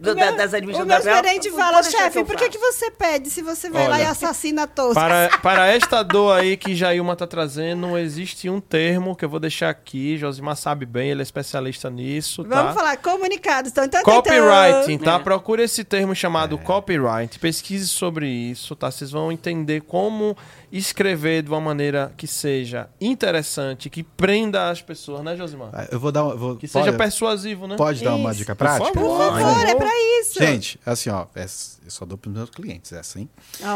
do- 0.00 0.10
O 0.10 0.14
da- 0.14 0.26
meu- 0.26 0.36
das 0.36 0.52
O 0.52 0.56
administradoras. 0.56 1.04
meu 1.04 1.14
gerente 1.14 1.50
fala, 1.50 1.72
"Pode 1.74 1.88
deixar 1.88 2.04
chefe, 2.04 2.24
por 2.24 2.36
que, 2.36 2.48
que 2.48 2.58
faço." 2.58 2.72
você 2.72 2.90
pede 2.90 3.30
se 3.30 3.42
você 3.42 3.70
vai 3.70 3.88
lá 3.88 3.94
Olha, 3.96 4.02
e 4.02 4.06
assassina 4.06 4.66
todos? 4.66 4.94
Para, 4.94 5.28
para 5.42 5.66
esta 5.68 6.02
dor 6.02 6.38
aí 6.38 6.56
que 6.56 6.74
Jailma 6.74 7.12
está 7.14 7.26
trazendo, 7.26 7.96
existe 7.98 8.48
um 8.50 8.60
termo 8.60 9.14
que 9.16 9.24
eu 9.24 9.28
vou 9.28 9.40
deixar 9.40 9.70
aqui. 9.70 10.16
Josimar 10.18 10.56
sabe 10.56 10.84
bem, 10.86 11.10
ele 11.10 11.20
é 11.20 11.22
especialista 11.22 11.88
nisso. 11.90 12.42
Vamos 12.44 12.74
tá? 12.74 12.80
falar, 12.80 12.96
comunicados. 12.98 13.70
Então, 13.72 13.84
então, 13.84 14.02
Copywriting, 14.02 14.98
tá? 14.98 15.14
É. 15.14 15.18
Procure 15.18 15.62
esse 15.62 15.84
termo 15.84 16.14
chamado 16.14 16.58
copyright. 16.58 17.38
Pesquise 17.38 17.88
sobre 17.88 18.28
isso, 18.28 18.74
tá? 18.76 18.90
Vocês 18.90 19.10
vão 19.10 19.30
entender 19.32 19.80
como 19.82 20.36
escrever 20.70 21.42
de 21.42 21.48
uma 21.48 21.60
maneira 21.60 22.12
que 22.16 22.26
seja 22.26 22.88
interessante, 23.00 23.88
que 23.88 24.02
prenda 24.02 24.68
as 24.70 24.82
pessoas, 24.82 25.22
né, 25.22 25.36
Josimar? 25.36 25.70
Ah, 25.72 25.86
Eu 25.90 25.98
vou 26.00 26.12
dar. 26.12 26.22
Vou, 26.22 26.56
Que 26.56 26.68
pode, 26.68 26.84
seja 26.84 26.96
persuasivo, 26.96 27.66
né? 27.66 27.76
pode 27.76 28.02
dar 28.04 28.14
uma 28.14 28.34
dica 28.34 28.54
Por 28.54 28.64
prática? 28.66 28.92
favor. 28.92 29.16
Por 29.32 29.40
favor, 29.42 29.66
é 29.68 29.74
pra 29.88 30.20
isso. 30.20 30.38
Gente, 30.38 30.80
assim, 30.84 31.10
ó, 31.10 31.26
é- 31.34 31.44
eu 31.44 31.90
só 31.90 32.04
dou 32.04 32.16
pros 32.18 32.34
meus 32.34 32.50
clientes 32.50 32.92
essa, 32.92 33.18
hein? 33.18 33.28
Olha, 33.62 33.68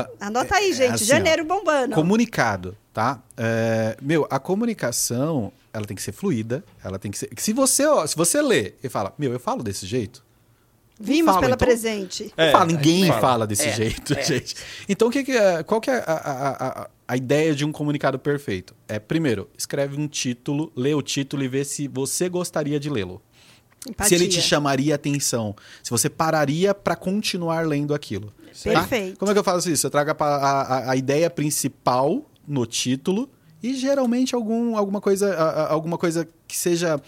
Ah, 0.00 0.08
anota 0.20 0.54
aí, 0.56 0.70
é 0.70 0.74
gente. 0.74 0.94
assim, 0.94 1.04
janeiro 1.04 1.44
bombando. 1.44 1.94
Comunicado, 1.94 2.76
tá? 2.92 3.22
É, 3.36 3.96
meu, 4.02 4.26
a 4.30 4.38
comunicação, 4.38 5.52
ela 5.72 5.84
tem 5.86 5.96
que 5.96 6.02
ser 6.02 6.12
fluida, 6.12 6.64
ela 6.82 6.98
tem 6.98 7.10
que 7.10 7.18
ser... 7.18 7.28
Se 7.36 7.52
você, 7.52 7.86
ó, 7.86 8.06
se 8.06 8.16
você 8.16 8.40
lê 8.42 8.74
e 8.82 8.88
fala, 8.88 9.12
meu, 9.18 9.32
eu 9.32 9.40
falo 9.40 9.62
desse 9.62 9.86
jeito... 9.86 10.26
Vimos 11.00 11.26
fala, 11.32 11.40
pela 11.42 11.54
então. 11.54 11.68
presente. 11.68 12.32
É, 12.36 12.50
fala, 12.50 12.64
ninguém 12.64 13.06
fala. 13.06 13.20
fala. 13.20 13.46
desse 13.46 13.68
É, 13.68 13.72
jeito, 13.72 14.14
é. 14.14 14.22
gente. 14.24 14.56
Então, 14.88 15.06
o 15.06 15.10
que 15.12 15.22
que 15.22 15.30
é, 15.30 15.62
qual 15.62 15.80
que 15.80 15.88
é 15.92 15.98
a, 16.04 16.12
a- 16.12 16.82
a- 16.82 16.90
a 17.06 17.16
ideia 17.16 17.54
de 17.54 17.64
um 17.64 17.70
comunicado 17.70 18.18
perfeito? 18.18 18.74
É, 18.88 18.98
primeiro, 18.98 19.48
escreve 19.56 19.96
um 19.96 20.08
título, 20.08 20.72
lê 20.74 20.92
o 20.94 21.00
título 21.00 21.44
e 21.44 21.46
vê 21.48 21.64
se 21.64 21.86
você 21.86 22.28
gostaria 22.28 22.80
de 22.80 22.90
lê-lo. 22.90 23.22
Se 24.04 24.14
ele 24.14 24.24
te 24.24 24.34
Empatia. 24.36 24.40
chamaria 24.42 24.94
atenção, 24.94 25.54
se 25.82 25.90
você 25.90 26.08
pararia 26.10 26.74
para 26.74 26.96
continuar 26.96 27.66
lendo 27.66 27.94
aquilo. 27.94 28.32
tá? 28.64 28.80
Perfeito. 28.80 29.18
Como 29.18 29.30
é 29.30 29.34
que 29.34 29.38
eu 29.40 29.44
faço 29.44 29.70
isso? 29.70 29.86
Eu 29.86 29.90
trago 29.90 30.10
a, 30.10 30.24
a- 30.26 30.90
a- 30.90 30.96
ideia 30.96 31.30
principal 31.30 32.22
no 32.46 32.66
título 32.66 33.30
e 33.62 33.74
geralmente 33.74 34.34
algum, 34.34 34.76
alguma, 34.76 35.00
coisa, 35.00 35.34
alguma 35.68 35.96
coisa 35.98 36.28
que 36.46 36.56
seja 36.56 37.00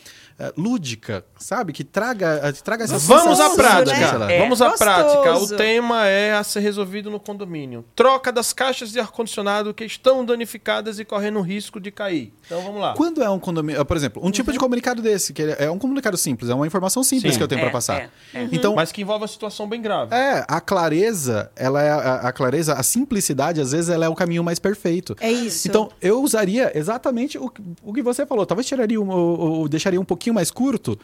lúdica, 0.56 1.24
sabe? 1.38 1.72
Que 1.72 1.84
traga, 1.84 2.40
eh, 2.44 2.52
traga 2.52 2.84
essa 2.84 2.98
Vamos 2.98 3.40
à 3.40 3.48
Gostoso, 3.48 3.56
prática. 3.56 4.18
né? 4.18 4.36
É. 4.36 4.38
Vamos 4.40 4.62
à 4.62 4.68
Gostoso. 4.70 4.90
prática. 4.90 5.36
O 5.38 5.56
tema 5.56 6.06
é 6.06 6.32
a 6.34 6.42
ser 6.44 6.60
resolvido 6.60 7.10
no 7.10 7.18
condomínio. 7.20 7.84
Troca 7.94 8.32
das 8.32 8.52
caixas 8.52 8.90
de 8.92 9.00
ar-condicionado 9.00 9.72
que 9.74 9.84
estão 9.84 10.24
danificadas 10.24 10.98
e 10.98 11.04
correndo 11.04 11.40
risco 11.40 11.78
de 11.80 11.90
cair. 11.90 12.32
Então 12.46 12.60
vamos 12.62 12.80
lá. 12.80 12.94
Quando 12.94 13.22
é 13.22 13.28
um 13.30 13.38
condomínio, 13.38 13.84
por 13.84 13.96
exemplo, 13.96 14.22
um 14.24 14.30
tipo 14.30 14.52
de 14.52 14.58
comunicado 14.58 15.02
desse, 15.02 15.32
que 15.32 15.42
é 15.42 15.70
um 15.70 15.78
comunicado 15.78 16.16
simples, 16.16 16.50
é 16.50 16.54
uma 16.54 16.66
informação 16.66 17.02
simples 17.02 17.34
Sim. 17.34 17.38
que 17.38 17.44
eu 17.44 17.48
tenho 17.48 17.60
É, 17.60 17.64
para 17.64 17.72
passar. 17.72 18.00
é, 18.00 18.10
é. 18.34 18.48
Então, 18.52 18.74
Mas 18.74 18.92
que 18.92 19.02
envolve 19.02 19.22
uma 19.22 19.28
situação 19.28 19.68
bem 19.68 19.80
grave. 19.82 20.14
é, 20.14 20.44
a 20.48 20.60
clareza, 20.60 21.50
ela 21.56 21.82
é 21.82 21.90
a, 21.90 22.14
a 22.28 22.32
clareza, 22.32 22.74
a 22.74 22.82
simplicidade, 22.82 23.60
às 23.60 23.72
vezes 23.72 23.90
ela 23.90 24.04
é 24.04 24.08
o 24.08 24.14
caminho 24.14 24.42
mais 24.42 24.58
perfeito. 24.58 25.16
É 25.20 25.30
isso. 25.30 25.68
Então, 25.68 25.90
eu 26.00 26.22
usaria 26.22 26.72
exatamente 26.76 27.38
o, 27.38 27.48
que- 27.48 27.62
o 27.82 27.92
que 27.92 28.02
você 28.02 28.24
falou. 28.26 28.46
Talvez 28.46 28.66
tiraria 28.66 29.00
um, 29.00 29.08
ou- 29.10 29.38
ou 29.60 29.68
deixaria 29.68 30.00
um 30.00 30.04
pouquinho 30.04 30.29
mais 30.32 30.50
curto, 30.50 30.98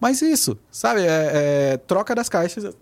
mas 0.00 0.20
isso, 0.22 0.58
sabe? 0.70 1.02
É, 1.02 1.30
é, 1.74 1.76
troca 1.76 2.14
das 2.14 2.28
caixas. 2.28 2.74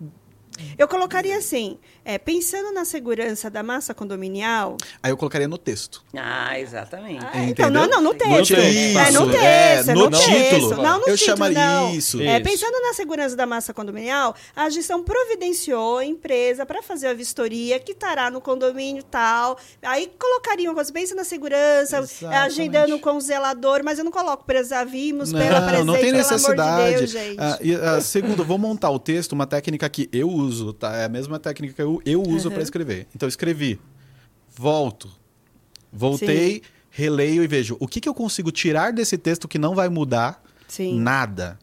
Eu 0.78 0.88
colocaria 0.88 1.36
assim, 1.36 1.78
é, 2.10 2.18
pensando 2.18 2.72
na 2.72 2.84
segurança 2.84 3.48
da 3.48 3.62
massa 3.62 3.94
condominial. 3.94 4.76
Aí 5.02 5.10
eu 5.12 5.16
colocaria 5.16 5.46
no 5.46 5.56
texto. 5.58 6.02
Ah, 6.16 6.58
exatamente. 6.58 7.24
Ah, 7.24 7.42
então, 7.44 7.70
não, 7.70 7.86
não, 7.86 8.00
no 8.02 8.12
No 8.12 8.14
texto. 8.14 8.54
texto. 8.56 8.98
É, 8.98 9.10
no 9.12 9.22
Isso, 9.22 9.30
texto, 9.30 9.44
é, 9.44 9.90
é 9.90 9.94
no 9.94 10.10
no 10.10 10.18
título. 10.18 10.34
texto. 10.40 10.76
Não 10.82 11.00
no 11.00 11.08
Eu 11.08 11.16
título, 11.16 11.18
chamaria 11.18 11.58
não. 11.58 11.94
isso. 11.94 12.20
É, 12.20 12.40
pensando 12.40 12.80
na 12.82 12.92
segurança 12.94 13.36
da 13.36 13.46
massa 13.46 13.72
condominial, 13.72 14.34
a 14.56 14.68
gestão 14.68 15.02
providenciou 15.04 15.98
a 15.98 16.04
empresa 16.04 16.66
para 16.66 16.82
fazer 16.82 17.06
a 17.06 17.14
vistoria 17.14 17.78
que 17.78 17.92
estará 17.92 18.30
no 18.30 18.40
condomínio 18.40 19.02
tal. 19.04 19.56
Aí 19.82 20.10
colocariam, 20.18 20.74
você 20.74 20.92
pensa 20.92 21.14
na 21.14 21.24
segurança, 21.24 21.96
é, 21.96 22.00
Exatamente. 22.00 22.34
agendando 22.44 22.98
com 22.98 23.16
o 23.16 23.20
zelador, 23.20 23.82
mas 23.84 23.98
eu 23.98 24.04
não 24.04 24.12
coloco 24.12 24.44
presa, 24.44 24.84
vimos 24.84 25.32
pela 25.32 25.60
presente, 25.60 25.78
Não, 25.78 25.84
não 25.84 25.94
tem 25.94 26.04
pelo 26.12 26.16
amor 26.16 26.30
necessidade. 26.32 26.90
de 26.92 26.96
Deus, 26.98 27.10
gente. 27.10 27.36
Ah, 27.40 27.58
e, 27.62 27.74
ah, 27.74 28.00
segundo, 28.00 28.44
vou 28.44 28.58
montar 28.58 28.90
o 28.90 28.98
texto, 28.98 29.32
uma 29.32 29.46
técnica 29.46 29.88
que 29.88 30.08
eu 30.12 30.28
uso, 30.28 30.72
tá? 30.72 30.96
É 30.96 31.04
a 31.04 31.08
mesma 31.08 31.38
técnica 31.38 31.74
que 31.74 31.82
eu, 31.82 31.99
eu 32.04 32.22
uso 32.22 32.50
para 32.50 32.62
escrever. 32.62 33.06
Então, 33.14 33.26
eu 33.26 33.30
escrevi, 33.30 33.80
volto, 34.56 35.10
voltei, 35.92 36.62
releio 36.90 37.42
e 37.42 37.46
vejo 37.46 37.76
o 37.80 37.86
que, 37.86 38.00
que 38.00 38.08
eu 38.08 38.14
consigo 38.14 38.50
tirar 38.50 38.92
desse 38.92 39.16
texto 39.16 39.46
que 39.46 39.58
não 39.58 39.74
vai 39.74 39.88
mudar 39.88 40.42
Sim. 40.66 41.00
nada. 41.00 41.58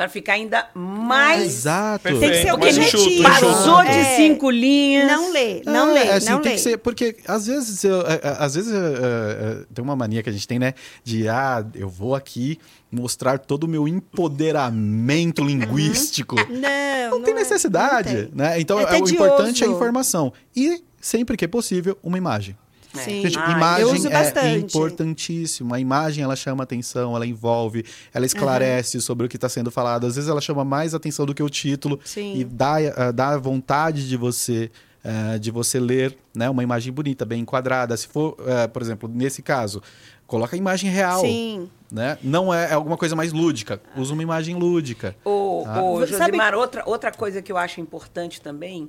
Pra 0.00 0.08
ficar 0.08 0.32
ainda 0.32 0.66
mais. 0.74 1.42
Exato. 1.42 2.04
Tem 2.04 2.18
que 2.18 2.36
ser 2.36 2.56
Mais 2.56 2.78
objetivo. 2.78 3.02
enxuto, 3.02 3.22
Passou 3.22 3.82
de 3.82 3.88
É. 3.90 4.16
cinco 4.16 4.50
linhas. 4.50 5.06
Não 5.06 5.30
lê, 5.30 5.60
não 5.66 5.90
É, 5.90 5.92
lê, 5.92 6.10
assim, 6.12 6.30
não 6.30 6.40
tem 6.40 6.52
lê. 6.52 6.56
que 6.56 6.62
ser, 6.62 6.78
porque 6.78 7.16
às 7.28 7.46
vezes, 7.46 7.84
eu, 7.84 8.00
é, 8.06 8.14
é, 8.14 8.36
às 8.38 8.54
vezes 8.54 8.72
é, 8.72 8.76
é, 8.78 8.80
é, 8.80 9.64
tem 9.74 9.84
uma 9.84 9.94
mania 9.94 10.22
que 10.22 10.30
a 10.30 10.32
gente 10.32 10.48
tem, 10.48 10.58
né? 10.58 10.72
De, 11.04 11.28
ah, 11.28 11.62
eu 11.74 11.90
vou 11.90 12.14
aqui 12.14 12.58
mostrar 12.90 13.38
todo 13.38 13.64
o 13.64 13.68
meu 13.68 13.86
empoderamento 13.86 15.44
linguístico. 15.44 16.34
Não, 16.48 17.18
Não 17.18 17.22
tem 17.22 17.34
é, 17.34 17.36
necessidade, 17.36 18.14
não 18.14 18.22
tem. 18.24 18.30
né? 18.34 18.58
Então, 18.58 18.80
É 18.80 18.84
é 18.96 19.02
o 19.02 19.06
importante 19.06 19.62
é 19.62 19.66
a 19.66 19.70
informação. 19.70 20.32
E, 20.56 20.82
sempre 20.98 21.36
que 21.36 21.44
é 21.44 21.48
possível, 21.48 21.98
uma 22.02 22.16
imagem. 22.16 22.56
Sim. 22.94 23.22
Gente, 23.22 23.38
Ah, 23.38 23.52
imagem 23.52 23.82
eu 23.82 23.92
uso 23.94 24.08
é 24.08 24.10
bastante. 24.10 24.64
importantíssimo. 24.76 25.74
A 25.74 25.80
imagem, 25.80 26.24
ela 26.24 26.36
chama 26.36 26.64
atenção, 26.64 27.14
ela 27.14 27.26
envolve, 27.26 27.84
ela 28.12 28.26
esclarece 28.26 29.00
sobre 29.00 29.26
o 29.26 29.28
que 29.28 29.36
está 29.36 29.48
sendo 29.48 29.70
falado. 29.70 30.06
Às 30.06 30.16
vezes, 30.16 30.28
ela 30.30 30.40
chama 30.40 30.64
mais 30.64 30.94
atenção 30.94 31.24
do 31.26 31.34
que 31.34 31.42
o 31.42 31.48
título. 31.48 32.00
Sim. 32.04 32.36
E 32.36 32.44
dá, 32.44 32.76
ah, 32.96 33.10
dá 33.12 33.36
vontade 33.38 34.08
de 34.08 34.16
você... 34.16 34.70
ah, 35.04 35.38
de 35.38 35.50
você 35.50 35.78
ler 35.80 36.16
né, 36.34 36.50
uma 36.50 36.62
imagem 36.62 36.92
bonita, 36.92 37.24
bem 37.24 37.40
enquadrada. 37.42 37.96
Se 37.96 38.06
for, 38.08 38.36
ah, 38.46 38.68
por 38.68 38.82
exemplo, 38.82 39.08
nesse 39.12 39.40
caso, 39.42 39.82
coloca 40.26 40.54
a 40.54 40.58
imagem 40.58 40.90
real. 40.90 41.20
Sim. 41.20 41.68
Né? 41.90 42.18
Não 42.22 42.52
é, 42.54 42.70
é 42.70 42.74
alguma 42.74 42.96
coisa 42.96 43.16
mais 43.16 43.32
lúdica. 43.32 43.80
Usa 43.96 44.12
uma 44.12 44.22
imagem 44.22 44.54
lúdica. 44.56 45.16
Ô, 45.24 45.64
Ah. 45.66 45.82
ô, 45.82 46.06
Sabe- 46.06 46.12
Josimar, 46.32 46.54
outra, 46.54 46.82
outra 46.86 47.10
coisa 47.12 47.40
que 47.42 47.50
eu 47.50 47.56
acho 47.56 47.80
importante 47.80 48.40
também, 48.40 48.88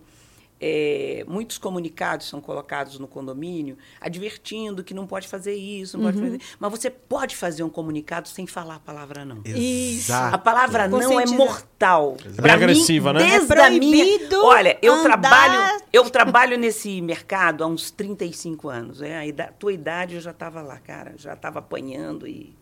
é, 0.64 1.26
muitos 1.28 1.57
comunicados 1.57 2.30
são 2.30 2.39
colocados 2.39 2.99
no 2.99 3.07
condomínio 3.07 3.78
advertindo 3.99 4.84
que 4.84 4.93
não 4.93 5.07
pode 5.07 5.28
fazer 5.28 5.55
isso, 5.55 5.97
não 5.97 6.05
pode 6.05 6.18
Uhum. 6.20 6.26
fazer. 6.26 6.41
Mas 6.59 6.72
você 6.72 6.89
pode 6.91 7.36
fazer 7.36 7.64
um 7.64 7.70
comunicado 7.70 8.28
sem 8.30 8.45
falar 8.45 8.76
a 8.76 8.80
palavra 8.80 9.26
não. 9.26 9.41
Isso. 9.43 10.14
A 10.14 10.38
palavra 10.38 10.88
não 10.88 11.20
é 11.20 11.26
mortal. 11.26 12.16
Bem 12.24 12.34
Pra 12.36 12.57
mim, 12.57 12.64
agressiva, 12.64 13.12
né? 13.14 13.20
Desde 13.20 13.53
É 13.53 13.66
a 13.66 13.70
minha... 13.72 14.05
proibido 14.05 14.45
Olha, 14.45 14.78
eu 14.82 14.93
andar- 14.93 15.03
trabalho, 15.20 15.82
eu 15.91 16.09
trabalho 16.09 16.57
nesse 16.57 17.01
mercado 17.01 17.64
há 17.64 17.68
uns 17.68 17.89
35 17.89 18.70
anos. 18.70 19.01
É, 19.01 19.18
a 19.18 19.26
ida- 19.26 19.53
tua 19.57 19.74
idade 19.74 20.16
eu 20.16 20.22
já 20.22 20.32
estava 20.32 20.62
lá, 20.62 20.78
cara, 20.78 21.14
já 21.18 21.34
estava 21.34 21.57
apanhando 21.59 22.28
e 22.28 22.53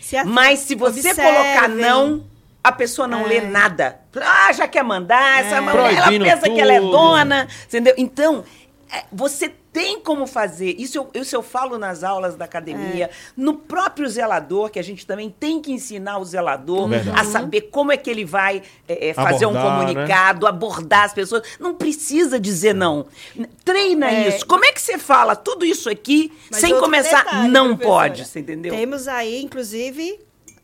Se 0.00 0.16
a- 0.16 0.24
mas 0.24 0.58
se 0.60 0.74
você 0.74 1.10
observem. 1.10 1.24
colocar 1.24 1.68
não, 1.68 2.24
a 2.62 2.72
pessoa 2.72 3.08
não 3.08 3.22
É. 3.24 3.28
lê 3.28 3.40
nada. 3.40 4.00
Ah, 4.20 4.52
já 4.52 4.68
quer 4.68 4.82
mandar, 4.84 5.44
essa 5.44 5.56
É. 5.56 5.60
mulher, 5.60 5.94
ela 5.96 6.08
pensa 6.10 6.48
que 6.50 6.60
ela 6.60 6.72
é 6.72 6.80
tudo. 6.80 6.90
dona, 6.92 7.48
entendeu? 7.66 7.94
Então, 7.98 8.44
é, 8.92 9.04
você 9.12 9.48
tem 9.72 9.98
como 10.00 10.26
fazer. 10.26 10.76
Isso 10.78 10.98
eu, 10.98 11.10
isso 11.14 11.34
eu 11.34 11.42
falo 11.42 11.78
nas 11.78 12.04
aulas 12.04 12.36
da 12.36 12.44
academia, 12.44 13.06
É. 13.06 13.10
no 13.34 13.54
próprio 13.54 14.06
zelador, 14.06 14.68
que 14.68 14.78
a 14.78 14.82
gente 14.82 15.06
também 15.06 15.30
tem 15.30 15.62
que 15.62 15.72
ensinar 15.72 16.18
o 16.18 16.24
zelador 16.26 16.88
Verdade. 16.88 17.18
a 17.18 17.24
saber 17.24 17.62
como 17.62 17.90
é 17.90 17.96
que 17.96 18.10
ele 18.10 18.22
vai 18.22 18.62
é, 18.86 19.08
é, 19.08 19.14
fazer 19.14 19.46
um 19.46 19.56
Abordar, 19.56 19.78
né? 19.78 19.86
comunicado, 19.94 20.46
abordar 20.46 21.04
as 21.04 21.14
pessoas. 21.14 21.42
Não 21.58 21.74
precisa 21.74 22.38
dizer 22.38 22.74
não. 22.74 23.06
Treina 23.64 24.10
É. 24.10 24.28
isso. 24.28 24.44
Como 24.46 24.62
é 24.62 24.72
que 24.72 24.80
você 24.80 24.98
fala 24.98 25.34
tudo 25.34 25.64
isso 25.64 25.88
aqui 25.88 26.30
Mas 26.50 26.60
sem 26.60 26.78
começar? 26.78 27.24
detalhe, 27.24 27.48
não 27.48 27.68
professora. 27.68 28.08
pode, 28.10 28.24
você 28.26 28.40
entendeu? 28.40 28.74
Temos 28.74 29.08
aí, 29.08 29.42
inclusive, 29.42 30.20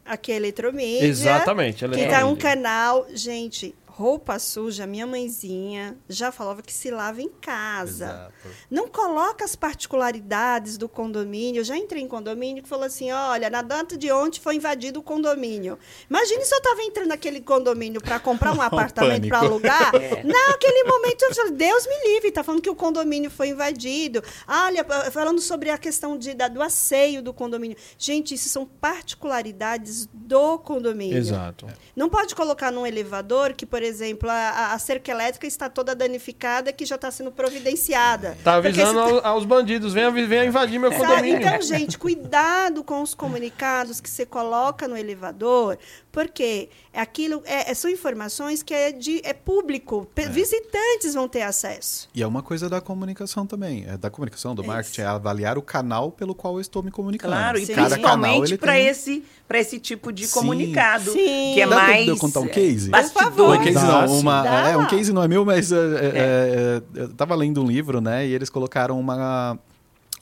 Aqui 0.09 0.33
é 0.33 0.37
eletromídia. 0.37 1.07
Exatamente, 1.07 1.85
Que 1.85 1.89
tá 1.91 1.95
eletromídia. 1.97 2.27
um 2.27 2.37
canal. 2.37 3.07
Gente, 3.15 3.75
roupa 3.99 4.39
suja, 4.39 4.87
minha 4.87 5.05
mãezinha 5.09 5.99
já 6.09 6.31
falava 6.31 6.63
que 6.63 6.73
se 6.73 6.89
lava 6.89 7.21
em 7.21 7.29
casa. 7.29 8.05
Exato. 8.05 8.33
Não 8.71 8.87
coloca 8.87 9.45
as 9.45 9.57
particularidades 9.57 10.79
do 10.79 10.89
condomínio. 10.89 11.59
Eu 11.61 11.65
já 11.65 11.77
entrei 11.77 12.01
em 12.03 12.07
condomínio 12.07 12.63
que 12.63 12.69
falou 12.69 12.85
assim: 12.85 13.11
olha, 13.11 13.51
na 13.51 13.61
data 13.61 13.97
de 13.97 14.13
ontem 14.13 14.39
foi 14.41 14.55
invadido 14.55 15.01
o 15.01 15.03
condomínio. 15.03 15.77
Imagine 16.09 16.45
se 16.45 16.55
eu 16.55 16.59
estava 16.59 16.81
entrando 16.83 17.09
naquele 17.09 17.41
condomínio 17.41 18.01
para 18.01 18.21
comprar 18.21 18.53
um 18.55 18.63
apartamento 18.63 19.27
para 19.27 19.39
alugar. 19.41 19.91
Naquele 20.25 20.85
momento 20.85 21.23
eu 21.23 21.35
falei: 21.35 21.53
Deus 21.55 21.85
me 21.87 22.13
livre, 22.15 22.29
está 22.29 22.45
falando 22.45 22.63
que 22.63 22.71
o 22.71 22.77
condomínio 22.77 23.31
foi 23.31 23.49
invadido. 23.49 24.23
Olha, 24.47 24.85
falando 25.11 25.41
sobre 25.41 25.71
a 25.71 25.79
questão 25.79 26.17
de, 26.17 26.35
da- 26.35 26.47
do 26.47 26.63
asseio 26.63 27.21
do 27.21 27.35
condomínio. 27.35 27.77
Gente, 27.99 28.35
isso 28.35 28.49
são 28.49 28.65
particularidades 28.65 30.09
do 30.13 30.57
condomínio. 30.61 31.17
Exato. 31.19 31.67
Não 31.97 32.09
pode 32.09 32.35
colocar 32.37 32.71
num 32.71 32.87
elevador 32.87 33.53
que, 33.55 33.67
por 33.67 33.83
exemplo, 33.83 33.88
a, 34.29 34.33
a- 34.33 34.73
a 34.75 34.79
cerca 34.79 35.11
elétrica 35.11 35.47
está 35.47 35.69
toda 35.69 35.95
danificada 35.95 36.73
que 36.73 36.85
já 36.85 36.95
está 36.97 37.11
sendo 37.11 37.31
providenciada. 37.33 38.37
Tá 38.45 38.61
Porque 38.61 38.81
avisando 38.81 39.19
se- 39.21 39.25
aos, 39.27 39.45
bandidos, 39.45 39.93
venha, 39.93 40.11
venha 40.11 40.45
invadir 40.45 40.79
meu 40.79 40.91
condomínio. 40.93 41.39
Então, 41.41 41.61
gente, 41.63 41.99
cuidado 41.99 42.83
com 42.85 43.03
os 43.03 43.15
comunicados 43.15 44.01
que 44.01 44.09
você 44.11 44.25
coloca 44.27 44.87
no 44.89 44.97
elevador, 44.97 45.79
porque 46.13 46.69
aquilo 46.93 47.43
é, 47.47 47.71
é- 47.71 47.75
são 47.75 47.91
informações 47.91 48.63
que 48.63 48.75
é, 48.75 48.93
de, 48.93 49.21
é 49.25 49.33
público. 49.33 50.07
Pe- 50.15 50.29
Visitantes 50.29 51.15
vão 51.15 51.29
ter 51.29 51.43
acesso. 51.43 52.09
E 52.15 52.23
é 52.23 52.27
uma 52.27 52.43
coisa 52.43 52.69
da 52.69 52.81
comunicação 52.81 53.47
também. 53.47 53.85
É 53.89 53.97
da 53.97 54.11
comunicação, 54.11 54.55
do 54.55 54.63
É 54.63 54.67
marketing, 54.67 55.01
é 55.03 55.05
avaliar 55.07 55.57
o 55.59 55.63
canal 55.63 56.11
pelo 56.11 56.35
qual 56.35 56.55
eu 56.55 56.61
estou 56.61 56.83
me 56.83 56.91
comunicando. 56.91 57.33
Claro, 57.35 57.59
e 57.59 57.67
Sim. 57.67 57.75
Cada 57.75 57.97
canal 57.99 58.19
principalmente 58.41 58.59
para 58.59 58.73
tem... 58.73 58.87
esse, 58.89 59.25
pra 59.47 59.59
esse 59.61 59.79
tipo 59.79 60.13
de 60.13 60.27
Sim. 60.27 60.35
comunicado. 60.35 61.13
Sim. 61.13 61.53
Que 61.55 61.61
é 61.63 61.67
Dá 61.67 61.77
mais. 61.77 62.09
eu 62.09 62.17
contar 62.17 62.41
um 62.41 62.47
é, 62.47 62.49
case? 62.49 62.91
Por 62.91 63.05
favor. 63.11 63.57
Bastidores. 63.57 63.75
Case 63.81 63.87
Dá, 63.87 64.07
não, 64.07 64.19
uma, 64.19 64.43
Dá. 64.43 64.69
é, 64.71 64.77
um 64.77 64.87
case 64.87 65.13
não 65.13 65.23
é 65.23 65.29
meu, 65.29 65.45
mas 65.45 65.73
é, 65.73 65.77
é, 65.77 65.83
é, 66.15 66.83
eu 67.03 67.09
tava 67.15 67.35
lendo 67.35 67.63
um 67.63 67.67
livro, 67.67 68.01
né, 68.01 68.27
e 68.27 68.33
eles 68.33 68.51
colocaram 68.51 68.99
uma, 68.99 69.59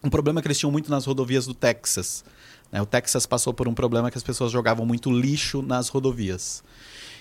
um 0.02 0.10
problema 0.10 0.40
que 0.40 0.48
eles 0.48 0.58
tinham 0.58 0.70
muito 0.70 0.90
nas 0.90 1.04
rodovias 1.04 1.46
do 1.46 1.54
Texas. 1.54 2.24
né? 2.70 2.80
O 2.82 2.86
Texas 2.86 3.26
passou 3.26 3.52
por 3.54 3.66
um 3.68 3.74
problema 3.74 4.10
que 4.10 4.18
as 4.18 4.24
pessoas 4.24 4.52
jogavam 4.52 4.84
muito 4.86 5.10
lixo 5.10 5.62
nas 5.62 5.88
rodovias. 5.88 6.62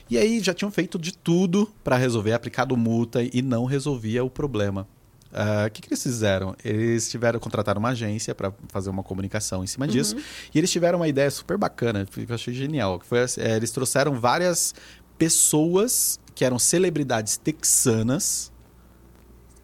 E 0.09 0.17
aí 0.17 0.39
já 0.39 0.53
tinham 0.53 0.69
feito 0.71 0.99
de 0.99 1.11
tudo 1.11 1.67
para 1.83 1.95
resolver, 1.97 2.33
aplicado 2.33 2.77
multa 2.77 3.23
e 3.23 3.41
não 3.41 3.65
resolvia 3.65 4.23
o 4.23 4.29
problema. 4.29 4.87
Ah, 5.33 5.65
O 5.67 5.71
que, 5.71 5.81
que 5.81 5.87
eles 5.89 6.01
fizeram? 6.01 6.55
Eles 6.63 7.09
tiveram 7.09 7.39
contratar 7.39 7.75
uma 7.77 7.89
agência 7.89 8.33
para 8.35 8.53
fazer 8.69 8.89
uma 8.89 9.01
comunicação 9.03 9.63
em 9.63 9.67
cima 9.67 9.87
disso. 9.87 10.15
E 10.53 10.57
eles 10.59 10.71
tiveram 10.71 10.99
uma 10.99 11.07
ideia 11.07 11.29
super 11.31 11.57
bacana, 11.57 12.05
que 12.05 12.25
eu 12.29 12.35
achei 12.35 12.53
genial. 12.53 12.99
Que 12.99 13.05
foi, 13.05 13.17
é, 13.39 13.55
eles 13.57 13.71
trouxeram 13.71 14.13
várias 14.19 14.73
pessoas 15.17 16.19
que 16.33 16.43
eram 16.43 16.59
celebridades 16.59 17.37
texanas, 17.37 18.51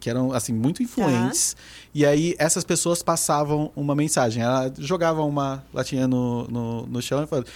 que 0.00 0.10
eram 0.10 0.32
assim 0.32 0.52
muito 0.52 0.82
influentes. 0.82 1.56
E 1.94 2.04
aí 2.04 2.34
essas 2.38 2.64
pessoas 2.64 3.02
passavam 3.02 3.70
uma 3.76 3.94
mensagem. 3.94 4.42
Ela 4.42 4.72
jogava 4.78 5.22
uma 5.22 5.64
latinha 5.72 6.08
no, 6.08 6.48
no, 6.48 6.86
no 6.86 7.02
chão 7.02 7.22
e 7.22 7.26
falava. 7.26 7.46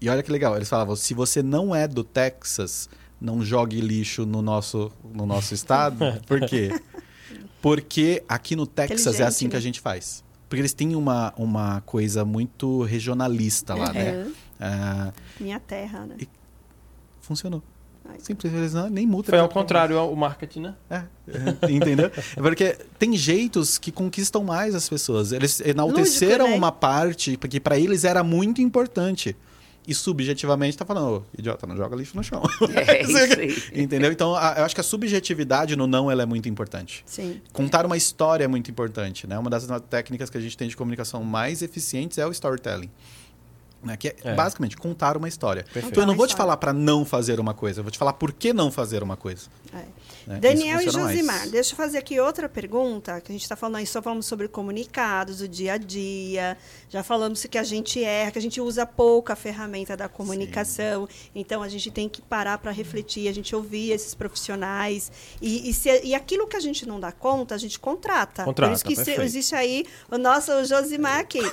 E 0.00 0.08
olha 0.08 0.22
que 0.22 0.30
legal, 0.30 0.54
eles 0.54 0.68
falavam: 0.68 0.94
se 0.94 1.12
você 1.14 1.42
não 1.42 1.74
é 1.74 1.88
do 1.88 2.04
Texas, 2.04 2.88
não 3.20 3.42
jogue 3.44 3.80
lixo 3.80 4.24
no 4.24 4.42
nosso, 4.42 4.92
no 5.12 5.26
nosso 5.26 5.54
estado. 5.54 5.98
Por 6.26 6.40
quê? 6.46 6.70
Porque 7.60 8.22
aqui 8.28 8.54
no 8.54 8.66
Texas 8.66 9.18
é 9.18 9.24
assim 9.24 9.48
que 9.48 9.56
a 9.56 9.58
né? 9.58 9.62
gente 9.62 9.80
faz. 9.80 10.22
Porque 10.48 10.60
eles 10.60 10.72
têm 10.72 10.94
uma, 10.94 11.34
uma 11.36 11.80
coisa 11.82 12.24
muito 12.24 12.82
regionalista 12.82 13.74
lá, 13.74 13.92
né? 13.92 14.24
Uhum. 14.24 14.32
Ah, 14.60 15.12
Minha 15.38 15.60
terra, 15.60 16.06
né? 16.06 16.16
Funcionou. 17.28 17.62
Simples, 18.18 18.52
eles 18.52 18.74
não, 18.74 18.88
nem 18.90 19.06
multa. 19.06 19.30
Foi 19.30 19.38
ao 19.38 19.48
contrário 19.48 19.96
o 20.00 20.16
marketing, 20.16 20.60
né? 20.62 20.74
É, 20.90 21.02
é, 21.66 21.70
entendeu? 21.70 22.10
É 22.36 22.40
porque 22.40 22.76
tem 22.98 23.14
jeitos 23.16 23.78
que 23.78 23.92
conquistam 23.92 24.42
mais 24.42 24.74
as 24.74 24.88
pessoas. 24.88 25.30
Eles 25.30 25.60
enalteceram 25.60 26.46
Lúdico, 26.46 26.50
né? 26.50 26.56
uma 26.56 26.72
parte 26.72 27.36
que 27.36 27.60
para 27.60 27.78
eles 27.78 28.04
era 28.04 28.24
muito 28.24 28.60
importante. 28.60 29.36
E 29.86 29.94
subjetivamente 29.94 30.76
tá 30.76 30.84
falando, 30.84 31.16
"Ô, 31.18 31.22
idiota, 31.38 31.66
não 31.66 31.74
joga 31.74 31.96
lixo 31.96 32.14
no 32.14 32.22
chão. 32.22 32.42
É 32.74 33.00
isso 33.04 33.16
aí. 33.16 33.82
Entendeu? 33.82 34.12
Então, 34.12 34.34
a- 34.34 34.56
eu 34.58 34.64
acho 34.64 34.74
que 34.74 34.80
a 34.82 34.84
subjetividade 34.84 35.76
no 35.76 35.86
não 35.86 36.10
ela 36.10 36.22
é 36.22 36.26
muito 36.26 36.46
importante. 36.46 37.02
Sim. 37.06 37.40
Contar 37.54 37.86
uma 37.86 37.96
história 37.96 38.44
é 38.44 38.48
muito 38.48 38.70
importante, 38.70 39.26
né? 39.26 39.38
Uma 39.38 39.48
das 39.48 39.66
técnicas 39.88 40.28
que 40.28 40.36
a 40.36 40.40
gente 40.40 40.58
tem 40.58 40.68
de 40.68 40.76
comunicação 40.76 41.22
mais 41.24 41.62
eficientes 41.62 42.18
é 42.18 42.26
o 42.26 42.30
storytelling. 42.30 42.90
Né? 43.82 43.96
Que 43.96 44.08
é, 44.08 44.16
É. 44.24 44.34
basicamente 44.34 44.76
contar 44.76 45.16
uma 45.16 45.28
história. 45.28 45.62
Perfeito. 45.62 45.88
Então 45.90 46.02
eu 46.02 46.06
não 46.06 46.16
vou 46.16 46.26
te 46.26 46.34
falar 46.34 46.56
para 46.56 46.72
não 46.72 47.04
fazer 47.04 47.38
uma 47.38 47.54
coisa, 47.54 47.80
eu 47.80 47.84
vou 47.84 47.90
te 47.92 47.98
falar 47.98 48.12
por 48.12 48.32
que 48.32 48.52
não 48.52 48.70
fazer 48.72 49.02
uma 49.02 49.16
coisa. 49.16 49.46
É. 49.72 49.84
né? 50.28 50.38
Daniel 50.40 50.80
e 50.80 50.84
funciona 50.84 51.04
mais. 51.06 51.16
Josimar, 51.18 51.48
deixa 51.48 51.72
eu 51.72 51.76
fazer 51.76 51.98
aqui 51.98 52.20
outra 52.20 52.48
pergunta, 52.48 53.20
que 53.20 53.32
a 53.32 53.34
gente 53.34 53.42
está 53.42 53.56
falando 53.56 53.76
aí, 53.76 53.86
só 53.86 54.00
falamos 54.02 54.26
sobre 54.26 54.46
comunicados, 54.46 55.40
o 55.40 55.48
dia 55.48 55.72
a 55.72 55.76
dia, 55.78 56.56
já 56.88 57.02
falamos 57.02 57.44
que 57.46 57.56
a 57.58 57.62
gente 57.64 58.02
erra, 58.04 58.30
que 58.30 58.38
a 58.38 58.42
gente 58.42 58.60
usa 58.60 58.84
pouco 58.86 59.32
a 59.32 59.36
ferramenta 59.36 59.96
da 59.96 60.08
comunicação, 60.08 61.08
então 61.34 61.62
a 61.62 61.68
gente 61.68 61.90
tem 61.90 62.08
que 62.08 62.20
parar 62.22 62.58
para 62.58 62.70
refletir, 62.70 63.26
a 63.28 63.32
gente 63.32 63.54
ouvir 63.56 63.90
esses 63.92 64.14
profissionais, 64.14 65.10
e, 65.40 65.70
e, 65.70 65.72
se- 65.74 66.02
e 66.04 66.14
aquilo 66.14 66.46
que 66.46 66.56
a 66.56 66.60
gente 66.60 66.86
não 66.86 67.00
dá 67.00 67.10
conta, 67.10 67.54
a 67.54 67.58
gente 67.58 67.78
contrata. 67.78 68.44
Contrata, 68.44 68.70
Por 68.70 68.74
isso 68.74 68.84
que 68.84 68.96
se- 68.96 69.20
existe 69.20 69.54
aí 69.54 69.84
o 70.10 70.18
nosso 70.18 70.52
Josimar 70.64 71.18
aqui. 71.20 71.40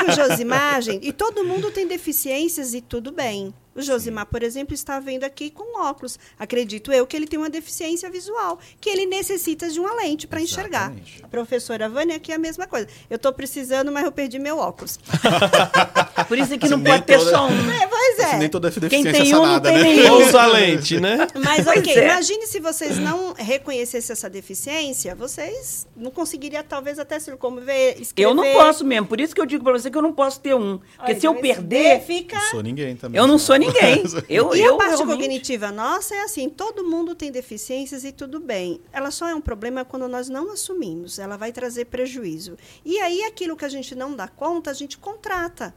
Que 0.00 0.10
o 0.10 0.14
Josimar, 0.14 0.80
gente, 0.82 1.06
e 1.06 1.12
todo 1.12 1.44
mundo 1.44 1.70
tem 1.70 1.86
deficiências 1.86 2.74
e 2.74 2.80
tudo 2.80 3.12
bem. 3.12 3.52
O 3.74 3.80
Josimar, 3.82 4.26
por 4.26 4.42
exemplo, 4.42 4.74
está 4.74 4.98
vendo 4.98 5.24
aqui 5.24 5.48
com 5.50 5.80
óculos. 5.80 6.18
Acredito 6.38 6.92
eu 6.92 7.06
que 7.06 7.16
ele 7.16 7.26
tem 7.26 7.38
uma 7.38 7.48
deficiência 7.50 8.10
visual, 8.10 8.58
que 8.80 8.90
ele 8.90 9.06
necessita 9.06 9.68
de 9.70 9.78
uma 9.78 9.94
lente 9.94 10.26
para 10.26 10.40
enxergar. 10.40 10.92
A 11.22 11.28
professora 11.28 11.88
Vânia 11.88 12.16
aqui 12.16 12.32
é 12.32 12.34
a 12.34 12.38
mesma 12.38 12.66
coisa. 12.66 12.88
Eu 13.08 13.16
estou 13.16 13.32
precisando, 13.32 13.92
mas 13.92 14.04
eu 14.04 14.10
perdi 14.12 14.38
meu 14.38 14.58
óculos. 14.58 14.98
Por 16.28 16.38
isso 16.38 16.56
que 16.58 16.66
Assim, 16.66 16.74
não 16.74 16.82
pode 16.82 17.02
ter 17.04 17.18
toda- 17.18 17.30
só 17.30 17.46
um. 17.46 17.70
É, 17.72 17.86
pois 17.86 18.18
é. 18.18 18.24
Assim, 18.24 18.36
nem 18.38 18.48
toda 18.48 18.70
Quem 18.70 18.80
deficiência 19.02 19.12
tem 19.12 19.32
é 19.32 19.36
um, 19.36 19.38
não 19.38 19.46
sanada, 19.46 19.68
tem 19.70 19.78
né? 19.78 19.82
nenhum. 19.84 20.26
Usa 20.26 20.42
a 20.42 20.46
lente, 20.46 21.00
né? 21.00 21.26
Mas 21.44 21.66
ok, 21.66 21.94
é. 21.94 22.04
imagine 22.04 22.46
se 22.46 22.60
vocês 22.60 22.98
não 22.98 23.32
reconhecessem 23.34 24.12
essa 24.12 24.28
deficiência, 24.28 25.14
vocês 25.14 25.86
não 25.96 26.10
conseguiriam 26.10 26.62
talvez 26.68 26.98
até 26.98 27.18
se 27.18 27.30
locomover, 27.30 28.00
escrever. 28.00 28.30
Eu 28.30 28.34
não 28.34 28.44
posso 28.52 28.84
mesmo. 28.84 29.06
Por 29.06 29.20
isso 29.20 29.34
que 29.34 29.40
eu 29.40 29.46
digo 29.46 29.64
pra 29.64 29.72
você 29.72 29.90
que 29.90 29.96
eu 29.96 30.02
não 30.02 30.12
posso 30.12 30.40
ter 30.40 30.54
um. 30.54 30.78
Porque 30.96 31.12
Olha, 31.12 31.20
se 31.20 31.26
eu 31.26 31.34
perder, 31.36 32.00
fica 32.02 32.36
Não 32.36 32.50
sou 32.50 32.62
ninguém 32.62 32.96
também. 32.96 33.20
eu 33.20 33.26
não 33.26 33.38
sou 33.38 33.56
ninguém. 33.60 34.02
Eu, 34.28 34.54
E 34.54 34.60
eu 34.60 34.74
a 34.74 34.78
parte 34.78 34.96
realmente- 34.96 35.16
cognitiva 35.18 35.70
nossa 35.70 36.14
é 36.14 36.22
assim, 36.22 36.48
todo 36.48 36.84
mundo 36.84 37.14
tem 37.14 37.30
deficiências 37.30 38.04
e 38.04 38.10
tudo 38.12 38.40
bem. 38.40 38.80
Ela 38.92 39.10
só 39.10 39.28
é 39.28 39.34
um 39.34 39.40
problema 39.40 39.84
quando 39.84 40.08
nós 40.08 40.28
não 40.28 40.50
assumimos, 40.52 41.18
ela 41.18 41.36
vai 41.36 41.52
trazer 41.52 41.84
prejuízo. 41.86 42.56
E 42.84 42.98
aí 43.00 43.22
aquilo 43.24 43.56
que 43.56 43.64
a 43.64 43.68
gente 43.68 43.94
não 43.94 44.14
dá 44.16 44.26
conta, 44.26 44.70
a 44.70 44.74
gente 44.74 44.98
contrata. 44.98 45.74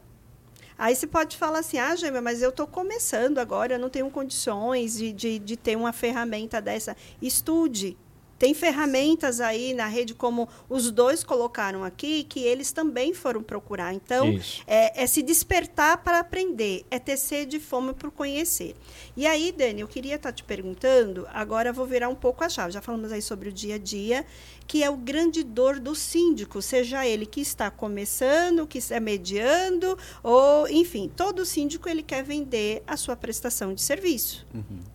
Aí 0.76 0.96
você 0.96 1.06
pode 1.06 1.36
falar 1.36 1.60
assim, 1.60 1.78
ah, 1.78 1.94
Gêmea, 1.94 2.20
mas 2.20 2.42
eu 2.42 2.48
estou 2.50 2.66
começando 2.66 3.38
agora, 3.38 3.74
eu 3.74 3.78
não 3.78 3.88
tenho 3.88 4.10
condições 4.10 4.96
de, 4.98 5.12
de, 5.12 5.38
de 5.38 5.56
ter 5.56 5.76
uma 5.76 5.92
ferramenta 5.92 6.60
dessa. 6.60 6.96
Estude. 7.22 7.96
Tem 8.38 8.52
ferramentas 8.54 9.40
aí 9.40 9.72
na 9.72 9.86
rede, 9.86 10.14
como 10.14 10.48
os 10.68 10.90
dois 10.90 11.22
colocaram 11.22 11.84
aqui, 11.84 12.24
que 12.24 12.40
eles 12.40 12.72
também 12.72 13.14
foram 13.14 13.42
procurar. 13.42 13.94
Então, 13.94 14.38
é, 14.66 15.02
é 15.02 15.06
se 15.06 15.22
despertar 15.22 15.98
para 15.98 16.18
aprender, 16.18 16.84
é 16.90 16.98
ter 16.98 17.16
sede 17.16 17.56
e 17.56 17.60
fome 17.60 17.94
por 17.94 18.10
conhecer. 18.10 18.74
E 19.16 19.26
aí, 19.26 19.52
Dani, 19.52 19.80
eu 19.80 19.88
queria 19.88 20.16
estar 20.16 20.32
te 20.32 20.42
perguntando, 20.42 21.26
agora 21.32 21.70
eu 21.70 21.74
vou 21.74 21.86
virar 21.86 22.08
um 22.08 22.14
pouco 22.14 22.42
a 22.44 22.48
chave. 22.48 22.72
Já 22.72 22.80
falamos 22.80 23.12
aí 23.12 23.22
sobre 23.22 23.48
o 23.48 23.52
dia 23.52 23.76
a 23.76 23.78
dia, 23.78 24.26
que 24.66 24.82
é 24.82 24.90
o 24.90 24.96
grande 24.96 25.42
dor 25.42 25.78
do 25.78 25.94
síndico, 25.94 26.60
seja 26.62 27.06
ele 27.06 27.26
que 27.26 27.40
está 27.40 27.70
começando, 27.70 28.66
que 28.66 28.78
está 28.78 28.98
mediando, 28.98 29.98
ou, 30.22 30.68
enfim, 30.68 31.10
todo 31.14 31.44
síndico 31.44 31.88
ele 31.88 32.02
quer 32.02 32.22
vender 32.22 32.82
a 32.86 32.96
sua 32.96 33.16
prestação 33.16 33.74
de 33.74 33.82
serviço. 33.82 34.46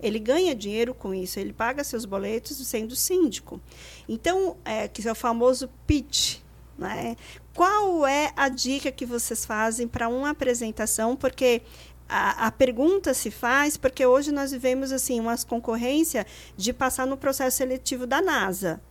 Ele 0.02 0.20
ganha 0.20 0.56
dinheiro 0.56 0.94
com 0.94 1.14
isso, 1.14 1.40
ele 1.40 1.54
paga 1.54 1.84
seus 1.84 2.06
boletos 2.06 2.58
sendo 2.68 2.96
síndico. 2.96 3.62
Então, 4.08 4.58
é, 4.66 4.88
que 4.88 5.08
é 5.08 5.12
o 5.12 5.16
famoso 5.16 5.70
pitch, 5.86 6.40
né? 6.78 7.16
Qual 7.54 8.08
é 8.08 8.32
a 8.38 8.48
dica 8.48 8.92
que 8.92 9.06
vocês 9.06 9.46
fazem 9.46 9.88
para 9.88 10.08
uma 10.08 10.30
apresentação? 10.30 11.16
Porque 11.16 11.62
a, 12.08 12.48
a 12.48 12.52
pergunta 12.52 13.14
se 13.14 13.30
faz 13.30 13.78
porque 13.78 14.04
hoje 14.06 14.32
nós 14.32 14.52
vivemos 14.52 14.92
assim 14.92 15.20
umas 15.20 15.44
concorrência 15.44 16.26
de 16.58 16.74
passar 16.74 17.06
no 17.06 17.16
processo 17.16 17.58
seletivo 17.58 18.08
da 18.08 18.22
NASA, 18.22 18.82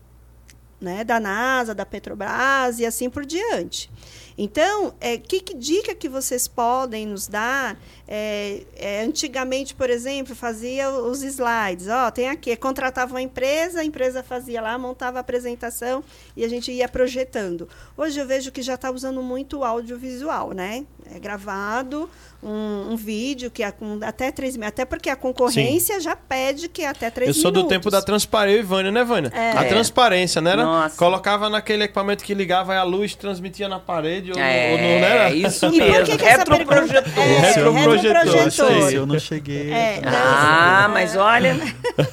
né? 0.80 1.04
Da 1.04 1.18
NASA, 1.18 1.74
da 1.74 1.84
Petrobras 1.86 2.78
e 2.78 2.86
assim 2.86 3.10
por 3.10 3.24
diante. 3.24 3.90
Então, 4.40 4.94
é, 5.00 5.18
que, 5.18 5.40
que 5.40 5.52
dica 5.52 5.92
que 5.96 6.08
vocês 6.08 6.46
podem 6.46 7.04
nos 7.04 7.26
dar? 7.26 7.76
É, 8.06 8.62
é, 8.76 9.02
antigamente, 9.02 9.74
por 9.74 9.90
exemplo, 9.90 10.34
fazia 10.36 10.88
os 10.90 11.22
slides. 11.22 11.88
Ó, 11.88 12.08
tem 12.12 12.28
aqui, 12.28 12.54
contratava 12.56 13.12
uma 13.12 13.20
empresa, 13.20 13.80
a 13.80 13.84
empresa 13.84 14.22
fazia 14.22 14.62
lá, 14.62 14.78
montava 14.78 15.18
a 15.18 15.20
apresentação 15.20 16.04
e 16.36 16.44
a 16.44 16.48
gente 16.48 16.70
ia 16.70 16.88
projetando. 16.88 17.68
Hoje 17.96 18.20
eu 18.20 18.26
vejo 18.26 18.52
que 18.52 18.62
já 18.62 18.74
está 18.74 18.92
usando 18.92 19.20
muito 19.22 19.64
audiovisual, 19.64 20.52
né? 20.52 20.86
É 21.12 21.18
gravado, 21.18 22.08
um, 22.42 22.92
um, 22.92 22.96
vídeo 22.96 23.50
que 23.50 23.62
é 23.62 23.70
com 23.70 23.98
até 24.02 24.30
três 24.30 24.56
minutos. 24.56 24.68
Até 24.68 24.84
porque 24.84 25.10
a 25.10 25.16
concorrência 25.16 25.96
Sim. 25.96 26.00
já 26.00 26.14
pede 26.14 26.68
que 26.68 26.82
é 26.82 26.88
até 26.88 27.10
três 27.10 27.28
minutos. 27.28 27.38
Eu 27.38 27.42
sou 27.42 27.50
do 27.50 27.68
tempo 27.68 27.90
da 27.90 28.00
transparência, 28.00 28.60
e 28.60 28.62
Vânia, 28.62 28.92
né, 28.92 29.02
Vânia? 29.04 29.32
É. 29.34 29.52
A 29.52 29.64
transparência, 29.64 30.40
né? 30.40 30.52
Era? 30.52 30.90
Colocava 30.96 31.48
naquele 31.48 31.84
equipamento 31.84 32.22
que 32.22 32.34
ligava 32.34 32.74
e 32.74 32.76
a 32.76 32.84
luz 32.84 33.14
transmitia 33.14 33.68
na 33.68 33.80
parede. 33.80 34.27
Ou, 34.32 34.38
é, 34.38 34.72
ou 34.72 34.78
não 34.78 34.84
era? 34.84 35.34
Isso 35.34 35.66
e 35.66 35.78
mesmo. 35.78 35.94
Por 35.94 36.04
que 36.04 36.16
que 36.18 36.24
retroprojetor. 36.24 37.22
É, 37.22 37.40
retroprojetor. 37.40 38.72
Eu, 38.72 38.90
eu 38.90 39.06
não 39.06 39.18
cheguei. 39.18 39.70
É, 39.70 40.02
ah, 40.06 40.88
mas 40.92 41.16
olha. 41.16 41.56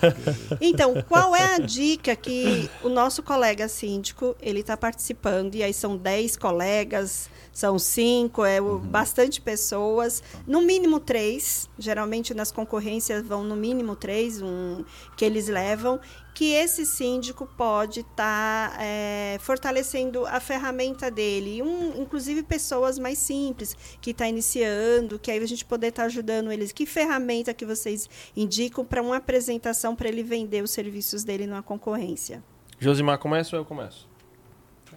então, 0.62 1.04
qual 1.08 1.36
é 1.36 1.56
a 1.56 1.60
dica 1.60 2.16
que 2.16 2.70
o 2.84 2.90
nosso 2.90 3.22
colega 3.24 3.68
síndico 3.68 4.36
ele 4.42 4.62
está 4.62 4.76
participando? 4.76 5.56
E 5.56 5.64
aí 5.64 5.74
são 5.74 5.98
10 5.98 6.38
colegas 6.38 7.30
são 7.56 7.80
cinco, 7.80 8.44
é 8.44 8.60
uhum. 8.60 8.78
bastante 8.80 9.40
pessoas, 9.40 10.22
no 10.46 10.62
mínimo 10.62 11.00
três. 11.00 11.70
Geralmente 11.80 12.34
nas 12.34 12.52
concorrências 12.52 13.26
vão 13.26 13.46
no 13.46 13.56
mínimo 13.56 13.96
três, 13.96 14.42
um 14.42 14.84
que 15.16 15.24
eles 15.24 15.48
levam, 15.48 15.98
que 16.36 16.52
esse 16.52 16.86
síndico 16.86 17.48
pode 17.48 18.02
estar 18.02 18.72
tá, 18.72 18.78
é, 18.84 19.38
fortalecendo 19.40 20.26
a 20.26 20.41
ferramenta 20.41 21.10
dele. 21.10 21.64
Um, 21.64 22.02
inclusive 22.02 22.44
pessoas 22.44 22.99
mais 22.99 23.18
simples, 23.18 23.76
que 24.02 24.12
está 24.12 24.28
iniciando, 24.28 25.18
que 25.18 25.32
aí 25.32 25.41
a 25.41 25.48
gente 25.48 25.64
poder 25.64 25.88
estar 25.88 26.03
tá 26.03 26.07
ajudando 26.07 26.52
eles. 26.52 26.74
Que 26.74 26.86
ferramenta 26.86 27.53
que 27.53 27.66
vocês 27.66 28.10
indicam 28.36 28.84
para 28.84 29.02
uma 29.02 29.16
apresentação 29.16 29.95
para 29.95 30.10
ele 30.10 30.24
vender 30.24 30.62
os 30.62 30.72
serviços 30.72 31.24
dele 31.24 31.48
numa 31.48 31.64
concorrência? 31.64 32.44
Josimar, 32.78 33.18
começa 33.18 33.56
ou 33.56 33.62
eu 33.62 33.66
começo? 33.66 34.06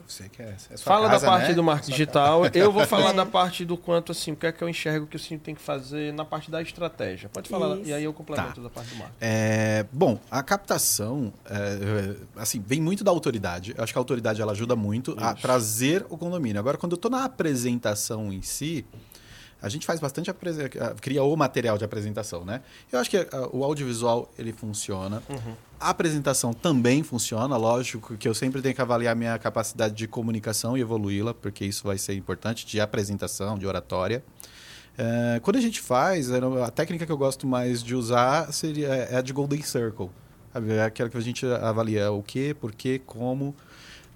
Você 0.09 0.27
quer. 0.29 0.57
É 0.71 0.77
Fala 0.79 1.07
casa, 1.07 1.27
da 1.27 1.33
parte 1.33 1.49
né? 1.49 1.55
do 1.55 1.63
marketing 1.63 1.91
digital. 1.91 2.43
Eu 2.55 2.73
vou 2.73 2.87
falar 2.87 3.13
da 3.13 3.27
parte 3.27 3.65
do 3.65 3.77
quanto, 3.77 4.13
assim, 4.13 4.33
o 4.33 4.37
que 4.37 4.47
é 4.47 4.53
que 4.53 4.63
eu 4.63 4.69
enxergo 4.69 5.07
que 5.07 5.17
o 5.17 5.19
Sim 5.19 5.39
tem 5.39 5.55
que 5.55 5.61
fazer 5.61 6.13
na 6.15 6.25
parte 6.25 6.51
da 6.51 6.63
estratégia. 6.63 7.29
Pode 7.29 7.49
falar, 7.49 7.77
Isso. 7.77 7.91
e 7.91 7.93
aí 7.93 8.05
eu 8.05 8.13
complemento 8.13 8.55
tá. 8.55 8.63
da 8.63 8.71
parte 8.71 8.89
do 8.89 8.97
marketing. 8.97 9.19
É, 9.21 9.85
bom, 9.93 10.19
a 10.31 10.43
captação, 10.43 11.33
é, 11.45 12.17
assim, 12.37 12.63
vem 12.67 12.81
muito 12.81 13.05
da 13.05 13.11
autoridade. 13.11 13.75
Eu 13.77 13.85
acho 13.85 13.93
que 13.93 13.99
a 13.99 14.01
autoridade 14.01 14.41
ela 14.41 14.53
ajuda 14.53 14.75
muito 14.75 15.13
Isso. 15.13 15.25
a 15.25 15.35
trazer 15.35 16.07
o 16.09 16.17
condomínio. 16.17 16.59
Agora, 16.59 16.79
quando 16.79 16.93
eu 16.93 16.97
estou 16.97 17.11
na 17.11 17.25
apresentação 17.25 18.33
em 18.33 18.41
si, 18.41 18.87
a 19.61 19.69
gente 19.69 19.85
faz 19.87 19.99
bastante 19.99 20.31
cria 21.01 21.23
o 21.23 21.37
material 21.37 21.77
de 21.77 21.85
apresentação, 21.85 22.45
né? 22.45 22.63
Eu 22.93 22.99
acho 22.99 23.11
que 23.11 23.27
o 23.53 23.65
audiovisual 23.65 24.31
ele 24.39 24.53
funciona. 24.53 25.23
Uhum. 25.29 25.55
A 25.81 25.91
apresentação 25.91 26.53
também 26.53 27.03
funciona, 27.03 27.57
lógico 27.57 28.17
que 28.17 28.29
eu 28.29 28.35
sempre 28.35 28.63
tenho 28.63 28.75
que 28.75 28.81
avaliar 28.81 29.15
minha 29.17 29.39
capacidade 29.39 29.95
de 29.95 30.07
comunicação 30.07 30.77
e 30.77 30.81
evoluí-la, 30.81 31.35
porque 31.35 31.65
isso 31.65 31.85
vai 31.85 31.99
ser 31.99 32.15
importante, 32.15 32.67
de 32.67 32.81
apresentação, 32.81 33.59
de 33.59 33.67
oratória. 33.67 34.23
É, 34.97 35.39
quando 35.41 35.57
a 35.57 35.61
gente 35.61 35.81
faz, 35.81 36.31
a 36.33 36.71
técnica 36.71 37.07
que 37.07 37.13
eu 37.13 37.19
gosto 37.19 37.47
mais 37.47 37.83
de 37.83 37.95
usar 37.95 38.53
seria 38.53 38.89
é 38.89 39.17
a 39.17 39.21
de 39.21 39.33
Golden 39.33 39.63
Circle. 39.63 40.11
É 40.55 40.83
aquela 40.83 41.09
que 41.09 41.17
a 41.17 41.21
gente 41.21 41.47
avalia 41.47 42.11
o 42.11 42.23
que, 42.23 42.55
por 42.55 42.75
quê, 42.75 43.01
como, 43.07 43.55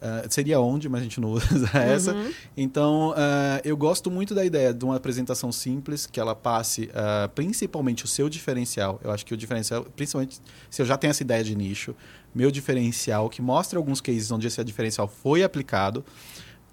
Uh, 0.03 0.27
seria 0.29 0.59
onde, 0.59 0.89
mas 0.89 1.01
a 1.01 1.05
gente 1.05 1.21
não 1.21 1.31
usa 1.31 1.71
essa. 1.79 2.13
Uhum. 2.13 2.33
Então, 2.57 3.11
uh, 3.11 3.63
eu 3.63 3.77
gosto 3.77 4.11
muito 4.11 4.35
da 4.35 4.45
ideia 4.45 4.75
de 4.75 4.85
uma 4.85 4.97
apresentação 4.97 5.53
simples, 5.53 6.09
que 6.09 6.19
ela 6.19 6.35
passe 6.35 6.87
uh, 6.87 7.29
principalmente 7.37 8.05
o 8.05 8.09
seu 8.09 8.29
diferencial. 8.29 9.01
Eu 9.05 9.13
acho 9.13 9.25
que 9.25 9.33
o 9.33 9.37
diferencial, 9.37 9.85
principalmente 9.95 10.41
se 10.69 10.83
eu 10.83 10.87
já 10.87 10.99
tenho 10.99 11.13
essa 11.13 11.23
ideia 11.23 11.45
de 11.45 11.55
nicho, 11.55 11.95
meu 12.35 12.51
diferencial, 12.51 13.31
que 13.31 13.41
mostre 13.41 13.77
alguns 13.77 14.01
cases 14.01 14.29
onde 14.33 14.45
esse 14.45 14.65
diferencial 14.65 15.07
foi 15.07 15.45
aplicado, 15.45 16.05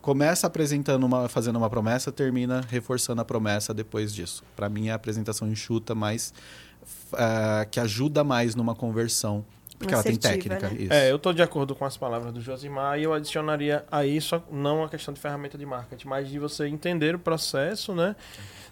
começa 0.02 0.48
apresentando 0.48 1.04
uma, 1.04 1.30
fazendo 1.30 1.58
uma 1.58 1.70
promessa, 1.70 2.12
termina 2.12 2.62
reforçando 2.68 3.22
a 3.22 3.26
promessa 3.26 3.76
depois 3.76 4.12
disso. 4.12 4.44
Para 4.56 4.68
mim, 4.68 4.88
é 4.88 4.92
a 4.92 4.96
apresentação 4.96 5.48
enxuta, 5.48 5.94
mas 5.94 6.34
que 7.70 7.80
ajuda 7.80 8.24
mais 8.24 8.56
numa 8.56 8.74
conversão 8.74 9.46
porque 9.80 9.94
ela 9.94 10.04
tem 10.04 10.18
técnica. 10.18 10.70
Né? 10.70 10.88
É, 10.90 11.10
eu 11.10 11.16
estou 11.16 11.32
de 11.32 11.42
acordo 11.42 11.74
com 11.74 11.86
as 11.86 11.96
palavras 11.96 12.34
do 12.34 12.42
Josimar 12.42 13.00
e 13.00 13.04
eu 13.04 13.14
adicionaria 13.14 13.86
a 13.90 14.06
isso 14.06 14.44
não 14.52 14.84
a 14.84 14.90
questão 14.90 15.14
de 15.14 15.22
ferramenta 15.22 15.58
de 15.58 15.66
marketing, 15.66 16.08
mas 16.08 16.30
de 16.30 16.38
você 16.38 16.68
entender 16.68 17.16
o 17.16 17.20
processo, 17.20 17.96
né? 17.96 18.14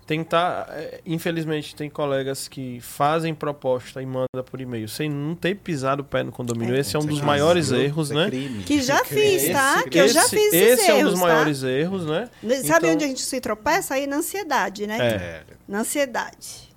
Tentar. 0.06 0.68
É, 0.72 1.02
infelizmente, 1.06 1.76
tem 1.76 1.90
colegas 1.90 2.48
que 2.48 2.80
fazem 2.82 3.34
proposta 3.34 4.02
e 4.02 4.06
manda 4.06 4.44
por 4.46 4.60
e-mail 4.60 4.88
sem 4.88 5.10
não 5.10 5.34
ter 5.34 5.56
pisado 5.56 6.02
o 6.02 6.06
pé 6.06 6.24
no 6.24 6.32
condomínio. 6.32 6.76
É, 6.76 6.80
esse 6.80 6.96
é 6.96 7.00
um 7.00 7.06
dos 7.06 7.22
maiores 7.22 7.72
erros, 7.72 8.10
né? 8.10 8.30
Que 8.66 8.82
já 8.82 9.04
fiz, 9.06 9.50
tá? 9.50 9.80
Esse, 9.80 9.90
que 9.90 9.98
eu 9.98 10.08
já 10.10 10.24
fiz 10.24 10.54
Esse, 10.54 10.82
esse 10.82 10.92
é 10.92 10.96
um 10.96 11.04
dos 11.04 11.20
tá? 11.20 11.26
maiores 11.26 11.64
erros, 11.64 12.06
né? 12.06 12.30
Sabe 12.66 12.88
então, 12.88 12.92
onde 12.92 13.06
a 13.06 13.08
gente 13.08 13.22
se 13.22 13.40
tropeça? 13.40 13.96
Aí 13.96 14.08
na 14.08 14.18
ansiedade, 14.18 14.88
né? 14.88 14.98
É. 15.00 15.44
Na 15.68 15.80
ansiedade. 15.80 16.68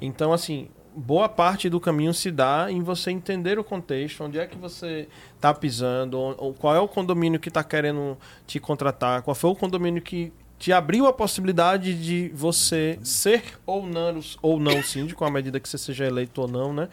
Então, 0.00 0.32
assim, 0.32 0.68
boa 0.94 1.28
parte 1.28 1.68
do 1.68 1.80
caminho 1.80 2.12
se 2.12 2.30
dá 2.30 2.66
em 2.70 2.82
você 2.82 3.10
entender 3.10 3.58
o 3.58 3.64
contexto, 3.64 4.24
onde 4.24 4.38
é 4.38 4.46
que 4.46 4.56
você 4.56 5.08
está 5.36 5.52
pisando, 5.54 6.54
qual 6.58 6.74
é 6.74 6.80
o 6.80 6.88
condomínio 6.88 7.40
que 7.40 7.48
está 7.48 7.62
querendo 7.62 8.16
te 8.46 8.58
contratar, 8.58 9.22
qual 9.22 9.34
foi 9.34 9.50
o 9.50 9.54
condomínio 9.54 10.02
que 10.02 10.32
te 10.58 10.72
abriu 10.72 11.06
a 11.06 11.12
possibilidade 11.12 11.94
de 11.94 12.30
você 12.34 12.98
ser 13.02 13.42
ou 13.64 13.86
não, 13.86 14.20
ou 14.42 14.60
não 14.60 14.82
síndico, 14.82 15.24
à 15.24 15.30
medida 15.30 15.58
que 15.58 15.68
você 15.68 15.78
seja 15.78 16.04
eleito 16.04 16.42
ou 16.42 16.48
não, 16.48 16.72
né? 16.72 16.88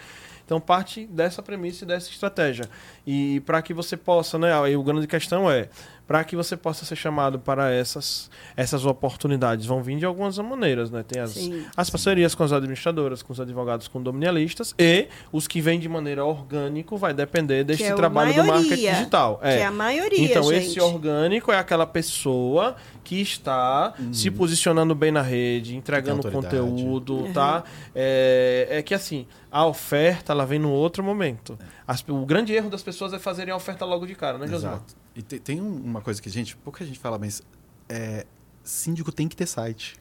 Então 0.46 0.62
parte 0.62 1.06
dessa 1.06 1.44
premissa 1.44 1.84
e 1.84 1.88
dessa 1.88 2.10
estratégia. 2.10 2.70
E 3.06 3.42
para 3.42 3.62
que 3.62 3.74
você 3.74 3.98
possa, 3.98 4.40
né, 4.40 4.58
aí 4.58 4.78
o 4.78 4.82
grande 4.82 5.06
questão 5.06 5.52
é, 5.52 5.68
para 6.08 6.24
que 6.24 6.36
você 6.36 6.56
possa 6.56 6.86
ser 6.86 6.96
chamado 6.96 7.38
para 7.38 7.70
essas, 7.70 8.30
essas 8.56 8.86
oportunidades. 8.86 9.66
Vão 9.66 9.84
vir 9.84 9.98
de 9.98 10.06
algumas 10.06 10.38
maneiras, 10.38 10.90
né? 10.90 11.04
Tem 11.06 11.22
as, 11.22 11.32
sim, 11.32 11.66
as 11.76 11.90
parcerias 11.90 12.32
sim. 12.32 12.38
com 12.38 12.44
as 12.46 12.54
administradoras, 12.54 13.22
com 13.22 13.34
os 13.34 13.42
advogados 13.42 13.90
condominialistas 13.90 14.74
e 14.80 15.10
os 15.34 15.48
que 15.48 15.60
vêm 15.60 15.80
de 15.80 15.90
maneira 15.90 16.24
orgânica 16.24 16.96
vai 16.96 17.14
depender 17.14 17.66
desse 17.66 17.84
é 17.84 17.94
trabalho 17.94 18.34
maioria, 18.34 18.44
do 18.44 18.48
marketing 18.48 18.92
digital. 18.94 19.40
É. 19.44 19.58
Que 19.58 19.62
é 19.62 19.66
a 19.66 19.72
maioria, 19.72 20.32
Então, 20.32 20.44
gente. 20.44 20.68
esse 20.68 20.80
orgânico 20.80 21.52
é 21.52 21.58
aquela 21.58 21.86
pessoa 21.86 22.78
que 23.04 23.22
está 23.22 23.94
uhum. 24.00 24.14
se 24.14 24.32
posicionando 24.32 24.96
bem 24.96 25.12
na 25.12 25.22
rede, 25.22 25.76
entregando 25.76 26.32
conteúdo, 26.32 27.18
uhum. 27.18 27.34
tá? 27.34 27.64
É, 27.94 28.68
é 28.70 28.82
que 28.82 28.94
assim, 28.94 29.28
a 29.52 29.66
oferta 29.66 30.32
ela 30.32 30.46
vem 30.46 30.60
no 30.60 30.72
outro 30.72 31.04
momento. 31.04 31.58
As, 31.86 32.04
o 32.08 32.26
grande 32.26 32.54
erro 32.54 32.70
das 32.70 32.84
pessoas 32.84 33.14
é 33.14 33.20
fazerem 33.20 33.54
a 33.54 33.58
oferta 33.58 33.84
logo 33.86 34.06
de 34.06 34.16
cara, 34.16 34.38
né, 34.38 34.48
José? 34.48 34.68
Exato. 34.68 35.07
E 35.18 35.24
tem, 35.24 35.40
tem, 35.40 35.60
uma 35.60 36.00
coisa 36.00 36.22
que, 36.22 36.30
gente, 36.30 36.56
pouca 36.58 36.86
gente 36.86 37.00
fala, 37.00 37.18
mas 37.18 37.42
é, 37.90 38.24
síndico 38.64 39.12
tem 39.12 39.28
que 39.28 39.36
ter 39.36 39.48
site. 39.48 39.98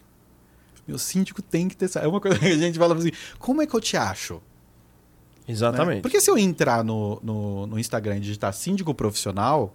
Meu 0.86 0.98
síndico 0.98 1.40
tem 1.40 1.68
que 1.68 1.76
ter 1.76 1.88
site. 1.88 2.04
É 2.04 2.08
uma 2.08 2.20
coisa 2.20 2.36
que 2.38 2.44
a 2.44 2.56
gente 2.58 2.78
fala 2.78 2.94
assim, 2.94 3.10
como 3.38 3.62
é 3.62 3.66
que 3.66 3.74
eu 3.74 3.80
te 3.80 3.96
acho? 3.96 4.42
Exatamente. 5.48 5.96
Né? 5.96 6.02
Porque 6.02 6.20
se 6.20 6.30
eu 6.30 6.36
entrar 6.36 6.84
no, 6.84 7.18
no, 7.22 7.66
no, 7.66 7.78
Instagram 7.78 8.18
e 8.18 8.20
digitar 8.20 8.52
síndico 8.52 8.92
profissional, 8.92 9.74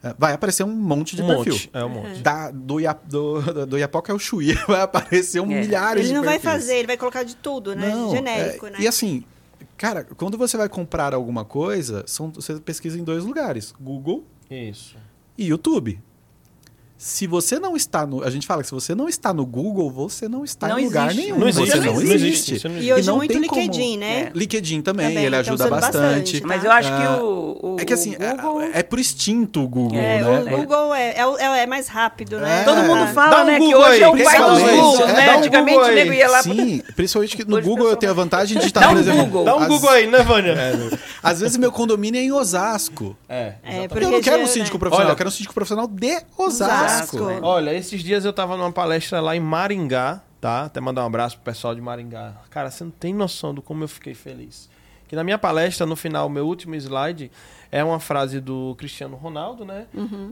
é, 0.00 0.14
vai 0.16 0.32
aparecer 0.32 0.62
um 0.62 0.72
monte 0.72 1.16
de 1.16 1.22
um 1.22 1.26
perfil. 1.26 1.54
Monte. 1.54 1.70
É 1.72 1.84
um 1.84 1.88
monte. 1.88 2.20
Da, 2.20 2.52
do, 2.52 2.78
Ia, 2.78 2.92
do, 2.92 3.66
do 3.66 3.76
Iapoca 3.76 4.12
é 4.12 4.14
o 4.14 4.20
Chuí. 4.20 4.54
Vai 4.68 4.82
aparecer 4.82 5.40
um 5.40 5.50
é. 5.50 5.62
milhares 5.62 6.04
de 6.04 6.10
Ele 6.10 6.18
não 6.18 6.24
vai 6.24 6.38
fazer, 6.38 6.76
ele 6.76 6.86
vai 6.86 6.96
colocar 6.96 7.24
de 7.24 7.34
tudo, 7.34 7.74
né? 7.74 7.88
Não, 7.88 8.12
Genérico, 8.12 8.66
é, 8.66 8.70
né? 8.70 8.78
E 8.80 8.86
assim, 8.86 9.24
cara, 9.76 10.04
quando 10.04 10.38
você 10.38 10.56
vai 10.56 10.68
comprar 10.68 11.12
alguma 11.12 11.44
coisa, 11.44 12.04
são, 12.06 12.30
você 12.30 12.54
pesquisa 12.60 12.96
em 12.96 13.02
dois 13.02 13.24
lugares. 13.24 13.74
Google 13.80 14.24
isso. 14.54 14.96
E 15.36 15.46
YouTube. 15.46 16.00
Se 17.04 17.26
você 17.26 17.58
não 17.58 17.76
está 17.76 18.06
no. 18.06 18.24
A 18.24 18.30
gente 18.30 18.46
fala 18.46 18.62
que 18.62 18.68
se 18.68 18.72
você 18.72 18.94
não 18.94 19.06
está 19.06 19.34
no 19.34 19.44
Google, 19.44 19.90
você 19.90 20.26
não 20.26 20.42
está 20.42 20.68
não 20.68 20.78
em 20.78 20.86
lugar 20.86 21.10
existe. 21.10 21.22
nenhum. 21.22 21.38
Não 21.38 21.48
existe. 21.48 21.70
Você 21.70 21.80
não, 21.80 22.00
existe. 22.00 22.54
existe. 22.54 22.66
E 22.66 22.92
hoje 22.94 23.02
e 23.02 23.06
não 23.06 23.16
muito 23.16 23.38
LinkedIn, 23.38 23.90
como... 23.90 23.98
né? 23.98 24.20
É. 24.20 24.32
LinkedIn 24.34 24.80
também, 24.80 25.08
também 25.08 25.24
ele 25.26 25.36
ajuda 25.36 25.68
bastante. 25.68 26.00
bastante 26.00 26.40
tá? 26.40 26.48
Mas 26.48 26.64
eu 26.64 26.72
acho 26.72 26.88
que 26.88 27.02
ah, 27.02 27.22
o, 27.22 27.74
o 27.74 27.76
É 27.78 27.84
que 27.84 27.92
assim, 27.92 28.16
é, 28.18 28.34
Google... 28.34 28.62
é, 28.62 28.70
é 28.72 28.82
pro 28.82 28.98
instinto 28.98 29.64
o 29.64 29.68
Google, 29.68 29.98
é, 29.98 30.22
né? 30.22 30.54
O 30.54 30.56
Google 30.56 30.94
é, 30.94 31.14
é, 31.18 31.62
é 31.64 31.66
mais 31.66 31.88
rápido, 31.88 32.38
né? 32.38 32.62
É. 32.62 32.64
Todo 32.64 32.82
mundo 32.84 33.06
fala, 33.12 33.42
um 33.42 33.46
né, 33.48 33.58
que 33.58 33.74
hoje 33.74 34.02
é 34.02 34.08
o 34.08 34.24
pai 34.24 34.38
dos 34.38 34.60
Google, 34.60 35.06
né? 35.08 35.36
Antigamente 35.36 35.78
o 35.78 35.94
nego 35.94 36.12
ia 36.14 36.30
lá... 36.30 36.42
Sim, 36.42 36.82
principalmente 36.96 37.36
que 37.36 37.44
no 37.44 37.60
Google 37.60 37.90
eu 37.90 37.96
tenho 37.96 38.12
a 38.12 38.14
vantagem 38.14 38.58
de 38.58 38.64
estar, 38.68 38.88
por 38.88 38.96
exemplo... 38.96 39.44
Dá 39.44 39.54
um 39.54 39.66
Google 39.66 39.90
aí, 39.90 40.06
né, 40.06 40.22
Vânia? 40.22 40.54
Às 41.22 41.40
vezes 41.40 41.58
meu 41.58 41.70
condomínio 41.70 42.18
é 42.18 42.22
em 42.22 42.32
Osasco. 42.32 43.14
É, 43.28 43.56
Eu 44.00 44.10
não 44.10 44.22
quero 44.22 44.42
um 44.42 44.46
síndico 44.46 44.78
profissional, 44.78 45.12
eu 45.12 45.16
quero 45.16 45.28
um 45.28 45.32
síndico 45.32 45.52
profissional 45.52 45.86
de 45.86 46.22
Osasco. 46.38 46.93
Olha, 47.42 47.74
esses 47.74 48.02
dias 48.02 48.24
eu 48.24 48.32
tava 48.32 48.56
numa 48.56 48.72
palestra 48.72 49.20
lá 49.20 49.34
em 49.36 49.40
Maringá, 49.40 50.20
tá? 50.40 50.64
Até 50.64 50.80
mandar 50.80 51.02
um 51.02 51.06
abraço 51.06 51.36
pro 51.36 51.44
pessoal 51.52 51.74
de 51.74 51.80
Maringá. 51.80 52.34
Cara, 52.50 52.70
você 52.70 52.84
não 52.84 52.90
tem 52.90 53.12
noção 53.14 53.54
do 53.54 53.60
como 53.62 53.84
eu 53.84 53.88
fiquei 53.88 54.14
feliz. 54.14 54.72
que 55.06 55.14
na 55.14 55.22
minha 55.22 55.36
palestra, 55.36 55.84
no 55.84 55.94
final, 55.94 56.30
meu 56.30 56.46
último 56.46 56.74
slide, 56.76 57.30
é 57.70 57.84
uma 57.84 58.00
frase 58.00 58.40
do 58.40 58.74
Cristiano 58.78 59.16
Ronaldo, 59.16 59.62
né? 59.62 59.86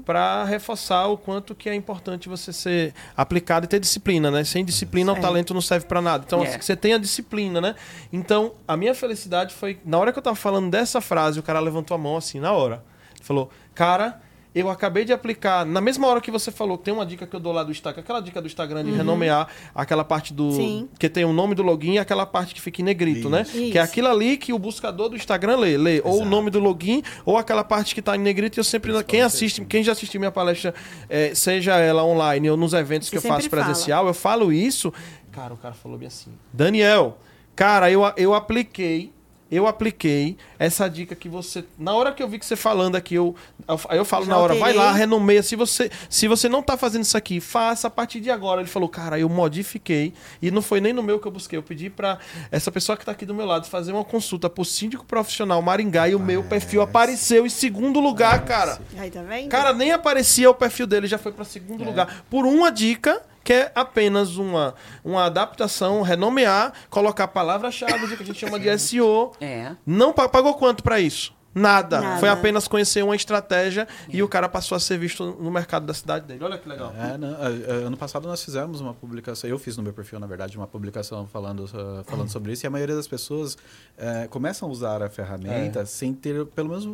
Para 0.05 0.45
reforçar 0.45 1.09
o 1.09 1.19
quanto 1.19 1.55
que 1.55 1.69
é 1.69 1.75
importante 1.75 2.27
você 2.27 2.55
ser 2.55 2.95
aplicado 3.15 3.67
e 3.67 3.69
ter 3.69 3.79
disciplina, 3.79 4.31
né? 4.31 4.45
Sem 4.45 4.65
disciplina, 4.65 5.13
o 5.13 5.15
Certo. 5.15 5.23
talento 5.27 5.53
não 5.53 5.61
serve 5.61 5.85
para 5.87 6.01
nada. 6.01 6.25
Então, 6.27 6.43
É. 6.43 6.59
você 6.59 6.75
tem 6.75 6.95
a 6.95 6.99
disciplina, 6.99 7.61
né? 7.61 7.75
Então, 8.11 8.53
a 8.67 8.75
minha 8.75 8.95
felicidade 8.95 9.55
foi, 9.55 9.79
na 9.85 9.99
hora 9.99 10.11
que 10.11 10.19
eu 10.19 10.23
tava 10.23 10.37
falando 10.37 10.71
dessa 10.71 11.03
frase, 11.03 11.39
o 11.39 11.43
cara 11.43 11.61
levantou 11.61 11.95
a 11.95 11.99
mão 11.99 12.17
assim, 12.17 12.41
na 12.41 12.53
hora. 12.53 12.83
Ele 13.15 13.25
falou, 13.25 13.51
cara, 13.75 14.22
eu 14.55 14.69
acabei 14.69 15.05
de 15.05 15.13
aplicar, 15.13 15.65
na 15.65 15.81
mesma 15.81 16.07
hora 16.07 16.21
que 16.21 16.31
você 16.31 16.51
falou, 16.51 16.77
tem 16.77 16.93
uma 16.93 17.07
dica 17.07 17.27
que 17.27 17.35
eu 17.35 17.41
dou 17.41 17.53
lá 17.53 17.63
do 17.65 17.71
Instagram, 17.71 18.03
aquela 18.03 18.21
dica 18.21 18.41
do 18.41 18.47
Instagram 18.47 18.85
de 18.85 18.91
renomear 18.93 19.49
aquela 19.75 20.05
parte 20.05 20.35
do. 20.35 20.53
Sim. 20.53 20.89
Que 20.99 21.09
tem 21.09 21.25
o 21.25 21.33
nome 21.33 21.55
do 21.55 21.63
login 21.63 21.95
e 21.95 21.99
aquela 21.99 22.27
parte 22.27 22.55
que 22.55 22.61
fica 22.61 22.83
em 22.83 22.85
negrito, 22.85 23.31
né? 23.31 23.43
Isso. 23.43 23.73
Que 23.73 23.79
é 23.79 23.81
aquilo 23.81 24.09
ali 24.09 24.37
que 24.37 24.53
o 24.53 24.59
buscador 24.59 25.09
do 25.09 25.17
Instagram 25.17 25.57
lê. 25.57 25.77
Lê 25.79 26.01
ou 26.05 26.13
o 26.13 26.15
Exato. 26.17 26.29
nome 26.31 26.51
do 26.51 26.61
login 26.61 27.03
ou 27.25 27.39
aquela 27.39 27.65
parte 27.65 27.95
que 27.95 28.03
tá 28.03 28.15
em 28.15 28.21
negrito. 28.21 28.59
E 28.59 28.61
eu 28.61 28.65
sempre. 28.65 28.93
Quem 29.05 29.23
assiste, 29.23 29.65
quem 29.65 29.83
já 29.83 29.93
assistiu 29.93 30.21
minha 30.21 30.31
palestra, 30.33 30.75
eh, 31.09 31.35
seja 31.35 31.77
ela 31.77 32.05
online 32.05 32.51
ou 32.51 32.57
nos 32.57 32.75
eventos 32.75 33.09
Você 33.09 33.13
que 33.13 33.17
eu 33.19 33.23
faço 33.23 33.43
sempre 33.43 33.57
fala. 33.57 33.65
presencial, 33.69 34.07
eu 34.07 34.15
falo 34.15 34.53
isso. 34.53 34.93
Cara, 35.31 35.55
o 35.55 35.57
cara 35.57 35.73
falou 35.73 35.97
bem 35.97 36.09
assim. 36.09 36.31
Daniel, 36.53 37.17
cara, 37.57 37.91
eu, 37.91 38.03
eu 38.17 38.35
apliquei. 38.35 39.13
Eu 39.53 39.67
apliquei 39.67 40.39
essa 40.59 40.89
dica 40.89 41.15
que 41.15 41.29
você. 41.29 41.63
Na 41.79 41.93
hora 41.95 42.11
que 42.11 42.23
eu 42.23 42.27
vi 42.27 42.39
que 42.39 42.47
você 42.47 42.57
falando 42.57 42.97
aqui, 42.97 43.15
eu, 43.17 43.37
eu, 43.69 43.81
aí 43.91 43.99
eu 43.99 44.05
falo 44.05 44.25
Já 44.25 44.33
na 44.33 44.39
hora, 44.39 44.55
vai 44.55 44.73
lá, 44.73 44.85
alterei. 44.85 45.01
renomeia. 45.01 45.43
Se 45.43 45.55
você, 45.55 45.91
se 46.09 46.27
você 46.27 46.49
não 46.49 46.63
tá 46.63 46.75
fazendo 46.79 47.03
isso 47.03 47.19
aqui, 47.19 47.39
faça 47.39 47.87
a 47.87 47.91
partir 47.91 48.19
de 48.21 48.31
agora. 48.31 48.63
Ele 48.63 48.71
falou, 48.71 48.89
cara, 48.89 49.19
eu 49.19 49.29
modifiquei. 49.29 50.15
E 50.41 50.51
não 50.51 50.63
foi 50.63 50.81
nem 50.81 50.95
no 50.95 51.03
meu 51.03 51.21
que 51.21 51.29
eu 51.29 51.31
busquei. 51.31 51.59
Eu 51.59 51.63
pedi 51.63 51.91
pra 51.91 52.19
essa 52.51 52.73
pessoa 52.73 52.97
que 52.97 53.05
tá 53.05 53.13
aqui 53.13 53.27
do 53.27 53.35
meu 53.35 53.45
lado 53.45 53.67
fazer 53.69 53.93
uma 53.93 54.05
consulta 54.05 54.49
pro 54.49 54.65
síndico 54.65 55.05
profissional 55.05 55.61
Maringá 55.61 56.09
e 56.09 56.15
o 56.15 56.19
meu 56.19 56.43
perfil 56.43 56.81
apareceu 56.81 57.45
em 57.45 57.51
segundo 57.51 58.01
lugar, 58.01 58.47
cara. 58.47 58.81
Aí, 58.97 59.11
tá 59.11 59.21
vendo? 59.21 59.51
Cara, 59.51 59.75
nem 59.75 59.93
aparecia 59.93 60.49
o 60.49 60.55
perfil 60.55 60.87
dele, 60.87 61.07
já 61.07 61.19
foi 61.19 61.31
pra 61.31 61.45
segundo 61.45 61.85
lugar. 61.85 62.25
Por 62.31 62.47
uma 62.47 62.73
dica 62.73 63.21
que 63.45 63.53
é 63.53 63.73
apenas 63.75 64.37
uma, 64.37 64.75
uma 65.05 65.25
adaptação, 65.25 66.03
renomear, 66.03 66.73
colocar 66.91 67.29
palavra-chave, 67.29 68.17
que 68.17 68.23
a 68.23 68.27
gente 68.27 68.39
chama 68.39 68.59
de 68.59 68.77
SEO. 68.79 69.33
É. 69.41 69.73
Não 69.87 70.13
pa- 70.13 70.29
pagou 70.29 70.55
quanto 70.55 70.83
pra 70.83 71.01
isso? 71.01 71.35
Nada. 71.55 72.01
Nada. 72.01 72.19
Foi 72.19 72.31
apenas 72.31 72.67
conhecer 72.67 73.05
uma 73.05 73.15
estratégia 73.15 73.87
e 74.09 74.23
o 74.23 74.29
cara 74.29 74.49
passou 74.49 74.75
a 74.75 74.81
ser 74.81 74.97
visto 74.97 75.23
no 75.39 75.51
mercado 75.51 75.85
da 75.85 75.93
cidade 75.93 76.25
dele. 76.25 76.43
Olha 76.43 76.57
que 76.57 76.67
legal. 76.67 76.95
É, 76.99 77.19
não, 77.19 77.29
é, 77.29 77.81
é, 77.83 77.87
ano 77.87 77.97
passado 77.97 78.27
nós 78.27 78.43
fizemos 78.43 78.81
uma 78.81 78.95
publicação, 78.95 79.51
eu 79.51 79.59
fiz 79.59 79.77
no 79.77 79.83
meu 79.83 79.93
perfil, 79.93 80.19
na 80.19 80.27
verdade, 80.27 80.57
uma 80.57 80.67
publicação 80.67 81.27
falando, 81.27 81.65
uh, 81.65 82.03
falando 82.07 82.31
sobre 82.31 82.53
isso, 82.53 82.65
e 82.65 82.67
a 82.67 82.71
maioria 82.71 82.97
das 82.97 83.07
pessoas 83.07 83.59
é, 83.99 84.27
começam 84.29 84.67
a 84.67 84.73
usar 84.73 85.03
a 85.03 85.11
ferramenta 85.11 85.81
É. 85.81 85.85
sem 85.85 86.15
ter 86.15 86.47
pelo 86.47 86.71
menos 86.71 86.87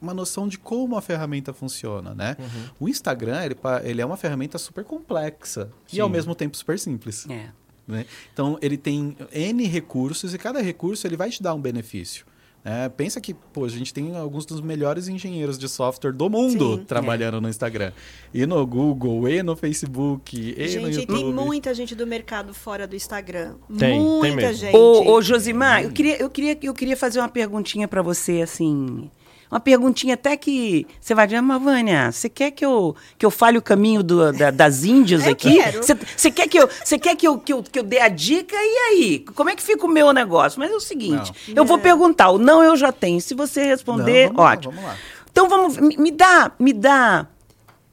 uma 0.00 0.14
noção 0.14 0.46
de 0.48 0.58
como 0.58 0.96
a 0.96 1.02
ferramenta 1.02 1.52
funciona, 1.52 2.14
né? 2.14 2.36
Uhum. 2.38 2.46
O 2.80 2.88
Instagram, 2.88 3.42
ele, 3.44 3.56
ele 3.84 4.00
é 4.00 4.06
uma 4.06 4.16
ferramenta 4.16 4.58
super 4.58 4.84
complexa 4.84 5.70
e 5.92 5.96
Sim. 5.96 6.00
ao 6.00 6.08
mesmo 6.08 6.34
tempo 6.34 6.56
super 6.56 6.78
simples. 6.78 7.26
É. 7.28 7.46
né? 7.86 8.04
Então, 8.32 8.58
ele 8.60 8.76
tem 8.76 9.16
N 9.32 9.64
recursos 9.66 10.34
e 10.34 10.38
cada 10.38 10.60
recurso 10.60 11.06
ele 11.06 11.16
vai 11.16 11.30
te 11.30 11.42
dar 11.42 11.54
um 11.54 11.60
benefício. 11.60 12.26
né? 12.64 12.88
pensa 12.90 13.20
que 13.20 13.32
pô, 13.32 13.64
a 13.64 13.68
gente 13.68 13.94
tem 13.94 14.14
alguns 14.16 14.44
dos 14.44 14.60
melhores 14.60 15.08
engenheiros 15.08 15.58
de 15.58 15.68
software 15.68 16.12
do 16.12 16.28
mundo 16.28 16.76
Sim. 16.76 16.84
trabalhando 16.84 17.40
no 17.40 17.48
Instagram. 17.48 17.92
E 18.34 18.44
no 18.44 18.66
Google, 18.66 19.28
e 19.28 19.42
no 19.42 19.56
Facebook, 19.56 20.36
e 20.36 20.60
no 20.62 20.68
Gente, 20.92 21.00
YouTube. 21.00 21.18
tem 21.18 21.32
muita 21.32 21.72
gente 21.72 21.94
do 21.94 22.06
mercado 22.06 22.52
fora 22.52 22.86
do 22.86 22.94
Instagram. 22.94 23.54
Tem, 23.68 23.78
tem 23.78 24.00
muita 24.00 24.36
mesmo. 24.36 24.52
gente. 24.54 24.76
Ô, 24.76 25.12
ô 25.12 25.22
Josimar, 25.22 25.82
eu 25.82 25.90
queria, 25.92 26.20
eu, 26.20 26.28
queria, 26.28 26.58
eu 26.62 26.74
queria 26.74 26.96
fazer 26.96 27.20
uma 27.20 27.28
perguntinha 27.28 27.88
pra 27.88 28.02
você, 28.02 28.42
assim. 28.42 29.10
Uma 29.50 29.58
perguntinha 29.60 30.12
até 30.14 30.36
que 30.36 30.86
você 31.00 31.14
vai 31.14 31.26
dizer, 31.26 31.40
mas 31.40 31.62
Vânia, 31.62 32.12
você 32.12 32.28
quer 32.28 32.50
que 32.50 32.64
eu, 32.64 32.94
que 33.16 33.24
eu 33.24 33.30
fale 33.30 33.56
o 33.56 33.62
caminho 33.62 34.02
do- 34.02 34.30
da- 34.32 34.50
das 34.50 34.84
índias 34.84 35.24
Eu 35.26 35.32
aqui? 35.32 35.58
Você 35.72 35.94
você 36.16 36.30
quer, 36.30 36.48
que 36.48 36.58
eu, 36.58 36.68
você 36.84 36.98
quer 36.98 37.16
que, 37.16 37.26
eu, 37.26 37.38
que, 37.38 37.52
eu, 37.52 37.62
que 37.62 37.78
eu 37.78 37.82
dê 37.82 37.98
a 38.00 38.08
dica? 38.08 38.54
E 38.54 38.78
aí? 38.90 39.18
Como 39.34 39.48
é 39.48 39.56
que 39.56 39.62
fica 39.62 39.86
o 39.86 39.88
meu 39.88 40.12
negócio? 40.12 40.60
Mas 40.60 40.70
é 40.70 40.74
o 40.74 40.80
seguinte, 40.80 41.32
eu 41.48 41.64
vou 41.64 41.76
Não. 41.78 41.82
perguntar, 41.82 42.30
o 42.30 42.38
não 42.38 42.62
eu 42.62 42.76
já 42.76 42.92
tenho. 42.92 43.20
Se 43.20 43.34
você 43.34 43.62
responder, 43.64 44.26
Não, 44.28 44.34
vamos 44.34 44.44
lá, 44.44 44.50
ótimo. 44.52 44.72
vamos 44.74 44.88
lá. 44.90 44.96
Então 45.30 45.48
vamos, 45.48 45.76
me, 45.78 45.96
me 45.96 46.10
dá, 46.10 46.52
me 46.58 46.72
dá, 46.72 47.26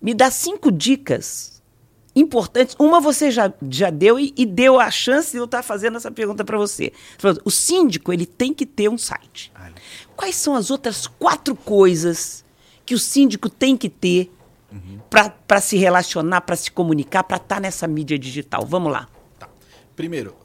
me 0.01 0.13
dá 0.13 0.29
cinco 0.31 0.71
dicas 0.71 1.61
importantes. 2.15 2.75
Uma 2.79 2.99
você 2.99 3.29
já, 3.29 3.51
já 3.69 3.89
deu 3.89 4.19
e, 4.19 4.33
e 4.37 4.45
deu 4.45 4.79
a 4.79 4.89
chance 4.89 5.31
de 5.31 5.37
eu 5.37 5.45
estar 5.45 5.61
fazendo 5.63 5.97
essa 5.97 6.09
pergunta 6.09 6.43
para 6.43 6.57
você. 6.57 6.91
O 7.43 7.51
síndico 7.51 8.11
ele 8.13 8.25
tem 8.25 8.53
que 8.53 8.65
ter 8.65 8.89
um 8.89 8.97
site. 8.97 9.51
Quais 10.15 10.35
são 10.35 10.55
as 10.55 10.71
outras 10.71 11.07
quatro 11.07 11.55
coisas 11.55 12.43
que 12.85 12.93
o 12.95 12.99
síndico 12.99 13.49
tem 13.49 13.75
que 13.75 13.89
ter 13.89 14.31
para 15.47 15.61
se 15.61 15.77
relacionar, 15.77 16.41
para 16.41 16.55
se 16.55 16.71
comunicar, 16.71 17.23
para 17.23 17.37
estar 17.37 17.59
nessa 17.61 17.87
mídia 17.87 18.17
digital? 18.17 18.65
Vamos 18.65 18.91
lá. 18.91 19.07
Tá. 19.39 19.47
Primeiro, 19.95 20.35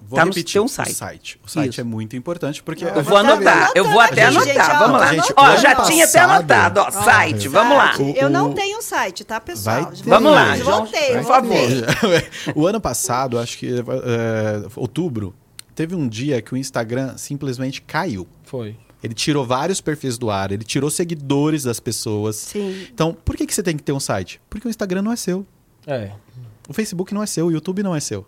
vou 0.00 0.16
Tá 0.18 0.24
no 0.24 0.30
repetir 0.30 0.52
seu 0.52 0.64
o 0.64 0.68
site. 0.68 0.94
site. 0.94 1.40
O 1.44 1.48
site 1.50 1.72
Isso. 1.72 1.80
é 1.80 1.84
muito 1.84 2.16
importante 2.16 2.62
porque... 2.62 2.84
Eu 2.84 3.02
vou 3.02 3.16
anotar, 3.18 3.70
eu 3.74 3.84
vou 3.84 4.00
até 4.00 4.30
Gente, 4.32 4.50
anotar. 4.50 4.76
ó, 4.76 4.78
vamos 4.86 5.00
lá. 5.00 5.12
gente, 5.14 5.34
ó, 5.36 5.56
já 5.56 5.74
tinha 5.82 6.04
até 6.04 6.20
passado- 6.20 6.30
anotado, 6.52 6.80
ó, 6.80 6.90
site, 6.90 7.48
vamos 7.48 7.76
lá. 7.76 7.92
Site. 7.94 8.18
Eu 8.18 8.30
não 8.30 8.52
tenho 8.52 8.80
site, 8.82 9.24
tá, 9.24 9.40
pessoal? 9.40 9.92
Vamos 10.04 10.32
lá, 10.32 10.56
Voltei, 10.56 11.14
por 11.16 11.24
favor. 11.24 11.58
o 12.56 12.66
ano 12.66 12.80
passado, 12.80 13.38
acho 13.38 13.58
que 13.58 13.68
é, 13.68 13.82
outubro, 14.76 15.34
teve 15.74 15.94
um 15.94 16.08
dia 16.08 16.40
que 16.40 16.54
o 16.54 16.56
Instagram 16.56 17.16
simplesmente 17.18 17.82
caiu. 17.82 18.26
Foi. 18.44 18.76
Ele 19.02 19.14
tirou 19.14 19.46
vários 19.46 19.80
perfis 19.80 20.18
do 20.18 20.28
ar, 20.30 20.50
ele 20.50 20.64
tirou 20.64 20.90
seguidores 20.90 21.62
das 21.62 21.78
pessoas. 21.78 22.36
Sim. 22.36 22.86
Então, 22.92 23.14
por 23.24 23.36
que, 23.36 23.46
que 23.46 23.54
você 23.54 23.62
tem 23.62 23.76
que 23.76 23.82
ter 23.82 23.92
um 23.92 24.00
site? 24.00 24.40
Porque 24.50 24.66
o 24.66 24.70
Instagram 24.70 25.02
não 25.02 25.12
é 25.12 25.16
seu. 25.16 25.46
É. 25.86 26.10
O 26.68 26.72
Facebook 26.72 27.14
não 27.14 27.22
é 27.22 27.26
seu, 27.26 27.46
o 27.46 27.52
YouTube 27.52 27.82
não 27.82 27.94
é 27.94 28.00
seu. 28.00 28.26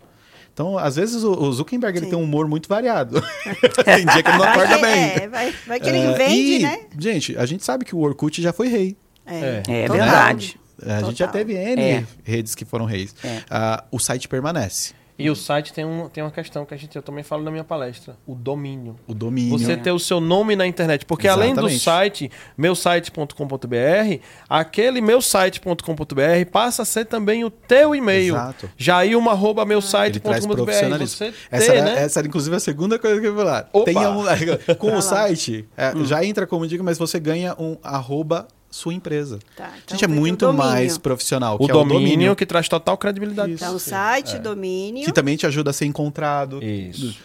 Então, 0.53 0.77
às 0.77 0.95
vezes, 0.97 1.23
o- 1.23 1.51
Zuckerberg 1.53 1.97
ele 1.97 2.07
tem 2.07 2.17
um 2.17 2.23
humor 2.23 2.47
muito 2.47 2.67
variado. 2.67 3.21
tem 3.85 4.05
dia 4.05 4.21
que 4.23 4.29
ele 4.29 4.37
não 4.37 4.39
Vai 4.39 4.49
acorda 4.49 4.75
que, 4.75 4.81
bem. 4.81 4.93
é, 5.23 5.27
vai, 5.27 5.53
vai 5.67 5.79
que 5.79 5.89
ele 5.89 5.97
É, 5.99 6.13
vende, 6.13 6.35
e, 6.35 6.59
né? 6.59 6.79
Gente, 6.97 7.37
a 7.37 7.45
gente 7.45 7.63
sabe 7.63 7.85
que 7.85 7.95
o 7.95 7.99
Orkut 7.99 8.41
já 8.41 8.51
foi 8.51 8.67
rei. 8.67 8.97
É. 9.25 9.61
É 9.67 9.87
total. 9.87 9.97
verdade. 10.05 10.59
É, 10.83 10.93
A 10.95 11.01
gente 11.03 11.19
já 11.19 11.27
teve 11.27 11.53
N 11.53 11.81
É. 11.81 12.05
redes 12.23 12.55
que 12.55 12.65
foram 12.65 12.85
reis. 12.85 13.13
É. 13.23 13.41
Ah, 13.49 13.83
o 13.91 13.99
site 13.99 14.27
permanece. 14.27 14.93
E 15.17 15.29
o 15.29 15.35
site 15.35 15.71
tem, 15.73 15.85
um, 15.85 16.09
tem 16.09 16.23
uma 16.23 16.31
questão 16.31 16.65
que 16.65 16.73
a 16.73 16.77
gente, 16.77 16.95
eu 16.95 17.01
também 17.01 17.23
falo 17.23 17.43
na 17.43 17.51
minha 17.51 17.63
palestra: 17.63 18.17
o 18.25 18.33
domínio. 18.33 18.95
O 19.07 19.13
domínio. 19.13 19.57
Você 19.57 19.77
ter 19.77 19.91
o 19.91 19.99
seu 19.99 20.19
nome 20.19 20.55
na 20.55 20.65
internet. 20.65 21.05
Porque 21.05 21.27
além 21.27 21.53
do 21.53 21.67
Exatamente. 21.67 21.83
site, 21.83 22.31
meusite.com.br, 22.57 24.19
aquele 24.49 25.01
meusite.com.br 25.01 26.49
passa 26.51 26.81
a 26.81 26.85
ser 26.85 27.05
também 27.05 27.43
o 27.43 27.49
teu 27.49 27.95
e-mail. 27.95 28.35
Exato. 28.35 28.69
Jailma 28.77 29.31
arroba. 29.31 29.65
Você 29.65 31.33
Essa, 31.51 31.71
ter, 31.71 31.77
era, 31.77 31.85
né? 31.85 32.03
essa 32.03 32.19
era, 32.19 32.27
inclusive, 32.27 32.55
a 32.55 32.59
segunda 32.59 32.97
coisa 32.97 33.19
que 33.19 33.27
eu 33.27 33.31
ia 33.31 33.37
falar. 33.37 33.69
Opa! 33.71 33.85
Tenha 33.85 34.09
um, 34.09 34.23
com 34.77 34.95
o 34.95 35.01
site, 35.01 35.67
é, 35.77 35.91
Hum. 35.95 36.05
já 36.05 36.23
entra 36.23 36.47
como 36.47 36.65
dica, 36.67 36.83
mas 36.83 36.97
você 36.97 37.19
ganha 37.19 37.55
um 37.59 37.77
arroba 37.83 38.47
sua 38.71 38.93
empresa. 38.93 39.37
Tá, 39.55 39.69
então 39.83 39.97
Gente, 39.97 40.05
é 40.05 40.07
muito 40.07 40.51
mais 40.53 40.97
profissional. 40.97 41.57
O 41.59 41.67
que 41.67 41.73
domínio, 41.73 41.93
é 41.93 41.97
o 41.97 41.99
domínio 41.99 42.35
que 42.35 42.45
traz 42.45 42.67
total 42.69 42.97
credibilidade. 42.97 43.51
Isso. 43.53 43.63
Então, 43.63 43.77
site, 43.77 44.39
domínio. 44.39 45.05
que 45.05 45.11
também 45.11 45.35
te 45.35 45.45
ajuda 45.45 45.69
a 45.69 45.73
ser 45.73 45.85
encontrado. 45.85 46.63
Isso. 46.63 47.15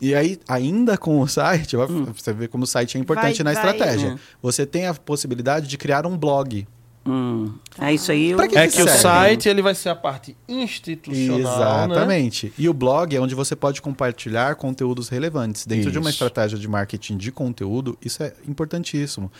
E 0.00 0.14
aí, 0.14 0.38
ainda 0.48 0.96
com 0.96 1.20
o 1.20 1.26
site, 1.28 1.76
ó, 1.76 1.86
você 1.86 2.32
vê 2.32 2.48
como 2.48 2.64
o 2.64 2.66
site 2.66 2.96
é 2.96 3.00
importante 3.00 3.42
Vai- 3.42 3.52
na 3.54 3.60
vai- 3.60 3.70
estratégia. 3.72 4.14
Hum. 4.14 4.18
Você 4.40 4.64
tem 4.64 4.86
a 4.86 4.94
possibilidade 4.94 5.66
de 5.68 5.76
criar 5.76 6.06
um 6.06 6.16
blog. 6.16 6.66
Hum, 7.10 7.54
é 7.80 7.94
isso 7.94 8.12
aí. 8.12 8.30
eu- 8.30 8.36
que 8.48 8.58
É 8.58 8.68
que 8.68 8.76
que 8.76 8.82
o 8.82 8.88
site 8.88 9.48
ele 9.48 9.62
vai 9.62 9.74
ser 9.74 9.88
a 9.88 9.96
parte 9.96 10.36
institucional, 10.46 11.88
né? 11.88 11.94
Exatamente. 11.94 12.52
E 12.58 12.68
o 12.68 12.74
blog 12.74 13.16
é 13.16 13.20
onde 13.20 13.34
você 13.34 13.56
pode 13.56 13.80
compartilhar 13.80 14.54
conteúdos 14.56 15.08
relevantes. 15.08 15.64
Dentro 15.66 15.90
de 15.90 15.98
uma 15.98 16.10
Isso. 16.10 16.16
estratégia 16.16 16.58
de 16.58 16.68
marketing 16.68 17.16
de 17.16 17.32
conteúdo, 17.32 17.96
isso 18.04 18.22
é 18.22 18.34
importantíssimo. 18.46 19.32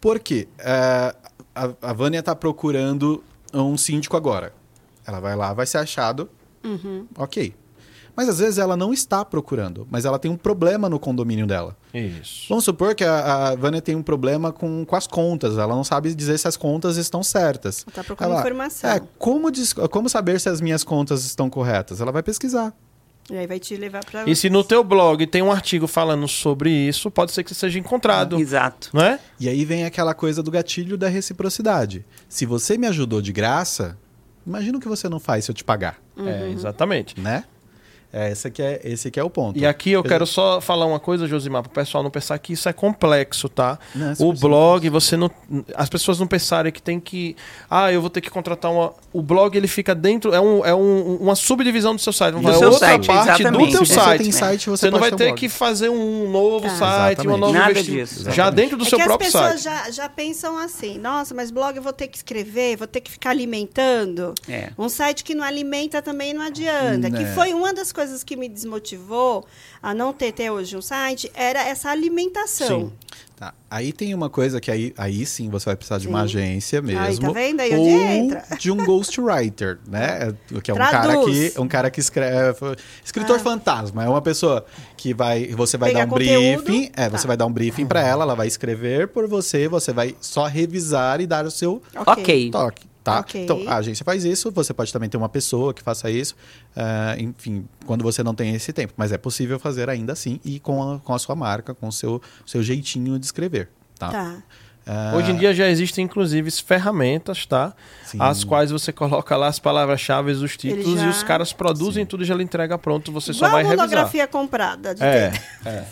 Por 0.00 0.18
quê? 0.18 0.48
É, 0.58 1.14
a, 1.54 1.70
a 1.80 1.92
Vânia 1.92 2.18
está 2.18 2.34
procurando 2.34 3.22
um 3.54 3.76
síndico 3.76 4.16
agora. 4.16 4.52
Ela 5.06 5.20
vai 5.20 5.36
lá, 5.36 5.52
vai 5.52 5.66
ser 5.66 5.78
achado. 5.78 6.28
Uhum. 6.64 7.06
Ok. 7.16 7.54
Mas 8.14 8.28
às 8.28 8.38
vezes 8.40 8.58
ela 8.58 8.76
não 8.76 8.92
está 8.92 9.24
procurando, 9.24 9.86
mas 9.90 10.04
ela 10.04 10.18
tem 10.18 10.30
um 10.30 10.36
problema 10.36 10.88
no 10.88 10.98
condomínio 10.98 11.46
dela. 11.46 11.74
Isso. 11.94 12.44
Vamos 12.48 12.64
supor 12.64 12.94
que 12.94 13.02
a, 13.04 13.48
a 13.48 13.54
Vânia 13.56 13.80
tem 13.80 13.96
um 13.96 14.02
problema 14.02 14.52
com, 14.52 14.84
com 14.84 14.94
as 14.96 15.06
contas. 15.06 15.56
Ela 15.56 15.74
não 15.74 15.82
sabe 15.82 16.14
dizer 16.14 16.36
se 16.38 16.46
as 16.46 16.56
contas 16.56 16.96
estão 16.98 17.22
certas. 17.22 17.84
Ela 17.86 17.94
tá 17.94 18.04
procurando 18.04 18.32
Ela- 18.32 18.40
informação. 18.40 18.90
É, 18.90 19.00
como, 19.18 19.50
dis- 19.50 19.72
como 19.72 20.08
saber 20.10 20.38
se 20.40 20.48
as 20.50 20.60
minhas 20.60 20.84
contas 20.84 21.24
estão 21.24 21.48
corretas? 21.48 22.00
Ela 22.02 22.12
vai 22.12 22.22
pesquisar. 22.22 22.74
E 23.30 23.36
aí 23.36 23.46
vai 23.46 23.58
te 23.60 23.76
levar 23.76 24.04
pra. 24.04 24.28
E 24.28 24.34
se 24.36 24.50
no 24.50 24.62
teu 24.64 24.82
blog 24.84 25.24
tem 25.28 25.40
um 25.40 25.50
artigo 25.52 25.86
falando 25.86 26.26
sobre 26.28 26.70
isso, 26.70 27.08
pode 27.10 27.30
ser 27.32 27.44
que 27.44 27.54
seja 27.54 27.78
encontrado, 27.78 28.38
Exato. 28.38 28.90
não 28.92 29.00
é? 29.00 29.18
E 29.40 29.48
aí 29.48 29.64
vem 29.64 29.84
aquela 29.84 30.12
coisa 30.12 30.42
do 30.42 30.50
gatilho 30.50 30.98
da 30.98 31.08
reciprocidade. 31.08 32.04
Se 32.28 32.44
você 32.44 32.76
me 32.76 32.86
ajudou 32.88 33.22
de 33.22 33.32
graça, 33.32 33.96
imagina 34.46 34.76
o 34.76 34.80
que 34.80 34.88
você 34.88 35.08
não 35.08 35.20
faz 35.20 35.44
se 35.44 35.50
eu 35.50 35.54
te 35.54 35.62
pagar, 35.64 35.98
Uhum. 36.16 36.28
É, 36.28 36.50
exatamente. 36.50 37.18
né? 37.18 37.44
É, 38.12 38.30
esse, 38.30 38.46
aqui 38.46 38.60
é, 38.62 38.80
esse 38.84 39.08
aqui 39.08 39.18
é 39.18 39.24
o 39.24 39.30
ponto. 39.30 39.58
E 39.58 39.64
aqui 39.64 39.90
eu 39.92 40.02
quero 40.02 40.26
só 40.26 40.60
falar 40.60 40.84
uma 40.84 41.00
coisa, 41.00 41.26
Josimar, 41.26 41.62
para 41.62 41.70
o 41.70 41.72
pessoal 41.72 42.04
não 42.04 42.10
pensar 42.10 42.38
que 42.38 42.52
isso 42.52 42.68
é 42.68 42.72
complexo, 42.72 43.48
tá? 43.48 43.78
Não, 43.94 44.10
é 44.10 44.14
o 44.18 44.32
blog, 44.34 44.88
você 44.90 45.16
não. 45.16 45.30
As 45.74 45.88
pessoas 45.88 46.20
não 46.20 46.26
pensarem 46.26 46.70
que 46.70 46.82
tem 46.82 47.00
que. 47.00 47.34
Ah, 47.70 47.90
eu 47.90 48.00
vou 48.02 48.10
ter 48.10 48.20
que 48.20 48.28
contratar 48.28 48.70
uma. 48.70 48.92
O 49.14 49.22
blog 49.22 49.56
ele 49.56 49.66
fica 49.66 49.94
dentro. 49.94 50.34
É, 50.34 50.40
um, 50.40 50.64
é 50.64 50.74
um, 50.74 51.16
uma 51.16 51.34
subdivisão 51.34 51.94
do 51.96 52.00
seu 52.02 52.12
site. 52.12 52.34
Do 52.34 52.50
é 52.50 52.52
seu 52.58 52.70
outra 52.70 52.86
site, 52.88 53.06
parte 53.06 53.26
do 53.44 53.48
exatamente. 53.48 53.70
teu 53.72 53.86
Se 53.86 53.92
Se 53.92 53.94
você 53.98 54.04
site. 54.04 54.22
tem 54.22 54.32
site, 54.32 54.68
você, 54.70 54.86
Você 54.86 54.90
não 54.90 54.98
vai 55.00 55.12
um 55.12 55.16
ter 55.16 55.24
blog. 55.28 55.38
que 55.40 55.48
fazer 55.48 55.88
um 55.88 56.30
novo 56.30 56.66
Tá. 56.66 56.76
site, 56.76 57.26
uma 57.26 57.36
Exatamente. 57.36 57.40
nova 57.40 57.52
Nada 57.58 57.70
investi- 57.70 57.90
disso, 57.92 58.24
Já 58.24 58.30
exatamente. 58.32 58.54
dentro 58.56 58.76
do 58.76 58.84
é 58.84 58.88
seu 58.88 58.98
que 58.98 59.02
as 59.02 59.08
próprio 59.08 59.32
pessoas 59.32 59.60
site. 59.60 59.62
já, 59.86 59.90
já 59.90 60.08
pensam 60.08 60.58
assim, 60.58 60.98
nossa, 60.98 61.34
mas 61.34 61.50
blog 61.50 61.76
eu 61.76 61.82
vou 61.82 61.92
ter 61.94 62.08
que 62.08 62.16
escrever, 62.18 62.76
vou 62.76 62.86
ter 62.86 63.00
que 63.00 63.10
ficar 63.10 63.30
alimentando. 63.30 64.34
É. 64.48 64.70
Um 64.78 64.88
site 64.88 65.24
que 65.24 65.34
não 65.34 65.44
alimenta 65.44 66.02
também 66.02 66.34
não 66.34 66.42
adianta. 66.42 67.10
Que 67.10 67.22
Né. 67.24 67.34
foi 67.34 67.54
uma 67.54 67.72
das 67.72 67.90
coisas 67.92 68.01
que 68.24 68.36
me 68.36 68.48
desmotivou 68.48 69.44
a 69.82 69.92
não 69.94 70.12
ter 70.12 70.28
até 70.28 70.50
hoje 70.50 70.76
um 70.76 70.82
site, 70.82 71.30
era 71.34 71.62
essa 71.66 71.90
alimentação. 71.90 72.80
Sim. 72.86 72.92
Tá. 73.36 73.52
Aí 73.68 73.92
tem 73.92 74.14
uma 74.14 74.30
coisa 74.30 74.60
que 74.60 74.70
aí, 74.70 74.94
aí 74.96 75.26
sim 75.26 75.50
você 75.50 75.64
vai 75.66 75.74
precisar 75.74 75.98
de 75.98 76.06
uma 76.06 76.20
Sim. 76.20 76.24
agência 76.24 76.80
mesmo. 76.80 77.00
Aí, 77.00 77.18
tá 77.18 77.30
vendo? 77.32 77.60
Aí 77.60 77.74
ou 77.74 77.88
entra. 77.88 78.44
de 78.56 78.70
um 78.70 78.76
ghostwriter, 78.84 79.80
né? 79.88 80.32
Que 80.62 80.70
é 80.70 80.74
um 80.74 80.76
Traduz. 80.76 80.92
cara 80.92 81.24
que 81.24 81.60
um 81.60 81.66
cara 81.68 81.90
que 81.90 81.98
escreve, 81.98 82.56
escritor 83.04 83.36
Ah. 83.36 83.40
fantasma, 83.40 84.04
é 84.04 84.08
uma 84.08 84.22
pessoa 84.22 84.64
que 84.96 85.12
vai, 85.12 85.48
você 85.48 85.76
vai 85.76 85.90
Pegar 85.90 86.00
dar 86.00 86.06
um 86.06 86.10
conteúdo. 86.10 86.62
briefing, 86.62 86.92
é, 86.96 87.08
você 87.08 87.22
Tá. 87.22 87.28
vai 87.28 87.36
dar 87.36 87.46
um 87.46 87.52
briefing 87.52 87.84
pra 87.86 88.00
ela, 88.06 88.22
ela 88.22 88.36
vai 88.36 88.46
escrever 88.46 89.08
por 89.08 89.26
você, 89.26 89.66
você 89.66 89.92
vai 89.92 90.14
só 90.20 90.46
revisar 90.46 91.20
e 91.20 91.26
dar 91.26 91.44
o 91.44 91.50
seu 91.50 91.82
Ok. 92.06 92.50
toque. 92.52 92.91
Tá? 93.02 93.20
Ok. 93.20 93.42
Então, 93.42 93.62
a 93.66 93.76
agência 93.76 94.04
faz 94.04 94.24
isso, 94.24 94.50
você 94.52 94.72
pode 94.72 94.92
também 94.92 95.08
ter 95.08 95.16
uma 95.16 95.28
pessoa 95.28 95.74
que 95.74 95.82
faça 95.82 96.10
isso, 96.10 96.36
ah, 96.76 97.16
enfim, 97.18 97.66
quando 97.84 98.02
você 98.02 98.22
não 98.22 98.34
tem 98.34 98.54
esse 98.54 98.72
tempo. 98.72 98.92
Mas 98.96 99.10
é 99.10 99.18
possível 99.18 99.58
fazer 99.58 99.90
ainda 99.90 100.12
assim 100.12 100.38
e 100.44 100.60
com 100.60 100.94
a, 100.94 100.98
com 101.00 101.12
a 101.12 101.18
sua 101.18 101.34
marca, 101.34 101.74
com 101.74 101.88
o 101.88 101.92
seu, 101.92 102.22
seu 102.46 102.62
jeitinho 102.62 103.18
de 103.18 103.26
escrever. 103.26 103.68
Tá? 103.98 104.10
Tá. 104.10 104.42
Ah, 104.84 105.12
Hoje 105.16 105.30
em 105.30 105.36
dia 105.36 105.54
já 105.54 105.68
existem, 105.68 106.04
inclusive, 106.04 106.50
ferramentas, 106.50 107.46
tá? 107.46 107.72
Sim. 108.04 108.18
As 108.20 108.42
quais 108.42 108.70
você 108.72 108.92
coloca 108.92 109.36
lá 109.36 109.46
as 109.46 109.58
palavras-chave, 109.60 110.32
os 110.32 110.56
títulos, 110.56 110.98
já- 111.00 111.06
e 111.06 111.08
os 111.08 111.22
caras 111.22 111.52
produzem 111.52 112.04
tudo 112.04 112.24
e 112.24 112.26
já 112.26 112.34
lhe 112.34 112.42
entrega 112.42 112.76
pronto. 112.76 113.12
Você 113.12 113.32
só 113.32 113.46
Igual 113.46 113.52
vai 113.52 113.60
a 113.62 113.64
revisar. 113.68 113.86
monografia 113.88 114.26
comprada. 114.26 114.94
De 114.94 115.02
É, 115.02 115.30
ter. 115.30 115.42
é. 115.66 115.84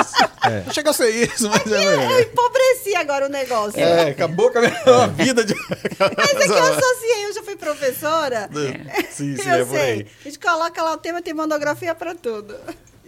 Isso. 0.00 0.64
Não 0.66 0.72
chega 0.72 0.90
a 0.90 0.92
ser 0.92 1.10
isso, 1.10 1.48
mas 1.50 1.70
é, 1.70 1.94
Eu 1.94 2.20
empobreci 2.22 2.94
agora 2.96 3.26
o 3.26 3.28
negócio. 3.28 3.78
é, 3.78 4.10
acabou 4.10 4.50
com 4.50 4.58
a 4.58 4.62
minha 4.62 5.06
vida 5.08 5.44
de. 5.44 5.54
Mas 5.54 6.30
é 6.34 6.46
que 6.46 6.52
eu 6.52 6.64
associei, 6.64 7.26
eu 7.26 7.34
já 7.34 7.42
fui 7.42 7.56
professora. 7.56 8.48
Sim, 9.10 9.36
sim, 9.36 9.42
eu 9.48 9.54
é 9.54 9.58
por 9.64 9.76
sei. 9.76 9.80
aí. 9.92 10.06
A 10.20 10.24
gente 10.24 10.38
coloca 10.38 10.82
lá 10.82 10.92
o 10.94 10.96
tema, 10.96 11.20
tem 11.20 11.34
monografia 11.34 11.94
para 11.94 12.14
tudo. 12.14 12.54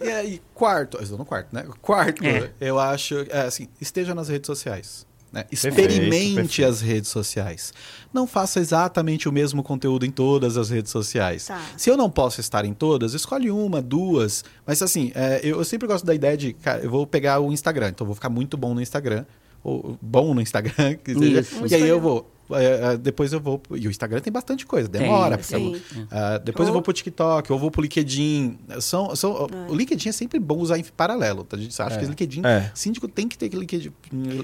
E 0.01 0.09
aí, 0.09 0.41
quarto, 0.53 0.97
eu 0.97 1.03
estou 1.03 1.17
no 1.17 1.25
quarto, 1.25 1.53
né? 1.53 1.65
Quarto, 1.81 2.23
É. 2.25 2.51
eu 2.59 2.79
acho, 2.79 3.25
é, 3.29 3.41
assim, 3.41 3.67
esteja 3.81 4.13
nas 4.15 4.29
redes 4.29 4.47
sociais. 4.47 5.07
Né? 5.31 5.43
Perfeito, 5.43 5.77
Experimente 5.91 6.35
perfeito. 6.35 6.69
as 6.69 6.81
redes 6.81 7.09
sociais. 7.09 7.71
Não 8.11 8.25
faça 8.25 8.59
exatamente 8.59 9.29
o 9.29 9.31
mesmo 9.31 9.61
conteúdo 9.61 10.03
em 10.03 10.09
todas 10.09 10.57
as 10.57 10.71
redes 10.71 10.91
sociais. 10.91 11.45
Tá. 11.45 11.61
Se 11.77 11.87
eu 11.89 11.95
não 11.95 12.09
posso 12.09 12.41
estar 12.41 12.65
em 12.65 12.73
todas, 12.73 13.13
escolhe 13.13 13.51
uma, 13.51 13.79
duas. 13.79 14.43
Mas 14.65 14.81
assim, 14.81 15.11
é, 15.13 15.39
eu, 15.43 15.59
eu 15.59 15.63
sempre 15.65 15.87
gosto 15.87 16.03
da 16.03 16.15
ideia 16.15 16.35
de, 16.35 16.53
cara, 16.53 16.81
eu 16.81 16.89
vou 16.89 17.05
pegar 17.05 17.39
o 17.39 17.51
Instagram, 17.53 17.89
então 17.89 18.05
eu 18.05 18.07
vou 18.07 18.15
ficar 18.15 18.29
muito 18.29 18.57
bom 18.57 18.73
no 18.73 18.81
Instagram. 18.81 19.23
Ou 19.63 19.97
bom 20.01 20.33
no 20.33 20.41
Instagram, 20.41 20.95
que 21.03 21.13
seja, 21.13 21.41
Isso. 21.41 21.67
e 21.67 21.75
aí 21.75 21.87
eu 21.87 21.99
vou. 21.99 22.31
É, 22.51 22.93
é, 22.93 22.97
depois 22.97 23.31
eu 23.33 23.39
vou. 23.39 23.61
E 23.75 23.87
o 23.87 23.89
Instagram 23.91 24.19
tem 24.19 24.31
bastante 24.31 24.65
coisa, 24.65 24.87
demora. 24.87 25.41
sim. 25.41 25.73
você- 25.73 26.07
ah, 26.11 26.37
depois 26.37 26.67
eu 26.67 26.71
Ou- 26.71 26.77
vou 26.77 26.81
pro 26.81 26.93
TikTok, 26.93 27.51
ou 27.51 27.59
vou 27.59 27.69
pro 27.71 27.81
LinkedIn. 27.81 28.57
São, 28.81 29.15
são, 29.15 29.47
O 29.69 29.75
LinkedIn 29.75 30.09
é 30.09 30.11
sempre 30.11 30.39
bom 30.39 30.57
usar 30.57 30.77
em 30.77 30.83
paralelo. 30.83 31.43
Tá? 31.43 31.57
A 31.57 31.59
gente 31.59 31.81
acha 31.81 31.95
É. 31.95 31.99
que 31.99 32.05
o 32.05 32.09
LinkedIn. 32.09 32.41
É. 32.45 32.71
Síndico 32.73 33.07
tem 33.07 33.27
que 33.27 33.37
ter 33.37 33.49
LinkedIn. 33.49 33.91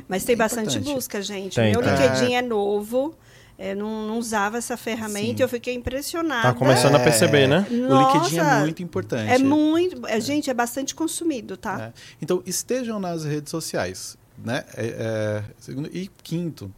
Mas 0.08 0.24
tem 0.24 0.34
é 0.34 0.38
bastante 0.38 0.78
importante. 0.78 0.94
busca, 0.96 1.22
gente. 1.22 1.56
Tem, 1.56 1.72
Meu 1.72 1.82
tem. 1.82 1.92
LinkedIn 1.92 2.34
é 2.34 2.42
novo. 2.42 3.16
Eu 3.58 3.74
não, 3.78 4.08
não 4.08 4.20
usava 4.20 4.58
essa 4.58 4.76
ferramenta 4.76 5.28
Sim. 5.28 5.36
e 5.40 5.42
eu 5.42 5.48
fiquei 5.48 5.74
impressionada. 5.74 6.42
Tá 6.52 6.54
começando 6.54 6.96
a 6.96 7.00
perceber, 7.00 7.48
né? 7.48 7.66
O 7.70 7.74
LinkedIn 7.74 8.38
é 8.38 8.44
Nossa, 8.44 8.60
muito 8.60 8.84
importante. 8.84 9.32
É 9.32 9.38
muito. 9.38 10.06
é, 10.08 10.20
gente, 10.20 10.50
é 10.50 10.54
bastante 10.54 10.94
consumido, 10.94 11.56
tá? 11.56 11.82
É. 11.82 11.94
Então, 12.22 12.44
estejam 12.46 13.00
nas 13.00 13.24
redes 13.24 13.50
sociais. 13.52 14.18
Né? 14.44 14.66
É, 14.76 14.86
é, 14.86 15.44
segundo, 15.58 15.90
e 15.94 16.12
quinto, 16.22 16.70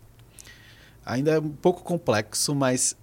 ainda 1.07 1.31
é 1.31 1.39
um 1.39 1.49
pouco 1.49 1.81
complexo, 1.83 2.53
mas 2.53 2.95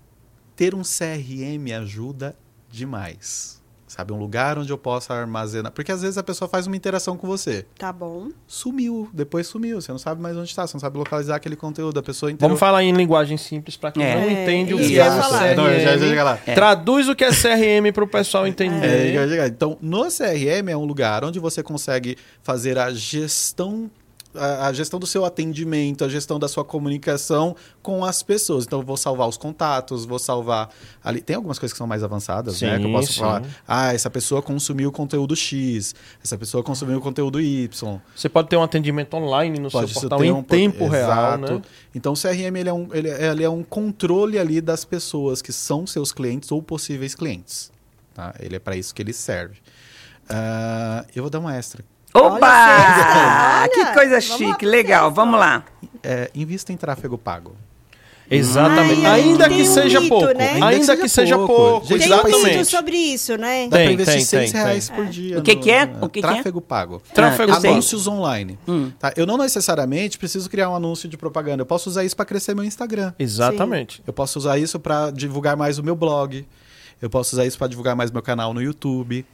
ter 0.55 0.75
um 0.75 0.83
CRM 0.83 1.73
ajuda 1.81 2.37
demais. 2.71 3.63
Sabe, 3.87 4.13
um 4.13 4.19
lugar 4.19 4.59
onde 4.59 4.73
eu 4.73 4.79
possa 4.79 5.15
armazenar. 5.15 5.71
Porque 5.71 5.93
às 5.93 6.03
vezes 6.03 6.19
a 6.19 6.23
pessoa 6.25 6.49
faz 6.49 6.67
uma 6.67 6.75
interação 6.75 7.17
com 7.17 7.29
você. 7.29 7.65
Tá 7.79 7.93
bom. 7.93 8.31
Sumiu, 8.45 9.09
depois 9.15 9.47
sumiu. 9.47 9.81
Você 9.81 9.93
não 9.93 10.01
sabe 10.01 10.21
mais 10.21 10.37
onde 10.37 10.49
está, 10.49 10.67
você 10.67 10.75
não 10.75 10.81
sabe 10.81 10.99
localizar 10.99 11.37
aquele 11.37 11.55
conteúdo. 11.55 12.01
A 12.01 12.03
pessoa 12.03 12.33
inteira. 12.33 12.49
Vamos 12.49 12.59
falar 12.59 12.83
em 12.83 12.91
linguagem 12.91 13.37
simples 13.37 13.77
para 13.77 13.93
quem 13.93 14.03
É. 14.03 14.17
não 14.17 14.23
É, 14.29 14.43
entende 14.43 14.75
o 14.75 14.81
isso 14.81 14.89
que 14.91 14.99
é 14.99 15.09
um 15.09 15.23
falar. 15.23 15.55
Não, 15.55 15.69
eu 15.71 15.79
já- 15.81 15.97
já 15.97 16.07
CRM. 16.09 16.25
lá. 16.25 16.37
Traduz 16.39 17.09
o 17.09 17.15
que 17.15 17.23
é 17.23 17.31
CRM 17.31 17.93
para 17.93 18.03
o 18.03 18.09
pessoal 18.09 18.45
É, 18.47 18.49
entender. 18.49 19.15
já 19.15 19.29
chega. 19.29 19.47
Então, 19.47 19.79
no 19.81 20.11
CRM 20.11 20.69
é 20.73 20.77
um 20.77 20.85
lugar 20.85 21.25
onde 21.25 21.39
você 21.39 21.63
consegue 21.63 22.17
fazer 22.43 22.77
a 22.77 22.93
gestão 22.93 23.89
a 24.35 24.67
a 24.69 24.73
gestão 24.73 24.99
do 25.01 25.07
seu 25.07 25.25
atendimento, 25.25 26.05
a 26.05 26.09
gestão 26.09 26.39
da 26.39 26.49
sua 26.49 26.65
comunicação 26.65 27.55
com 27.83 28.05
as 28.05 28.23
pessoas. 28.23 28.65
Então, 28.65 28.81
eu 28.81 28.85
vou 28.85 28.97
salvar 28.97 29.29
os 29.29 29.37
contatos, 29.37 30.05
vou 30.05 30.19
salvar 30.19 30.71
ali. 31.03 31.21
Tem 31.21 31.37
algumas 31.37 31.59
coisas 31.59 31.73
que 31.73 31.79
são 31.79 31.87
mais 31.87 32.03
avançadas, 32.03 32.61
né? 32.61 32.79
Que 32.79 32.85
eu 32.85 32.89
Sim, 32.89 32.93
posso 32.93 33.13
sim. 33.13 33.21
falar. 33.21 33.43
Ah, 33.67 33.93
essa 33.95 34.11
pessoa 34.11 34.41
consumiu 34.43 34.91
conteúdo 34.91 35.35
X, 35.37 35.95
essa 36.23 36.37
pessoa 36.39 36.63
consumiu 36.63 37.01
conteúdo 37.01 37.41
Y. 37.41 38.01
Você 38.17 38.29
pode 38.29 38.49
ter 38.49 38.57
um 38.57 38.63
atendimento 38.63 39.15
online 39.15 39.59
no 39.59 39.71
Pode 39.71 39.93
seu 39.93 40.01
portal 40.03 40.25
em 40.25 40.31
um- 40.33 40.43
tempo 40.43 40.87
real, 40.89 41.11
Exato. 41.39 41.55
né? 41.55 41.63
Então, 41.95 42.13
o 42.13 42.17
CRM 42.17 42.57
ele 42.59 42.69
é, 42.69 42.73
um, 42.73 42.89
ele, 42.93 43.09
é- 43.09 43.27
ele 43.31 43.45
é 43.45 43.49
um 43.51 43.63
controle 43.63 44.39
ali 44.39 44.61
das 44.61 44.85
pessoas 44.85 45.41
que 45.43 45.53
são 45.53 45.87
seus 45.87 46.13
clientes 46.13 46.51
ou 46.51 46.63
possíveis 46.63 47.15
clientes. 47.15 47.71
Tá? 48.15 48.35
Ele 48.41 48.57
é 48.57 48.59
para 48.59 48.77
isso 48.77 48.95
que 48.95 49.03
ele 49.03 49.13
serve. 49.13 49.57
Ah, 50.29 51.05
eu 51.15 51.23
vou 51.23 51.31
dar 51.31 51.39
uma 51.41 51.55
extra. 51.57 51.85
Opa! 52.15 53.61
Olha, 53.63 53.69
que 53.69 53.87
coisa 53.93 54.21
chique, 54.21 54.65
legal. 54.65 55.11
Vamos 55.11 55.39
lá. 55.39 55.65
É, 56.03 56.31
invista 56.35 56.73
em 56.73 56.77
tráfego 56.77 57.19
pago. 57.19 57.57
Exatamente. 58.31 59.05
Ai, 59.05 59.21
ainda 59.21 59.49
que 59.49 59.63
um 59.63 59.65
seja 59.67 60.01
mito, 60.01 60.09
pouco. 60.19 60.33
né? 60.39 60.59
Ainda 60.63 60.97
que 60.97 61.09
seja 61.09 61.37
pouco. 61.37 61.87
Gente, 61.87 61.99
Tem 62.01 62.09
dá 62.09 62.17
um 62.17 62.21
pra 62.21 62.31
Exatamente. 62.31 62.65
sobre 62.71 62.97
isso, 62.97 63.37
né? 63.37 63.69
Dá 63.69 63.77
Tem, 63.77 63.85
para 63.87 63.93
investir 63.93 64.15
tem, 64.15 64.25
6 64.25 64.53
tem, 64.53 64.61
reais 64.63 64.89
tem. 64.89 64.97
por 64.97 65.07
dia. 65.07 65.39
O 65.39 65.43
que 65.43 65.55
no- 65.55 65.61
que 65.61 65.71
é? 65.71 65.85
O 66.01 66.09
que 66.09 66.21
que 66.23 66.27
é? 66.27 66.31
tráfego 66.33 66.61
pago. 66.61 67.03
Tráfego 67.13 67.53
Ah. 67.53 67.57
Anúncios 67.57 68.07
online. 68.07 68.59
Hum. 68.67 68.91
Tá? 68.99 69.13
Eu 69.15 69.27
não 69.27 69.37
necessariamente 69.37 70.17
preciso 70.17 70.49
criar 70.49 70.71
um 70.71 70.75
anúncio 70.77 71.07
de 71.09 71.19
propaganda. 71.19 71.63
Eu 71.63 71.67
posso 71.67 71.91
usar 71.91 72.03
isso 72.03 72.17
para 72.17 72.25
crescer 72.25 72.55
meu 72.55 72.65
Instagram. 72.65 73.13
Exatamente. 73.19 74.03
Eu 74.07 74.13
posso 74.13 74.39
usar 74.39 74.57
isso 74.59 74.81
para 74.81 75.11
divulgar 75.11 75.55
mais 75.57 75.79
o 75.79 75.83
meu 75.83 75.95
blog. 75.95 76.47
Eu 77.03 77.11
posso 77.11 77.37
usar 77.37 77.45
isso 77.45 77.59
para 77.59 77.67
divulgar 77.67 77.95
mais 77.95 78.11
meu 78.11 78.23
canal 78.23 78.55
no 78.55 78.63
YouTube. 78.63 79.27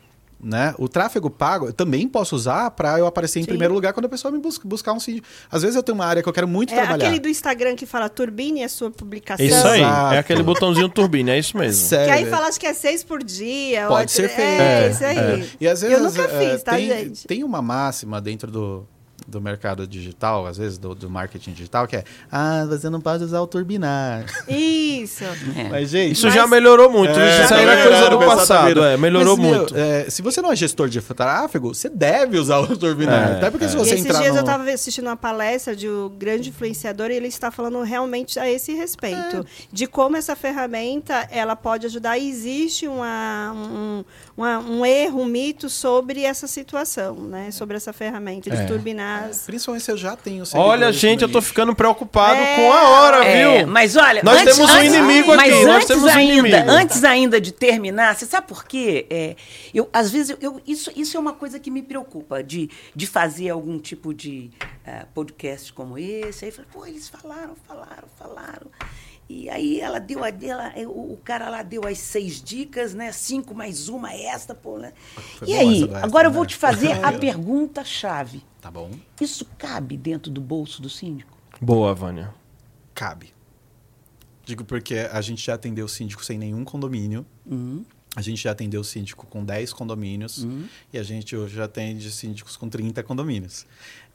Né? 0.42 0.74
O 0.78 0.88
tráfego 0.88 1.28
pago 1.28 1.66
eu 1.66 1.72
também 1.72 2.08
posso 2.08 2.34
usar 2.34 2.70
para 2.70 2.98
eu 2.98 3.06
aparecer 3.06 3.40
em 3.40 3.42
Sim. 3.42 3.48
primeiro 3.48 3.74
lugar 3.74 3.92
quando 3.92 4.06
a 4.06 4.08
pessoa 4.08 4.32
me 4.32 4.38
busca, 4.38 4.66
buscar 4.66 4.94
um 4.94 4.98
síndico. 4.98 5.26
Às 5.50 5.60
vezes 5.60 5.76
eu 5.76 5.82
tenho 5.82 5.94
uma 5.96 6.06
área 6.06 6.22
que 6.22 6.28
eu 6.28 6.32
quero 6.32 6.48
muito 6.48 6.72
É 6.72 6.76
trabalhar. 6.78 7.04
aquele 7.04 7.20
do 7.20 7.28
Instagram 7.28 7.76
que 7.76 7.84
fala 7.84 8.08
turbine 8.08 8.64
a 8.64 8.68
sua 8.70 8.90
publicação. 8.90 9.44
Isso 9.44 9.66
aí. 9.66 9.80
Exato. 9.82 10.14
É 10.14 10.18
aquele 10.18 10.42
botãozinho 10.42 10.88
turbina, 10.88 11.32
é 11.32 11.38
isso 11.38 11.58
mesmo. 11.58 11.86
Sério. 11.86 12.06
Que 12.06 12.18
aí 12.20 12.26
fala 12.30 12.46
acho 12.46 12.58
que 12.58 12.66
é 12.66 12.72
seis 12.72 13.04
por 13.04 13.22
dia. 13.22 13.86
Pode 13.86 14.10
ser 14.12 14.28
feito. 14.30 14.40
É, 14.62 14.86
É, 14.86 14.90
isso 14.90 15.04
aí. 15.04 15.18
é. 15.18 15.46
E 15.60 15.68
às 15.68 15.82
vezes 15.82 15.96
Eu 15.98 16.02
nunca 16.04 16.22
é, 16.22 16.50
fiz, 16.52 16.62
tá, 16.62 16.72
tem, 16.72 16.88
gente? 16.88 17.26
tem 17.26 17.44
uma 17.44 17.60
máxima 17.60 18.18
dentro 18.18 18.50
do, 18.50 18.88
do 19.30 19.40
mercado 19.40 19.86
digital, 19.86 20.46
às 20.46 20.58
vezes 20.58 20.76
do, 20.76 20.94
do 20.94 21.08
marketing 21.08 21.52
digital, 21.52 21.86
que 21.86 21.96
é: 21.96 22.04
ah, 22.30 22.66
você 22.68 22.90
não 22.90 23.00
pode 23.00 23.24
usar 23.24 23.40
o 23.40 23.46
turbinar. 23.46 24.26
Isso. 24.48 25.24
É. 25.56 25.68
Mas, 25.68 25.90
gente. 25.90 26.12
Isso 26.12 26.26
Mas- 26.26 26.34
já 26.34 26.46
melhorou 26.46 26.90
muito. 26.90 27.18
É, 27.18 27.44
isso 27.44 27.54
aí 27.54 27.64
já 27.64 27.72
era 27.72 27.82
coisa 27.82 27.96
melhorou, 27.98 28.18
do 28.20 28.26
passado. 28.26 28.66
exatamente. 28.68 28.94
É, 28.94 28.96
melhorou 28.96 29.36
Mas, 29.36 29.46
meu, 29.46 29.58
muito. 29.58 29.76
é, 29.76 30.08
se 30.10 30.22
você 30.22 30.40
não 30.42 30.52
é 30.52 30.56
gestor 30.56 30.88
de 30.88 31.00
tráfego, 31.00 31.74
você 31.74 31.88
deve 31.88 32.38
usar 32.38 32.58
o 32.58 32.76
turbinar. 32.76 33.30
É, 33.32 33.36
Até 33.36 33.50
porque 33.50 33.68
se 33.68 33.74
é. 33.74 33.78
você 33.78 33.90
e 33.90 33.94
esses 33.94 34.06
entrar 34.06 34.18
dias 34.20 34.32
no... 34.32 34.38
eu 34.38 34.40
estava 34.40 34.70
assistindo 34.70 35.06
uma 35.06 35.16
palestra 35.16 35.74
de 35.76 35.88
um 35.88 36.08
grande 36.08 36.48
influenciador 36.50 37.10
e 37.10 37.14
ele 37.14 37.28
está 37.28 37.50
falando 37.50 37.80
realmente 37.82 38.38
a 38.38 38.48
esse 38.50 38.72
respeito. 38.74 39.38
É. 39.38 39.44
De 39.72 39.86
como 39.86 40.16
essa 40.16 40.34
ferramenta 40.36 41.26
ela 41.30 41.54
pode 41.56 41.86
ajudar. 41.86 42.18
E 42.18 42.28
existe 42.28 42.86
uma, 42.88 43.52
um, 43.52 44.04
uma- 44.36 44.58
um 44.58 44.86
erro, 44.86 45.20
um 45.22 45.26
mito 45.26 45.68
sobre 45.68 46.22
essa 46.22 46.46
situação, 46.46 47.14
né? 47.16 47.50
Sobre 47.50 47.76
essa 47.76 47.92
ferramenta 47.92 48.50
de 48.50 48.56
É. 48.56 48.64
turbinar. 48.64 49.19
Principalmente 49.46 49.84
se 49.84 49.90
eu 49.90 49.96
já 49.96 50.16
tenho 50.16 50.44
Olha, 50.54 50.92
gente, 50.92 51.22
eu 51.22 51.28
tô 51.28 51.40
ficando 51.42 51.74
preocupado 51.74 52.40
É. 52.40 52.56
com 52.56 52.72
a 52.72 52.88
hora, 52.88 53.24
É, 53.24 53.58
viu? 53.58 53.66
mas 53.66 53.96
olha, 53.96 54.22
Nós 54.22 54.40
antes- 54.42 54.56
temos 54.56 54.70
um 54.70 54.74
antes- 54.74 54.94
inimigo 54.94 55.36
mas 55.36 55.52
aqui, 55.52 55.64
nós 55.64 55.74
antes 55.76 55.86
temos 55.88 56.04
um 56.04 56.08
ainda, 56.08 56.32
inimigo. 56.48 56.70
Antes 56.70 57.04
ainda 57.04 57.40
de 57.40 57.52
terminar, 57.52 58.14
você 58.16 58.26
sabe 58.26 58.46
por 58.46 58.64
quê? 58.64 59.06
É, 59.10 59.36
eu, 59.74 59.88
às 59.92 60.10
vezes, 60.10 60.30
eu- 60.30 60.38
eu, 60.40 60.60
isso, 60.66 60.90
isso 60.96 61.16
é 61.16 61.20
uma 61.20 61.32
coisa 61.32 61.58
que 61.58 61.70
me 61.70 61.82
preocupa, 61.82 62.42
de, 62.42 62.70
de 62.94 63.06
fazer 63.06 63.50
algum 63.50 63.78
tipo 63.78 64.12
de 64.14 64.50
ah, 64.86 65.06
podcast 65.14 65.72
como 65.72 65.98
esse. 65.98 66.44
Aí, 66.44 66.50
eu 66.50 66.54
falo, 66.54 66.68
pô, 66.72 66.86
eles 66.86 67.08
falaram, 67.08 67.54
falaram, 67.66 68.08
falaram. 68.18 68.66
E 69.32 69.48
aí 69.48 69.80
ela 69.80 70.00
deu 70.00 70.24
a 70.24 70.28
ela, 70.28 70.72
o, 70.88 71.12
o 71.12 71.16
cara 71.22 71.48
lá 71.48 71.62
deu 71.62 71.86
as 71.86 71.98
seis 71.98 72.42
dicas, 72.42 72.94
né? 72.94 73.12
Cinco 73.12 73.54
mais 73.54 73.88
uma, 73.88 74.12
esta, 74.12 74.56
pô, 74.56 74.76
né? 74.76 74.92
Foi 75.38 75.46
e 75.46 75.54
aí, 75.54 75.88
agora 76.02 76.26
eu 76.26 76.32
vou 76.32 76.42
né? 76.42 76.48
te 76.48 76.56
fazer 76.56 76.90
a 77.06 77.12
pergunta-chave. 77.12 78.42
Tá 78.60 78.72
bom? 78.72 78.90
Isso 79.20 79.46
cabe 79.56 79.96
dentro 79.96 80.32
do 80.32 80.40
bolso 80.40 80.82
do 80.82 80.90
síndico? 80.90 81.38
Boa, 81.60 81.94
Vânia. 81.94 82.34
Cabe. 82.92 83.32
Digo 84.44 84.64
porque 84.64 85.08
a 85.12 85.20
gente 85.20 85.46
já 85.46 85.54
atendeu 85.54 85.86
o 85.86 85.88
síndico 85.88 86.24
sem 86.24 86.36
nenhum 86.36 86.64
condomínio. 86.64 87.24
Uhum. 87.46 87.84
A 88.16 88.22
gente 88.22 88.42
já 88.42 88.50
atendeu 88.50 88.80
o 88.80 88.84
síndico 88.84 89.28
com 89.28 89.44
10 89.44 89.72
condomínios. 89.72 90.44
E 90.92 90.98
a 90.98 91.04
gente 91.04 91.36
hoje 91.36 91.54
já 91.54 91.66
atende 91.66 92.10
síndicos 92.10 92.56
com 92.56 92.68
30 92.68 93.00
condomínios. 93.04 93.64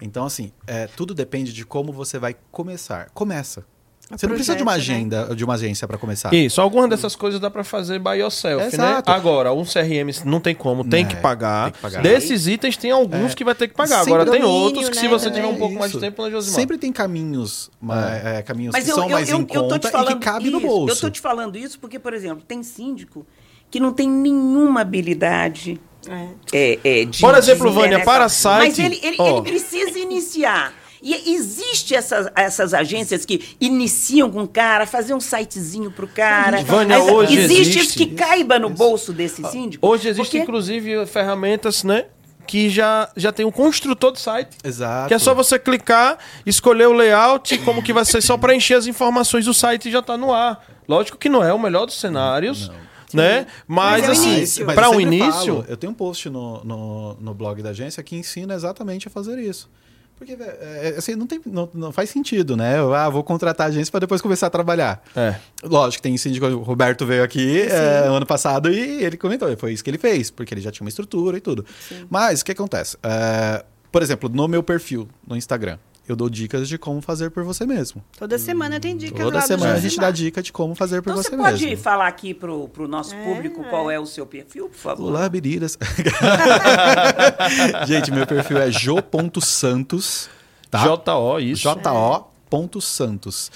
Então, 0.01 0.25
assim, 0.25 0.51
é, 0.67 0.87
tudo 0.87 1.13
depende 1.13 1.53
de 1.53 1.65
como 1.65 1.93
você 1.93 2.19
vai 2.19 2.35
começar. 2.51 3.09
Começa. 3.11 3.65
Você 4.11 4.27
não 4.27 4.35
precisa 4.35 4.55
de 4.55 4.61
uma 4.61 4.73
né? 4.73 4.77
agenda, 4.77 5.35
de 5.35 5.43
uma 5.43 5.55
agência 5.55 5.87
para 5.87 5.97
começar. 5.97 6.31
Isso, 6.33 6.61
algumas 6.61 6.89
dessas 6.89 7.15
coisas 7.15 7.39
dá 7.39 7.49
pra 7.49 7.63
fazer 7.63 7.97
by 7.97 8.11
yourself, 8.19 8.61
né? 8.61 8.67
Exato. 8.67 9.11
Agora, 9.11 9.51
um 9.51 9.63
CRM 9.65 10.11
não 10.25 10.39
tem 10.39 10.53
como, 10.53 10.83
tem 10.83 11.03
É, 11.03 11.07
que 11.07 11.15
pagar. 11.15 11.65
tem 11.65 11.73
que 11.73 11.79
pagar. 11.79 12.01
Desses 12.03 12.45
itens 12.47 12.77
tem 12.77 12.91
alguns 12.91 13.33
que 13.33 13.43
vai 13.43 13.55
ter 13.55 13.67
que 13.67 13.73
pagar. 13.73 13.99
Sempre 13.99 14.13
Agora 14.13 14.31
tem 14.31 14.41
domínio, 14.41 14.61
outros 14.63 14.89
que 14.89 14.95
se 14.95 15.03
né, 15.03 15.09
você 15.09 15.25
também. 15.29 15.41
tiver 15.41 15.53
um 15.55 15.57
pouco 15.57 15.73
mais 15.73 15.91
de 15.91 15.97
Isso. 15.97 16.05
tempo, 16.05 16.23
né, 16.23 16.29
Josimar? 16.29 16.55
Sempre 16.59 16.77
tem 16.77 16.91
caminhos, 16.91 17.71
ma- 17.81 18.11
é, 18.15 18.41
caminhos 18.43 18.73
Mas 18.73 18.83
que 18.85 18.91
eu, 18.91 18.95
são 18.95 19.05
eu, 19.05 19.09
mais 19.09 19.27
eu, 19.29 19.37
em 19.37 19.41
eu 19.41 19.47
tô 19.47 19.61
conta 19.61 19.79
te 19.79 19.91
falando 19.91 20.11
e 20.11 20.13
que 20.13 20.19
cabe 20.19 20.49
no 20.51 20.57
isso, 20.59 20.67
bolso. 20.67 20.93
Eu 20.93 21.01
tô 21.01 21.09
te 21.09 21.19
falando 21.21 21.57
isso 21.57 21.79
porque, 21.79 21.97
por 21.97 22.13
exemplo, 22.13 22.43
tem 22.47 22.61
síndico 22.61 23.25
que 23.71 23.79
não 23.79 23.91
tem 23.91 24.07
nenhuma 24.07 24.81
habilidade 24.81 25.81
É. 26.07 26.27
é, 26.53 26.79
é, 27.01 27.05
de 27.05 27.19
Por 27.21 27.35
exemplo, 27.35 27.65
desenhar 27.65 27.89
Vânia, 27.89 28.05
para 28.05 28.29
site, 28.29 28.67
Mas 28.67 28.79
ele, 28.79 28.99
ele, 29.01 29.15
ó. 29.19 29.39
ele 29.39 29.41
precisa 29.49 29.97
iniciar. 29.97 30.71
E 31.05 31.35
existe 31.35 31.93
essas, 31.93 32.27
essas 32.35 32.73
agências 32.73 33.25
que 33.25 33.55
iniciam 33.61 34.31
com 34.31 34.41
o 34.41 34.47
cara, 34.47 34.87
fazer 34.87 35.13
um 35.13 35.19
sitezinho 35.19 35.91
pro 35.91 36.07
cara. 36.07 36.63
Vânia, 36.63 36.97
Mas 36.97 37.07
hoje 37.07 37.37
existe, 37.37 37.61
existe 37.61 37.79
isso 37.79 37.95
que 37.95 38.07
caiba 38.15 38.57
no 38.57 38.71
bolso 38.71 39.13
desse 39.13 39.43
síndico? 39.51 39.87
Hoje 39.87 40.07
existem, 40.09 40.23
Porque- 40.25 40.39
inclusive, 40.39 41.05
ferramentas, 41.05 41.83
né? 41.83 42.05
Que 42.47 42.71
já, 42.71 43.07
já 43.15 43.31
tem 43.31 43.45
um 43.45 43.51
construtor 43.51 44.13
de 44.13 44.19
site. 44.19 44.57
Exato. 44.63 45.07
Que 45.07 45.13
é 45.13 45.19
só 45.19 45.35
você 45.35 45.59
clicar, 45.59 46.17
escolher 46.43 46.87
o 46.87 46.93
layout, 46.93 47.55
como 47.59 47.83
que 47.83 47.93
vai 47.93 48.03
ser, 48.03 48.19
só 48.23 48.35
preencher 48.35 48.73
as 48.73 48.87
informações 48.87 49.45
do 49.45 49.53
site 49.53 49.89
e 49.89 49.91
já 49.91 50.01
tá 50.01 50.17
no 50.17 50.33
ar. 50.33 50.65
Lógico 50.87 51.19
que 51.19 51.29
não 51.29 51.43
é 51.43 51.53
o 51.53 51.59
melhor 51.59 51.85
dos 51.85 51.99
cenários, 51.99 52.71
né? 53.13 53.45
Mas, 53.67 54.01
Mas 54.01 54.03
é 54.03 54.07
o 54.07 54.11
assim, 54.11 54.37
início. 54.37 54.65
Mas 54.65 54.75
para 54.75 54.87
eu 54.87 54.91
um 54.93 55.01
início, 55.01 55.31
falo, 55.31 55.65
eu 55.67 55.77
tenho 55.77 55.91
um 55.91 55.95
post 55.95 56.29
no, 56.31 56.63
no, 56.63 57.13
no 57.19 57.33
blog 57.35 57.61
da 57.61 57.69
agência 57.69 58.01
que 58.01 58.15
ensina 58.15 58.55
exatamente 58.55 59.07
a 59.07 59.11
fazer 59.11 59.37
isso. 59.37 59.69
Porque, 60.17 60.35
velho, 60.35 60.51
é, 60.61 60.95
assim, 60.97 61.13
não, 61.15 61.27
tem, 61.27 61.41
não, 61.45 61.69
não 61.73 61.91
faz 61.91 62.09
sentido, 62.09 62.55
né? 62.55 62.79
Eu 62.79 62.93
ah, 62.93 63.09
vou 63.09 63.23
contratar 63.23 63.67
a 63.67 63.69
agência 63.69 63.91
para 63.91 63.99
depois 63.99 64.21
começar 64.21 64.47
a 64.47 64.49
trabalhar. 64.49 65.03
É. 65.15 65.35
Lógico, 65.63 66.01
tem 66.01 66.17
síndico, 66.17 66.45
o 66.45 66.61
Roberto 66.61 67.05
veio 67.05 67.23
aqui 67.23 67.61
é, 67.61 68.07
ano 68.07 68.25
passado 68.25 68.71
e 68.71 69.03
ele 69.03 69.17
comentou, 69.17 69.55
foi 69.57 69.73
isso 69.73 69.83
que 69.83 69.89
ele 69.89 69.97
fez, 69.97 70.31
porque 70.31 70.53
ele 70.53 70.61
já 70.61 70.71
tinha 70.71 70.85
uma 70.85 70.89
estrutura 70.89 71.37
e 71.37 71.41
tudo. 71.41 71.65
Mas 72.09 72.41
o 72.41 72.45
que 72.45 72.53
acontece? 72.53 72.97
É, 73.03 73.65
por 73.91 74.01
exemplo, 74.01 74.29
no 74.29 74.47
meu 74.47 74.63
perfil 74.63 75.07
no 75.27 75.35
Instagram, 75.35 75.77
eu 76.07 76.15
dou 76.15 76.29
dicas 76.29 76.69
de 76.69 76.77
como 76.77 77.01
fazer 77.01 77.31
por 77.31 77.43
você 77.43 77.65
mesmo. 77.65 78.03
Toda 78.17 78.37
semana 78.37 78.79
tem 78.79 78.95
dicas 78.95 79.19
Toda 79.19 79.37
lá 79.37 79.41
do 79.43 79.47
semana 79.47 79.73
a 79.73 79.79
gente 79.79 79.97
dá 79.97 80.11
dica 80.11 80.41
de 80.41 80.53
como 80.53 80.75
fazer 80.75 81.01
por 81.01 81.09
Então 81.11 81.23
você 81.23 81.29
você 81.31 81.37
pode 81.37 81.65
mesmo. 81.65 81.83
falar 81.83 82.07
aqui 82.07 82.33
pro, 82.33 82.67
pro 82.69 82.87
nosso 82.87 83.15
É, 83.15 83.23
público 83.23 83.63
qual 83.65 83.89
é 83.89 83.99
o 83.99 84.05
seu 84.05 84.25
perfil, 84.25 84.69
por 84.69 84.77
favor? 84.77 85.07
Olá, 85.09 85.29
meninas. 85.29 85.77
Gente, 87.87 88.11
meu 88.11 88.27
perfil 88.27 88.57
é 88.57 88.69
jo.santos, 88.69 90.29
tá? 90.69 90.83
JO, 90.85 91.39
isso. 91.39 91.63
J-O.santos. 91.63 93.51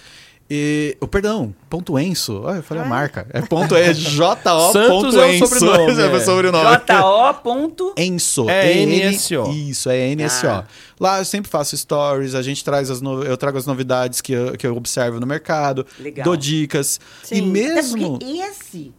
E, 0.51 0.97
oh, 0.99 1.07
perdão, 1.07 1.53
ponto 1.69 1.99
Enso. 1.99 2.41
Olha, 2.43 2.57
eu 2.57 2.63
falei 2.63 2.81
a 2.81 2.85
Ah. 2.85 2.89
marca. 2.89 3.27
É 3.31 3.39
ponto 3.41 3.75
é 3.75 3.93
J-O. 3.93 4.71
Santos 4.73 5.15
é 5.15 5.35
Enso. 5.35 5.47
sobrenome, 5.47 6.01
é 6.01 6.05
é. 6.05 6.07
o 6.09 6.19
sobrenome. 6.21 6.63
J.O. 6.87 7.33
ponto- 7.35 7.93
Enso. 7.95 8.49
É 8.49 8.73
NSO. 8.85 9.51
Isso, 9.51 9.89
é 9.91 10.15
NSO. 10.15 10.47
Ah. 10.47 10.63
Lá 10.99 11.19
eu 11.19 11.25
sempre 11.25 11.51
faço 11.51 11.77
stories, 11.77 12.33
a 12.33 12.41
gente 12.41 12.63
traz 12.63 12.89
as 12.89 12.99
no... 12.99 13.23
eu 13.23 13.37
trago 13.37 13.57
as 13.57 13.65
novidades 13.67 14.21
que 14.21 14.33
eu, 14.33 14.57
que 14.57 14.65
eu 14.65 14.75
observo 14.75 15.19
no 15.19 15.27
mercado, 15.27 15.85
Legal. 15.99 16.23
dou 16.25 16.35
dicas. 16.35 16.99
Sim. 17.23 17.35
E 17.35 17.41
mesmo. 17.43 18.19
esse 18.21 18.91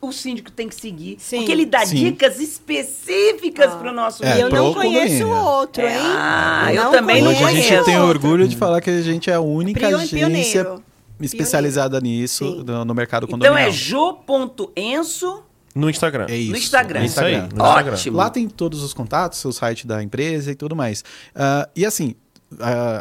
o 0.00 0.12
síndico 0.12 0.50
tem 0.50 0.68
que 0.68 0.74
seguir. 0.74 1.16
Sim. 1.18 1.38
Porque 1.38 1.52
ele 1.52 1.66
dá 1.66 1.84
Sim. 1.84 1.96
dicas 1.96 2.40
específicas 2.40 3.72
Ah. 3.72 3.76
para 3.76 3.90
o 3.90 3.94
nosso 3.94 4.24
É, 4.24 4.38
E 4.38 4.40
eu 4.40 4.48
não 4.48 4.72
conheço 4.72 5.24
condomínio. 5.24 5.28
outro, 5.30 5.82
hein? 5.82 5.96
Ah, 5.98 6.72
eu 6.72 6.84
Não 6.84 6.90
também 6.92 7.22
não 7.22 7.30
Hoje 7.30 7.44
a 7.44 7.50
gente 7.52 7.66
conheço. 7.68 7.84
tem 7.84 7.98
orgulho 8.00 8.48
de 8.48 8.56
falar 8.56 8.80
que 8.80 8.88
a 8.90 9.02
gente 9.02 9.28
é 9.30 9.34
a 9.34 9.40
única 9.40 9.86
Pio- 9.86 9.96
agência 9.98 10.18
pioneiro. 10.64 10.82
especializada 11.20 12.00
nisso 12.00 12.44
Sim. 12.44 12.64
no, 12.64 12.84
no 12.84 12.94
mercado 12.94 13.24
Então 13.26 13.38
condominial. 13.38 13.68
é 13.68 13.70
jo.enso 13.70 15.42
No 15.74 15.88
Instagram. 15.90 16.26
É 16.28 16.36
isso. 16.36 16.50
no 16.52 16.56
Instagram. 16.56 17.04
Isso 17.04 17.20
aí, 17.20 17.34
Instagram. 17.34 17.56
no 17.56 17.64
Instagram. 17.68 17.92
Ótimo. 17.92 18.16
Lá 18.16 18.30
tem 18.30 18.48
todos 18.48 18.82
os 18.82 18.92
contatos, 18.94 19.44
o 19.44 19.52
site 19.52 19.86
da 19.86 20.02
empresa 20.02 20.50
e 20.50 20.54
tudo 20.54 20.74
mais. 20.74 21.04
Ah, 21.34 21.68
e 21.76 21.84
assim, 21.86 22.14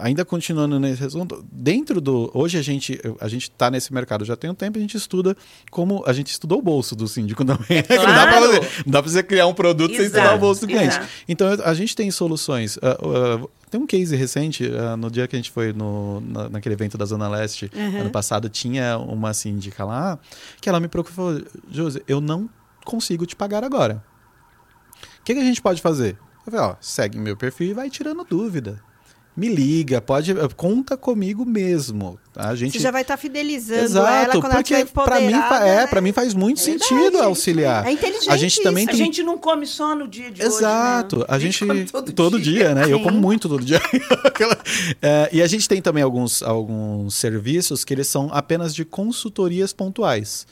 ainda 0.04 0.24
continuando 0.24 0.80
nesse 0.80 1.04
assunto, 1.04 1.44
dentro 1.52 2.00
do. 2.00 2.30
Hoje 2.34 2.58
a 2.58 2.62
gente 2.62 3.00
a 3.20 3.28
gente 3.28 3.44
está 3.44 3.72
nesse 3.72 3.94
mercado 3.94 4.24
já 4.24 4.36
tem 4.36 4.50
um 4.50 4.54
tempo, 4.54 4.78
a 4.78 4.82
gente 4.82 4.96
estuda 4.96 5.36
como. 5.72 6.04
A 6.06 6.14
gente 6.14 6.28
estudou 6.28 6.60
o 6.60 6.62
bolso 6.62 6.96
do 6.96 7.08
síndico 7.08 7.44
também. 7.46 7.78
né? 7.78 7.84
não, 7.90 8.06
dá 8.06 8.28
pra 8.28 8.38
claro. 8.38 8.46
fazer- 8.54 8.84
não 8.86 8.92
dá 8.92 9.02
pra 9.02 9.12
você 9.12 9.24
criar 9.24 9.48
um 9.48 9.54
produto 9.54 9.92
sem 9.96 10.06
estudar 10.06 10.22
Exato, 10.24 10.36
o 10.36 10.40
bolso 10.40 10.62
do 10.62 10.68
cliente. 10.68 10.88
exato. 10.98 11.08
Então 11.28 11.48
a 11.64 11.74
gente 11.74 11.96
tem 11.96 12.10
soluções. 12.12 12.78
ah, 12.82 12.98
ah, 13.44 13.48
tem 13.70 13.80
um 13.80 13.86
case 13.88 14.16
recente, 14.16 14.70
ah, 14.76 14.98
no 14.98 15.12
dia 15.12 15.28
que 15.28 15.36
a 15.36 15.40
gente 15.40 15.52
foi 15.52 15.74
no, 15.74 16.22
na- 16.22 16.50
naquele 16.50 16.74
evento 16.76 16.98
da 16.98 17.06
Zona 17.06 17.28
Leste, 17.28 17.72
ano 17.74 18.10
passado, 18.10 18.50
tinha 18.50 18.98
uma 18.98 19.34
síndica 19.34 19.84
lá, 19.86 20.18
que 20.62 20.68
ela 20.70 20.80
me 20.80 20.88
procurou 20.88 21.42
Josi, 21.72 22.02
eu 22.08 22.20
não 22.20 22.50
consigo 22.86 23.26
te 23.26 23.36
pagar 23.36 23.64
agora. 23.64 24.04
O 25.20 25.24
que, 25.24 25.34
que 25.36 25.40
a 25.40 25.44
gente 25.44 25.62
pode 25.62 25.82
fazer? 25.82 26.18
Eu 26.46 26.52
falei, 26.52 26.60
ó, 26.72 26.76
segue 26.82 27.20
meu 27.20 27.38
perfil 27.38 27.68
e 27.70 27.74
vai 27.74 27.90
tirando 27.90 28.24
dúvida. 28.24 28.82
Me 29.40 29.48
liga, 29.48 30.02
pode, 30.02 30.34
conta 30.58 30.98
comigo 30.98 31.46
mesmo. 31.46 32.20
tá? 32.34 32.50
A 32.50 32.56
gente 32.56 32.74
Você 32.74 32.80
já 32.84 32.92
vai 32.92 33.04
estar 33.04 33.16
fidelizando 33.16 33.80
ela 33.80 33.86
Exato, 33.86 34.32
quando 34.42 34.52
ela 34.52 34.54
porque 34.56 34.74
estiver 34.74 35.04
pra 35.06 35.20
mim, 35.22 35.34
é, 35.34 35.76
né? 35.78 35.88
para 35.88 36.02
mim 36.02 36.12
faz 36.12 36.34
muito 36.34 36.60
É 36.60 36.66
verdade, 36.66 36.88
sentido 36.90 37.18
é 37.18 37.24
auxiliar. 37.24 37.88
É 37.88 37.92
inteligente 37.92 38.30
A 38.30 38.36
gente 38.38 38.62
também 38.62 38.84
isso. 38.84 38.90
A 38.92 38.98
tem 38.98 39.06
gente 39.06 39.24
não 39.24 39.38
come 39.38 39.66
só 39.66 39.96
no 39.96 40.08
dia 40.08 40.30
de 40.30 40.42
hoje. 40.42 40.58
Exato. 40.58 41.20
né? 41.20 41.26
A 41.30 41.40
gente, 41.40 41.66
come 41.66 41.86
todo, 42.14 42.40
dia. 42.40 42.76
né? 42.76 42.84
Eu 42.84 42.98
Sim. 42.98 43.04
como 43.06 43.18
muito 43.20 43.48
todo 43.48 43.64
dia. 43.64 43.80
É, 45.02 45.30
e 45.32 45.42
a 45.42 45.48
gente 45.48 45.68
tem 45.68 45.82
também 45.82 46.04
alguns, 46.04 46.42
alguns 46.44 47.16
serviços 47.16 47.84
que 47.84 47.94
eles 47.94 48.08
são 48.08 48.30
apenas 48.32 48.74
de 48.74 48.84
consultorias 48.86 49.74
pontuais. 49.74 50.46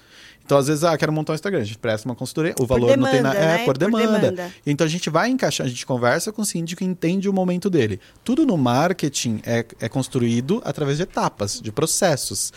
Então, 0.47 0.57
às 0.57 0.67
vezes, 0.67 0.81
ah, 0.85 0.97
quero 0.97 1.11
montar 1.11 1.33
um 1.33 1.35
Instagram, 1.35 1.59
a 1.59 1.63
gente 1.65 1.77
presta 1.77 2.07
uma 2.07 2.15
consultoria, 2.15 2.55
o 2.57 2.65
valor 2.65 2.95
não 2.95 3.11
tem 3.11 3.21
nada. 3.21 3.35
demanda, 3.37 3.53
É, 3.53 3.57
né? 3.57 3.65
por 3.65 3.73
Por 3.73 3.77
demanda. 3.77 4.31
demanda. 4.31 4.51
Então 4.65 4.87
a 4.87 4.89
gente 4.89 5.09
vai 5.09 5.29
encaixar, 5.29 5.67
a 5.67 5.69
gente 5.69 5.85
conversa 5.85 6.31
com 6.31 6.41
o 6.41 6.45
síndico 6.45 6.81
e 6.83 6.85
entende 6.85 7.27
o 7.27 7.33
momento 7.33 7.69
dele. 7.69 7.99
Tudo 8.23 8.45
no 8.45 8.55
marketing 8.57 9.41
é, 9.45 9.65
é 9.81 9.89
construído 9.89 10.61
através 10.63 10.95
de 10.95 11.03
etapas, 11.03 11.59
de 11.59 11.69
processos. 11.69 12.53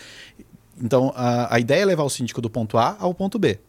Então, 0.81 1.11
a, 1.17 1.53
a 1.53 1.59
ideia 1.59 1.81
é 1.81 1.85
levar 1.85 2.03
o 2.03 2.09
síndico 2.09 2.39
do 2.41 2.49
ponto 2.49 2.77
A 2.77 2.95
ao 2.97 3.13
ponto 3.13 3.37
B. 3.37 3.59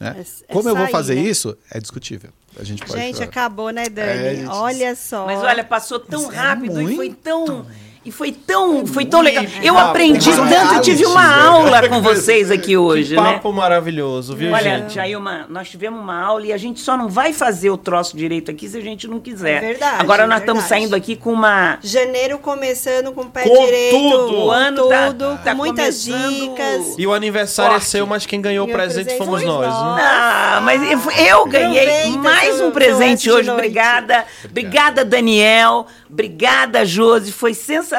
né? 0.00 0.16
É- 0.16 0.20
é 0.48 0.52
Como 0.54 0.66
eu 0.70 0.74
vou 0.74 0.88
fazer 0.88 1.16
né? 1.16 1.20
isso, 1.20 1.54
é 1.70 1.78
discutível. 1.78 2.30
A 2.58 2.64
gente 2.64 2.82
pode 2.84 2.98
Gente, 2.98 3.22
acabou, 3.22 3.70
né, 3.70 3.88
Dani? 3.88 4.10
É, 4.10 4.34
gente. 4.36 4.48
Olha 4.48 4.96
só. 4.96 5.26
Mas 5.26 5.40
olha, 5.40 5.62
passou 5.62 6.00
tão 6.00 6.22
Mas 6.28 6.34
é 6.34 6.36
rápido 6.38 6.80
e 6.90 6.96
foi 6.96 7.10
tão. 7.12 7.66
E 8.04 8.10
foi 8.10 8.32
tão, 8.32 8.84
foi 8.84 9.04
tão 9.06 9.20
legal. 9.20 9.44
Eu 9.62 9.74
rápido. 9.74 9.90
aprendi 9.90 10.30
tanto, 10.34 10.74
eu 10.74 10.80
tive 10.80 11.06
uma 11.06 11.44
aula 11.46 11.88
com 11.88 12.02
vocês 12.02 12.50
aqui 12.50 12.76
hoje, 12.76 13.14
que 13.14 13.20
né? 13.20 13.34
papo 13.34 13.52
maravilhoso, 13.52 14.34
viu, 14.34 14.52
Olha, 14.52 14.78
gente? 14.80 14.94
Jailma, 14.94 15.46
nós 15.48 15.70
tivemos 15.70 16.00
uma 16.00 16.20
aula 16.20 16.44
e 16.46 16.52
a 16.52 16.56
gente 16.56 16.80
só 16.80 16.96
não 16.96 17.08
vai 17.08 17.32
fazer 17.32 17.70
o 17.70 17.76
troço 17.76 18.16
direito 18.16 18.50
aqui 18.50 18.68
se 18.68 18.76
a 18.76 18.80
gente 18.80 19.06
não 19.06 19.20
quiser. 19.20 19.62
É 19.62 19.66
verdade, 19.68 19.96
Agora 20.00 20.24
é 20.24 20.26
nós 20.26 20.40
estamos 20.40 20.64
verdade. 20.64 20.80
saindo 20.82 20.96
aqui 20.96 21.14
com 21.14 21.32
uma. 21.32 21.78
Janeiro 21.80 22.38
começando 22.40 23.12
com 23.12 23.20
o 23.20 23.30
pé 23.30 23.44
Com 23.48 23.64
direito. 23.66 23.92
tudo. 23.96 24.36
O 24.46 24.50
ano 24.50 24.88
tá- 24.88 25.06
tudo, 25.06 25.38
tá 25.44 25.50
com 25.52 25.56
muitas 25.58 26.02
dicas. 26.02 26.96
E 26.98 27.06
o 27.06 27.12
aniversário 27.14 27.70
Forte. 27.70 27.84
é 27.84 27.88
seu, 27.88 28.04
mas 28.04 28.26
quem 28.26 28.40
ganhou 28.40 28.66
o 28.66 28.72
presente 28.72 29.04
presente 29.04 29.24
fomos 29.24 29.44
nós. 29.44 29.64
nós. 29.68 29.96
né? 29.96 30.02
Ah, 30.04 30.60
mas 30.64 30.82
eu- 30.82 31.10
eu 31.24 31.46
ganhei 31.46 31.86
Aproveita 31.88 32.18
mais 32.18 32.60
um 32.60 32.72
presente 32.72 33.30
hoje. 33.30 33.48
Obrigada. 33.48 34.24
Obrigada, 34.44 35.04
Daniel. 35.04 35.86
Obrigada, 36.10 36.84
Josi. 36.84 37.30
Foi 37.30 37.54
sensacional 37.54 37.91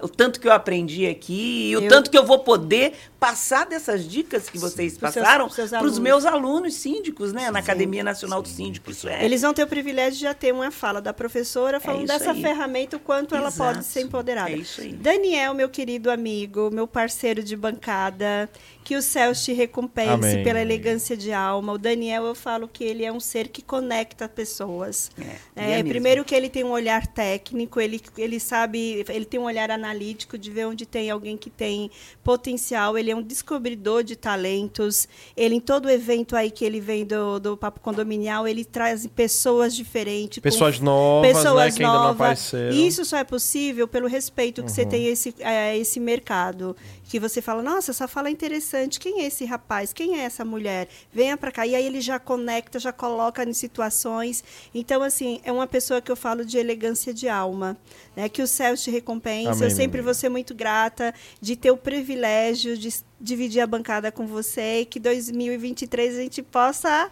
o 0.00 0.08
tanto 0.08 0.40
que 0.40 0.46
eu 0.48 0.52
aprendi 0.52 1.06
aqui 1.06 1.70
e 1.70 1.76
o 1.76 1.82
Eu- 1.82 1.88
tanto 1.88 2.10
que 2.10 2.18
eu 2.18 2.24
vou 2.24 2.40
poder 2.40 2.92
passar 3.20 3.66
dessas 3.66 4.08
dicas 4.08 4.48
que 4.48 4.58
vocês 4.58 4.94
seus- 4.94 4.98
passaram 5.14 5.46
para 5.48 5.84
os 5.84 5.98
meus 5.98 6.24
alunos 6.24 6.72
síndicos, 6.74 7.32
né? 7.34 7.50
Na 7.50 7.58
Academia 7.58 8.02
Nacional 8.02 8.40
do 8.40 8.48
Síndico. 8.48 8.90
Isso 8.90 9.06
é. 9.08 9.22
Eles 9.22 9.42
vão 9.42 9.52
ter 9.52 9.62
o 9.62 9.66
privilégio 9.66 10.14
de 10.14 10.20
já 10.22 10.32
ter 10.32 10.52
uma 10.52 10.70
fala 10.70 11.02
da 11.02 11.12
professora 11.12 11.78
falando 11.78 12.04
isso 12.08 12.18
dessa 12.18 12.32
aí. 12.32 12.40
ferramenta, 12.40 12.96
o 12.96 13.00
quanto 13.00 13.34
ela 13.34 13.48
Exato. 13.48 13.74
pode 13.74 13.84
ser 13.84 14.00
empoderada. 14.00 14.50
É 14.50 14.56
isso 14.56 14.80
aí. 14.80 14.92
Daniel, 14.94 15.52
meu 15.52 15.68
querido 15.68 16.10
amigo, 16.10 16.70
meu 16.72 16.86
parceiro 16.88 17.42
de 17.42 17.54
bancada, 17.56 18.48
que 18.82 18.96
o 18.96 19.02
céu 19.02 19.34
te 19.34 19.52
recompense 19.52 20.10
Amém. 20.10 20.42
pela 20.42 20.60
elegância 20.60 21.14
de 21.16 21.30
alma. 21.32 21.74
O 21.74 21.78
Daniel, 21.78 22.24
eu 22.24 22.34
falo 22.34 22.66
que 22.66 22.82
ele 22.82 23.04
é 23.04 23.12
um 23.12 23.20
ser 23.20 23.48
que 23.48 23.60
conecta 23.60 24.26
pessoas. 24.28 25.10
É, 25.20 25.22
É, 25.22 25.28
ele 25.64 25.72
é 25.72 25.76
mesmo. 25.76 25.88
primeiro 25.90 26.24
que 26.24 26.34
ele 26.34 26.48
tem 26.48 26.64
um 26.64 26.70
olhar 26.70 27.06
técnico, 27.06 27.78
ele, 27.80 28.00
ele 28.16 28.40
sabe 28.40 28.78
ele, 28.78 29.04
ele 29.10 29.24
tem 29.26 29.38
um 29.38 29.44
olhar 29.44 29.70
analítico 29.70 30.38
de 30.38 30.50
ver 30.50 30.64
onde 30.66 30.86
tem 30.86 31.10
alguém 31.10 31.36
que 31.36 31.50
tem 31.50 31.90
potencial. 32.24 32.96
Ele 32.96 33.09
é 33.10 33.16
um 33.16 33.22
descobridor 33.22 34.02
de 34.02 34.16
talentos. 34.16 35.08
Ele, 35.36 35.56
em 35.56 35.60
todo 35.60 35.90
evento 35.90 36.36
aí 36.36 36.50
que 36.50 36.64
ele 36.64 36.80
vem 36.80 37.04
do, 37.04 37.38
do 37.38 37.56
Papo 37.56 37.80
Condominial, 37.80 38.46
ele 38.46 38.64
traz 38.64 39.06
pessoas 39.06 39.74
diferentes. 39.74 40.38
Pessoas 40.38 40.78
novas, 40.80 41.28
né? 41.28 41.34
pessoas 41.34 41.74
Que 41.74 41.82
ainda 41.82 41.94
não 41.94 42.02
novas. 42.04 42.20
apareceram. 42.20 42.74
E 42.74 42.86
isso 42.86 43.04
só 43.04 43.16
é 43.16 43.24
possível 43.24 43.88
pelo 43.88 44.06
respeito 44.06 44.62
que 44.62 44.70
você 44.70 44.84
tem 44.86 45.06
a 45.06 45.10
esse, 45.10 45.34
a 45.42 45.76
esse 45.76 46.00
mercado. 46.00 46.76
Que 47.04 47.18
você 47.18 47.42
fala, 47.42 47.60
nossa, 47.60 47.90
essa 47.90 48.06
fala 48.06 48.28
é 48.28 48.30
interessante. 48.30 49.00
Quem 49.00 49.22
é 49.22 49.26
esse 49.26 49.44
rapaz? 49.44 49.92
Quem 49.92 50.20
é 50.20 50.22
essa 50.22 50.44
mulher? 50.44 50.88
Venha 51.12 51.36
para 51.36 51.50
cá. 51.50 51.66
E 51.66 51.74
aí 51.74 51.84
ele 51.84 52.00
já 52.00 52.20
conecta, 52.20 52.78
já 52.78 52.92
coloca 52.92 53.42
em 53.42 53.52
situações. 53.52 54.44
Então, 54.72 55.02
assim, 55.02 55.40
é 55.42 55.50
uma 55.50 55.66
pessoa 55.66 56.00
que 56.00 56.10
eu 56.10 56.16
falo 56.16 56.44
de 56.44 56.56
elegância 56.56 57.12
de 57.12 57.28
alma. 57.28 57.76
Né? 58.14 58.28
Que 58.28 58.42
o 58.42 58.46
céu 58.46 58.76
te 58.76 58.90
recompense. 58.90 59.48
Amém, 59.48 59.62
eu 59.64 59.70
sempre 59.70 59.98
meu 59.98 60.04
vou 60.04 60.14
ser 60.14 60.28
muito 60.28 60.54
grata 60.54 61.12
de 61.40 61.56
ter 61.56 61.70
o 61.70 61.76
privilégio 61.76 62.76
de 62.76 62.88
dividir 63.20 63.60
a 63.60 63.66
bancada 63.66 64.10
com 64.10 64.26
você 64.26 64.80
e 64.80 64.86
que 64.86 64.98
2023 64.98 66.16
a 66.16 66.20
gente 66.22 66.42
possa 66.42 67.10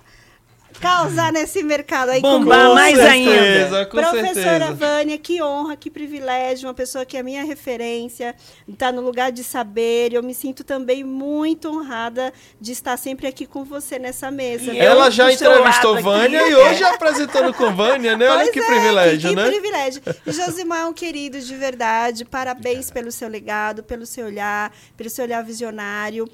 causar 0.80 1.32
nesse 1.32 1.62
mercado 1.62 2.10
aí 2.10 2.20
com 2.20 2.38
Bombar 2.38 2.68
você. 2.68 2.74
mais 2.74 2.96
certeza, 2.96 3.10
ainda. 3.10 3.86
Com 3.86 3.96
Professora 3.96 4.34
certeza. 4.34 4.74
Vânia, 4.74 5.18
que 5.18 5.42
honra, 5.42 5.76
que 5.76 5.90
privilégio, 5.90 6.68
uma 6.68 6.74
pessoa 6.74 7.04
que 7.04 7.16
é 7.16 7.22
minha 7.22 7.44
referência, 7.44 8.34
está 8.68 8.92
no 8.92 9.00
lugar 9.00 9.32
de 9.32 9.42
saber. 9.42 10.12
Eu 10.12 10.22
me 10.22 10.34
sinto 10.34 10.62
também 10.64 11.02
muito 11.02 11.68
honrada 11.68 12.32
de 12.60 12.72
estar 12.72 12.96
sempre 12.96 13.26
aqui 13.26 13.46
com 13.46 13.64
você 13.64 13.98
nessa 13.98 14.30
mesa. 14.30 14.72
E? 14.72 14.78
Ela 14.78 15.10
já 15.10 15.32
entrevistou 15.32 16.00
Vânia 16.00 16.40
aqui. 16.40 16.50
e 16.50 16.54
hoje 16.54 16.84
apresentando 16.84 17.52
com 17.54 17.74
Vânia, 17.74 18.16
né? 18.16 18.28
Olha 18.28 18.38
Pois 18.40 18.50
que 18.50 18.60
é, 18.60 18.66
privilégio, 18.66 19.30
que, 19.30 19.36
né? 19.36 19.44
Que 19.44 19.50
privilégio. 19.50 20.02
E 20.26 20.32
Josimar 20.32 20.80
é 20.80 20.84
um 20.86 20.92
querido 20.92 21.40
de 21.40 21.54
verdade. 21.56 22.24
Parabéns 22.24 22.90
pelo 22.90 23.10
seu 23.10 23.28
legado, 23.28 23.82
pelo 23.82 24.06
seu 24.06 24.26
olhar, 24.26 24.72
pelo 24.96 25.10
seu 25.10 25.24
olhar 25.24 25.42
visionário. 25.42 26.28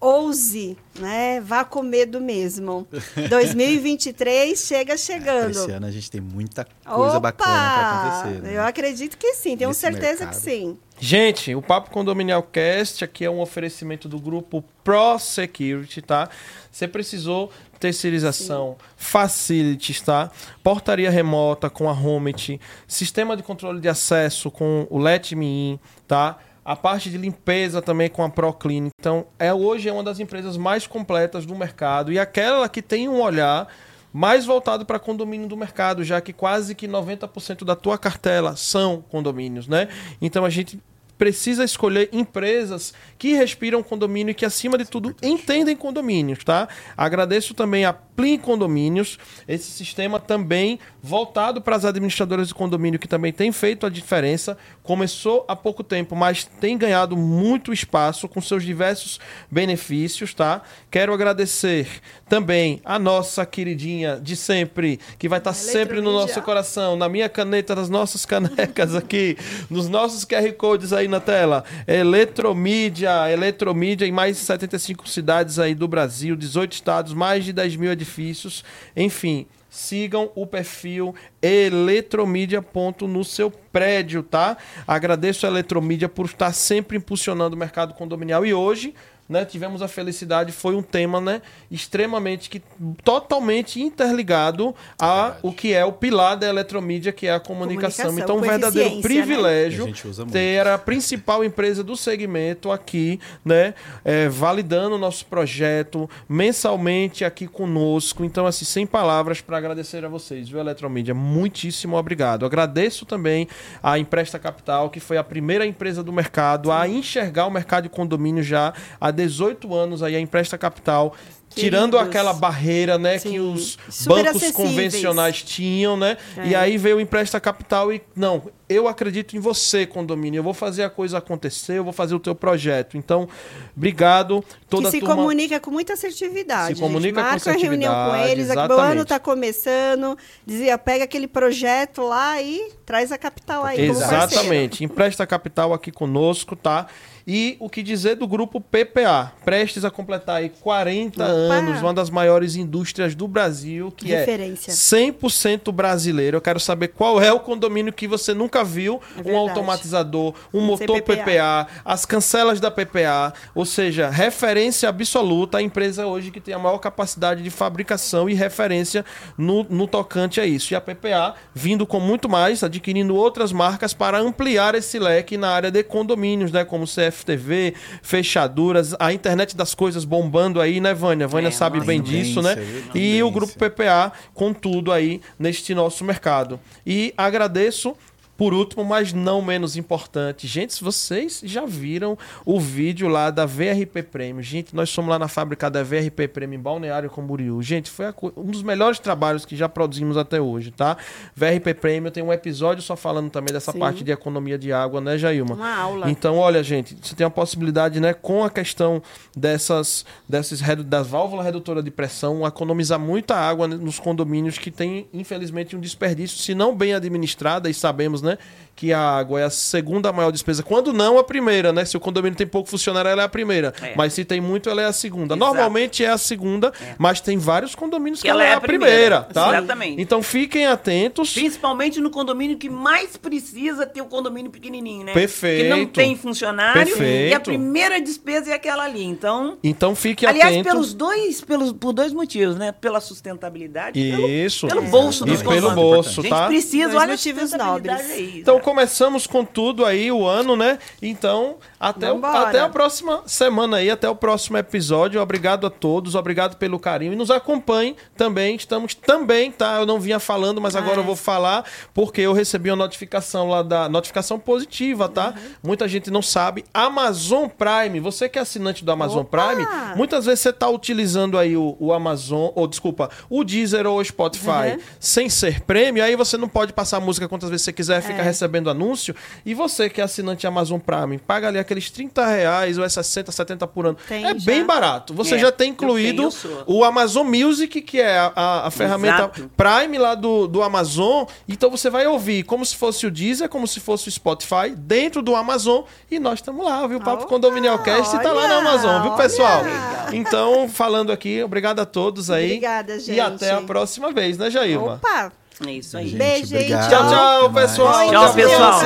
Ouse, 0.00 0.76
né? 0.98 1.40
Vá 1.40 1.64
com 1.64 1.82
medo 1.82 2.20
mesmo. 2.20 2.86
2023 3.28 4.58
chega 4.58 4.96
chegando. 4.96 5.50
Esse 5.50 5.70
ano 5.70 5.86
a 5.86 5.90
gente 5.90 6.10
tem 6.10 6.20
muita 6.20 6.66
coisa 6.84 7.16
Opa! 7.16 7.20
bacana 7.20 7.52
pra 7.52 8.20
acontecer. 8.20 8.42
né? 8.42 8.56
Eu 8.56 8.62
acredito 8.62 9.16
que 9.16 9.34
sim, 9.34 9.56
tenho 9.56 9.68
Nesse 9.70 9.80
certeza 9.80 10.24
mercado. 10.24 10.30
que 10.30 10.36
sim. 10.36 10.78
Gente, 10.98 11.54
o 11.54 11.60
Papo 11.60 11.90
Condominial 11.90 12.42
Cast 12.42 13.04
aqui 13.04 13.24
é 13.24 13.30
um 13.30 13.40
oferecimento 13.40 14.08
do 14.08 14.18
grupo 14.18 14.64
Pro 14.82 15.18
Security, 15.18 16.00
tá? 16.00 16.28
Você 16.72 16.88
precisou 16.88 17.50
terceirização, 17.78 18.76
facilities, 18.96 20.00
tá? 20.00 20.30
Portaria 20.62 21.10
remota 21.10 21.68
com 21.68 21.88
a 21.88 21.92
Homet, 21.92 22.58
sistema 22.88 23.36
de 23.36 23.42
controle 23.42 23.80
de 23.80 23.88
acesso 23.88 24.50
com 24.50 24.86
o 24.88 24.98
Let 24.98 25.32
Me 25.32 25.46
In, 25.46 25.80
tá? 26.08 26.38
A 26.66 26.74
parte 26.74 27.08
de 27.08 27.16
limpeza 27.16 27.80
também 27.80 28.10
com 28.10 28.24
a 28.24 28.28
ProClean. 28.28 28.90
Então, 28.98 29.24
é, 29.38 29.54
hoje 29.54 29.88
é 29.88 29.92
uma 29.92 30.02
das 30.02 30.18
empresas 30.18 30.56
mais 30.56 30.84
completas 30.84 31.46
do 31.46 31.54
mercado 31.54 32.12
e 32.12 32.18
aquela 32.18 32.68
que 32.68 32.82
tem 32.82 33.08
um 33.08 33.20
olhar 33.20 33.68
mais 34.12 34.44
voltado 34.44 34.84
para 34.84 34.98
condomínio 34.98 35.46
do 35.46 35.56
mercado, 35.56 36.02
já 36.02 36.20
que 36.20 36.32
quase 36.32 36.74
que 36.74 36.88
90% 36.88 37.64
da 37.64 37.76
tua 37.76 37.96
cartela 37.96 38.56
são 38.56 39.00
condomínios, 39.08 39.68
né? 39.68 39.88
Então 40.20 40.44
a 40.44 40.50
gente 40.50 40.80
precisa 41.18 41.64
escolher 41.64 42.08
empresas 42.12 42.92
que 43.18 43.34
respiram 43.34 43.82
condomínio 43.82 44.30
e 44.30 44.34
que, 44.34 44.44
acima 44.44 44.76
de 44.76 44.84
tudo, 44.84 45.14
entendem 45.22 45.76
condomínios, 45.76 46.44
tá? 46.44 46.68
Agradeço 46.96 47.54
também 47.54 47.84
a 47.84 47.92
Plin 47.92 48.38
Condomínios, 48.38 49.18
esse 49.46 49.70
sistema 49.70 50.18
também 50.18 50.78
voltado 51.02 51.60
para 51.60 51.76
as 51.76 51.84
administradoras 51.84 52.48
de 52.48 52.54
condomínio, 52.54 52.98
que 52.98 53.06
também 53.06 53.32
tem 53.32 53.52
feito 53.52 53.84
a 53.84 53.90
diferença. 53.90 54.56
Começou 54.82 55.44
há 55.46 55.54
pouco 55.54 55.84
tempo, 55.84 56.16
mas 56.16 56.44
tem 56.44 56.78
ganhado 56.78 57.16
muito 57.16 57.72
espaço 57.72 58.26
com 58.26 58.40
seus 58.40 58.64
diversos 58.64 59.20
benefícios, 59.50 60.32
tá? 60.32 60.62
Quero 60.90 61.12
agradecer 61.12 61.86
também 62.28 62.80
a 62.84 62.98
nossa 62.98 63.44
queridinha 63.44 64.18
de 64.20 64.34
sempre, 64.34 64.98
que 65.18 65.28
vai 65.28 65.38
estar 65.38 65.52
sempre 65.52 66.00
no 66.00 66.12
nosso 66.12 66.40
coração, 66.40 66.96
na 66.96 67.08
minha 67.08 67.28
caneta, 67.28 67.74
nas 67.74 67.90
nossas 67.90 68.24
canecas 68.24 68.94
aqui, 68.94 69.36
nos 69.68 69.88
nossos 69.88 70.24
QR 70.24 70.50
Codes 70.54 70.92
aí 70.92 71.05
na 71.08 71.20
tela. 71.20 71.64
Eletromídia, 71.86 73.30
Eletromídia 73.30 74.06
em 74.06 74.12
mais 74.12 74.36
de 74.36 74.42
75 74.42 75.08
cidades 75.08 75.58
aí 75.58 75.74
do 75.74 75.88
Brasil, 75.88 76.36
18 76.36 76.72
estados, 76.72 77.12
mais 77.12 77.44
de 77.44 77.52
10 77.52 77.76
mil 77.76 77.92
edifícios. 77.92 78.64
Enfim, 78.96 79.46
sigam 79.68 80.30
o 80.34 80.46
perfil 80.46 81.14
Eletromídia 81.42 82.64
no 83.02 83.24
seu 83.24 83.50
prédio, 83.50 84.22
tá? 84.22 84.56
Agradeço 84.86 85.46
a 85.46 85.50
Eletromídia 85.50 86.08
por 86.08 86.26
estar 86.26 86.52
sempre 86.52 86.96
impulsionando 86.96 87.54
o 87.54 87.58
mercado 87.58 87.94
condominial 87.94 88.44
e 88.44 88.54
hoje 88.54 88.94
né, 89.28 89.44
tivemos 89.44 89.82
a 89.82 89.88
felicidade, 89.88 90.52
foi 90.52 90.74
um 90.74 90.82
tema 90.82 91.20
né, 91.20 91.42
extremamente, 91.70 92.48
que, 92.48 92.62
totalmente 93.02 93.80
interligado 93.80 94.74
a 95.00 95.36
o 95.42 95.52
que 95.52 95.72
é 95.72 95.84
o 95.84 95.92
pilar 95.92 96.36
da 96.36 96.46
eletromídia, 96.46 97.12
que 97.12 97.26
é 97.26 97.34
a 97.34 97.40
comunicação. 97.40 98.06
Comunicação, 98.06 98.36
então, 98.36 98.36
um 98.36 98.40
verdadeiro 98.40 98.96
né? 98.96 99.02
privilégio 99.02 99.84
A 99.84 100.08
usa 100.08 100.22
muito. 100.22 100.32
ter 100.32 100.66
a 100.66 100.78
principal 100.78 101.44
empresa 101.44 101.82
do 101.82 101.96
segmento 101.96 102.70
aqui, 102.70 103.18
né, 103.44 103.74
é, 104.04 104.28
validando 104.28 104.96
o 104.96 104.98
nosso 104.98 105.26
projeto 105.26 106.08
mensalmente 106.28 107.24
aqui 107.24 107.46
conosco. 107.46 108.24
Então, 108.24 108.46
assim, 108.46 108.64
sem 108.64 108.86
palavras 108.86 109.40
para 109.40 109.56
agradecer 109.56 110.04
a 110.04 110.08
vocês, 110.08 110.48
viu, 110.48 110.60
Eletromídia? 110.60 111.14
Muitíssimo 111.14 111.96
obrigado. 111.96 112.46
Agradeço 112.46 113.04
também 113.04 113.48
a 113.82 113.98
Empresta 113.98 114.38
Capital, 114.38 114.90
que 114.90 115.00
foi 115.00 115.16
a 115.16 115.24
primeira 115.24 115.66
empresa 115.66 116.02
do 116.02 116.12
mercado 116.12 116.70
a 116.70 116.86
enxergar 116.88 117.46
o 117.46 117.50
mercado 117.50 117.84
de 117.84 117.88
condomínio 117.88 118.42
já 118.42 118.72
há 119.00 119.10
18 119.16 119.74
anos 119.74 120.02
aí, 120.02 120.14
a 120.14 120.20
Empresta 120.20 120.56
Capital. 120.56 121.14
Tirando 121.56 121.92
Queridos. 121.92 122.08
aquela 122.08 122.34
barreira, 122.34 122.98
né, 122.98 123.14
que 123.14 123.30
Sim. 123.30 123.38
os 123.38 123.78
Super 123.88 124.24
bancos 124.24 124.50
convencionais 124.50 125.42
tinham, 125.42 125.96
né? 125.96 126.18
É. 126.36 126.48
E 126.48 126.54
aí 126.54 126.76
veio 126.76 126.98
o 126.98 127.00
Empresta 127.00 127.40
Capital 127.40 127.90
e, 127.90 128.02
não, 128.14 128.42
eu 128.68 128.86
acredito 128.86 129.36
em 129.36 129.40
você, 129.40 129.86
condomínio. 129.86 130.40
Eu 130.40 130.42
vou 130.42 130.52
fazer 130.52 130.82
a 130.82 130.90
coisa 130.90 131.16
acontecer, 131.16 131.78
eu 131.78 131.84
vou 131.84 131.94
fazer 131.94 132.14
o 132.14 132.20
teu 132.20 132.34
projeto. 132.34 132.98
Então, 132.98 133.26
obrigado. 133.74 134.44
Toda 134.68 134.90
que 134.90 134.90
se 134.90 135.00
turma... 135.00 135.14
comunica 135.14 135.58
com 135.58 135.70
muita 135.70 135.94
assertividade. 135.94 136.74
Se 136.74 136.80
comunica 136.80 137.20
gente. 137.20 137.24
com 137.24 137.30
Marca 137.30 137.50
uma 137.50 137.58
reunião 137.58 137.94
com 137.94 138.12
assertividade, 138.12 138.60
eles. 138.60 138.76
O 138.76 138.80
ano 138.80 139.02
está 139.02 139.18
começando. 139.18 140.18
Dizia, 140.44 140.76
pega 140.76 141.04
aquele 141.04 141.26
projeto 141.26 142.02
lá 142.02 142.42
e 142.42 142.70
traz 142.84 143.10
a 143.12 143.16
capital 143.16 143.64
aí. 143.64 143.80
Exatamente. 143.80 144.84
Empresta 144.84 145.26
Capital 145.26 145.72
aqui 145.72 145.90
conosco, 145.90 146.54
tá? 146.54 146.86
E 147.28 147.56
o 147.58 147.68
que 147.68 147.82
dizer 147.82 148.14
do 148.14 148.28
grupo 148.28 148.60
PPA? 148.60 149.32
Prestes 149.44 149.84
a 149.84 149.90
completar 149.90 150.36
aí 150.36 150.48
40 150.48 151.24
Opa! 151.24 151.32
anos, 151.32 151.82
uma 151.82 151.92
das 151.92 152.08
maiores 152.08 152.54
indústrias 152.54 153.16
do 153.16 153.26
Brasil, 153.26 153.92
que 153.96 154.06
Referência. 154.06 154.70
é 154.70 154.74
100% 155.10 155.72
brasileiro. 155.72 156.36
Eu 156.36 156.40
quero 156.40 156.60
saber 156.60 156.88
qual 156.88 157.20
é 157.20 157.32
o 157.32 157.40
condomínio 157.40 157.92
que 157.92 158.06
você 158.06 158.32
nunca 158.32 158.62
viu, 158.62 159.00
É 159.24 159.28
um 159.28 159.36
automatizador, 159.36 160.34
um 160.54 160.60
motor 160.60 160.98
CPPA. 160.98 161.24
PPA, 161.24 161.66
as 161.84 162.06
cancelas 162.06 162.60
da 162.60 162.70
PPA, 162.70 163.34
ou 163.56 163.64
seja, 163.64 164.08
referência 164.08 164.88
absoluta, 164.88 165.58
a 165.58 165.62
empresa 165.62 166.06
hoje 166.06 166.30
que 166.30 166.40
tem 166.40 166.54
a 166.54 166.58
maior 166.60 166.78
capacidade 166.78 167.42
de 167.42 167.50
fabricação 167.50 168.30
e 168.30 168.34
referência 168.34 169.04
no, 169.36 169.64
no 169.64 169.88
tocante 169.88 170.40
a 170.40 170.46
isso. 170.46 170.72
E 170.72 170.76
a 170.76 170.80
PPA 170.80 171.34
vindo 171.52 171.84
com 171.88 171.98
muito 171.98 172.28
mais, 172.28 172.62
adquirindo 172.62 173.16
outras 173.16 173.50
marcas 173.50 173.92
para 173.92 174.16
ampliar 174.20 174.76
esse 174.76 175.00
leque 175.00 175.36
na 175.36 175.48
área 175.50 175.72
de 175.72 175.82
condomínios, 175.82 176.52
né? 176.52 176.64
Como 176.64 176.86
CFTV, 177.16 177.74
fechaduras, 178.02 178.94
a 178.98 179.12
internet 179.12 179.56
das 179.56 179.74
coisas 179.74 180.04
bombando 180.04 180.60
aí, 180.60 180.80
né, 180.80 180.92
Vânia? 180.92 181.26
Vânia 181.26 181.48
É, 181.48 181.50
sabe 181.50 181.80
bem 181.80 182.00
disso, 182.00 182.42
né? 182.42 182.56
E 182.94 183.22
o 183.22 183.30
grupo 183.30 183.52
PPA 183.54 184.12
com 184.34 184.52
tudo 184.52 184.92
aí 184.92 185.20
neste 185.38 185.74
nosso 185.74 186.04
mercado. 186.04 186.60
E 186.86 187.14
agradeço 187.16 187.96
por 188.36 188.52
último, 188.52 188.84
mas 188.84 189.12
não 189.12 189.40
menos 189.40 189.76
importante, 189.76 190.46
gente, 190.46 190.82
vocês 190.82 191.40
já 191.44 191.64
viram 191.64 192.18
o 192.44 192.60
vídeo 192.60 193.08
lá 193.08 193.30
da 193.30 193.46
VRP 193.46 194.02
Prêmio, 194.02 194.42
gente, 194.42 194.74
nós 194.74 194.90
somos 194.90 195.10
lá 195.10 195.18
na 195.18 195.28
fábrica 195.28 195.70
da 195.70 195.82
VRP 195.82 196.28
Prêmio 196.28 196.58
em 196.58 196.60
Balneário 196.60 197.10
Camboriú. 197.10 197.62
Gente, 197.62 197.90
foi 197.90 198.06
um 198.36 198.50
dos 198.50 198.62
melhores 198.62 198.98
trabalhos 198.98 199.44
que 199.44 199.56
já 199.56 199.68
produzimos 199.68 200.16
até 200.16 200.40
hoje, 200.40 200.70
tá? 200.70 200.96
VRP 201.34 201.74
Prêmio 201.74 202.10
tem 202.10 202.22
um 202.22 202.32
episódio 202.32 202.82
só 202.82 202.96
falando 202.96 203.30
também 203.30 203.52
dessa 203.52 203.72
Sim. 203.72 203.78
parte 203.78 204.04
de 204.04 204.12
economia 204.12 204.58
de 204.58 204.72
água, 204.72 205.00
né, 205.00 205.16
Jailma? 205.16 205.54
Uma 205.54 205.74
aula. 205.74 206.10
Então, 206.10 206.36
olha, 206.36 206.62
gente, 206.62 206.96
você 207.00 207.14
tem 207.14 207.26
a 207.26 207.30
possibilidade, 207.30 208.00
né, 208.00 208.12
com 208.12 208.44
a 208.44 208.50
questão 208.50 209.02
dessas, 209.36 210.04
dessas 210.28 210.60
das 210.84 211.06
válvulas 211.06 211.44
redutoras 211.44 211.84
de 211.84 211.90
pressão, 211.90 212.46
economizar 212.46 212.98
muita 212.98 213.34
água 213.36 213.66
né, 213.66 213.76
nos 213.76 213.98
condomínios 213.98 214.58
que 214.58 214.70
tem, 214.70 215.08
infelizmente, 215.12 215.76
um 215.76 215.80
desperdício, 215.80 216.38
se 216.38 216.54
não 216.54 216.74
bem 216.74 216.94
administrada, 216.94 217.70
e 217.70 217.74
sabemos, 217.74 218.22
né, 218.26 218.32
né? 218.32 218.38
Que 218.76 218.92
a 218.92 219.00
água 219.00 219.40
é 219.40 219.44
a 219.44 219.50
segunda 219.50 220.12
maior 220.12 220.30
despesa. 220.30 220.62
Quando 220.62 220.92
não, 220.92 221.18
a 221.18 221.24
primeira, 221.24 221.72
né? 221.72 221.82
Se 221.86 221.96
o 221.96 222.00
condomínio 222.00 222.36
tem 222.36 222.46
pouco 222.46 222.68
funcionário, 222.68 223.08
ela 223.08 223.22
é 223.22 223.24
a 223.24 223.28
primeira. 223.28 223.72
É. 223.80 223.94
Mas 223.96 224.12
se 224.12 224.22
tem 224.22 224.38
muito, 224.38 224.68
ela 224.68 224.82
é 224.82 224.84
a 224.84 224.92
segunda. 224.92 225.34
Exato. 225.34 225.38
Normalmente 225.38 226.04
é 226.04 226.10
a 226.10 226.18
segunda, 226.18 226.70
mas 226.98 227.18
tem 227.22 227.38
vários 227.38 227.74
condomínios 227.74 228.20
que, 228.20 228.26
Que 228.26 228.30
ela 228.30 228.44
é 228.44 228.52
a 228.52 228.60
primeira, 228.60 229.22
tá? 229.22 229.48
Exatamente. 229.48 230.02
Então 230.02 230.22
fiquem 230.22 230.66
atentos. 230.66 231.32
Principalmente 231.32 232.00
no 232.00 232.10
condomínio 232.10 232.58
que 232.58 232.68
mais 232.68 233.16
precisa 233.16 233.86
ter 233.86 234.02
o 234.02 234.06
condomínio 234.06 234.50
pequenininho, 234.50 235.06
né? 235.06 235.14
Perfeito. 235.14 235.62
Que 235.62 235.68
não 235.70 235.86
tem 235.86 236.14
funcionário 236.14 236.84
Perfeito. 236.84 237.30
e 237.30 237.34
a 237.34 237.40
primeira 237.40 237.98
despesa 237.98 238.50
é 238.50 238.54
aquela 238.54 238.84
ali. 238.84 239.02
Então, 239.04 239.56
Então 239.64 239.94
fiquem 239.96 240.28
aliás, 240.28 240.52
atentos. 240.52 240.70
pelos 240.70 240.92
dois, 240.92 241.40
pelos, 241.40 241.72
por 241.72 241.94
dois 241.94 242.12
motivos, 242.12 242.56
né? 242.56 242.72
Pela 242.72 243.00
sustentabilidade 243.00 243.98
e 243.98 244.10
pelo, 244.10 244.28
Isso. 244.28 244.68
pelo 244.68 244.82
bolso 244.82 245.24
E 245.24 245.30
dos 245.30 245.42
pelo 245.42 245.54
condomínios. 245.54 245.74
bolso, 245.94 246.20
A 246.20 246.22
gente 246.22 246.30
tá? 246.30 246.46
precisa, 246.46 246.96
olha 246.98 247.06
motivos 247.08 247.52
nobres. 247.52 248.10
aí. 248.10 248.40
Então 248.40 248.56
sabe? 248.56 248.65
Começamos 248.66 249.28
com 249.28 249.44
tudo 249.44 249.84
aí 249.84 250.10
o 250.10 250.26
ano, 250.26 250.56
né? 250.56 250.80
Então, 251.00 251.54
até, 251.78 252.12
o- 252.12 252.26
até 252.26 252.58
a 252.58 252.68
próxima 252.68 253.22
semana 253.24 253.76
aí, 253.76 253.88
até 253.88 254.08
o 254.10 254.16
próximo 254.16 254.58
episódio. 254.58 255.22
Obrigado 255.22 255.68
a 255.68 255.70
todos, 255.70 256.16
obrigado 256.16 256.56
pelo 256.56 256.76
carinho. 256.80 257.12
E 257.12 257.16
nos 257.16 257.30
acompanhem 257.30 257.94
também. 258.16 258.56
Estamos 258.56 258.92
também, 258.92 259.52
tá? 259.52 259.76
Eu 259.78 259.86
não 259.86 260.00
vinha 260.00 260.18
falando, 260.18 260.60
mas 260.60 260.74
agora 260.74 260.96
Ah, 260.96 260.98
eu 261.00 261.04
vou 261.04 261.14
falar, 261.14 261.64
porque 261.94 262.20
eu 262.20 262.32
recebi 262.32 262.68
uma 262.68 262.76
notificação 262.76 263.48
lá 263.48 263.62
da. 263.62 263.88
Notificação 263.88 264.36
positiva, 264.36 265.08
tá? 265.08 265.28
Uhum. 265.28 265.50
Muita 265.62 265.86
gente 265.86 266.10
não 266.10 266.20
sabe. 266.20 266.64
Amazon 266.74 267.46
Prime, 267.46 268.00
você 268.00 268.28
que 268.28 268.36
é 268.36 268.42
assinante 268.42 268.84
do 268.84 268.90
Amazon 268.90 269.20
Opa! 269.20 269.46
Prime, 269.46 269.64
muitas 269.94 270.26
vezes 270.26 270.40
você 270.40 270.52
tá 270.52 270.68
utilizando 270.68 271.38
aí 271.38 271.56
o, 271.56 271.76
o 271.78 271.92
Amazon, 271.92 272.50
ou 272.56 272.66
desculpa, 272.66 273.10
o 273.30 273.44
Deezer 273.44 273.86
ou 273.86 274.00
o 274.00 274.04
Spotify 274.04 274.46
Uhum. 274.46 274.78
sem 274.98 275.28
ser 275.28 275.60
prêmio, 275.60 276.02
aí 276.02 276.16
você 276.16 276.36
não 276.36 276.48
pode 276.48 276.72
passar 276.72 276.96
a 276.96 277.00
música 277.00 277.28
quantas 277.28 277.48
vezes 277.48 277.64
você 277.64 277.72
quiser, 277.72 278.00
fica 278.02 278.20
É. 278.20 278.22
recebendo 278.22 278.55
anúncio. 278.70 279.14
E 279.44 279.54
você 279.54 279.88
que 279.90 280.00
é 280.00 280.04
assinante 280.04 280.46
Amazon 280.46 280.78
Prime, 280.80 281.18
paga 281.18 281.48
ali 281.48 281.58
aqueles 281.58 281.90
30 281.90 282.24
reais 282.26 282.78
ou 282.78 282.84
é 282.84 282.88
60, 282.88 283.30
70 283.32 283.66
por 283.66 283.86
ano. 283.86 283.98
Tem 284.08 284.24
é 284.24 284.38
já. 284.38 284.44
bem 284.44 284.64
barato. 284.64 285.12
Você 285.14 285.34
É, 285.34 285.38
já 285.38 285.52
tem 285.52 285.70
incluído 285.70 286.28
o 286.66 286.84
Amazon 286.84 287.26
Music, 287.26 287.80
que 287.82 288.00
é 288.00 288.18
a, 288.18 288.32
a- 288.34 288.66
a 288.66 288.70
ferramenta 288.70 289.16
Exato. 289.36 289.50
Prime 289.56 289.98
lá 289.98 290.14
do, 290.14 290.46
do 290.46 290.62
Amazon. 290.62 291.24
Então 291.48 291.70
você 291.70 291.90
vai 291.90 292.06
ouvir 292.06 292.42
como 292.44 292.64
se 292.64 292.76
fosse 292.76 293.06
o 293.06 293.10
Deezer, 293.10 293.48
como 293.48 293.66
se 293.66 293.80
fosse 293.80 294.08
o 294.08 294.12
Spotify, 294.12 294.70
dentro 294.76 295.22
do 295.22 295.34
Amazon. 295.36 295.82
E 296.10 296.18
nós 296.18 296.34
estamos 296.38 296.64
lá, 296.64 296.86
viu? 296.86 296.98
O 296.98 297.00
Papo 297.02 297.22
Opa, 297.22 297.28
Condominial 297.28 297.78
Cast 297.80 298.18
tá 298.22 298.32
lá 298.32 298.48
na 298.48 298.56
Amazon, 298.56 299.02
viu, 299.02 299.12
pessoal? 299.12 299.62
olha. 299.62 300.16
Então, 300.16 300.68
falando 300.68 301.10
aqui, 301.12 301.42
obrigado 301.42 301.80
a 301.80 301.86
todos 301.86 302.30
aí. 302.30 302.46
Obrigada, 302.46 302.96
E 302.96 303.00
gente. 303.00 303.20
até 303.20 303.52
a 303.52 303.60
próxima 303.60 304.12
vez, 304.12 304.38
né, 304.38 304.50
Jailma? 304.50 304.94
Opa! 304.94 305.32
É 305.64 305.70
isso 305.70 305.96
aí. 305.96 306.10
Beijo, 306.10 306.46
gente. 306.46 306.68
Tchau, 306.68 307.08
tchau, 307.08 307.52
pessoal. 307.52 308.10
Tchau, 308.10 308.34
pessoal. 308.34 308.80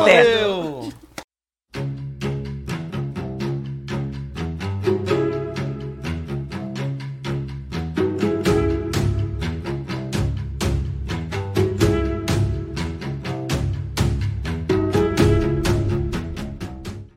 Até. 0.00 0.24
Valeu. 0.24 0.92